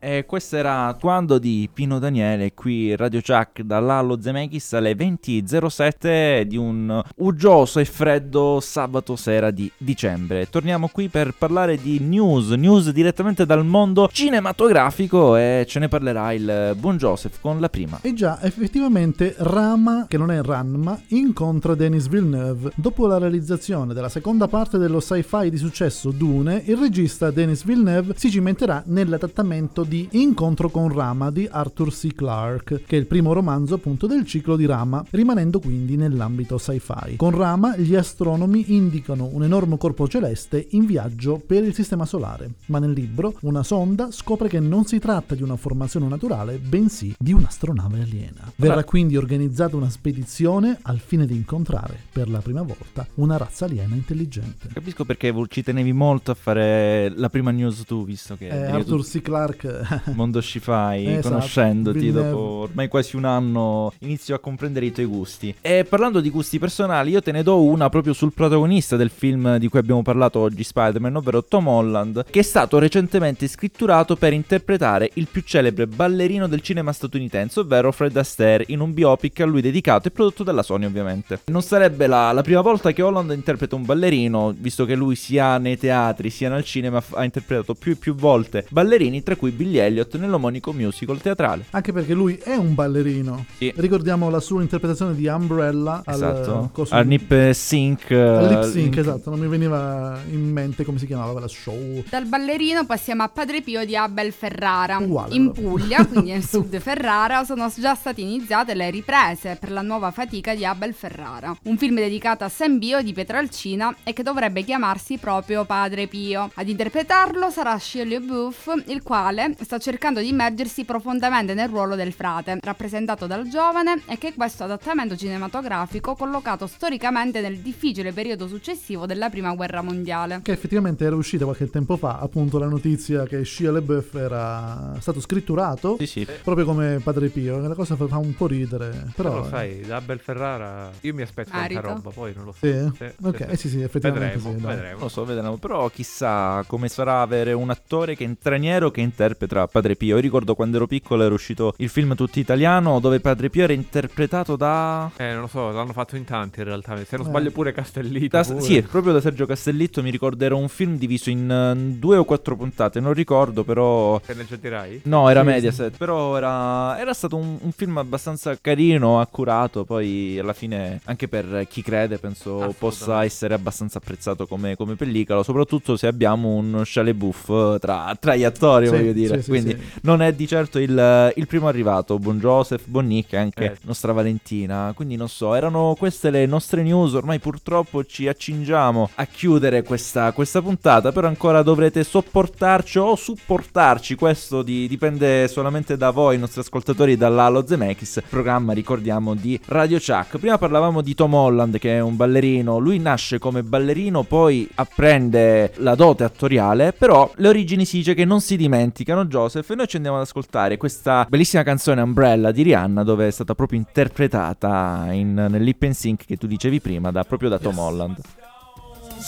E 0.08 0.24
questo 0.24 0.56
era 0.56 0.96
Quando 0.98 1.36
di 1.36 1.68
Pino 1.70 1.98
Daniele 1.98 2.54
qui 2.54 2.96
Radio 2.96 3.20
Chuck 3.20 3.60
dall'Allo 3.60 4.18
Zemeckis 4.18 4.72
alle 4.72 4.94
20.07 4.94 6.44
di 6.44 6.56
un 6.56 7.02
uggioso 7.16 7.78
e 7.78 7.84
freddo 7.84 8.58
sabato 8.58 9.16
sera 9.16 9.50
di 9.50 9.70
dicembre. 9.76 10.48
Torniamo 10.48 10.88
qui 10.88 11.08
per 11.08 11.34
parlare 11.36 11.76
di 11.76 12.00
news, 12.00 12.52
news 12.52 12.90
direttamente 12.90 13.44
dal 13.44 13.66
mondo 13.66 14.08
cinematografico 14.10 15.36
e 15.36 15.66
ce 15.68 15.78
ne 15.78 15.88
parlerà 15.88 16.32
il 16.32 16.74
buon 16.78 16.96
Joseph 16.96 17.38
con 17.42 17.60
la 17.60 17.68
prima. 17.68 17.98
E 18.00 18.14
già, 18.14 18.38
effettivamente 18.40 19.34
Rama, 19.36 20.06
che 20.08 20.16
non 20.16 20.30
è 20.30 20.40
Ranma, 20.40 20.98
incontra 21.08 21.74
Denis 21.74 22.08
Villeneuve. 22.08 22.72
Dopo 22.76 23.06
la 23.06 23.18
realizzazione 23.18 23.92
della 23.92 24.08
seconda 24.08 24.48
parte 24.48 24.78
dello 24.78 25.00
sci-fi 25.00 25.50
di 25.50 25.58
successo 25.58 26.12
Dune, 26.12 26.62
il 26.64 26.78
regista 26.78 27.30
Denis 27.30 27.62
Villeneuve 27.62 28.14
si 28.16 28.30
cimenterà 28.30 28.82
nell'adattamento 28.86 29.82
di 29.82 29.96
Incontro 30.12 30.68
con 30.68 30.92
Rama 30.92 31.30
di 31.30 31.48
Arthur 31.50 31.90
C. 31.90 32.14
Clarke, 32.14 32.82
che 32.86 32.96
è 32.96 32.98
il 32.98 33.06
primo 33.06 33.32
romanzo 33.32 33.74
appunto 33.74 34.06
del 34.06 34.26
ciclo 34.26 34.56
di 34.56 34.66
Rama, 34.66 35.04
rimanendo 35.10 35.60
quindi 35.60 35.96
nell'ambito 35.96 36.58
sci-fi. 36.58 37.16
Con 37.16 37.30
Rama 37.30 37.76
gli 37.76 37.94
astronomi 37.94 38.74
indicano 38.74 39.28
un 39.32 39.44
enorme 39.44 39.78
corpo 39.78 40.06
celeste 40.08 40.66
in 40.70 40.84
viaggio 40.84 41.40
per 41.44 41.64
il 41.64 41.74
sistema 41.74 42.04
solare, 42.04 42.50
ma 42.66 42.78
nel 42.78 42.92
libro 42.92 43.34
una 43.42 43.62
sonda 43.62 44.10
scopre 44.10 44.48
che 44.48 44.60
non 44.60 44.84
si 44.84 44.98
tratta 44.98 45.34
di 45.34 45.42
una 45.42 45.56
formazione 45.56 46.08
naturale, 46.08 46.58
bensì 46.58 47.14
di 47.18 47.32
un'astronave 47.32 48.02
aliena. 48.02 48.52
Verrà 48.56 48.84
quindi 48.84 49.16
organizzata 49.16 49.76
una 49.76 49.90
spedizione 49.90 50.78
al 50.82 50.98
fine 50.98 51.26
di 51.26 51.34
incontrare 51.34 51.98
per 52.12 52.28
la 52.28 52.40
prima 52.40 52.62
volta 52.62 53.06
una 53.14 53.36
razza 53.36 53.64
aliena 53.64 53.94
intelligente. 53.94 54.68
Capisco 54.72 55.04
perché 55.04 55.34
ci 55.48 55.62
tenevi 55.62 55.92
molto 55.92 56.30
a 56.30 56.34
fare 56.34 57.12
la 57.14 57.28
prima 57.28 57.50
news 57.50 57.84
tu, 57.84 58.04
visto 58.04 58.36
che... 58.36 58.48
Eh, 58.48 58.70
Arthur 58.70 59.04
C. 59.04 59.20
Clarke 59.20 59.77
Mondo 60.14 60.40
Sci-Fi, 60.40 61.04
Esatto, 61.06 61.28
conoscendoti 61.28 61.98
Villeneuve. 61.98 62.30
dopo 62.30 62.42
ormai 62.62 62.88
quasi 62.88 63.16
un 63.16 63.24
anno, 63.24 63.92
inizio 64.00 64.34
a 64.34 64.38
comprendere 64.38 64.86
i 64.86 64.92
tuoi 64.92 65.06
gusti. 65.06 65.54
E 65.60 65.84
parlando 65.88 66.20
di 66.20 66.30
gusti 66.30 66.58
personali, 66.58 67.10
io 67.10 67.22
te 67.22 67.32
ne 67.32 67.42
do 67.42 67.62
una 67.62 67.88
proprio 67.88 68.12
sul 68.12 68.32
protagonista 68.32 68.96
del 68.96 69.10
film 69.10 69.56
di 69.58 69.68
cui 69.68 69.78
abbiamo 69.78 70.02
parlato 70.02 70.38
oggi, 70.40 70.62
Spider-Man, 70.62 71.16
ovvero 71.16 71.44
Tom 71.44 71.68
Holland, 71.68 72.24
che 72.30 72.40
è 72.40 72.42
stato 72.42 72.78
recentemente 72.78 73.46
scritturato 73.46 74.16
per 74.16 74.32
interpretare 74.32 75.10
il 75.14 75.28
più 75.30 75.42
celebre 75.44 75.86
ballerino 75.86 76.46
del 76.48 76.60
cinema 76.60 76.92
statunitense, 76.92 77.60
ovvero 77.60 77.92
Fred 77.92 78.16
Astaire, 78.16 78.64
in 78.68 78.80
un 78.80 78.92
biopic 78.92 79.40
a 79.40 79.44
lui 79.46 79.60
dedicato 79.60 80.08
e 80.08 80.10
prodotto 80.10 80.42
dalla 80.42 80.62
Sony, 80.62 80.84
ovviamente. 80.86 81.40
Non 81.46 81.62
sarebbe 81.62 82.06
la, 82.06 82.32
la 82.32 82.42
prima 82.42 82.60
volta 82.60 82.92
che 82.92 83.02
Holland 83.02 83.32
interpreta 83.32 83.74
un 83.76 83.84
ballerino, 83.84 84.54
visto 84.58 84.84
che 84.84 84.94
lui 84.94 85.14
sia 85.16 85.58
nei 85.58 85.76
teatri 85.78 86.30
sia 86.30 86.48
nel 86.48 86.64
cinema 86.64 87.02
ha 87.12 87.24
interpretato 87.24 87.74
più 87.74 87.92
e 87.92 87.96
più 87.96 88.14
volte 88.14 88.66
ballerini, 88.70 89.22
tra 89.22 89.36
cui 89.36 89.50
Billie 89.50 89.67
Billy 89.68 89.78
Elliot 89.78 90.16
nell'omonico 90.16 90.72
musical 90.72 91.20
teatrale. 91.20 91.66
Anche 91.70 91.92
perché 91.92 92.14
lui 92.14 92.36
è 92.42 92.54
un 92.56 92.74
ballerino. 92.74 93.44
Sì. 93.58 93.70
Ricordiamo 93.76 94.30
la 94.30 94.40
sua 94.40 94.62
interpretazione 94.62 95.14
di 95.14 95.26
Umbrella 95.26 96.02
al 96.06 96.14
Esatto. 96.14 96.70
coso- 96.72 96.94
Al 96.94 97.06
Nip 97.06 97.50
Sync. 97.52 98.10
al 98.10 98.16
eh, 98.44 98.48
lip 98.48 98.62
sync, 98.72 98.94
in- 98.94 98.98
esatto, 99.00 99.30
non 99.30 99.38
mi 99.38 99.46
veniva 99.46 100.18
in 100.30 100.50
mente 100.50 100.84
come 100.84 100.98
si 100.98 101.06
chiamava 101.06 101.32
quella 101.32 101.48
show. 101.48 102.02
Dal 102.08 102.24
ballerino 102.24 102.86
passiamo 102.86 103.22
a 103.22 103.28
Padre 103.28 103.60
Pio 103.60 103.84
di 103.84 103.94
Abel 103.94 104.32
Ferrara. 104.32 104.96
Uguale, 104.98 105.34
In 105.34 105.52
proprio. 105.52 105.68
Puglia, 105.68 106.06
quindi 106.06 106.30
nel 106.30 106.44
sud 106.46 106.78
Ferrara, 106.78 107.44
sono 107.44 107.70
già 107.76 107.94
state 107.94 108.20
iniziate 108.22 108.72
le 108.74 108.90
riprese 108.90 109.56
per 109.60 109.70
la 109.70 109.82
nuova 109.82 110.10
fatica 110.10 110.54
di 110.54 110.64
Abel 110.64 110.94
Ferrara. 110.94 111.54
Un 111.64 111.76
film 111.76 111.96
dedicato 111.96 112.44
a 112.44 112.48
San 112.48 112.78
Bio 112.78 113.02
di 113.02 113.12
Pietralcina 113.12 113.94
e 114.02 114.12
che 114.14 114.22
dovrebbe 114.22 114.62
chiamarsi 114.64 115.18
proprio 115.18 115.64
Padre 115.66 116.06
Pio. 116.06 116.50
Ad 116.54 116.68
interpretarlo 116.68 117.50
sarà 117.50 117.78
Shirley 117.78 118.20
Buff, 118.20 118.68
il 118.86 119.02
quale 119.02 119.54
sta 119.60 119.78
cercando 119.78 120.20
di 120.20 120.28
immergersi 120.28 120.84
profondamente 120.84 121.54
nel 121.54 121.68
ruolo 121.68 121.94
del 121.94 122.12
frate, 122.12 122.58
rappresentato 122.60 123.26
dal 123.26 123.48
giovane, 123.48 124.02
e 124.06 124.18
che 124.18 124.34
questo 124.34 124.64
adattamento 124.64 125.16
cinematografico 125.16 126.14
collocato 126.14 126.66
storicamente 126.66 127.40
nel 127.40 127.58
difficile 127.58 128.12
periodo 128.12 128.46
successivo 128.46 129.06
della 129.06 129.30
prima 129.30 129.54
guerra 129.54 129.82
mondiale. 129.82 130.40
Che 130.42 130.52
effettivamente 130.52 131.04
era 131.04 131.16
uscita 131.16 131.44
qualche 131.44 131.68
tempo 131.70 131.96
fa, 131.96 132.18
appunto, 132.18 132.58
la 132.58 132.66
notizia 132.66 133.24
che 133.24 133.44
Shia 133.44 133.72
LeBeouf 133.72 134.14
era 134.14 134.94
stato 135.00 135.20
scritturato 135.20 135.98
proprio 136.42 136.64
come 136.64 137.00
Padre 137.02 137.28
Pio. 137.28 137.60
che 137.60 137.68
La 137.68 137.74
cosa 137.74 137.96
fa 137.96 138.06
fa 138.06 138.18
un 138.18 138.34
po' 138.34 138.46
ridere. 138.46 138.88
Però, 139.14 139.30
Però 139.30 139.36
lo 139.42 139.48
sai, 139.48 139.80
da 139.80 139.96
Abel 139.96 140.18
Ferrara 140.18 140.90
io 141.00 141.14
mi 141.14 141.22
aspetto 141.22 141.50
tanta 141.50 141.64
Arito? 141.64 141.80
roba, 141.80 142.10
poi 142.10 142.32
non 142.34 142.44
lo 142.44 142.52
so. 142.52 142.58
Sì? 142.66 143.12
Ok, 143.22 143.46
eh 143.48 143.56
sì, 143.56 143.68
sì, 143.68 143.80
effettivamente 143.82 144.36
vedremo, 144.36 144.58
sì, 144.58 144.64
vedremo. 144.64 144.92
Non 144.92 145.02
lo 145.02 145.08
so, 145.08 145.24
vedremo. 145.24 145.56
Però 145.56 145.88
chissà 145.88 146.64
come 146.66 146.88
sarà 146.88 147.20
avere 147.20 147.52
un 147.52 147.70
attore 147.70 148.14
che 148.14 148.24
è 148.24 148.30
straniero 148.38 148.90
che 148.90 149.00
interpreta 149.00 149.47
Padre 149.70 149.96
Pio. 149.96 150.16
Io 150.16 150.20
ricordo 150.20 150.54
quando 150.54 150.76
ero 150.76 150.86
piccolo 150.86 151.22
era 151.22 151.34
uscito 151.34 151.74
il 151.78 151.88
film 151.88 152.14
tutto 152.14 152.38
italiano 152.38 153.00
dove 153.00 153.20
Padre 153.20 153.50
Pio 153.50 153.64
era 153.64 153.72
interpretato 153.72 154.56
da... 154.56 155.10
Eh, 155.16 155.32
non 155.32 155.42
lo 155.42 155.46
so, 155.46 155.70
l'hanno 155.70 155.92
fatto 155.92 156.16
in 156.16 156.24
tanti 156.24 156.60
in 156.60 156.66
realtà. 156.66 156.96
Se 157.04 157.16
non 157.16 157.26
Eh. 157.26 157.28
sbaglio 157.28 157.50
pure 157.50 157.72
Castellito. 157.72 158.36
da- 158.36 158.44
pure. 158.44 158.60
sì, 158.60 158.82
proprio 158.82 159.12
da 159.12 159.20
Sergio 159.20 159.46
Castellitto 159.46 160.02
mi 160.02 160.10
ricordo 160.10 160.44
era 160.44 160.54
un 160.54 160.68
film 160.68 160.96
diviso 160.96 161.30
in 161.30 161.50
eh, 161.50 161.74
due 161.98 162.16
o 162.16 162.24
quattro 162.24 162.56
puntate, 162.56 163.00
non 163.00 163.12
ricordo 163.12 163.64
però... 163.64 164.20
Te 164.20 164.34
ne 164.34 164.44
giocherai? 164.46 165.00
No, 165.04 165.28
era 165.28 165.40
Sì, 165.40 165.46
Mediaset, 165.46 165.96
però 165.96 166.36
era, 166.36 166.98
era 166.98 167.12
stato 167.14 167.36
un, 167.36 167.56
un 167.60 167.72
film 167.72 167.98
abbastanza 167.98 168.56
carino, 168.60 169.20
accurato, 169.20 169.84
poi 169.84 170.38
alla 170.38 170.52
fine 170.52 171.00
anche 171.04 171.28
per 171.28 171.66
chi 171.68 171.82
crede 171.82 172.18
penso 172.18 172.74
possa 172.78 173.24
essere 173.24 173.54
abbastanza 173.54 173.98
apprezzato 173.98 174.46
come, 174.46 174.76
come 174.76 174.94
pellicola, 174.94 175.42
soprattutto 175.42 175.96
se 175.96 176.06
abbiamo 176.06 176.54
un 176.54 176.82
Shale 176.84 177.14
Buff 177.14 177.50
tra, 177.78 178.16
tra 178.18 178.34
gli 178.36 178.44
attori, 178.44 178.86
Sì, 178.86 178.92
voglio 178.92 179.12
dire. 179.12 179.37
Sì, 179.38 179.44
sì, 179.44 179.50
Quindi 179.50 179.70
sì. 179.70 180.00
non 180.02 180.22
è 180.22 180.32
di 180.32 180.46
certo 180.46 180.78
il, 180.78 181.32
il 181.34 181.46
primo 181.46 181.68
arrivato, 181.68 182.18
buon 182.18 182.38
Joseph, 182.38 182.84
buon 182.86 183.06
Nick 183.06 183.32
e 183.32 183.36
anche 183.36 183.64
Eh. 183.64 183.76
nostra 183.82 184.12
Valentina, 184.12 184.92
quindi 184.94 185.16
non 185.16 185.28
so, 185.28 185.54
erano 185.54 185.94
queste 185.98 186.30
le 186.30 186.46
nostre 186.46 186.82
news, 186.82 187.14
ormai 187.14 187.38
purtroppo 187.38 188.04
ci 188.04 188.28
accingiamo 188.28 189.10
a 189.14 189.26
chiudere 189.26 189.82
questa, 189.82 190.32
questa 190.32 190.60
puntata, 190.62 191.12
però 191.12 191.28
ancora 191.28 191.62
dovrete 191.62 192.04
sopportarci 192.04 192.98
o 192.98 193.14
supportarci, 193.16 194.14
questo 194.14 194.62
di- 194.62 194.86
dipende 194.88 195.48
solamente 195.48 195.96
da 195.96 196.10
voi, 196.10 196.36
i 196.36 196.38
nostri 196.38 196.60
ascoltatori, 196.60 197.16
dall'Alo 197.16 197.66
Zemeckis, 197.66 198.22
programma 198.28 198.72
ricordiamo 198.72 199.34
di 199.34 199.58
Radio 199.66 199.98
Chuck. 199.98 200.38
Prima 200.38 200.58
parlavamo 200.58 201.00
di 201.02 201.14
Tom 201.14 201.34
Holland 201.34 201.78
che 201.78 201.96
è 201.96 202.00
un 202.00 202.16
ballerino, 202.16 202.78
lui 202.78 202.98
nasce 202.98 203.38
come 203.38 203.62
ballerino, 203.62 204.22
poi 204.24 204.68
apprende 204.74 205.72
la 205.76 205.94
dote 205.94 206.24
attoriale, 206.24 206.92
però 206.92 207.30
le 207.36 207.48
origini 207.48 207.84
si 207.84 207.98
dice 207.98 208.14
che 208.14 208.24
non 208.24 208.40
si 208.40 208.56
dimenticano 208.56 209.26
Joseph 209.28 209.70
e 209.70 209.74
noi 209.74 209.86
ci 209.86 209.96
andiamo 209.96 210.16
ad 210.16 210.22
ascoltare 210.22 210.76
questa 210.76 211.26
bellissima 211.28 211.62
canzone 211.62 212.00
Umbrella 212.00 212.50
di 212.50 212.62
Rihanna 212.62 213.04
dove 213.04 213.28
è 213.28 213.30
stata 213.30 213.54
proprio 213.54 213.78
interpretata 213.78 215.06
in, 215.10 215.34
nel 215.34 215.62
lip 215.62 215.82
and 215.84 215.92
sync 215.92 216.24
che 216.24 216.36
tu 216.36 216.46
dicevi 216.46 216.80
prima 216.80 217.10
da, 217.12 217.22
proprio 217.24 217.48
da 217.48 217.58
Tom 217.58 217.78
Holland. 217.78 218.18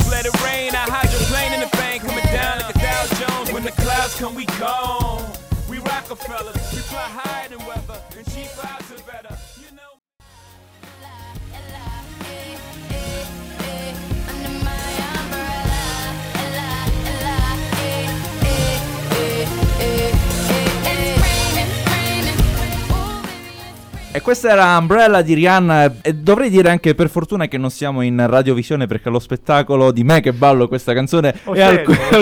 Let 0.08 0.24
it 0.24 0.34
rain, 0.42 0.72
I 0.72 0.88
hydroplane 0.88 1.52
and 1.54 1.62
the 1.62 1.76
thing 1.76 2.00
coming 2.00 2.24
down 2.32 2.58
like 2.58 2.74
a 2.74 2.78
Dow 2.78 3.06
Jones. 3.18 3.52
When 3.52 3.62
the 3.62 3.72
clouds 3.72 4.16
come, 4.18 4.34
we 4.34 4.44
gone. 4.58 5.22
We 5.68 5.78
Rockefellers, 5.78 6.56
we 6.72 6.80
fly 6.80 7.06
higher 7.06 7.29
E 24.12 24.20
questa 24.22 24.50
era 24.50 24.76
Umbrella 24.76 25.22
di 25.22 25.34
Rihanna 25.34 26.00
e 26.02 26.14
dovrei 26.14 26.50
dire 26.50 26.68
anche 26.68 26.96
per 26.96 27.08
fortuna 27.08 27.46
che 27.46 27.56
non 27.58 27.70
siamo 27.70 28.02
in 28.02 28.26
radiovisione 28.26 28.88
perché 28.88 29.08
lo 29.08 29.20
spettacolo 29.20 29.92
di 29.92 30.02
me 30.02 30.20
che 30.20 30.32
ballo 30.32 30.66
questa 30.66 30.92
canzone 30.92 31.32
è 31.54 31.60
al, 31.62 31.76
al 31.76 31.82
costo- 31.84 32.18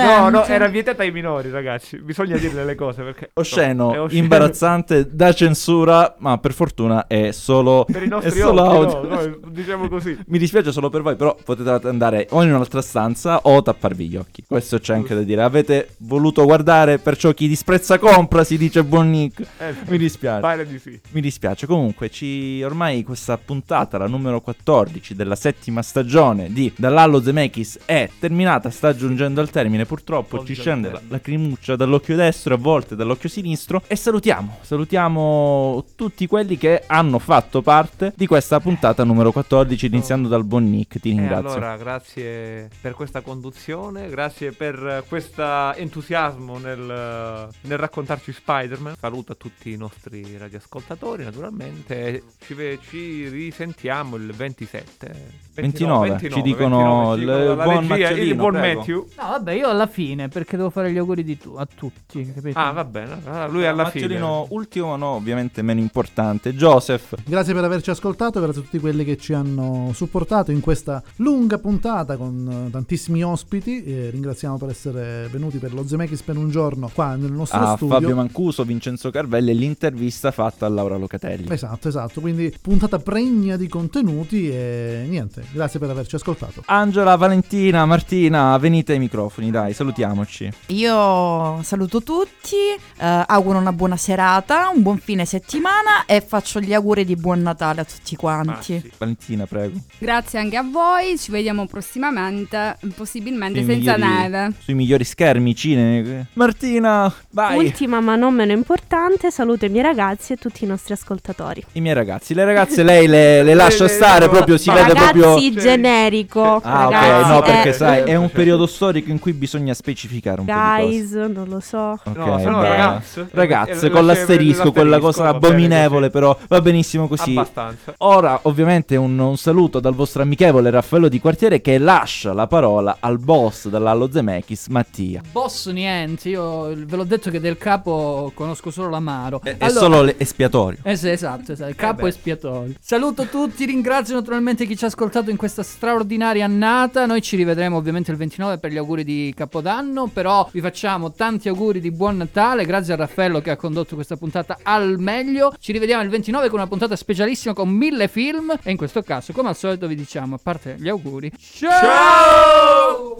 No, 0.00 0.28
no, 0.28 0.44
era 0.46 0.68
vietata 0.68 1.02
ai 1.02 1.10
minori, 1.10 1.50
ragazzi. 1.50 1.98
Bisogna 1.98 2.36
dirle 2.36 2.64
le 2.64 2.76
cose 2.76 3.02
perché. 3.02 3.30
osceno, 3.34 3.92
è 3.94 4.00
osceno. 4.00 4.22
imbarazzante, 4.22 5.08
da 5.10 5.32
censura, 5.32 6.14
ma 6.18 6.38
per 6.38 6.52
fortuna 6.52 7.08
è 7.08 7.32
solo, 7.32 7.84
Per 7.90 8.00
i 8.00 8.04
è 8.04 8.08
nostri 8.08 8.38
solo 8.38 8.62
occhi, 8.62 8.94
audio. 8.94 9.08
no, 9.08 9.20
no, 9.26 9.38
diciamo 9.50 9.88
così. 9.88 10.16
Mi 10.28 10.38
dispiace 10.38 10.70
solo 10.70 10.88
per 10.88 11.02
voi, 11.02 11.16
però 11.16 11.36
potete 11.44 11.88
andare 11.88 12.28
o 12.30 12.44
in 12.44 12.50
un'altra 12.52 12.80
stanza 12.80 13.40
o 13.42 13.60
tapparvi 13.60 14.08
gli 14.08 14.16
occhi. 14.16 14.44
Questo 14.46 14.78
c'è 14.78 14.94
anche 14.94 15.16
da 15.16 15.22
dire. 15.22 15.42
Avete 15.42 15.94
voluto 15.98 16.44
guardare, 16.44 16.98
perciò 16.98 17.32
chi 17.32 17.48
disprezza 17.48 17.98
compra, 17.98 18.44
si 18.44 18.56
dice 18.56 18.84
buon 18.84 19.10
Nick. 19.10 19.40
Eh, 19.58 19.74
Mi 19.88 19.98
dispiace. 19.98 20.40
Pare 20.40 20.64
di 20.64 20.78
sì. 20.78 21.00
Mi 21.10 21.22
dispiace, 21.22 21.66
comunque 21.66 22.10
ci 22.10 22.62
ormai 22.62 23.02
questa 23.02 23.38
puntata, 23.38 23.96
la 23.96 24.06
numero 24.06 24.42
14 24.42 25.14
della 25.14 25.36
settima 25.36 25.80
stagione 25.80 26.52
di 26.52 26.70
Dall'Allo 26.76 27.22
Zemeckis 27.22 27.78
è 27.86 28.10
terminata, 28.18 28.68
sta 28.68 28.94
giungendo 28.94 29.40
al 29.40 29.48
termine, 29.48 29.86
purtroppo 29.86 30.44
ci 30.44 30.52
scende 30.54 30.90
la 30.90 31.00
lacrimuccia 31.08 31.76
dall'occhio 31.76 32.14
destro, 32.14 32.54
a 32.54 32.56
volte 32.58 32.94
dall'occhio 32.94 33.30
sinistro. 33.30 33.82
E 33.86 33.96
salutiamo, 33.96 34.58
salutiamo 34.60 35.82
tutti 35.96 36.26
quelli 36.26 36.58
che 36.58 36.82
hanno 36.86 37.18
fatto 37.18 37.62
parte 37.62 38.12
di 38.14 38.26
questa 38.26 38.60
puntata 38.60 39.02
numero 39.02 39.32
14 39.32 39.86
iniziando 39.86 40.28
dal 40.28 40.44
buon 40.44 40.68
Nick, 40.68 41.00
ti 41.00 41.08
E 41.08 41.12
ringrazio. 41.12 41.52
allora, 41.52 41.76
grazie 41.78 42.68
per 42.82 42.92
questa 42.92 43.22
conduzione, 43.22 44.10
grazie 44.10 44.52
per 44.52 45.04
questo 45.08 45.72
entusiasmo 45.74 46.58
nel, 46.58 47.48
nel 47.62 47.78
raccontarci 47.78 48.30
Spider-Man. 48.30 48.94
Saluto 49.00 49.32
a 49.32 49.36
tutti 49.36 49.72
i 49.72 49.76
nostri 49.76 50.36
radioascoltatori, 50.36 50.96
naturalmente. 51.24 52.22
Ci, 52.38 52.78
ci 52.88 53.28
risentiamo 53.28 54.16
il 54.16 54.32
27. 54.32 55.47
29, 55.62 56.30
ci 56.30 56.42
dicono 56.42 57.14
il 57.14 57.24
dalla 57.24 57.64
buon 57.64 57.80
regia, 57.88 57.94
il 57.94 58.02
Macciolino, 58.02 58.34
buon 58.36 58.52
prego. 58.52 58.78
Matthew. 58.78 59.06
No, 59.16 59.28
vabbè, 59.28 59.52
io 59.52 59.68
alla 59.68 59.86
fine, 59.86 60.28
perché 60.28 60.56
devo 60.56 60.70
fare 60.70 60.92
gli 60.92 60.98
auguri 60.98 61.24
di 61.24 61.36
tu- 61.38 61.54
a 61.56 61.66
tutti, 61.66 62.32
capito? 62.32 62.58
Ah, 62.58 62.72
va 62.72 62.84
bene. 62.84 63.18
allora 63.24 63.46
lui 63.46 63.66
alla 63.66 63.84
Macciolino 63.84 64.46
ultimo, 64.50 64.96
no, 64.96 65.06
ovviamente 65.08 65.62
meno 65.62 65.80
importante, 65.80 66.54
Joseph. 66.54 67.14
Grazie 67.24 67.54
per 67.54 67.64
averci 67.64 67.90
ascoltato, 67.90 68.40
grazie 68.40 68.60
a 68.60 68.64
tutti 68.64 68.78
quelli 68.78 69.04
che 69.04 69.16
ci 69.16 69.32
hanno 69.32 69.90
supportato 69.94 70.50
in 70.50 70.60
questa 70.60 71.02
lunga 71.16 71.58
puntata 71.58 72.16
con 72.16 72.66
eh, 72.66 72.70
tantissimi 72.70 73.22
ospiti. 73.22 73.84
E 73.84 74.10
ringraziamo 74.10 74.56
per 74.58 74.70
essere 74.70 75.28
venuti 75.30 75.58
per 75.58 75.72
lo 75.74 75.86
Zemeckis 75.86 76.22
per 76.22 76.36
un 76.36 76.50
giorno 76.50 76.90
qua 76.92 77.14
nel 77.14 77.32
nostro 77.32 77.58
a 77.58 77.76
studio. 77.76 77.94
Fabio 77.94 78.14
Mancuso, 78.14 78.64
Vincenzo 78.64 79.10
Carvelli 79.10 79.50
e 79.50 79.54
l'intervista 79.54 80.30
fatta 80.30 80.66
a 80.66 80.68
Laura 80.68 80.96
Locatelli. 80.96 81.46
Esatto, 81.50 81.88
esatto. 81.88 82.20
Quindi 82.20 82.54
puntata 82.60 82.98
pregna 82.98 83.56
di 83.56 83.68
contenuti 83.68 84.48
e 84.50 85.06
niente. 85.08 85.44
Grazie 85.50 85.78
per 85.80 85.88
averci 85.90 86.14
ascoltato. 86.14 86.62
Angela, 86.66 87.16
Valentina, 87.16 87.84
Martina, 87.86 88.56
venite 88.58 88.92
ai 88.92 88.98
microfoni, 88.98 89.50
dai, 89.50 89.72
salutiamoci. 89.72 90.50
Io 90.66 91.62
saluto 91.62 92.02
tutti, 92.02 92.56
eh, 92.98 93.24
auguro 93.26 93.58
una 93.58 93.72
buona 93.72 93.96
serata, 93.96 94.70
un 94.74 94.82
buon 94.82 94.98
fine 94.98 95.24
settimana 95.24 96.04
e 96.06 96.20
faccio 96.20 96.60
gli 96.60 96.74
auguri 96.74 97.04
di 97.04 97.16
buon 97.16 97.40
Natale 97.40 97.80
a 97.80 97.84
tutti 97.84 98.14
quanti. 98.14 98.90
Valentina, 98.98 99.46
prego. 99.46 99.78
Grazie 99.98 100.38
anche 100.38 100.56
a 100.56 100.62
voi, 100.62 101.16
ci 101.18 101.30
vediamo 101.30 101.66
prossimamente, 101.66 102.76
possibilmente 102.94 103.62
Sui 103.62 103.72
senza 103.74 103.96
migliori- 103.96 104.20
neve. 104.28 104.52
Sui 104.58 104.74
migliori 104.74 105.04
schermi, 105.04 105.54
cinema. 105.54 106.26
Martina, 106.34 107.12
vai. 107.30 107.56
Ultima 107.56 108.00
ma 108.00 108.16
non 108.16 108.34
meno 108.34 108.52
importante, 108.52 109.30
saluto 109.30 109.64
i 109.64 109.68
miei 109.70 109.82
ragazzi 109.84 110.34
e 110.34 110.36
tutti 110.36 110.64
i 110.64 110.66
nostri 110.66 110.92
ascoltatori. 110.92 111.64
I 111.72 111.80
miei 111.80 111.94
ragazzi, 111.94 112.34
le 112.34 112.44
ragazze 112.44 112.82
lei 112.82 113.06
le, 113.06 113.42
le 113.42 113.54
lascia 113.54 113.88
stare, 113.88 114.28
proprio 114.28 114.56
si 114.58 114.68
ma- 114.68 114.74
vede 114.76 114.86
Ragazzi, 114.92 115.12
proprio... 115.18 115.37
così 115.38 115.52
generico. 115.52 116.60
Ah, 116.62 116.84
ragazzi, 116.84 117.22
ok, 117.22 117.28
no, 117.28 117.42
perché 117.42 117.68
eh. 117.68 117.72
sai, 117.72 118.02
è 118.02 118.14
un 118.14 118.30
periodo 118.30 118.66
storico 118.66 119.10
in 119.10 119.18
cui 119.18 119.32
bisogna 119.32 119.74
specificare 119.74 120.40
un 120.40 120.46
po' 120.46 120.52
di 120.52 120.58
cose. 120.58 120.82
Guys, 120.82 121.12
non 121.12 121.46
lo 121.48 121.60
so. 121.60 121.98
Ok, 122.02 122.16
No, 122.16 122.62
ragazze. 122.62 123.28
Ragazze, 123.30 123.86
Eh, 123.86 123.90
con 123.90 124.06
l'asterisco, 124.06 124.72
quella 124.72 124.98
cosa 124.98 125.28
abominevole, 125.28 126.10
però 126.10 126.36
va 126.48 126.60
benissimo 126.60 127.08
così. 127.08 127.30
Abbastanza. 127.32 127.94
Ora, 127.98 128.38
ovviamente, 128.42 128.96
un, 128.96 129.18
un 129.18 129.36
saluto 129.36 129.80
dal 129.80 129.94
vostro 129.94 130.22
amichevole 130.22 130.70
Raffaello 130.70 131.08
di 131.08 131.20
Quartiere 131.20 131.60
che 131.60 131.78
lascia 131.78 132.32
la 132.32 132.46
parola 132.46 132.96
al 133.00 133.18
boss 133.18 133.68
dell'Allo 133.68 134.10
Zemeckis, 134.10 134.66
Mattia. 134.68 135.20
Boss 135.30 135.68
niente, 135.70 136.28
io 136.28 136.74
ve 136.74 136.96
l'ho 136.96 137.04
detto 137.04 137.30
che 137.30 137.40
del 137.40 137.56
capo 137.58 138.30
conosco 138.34 138.70
solo 138.70 138.88
l'amaro. 138.90 139.40
È, 139.42 139.56
è 139.58 139.68
solo 139.68 140.02
le- 140.02 140.14
espiatorio. 140.18 140.78
Eh 140.82 140.96
sì, 140.96 141.08
esatto, 141.10 141.52
esatto, 141.52 141.70
il 141.70 141.76
capo 141.76 142.02
beh. 142.02 142.08
espiatorio. 142.08 142.74
Saluto 142.80 143.24
tutti, 143.26 143.64
ringrazio 143.64 144.14
naturalmente 144.14 144.66
chi 144.66 144.76
ci 144.76 144.84
ha 144.84 144.88
ascoltato 144.88 145.17
in 145.26 145.36
questa 145.36 145.62
straordinaria 145.62 146.44
annata. 146.44 147.04
Noi 147.04 147.20
ci 147.20 147.36
rivedremo 147.36 147.76
ovviamente 147.76 148.10
il 148.10 148.16
29 148.16 148.58
per 148.58 148.70
gli 148.70 148.76
auguri 148.76 149.02
di 149.02 149.32
Capodanno, 149.36 150.06
però 150.06 150.48
vi 150.52 150.60
facciamo 150.60 151.12
tanti 151.12 151.48
auguri 151.48 151.80
di 151.80 151.90
buon 151.90 152.16
Natale, 152.16 152.64
grazie 152.64 152.92
a 152.92 152.96
Raffaello 152.96 153.40
che 153.40 153.50
ha 153.50 153.56
condotto 153.56 153.96
questa 153.96 154.16
puntata 154.16 154.58
al 154.62 154.98
meglio. 154.98 155.52
Ci 155.58 155.72
rivediamo 155.72 156.02
il 156.02 156.08
29 156.08 156.48
con 156.48 156.60
una 156.60 156.68
puntata 156.68 156.94
specialissima 156.96 157.54
con 157.54 157.68
mille 157.68 158.06
film 158.08 158.56
e 158.62 158.70
in 158.70 158.76
questo 158.76 159.02
caso, 159.02 159.32
come 159.32 159.48
al 159.48 159.56
solito, 159.56 159.86
vi 159.86 159.96
diciamo, 159.96 160.36
a 160.36 160.40
parte 160.42 160.76
gli 160.78 160.88
auguri, 160.88 161.32
ciao! 161.38 163.16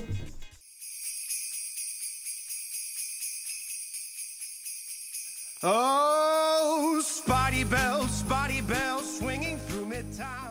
Oh, 5.62 7.00
Spotty 7.00 7.64
Bell, 7.64 8.06
Spotty 8.06 8.60
Bell, 8.62 9.02
swinging 9.02 9.58
through 9.66 9.86
Midtown. 9.86 10.47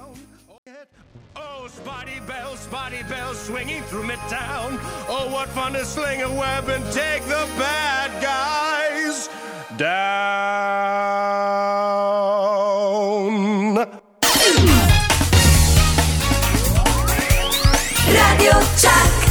Oh, 1.40 1.68
Spotty 1.68 2.20
Bell, 2.26 2.56
Spotty 2.56 3.04
Bell, 3.04 3.34
swinging 3.36 3.84
through 3.84 4.04
Midtown. 4.04 4.80
Oh, 5.08 5.30
what 5.32 5.50
fun 5.50 5.74
to 5.74 5.86
sling 5.86 6.24
a 6.24 6.30
web 6.34 6.68
and 6.70 6.84
take 6.92 7.24
the 7.24 7.48
bad 7.58 8.12
guys 8.22 9.30
down. 9.78 10.58
Radio 18.08 18.54
Chuck. 18.78 19.27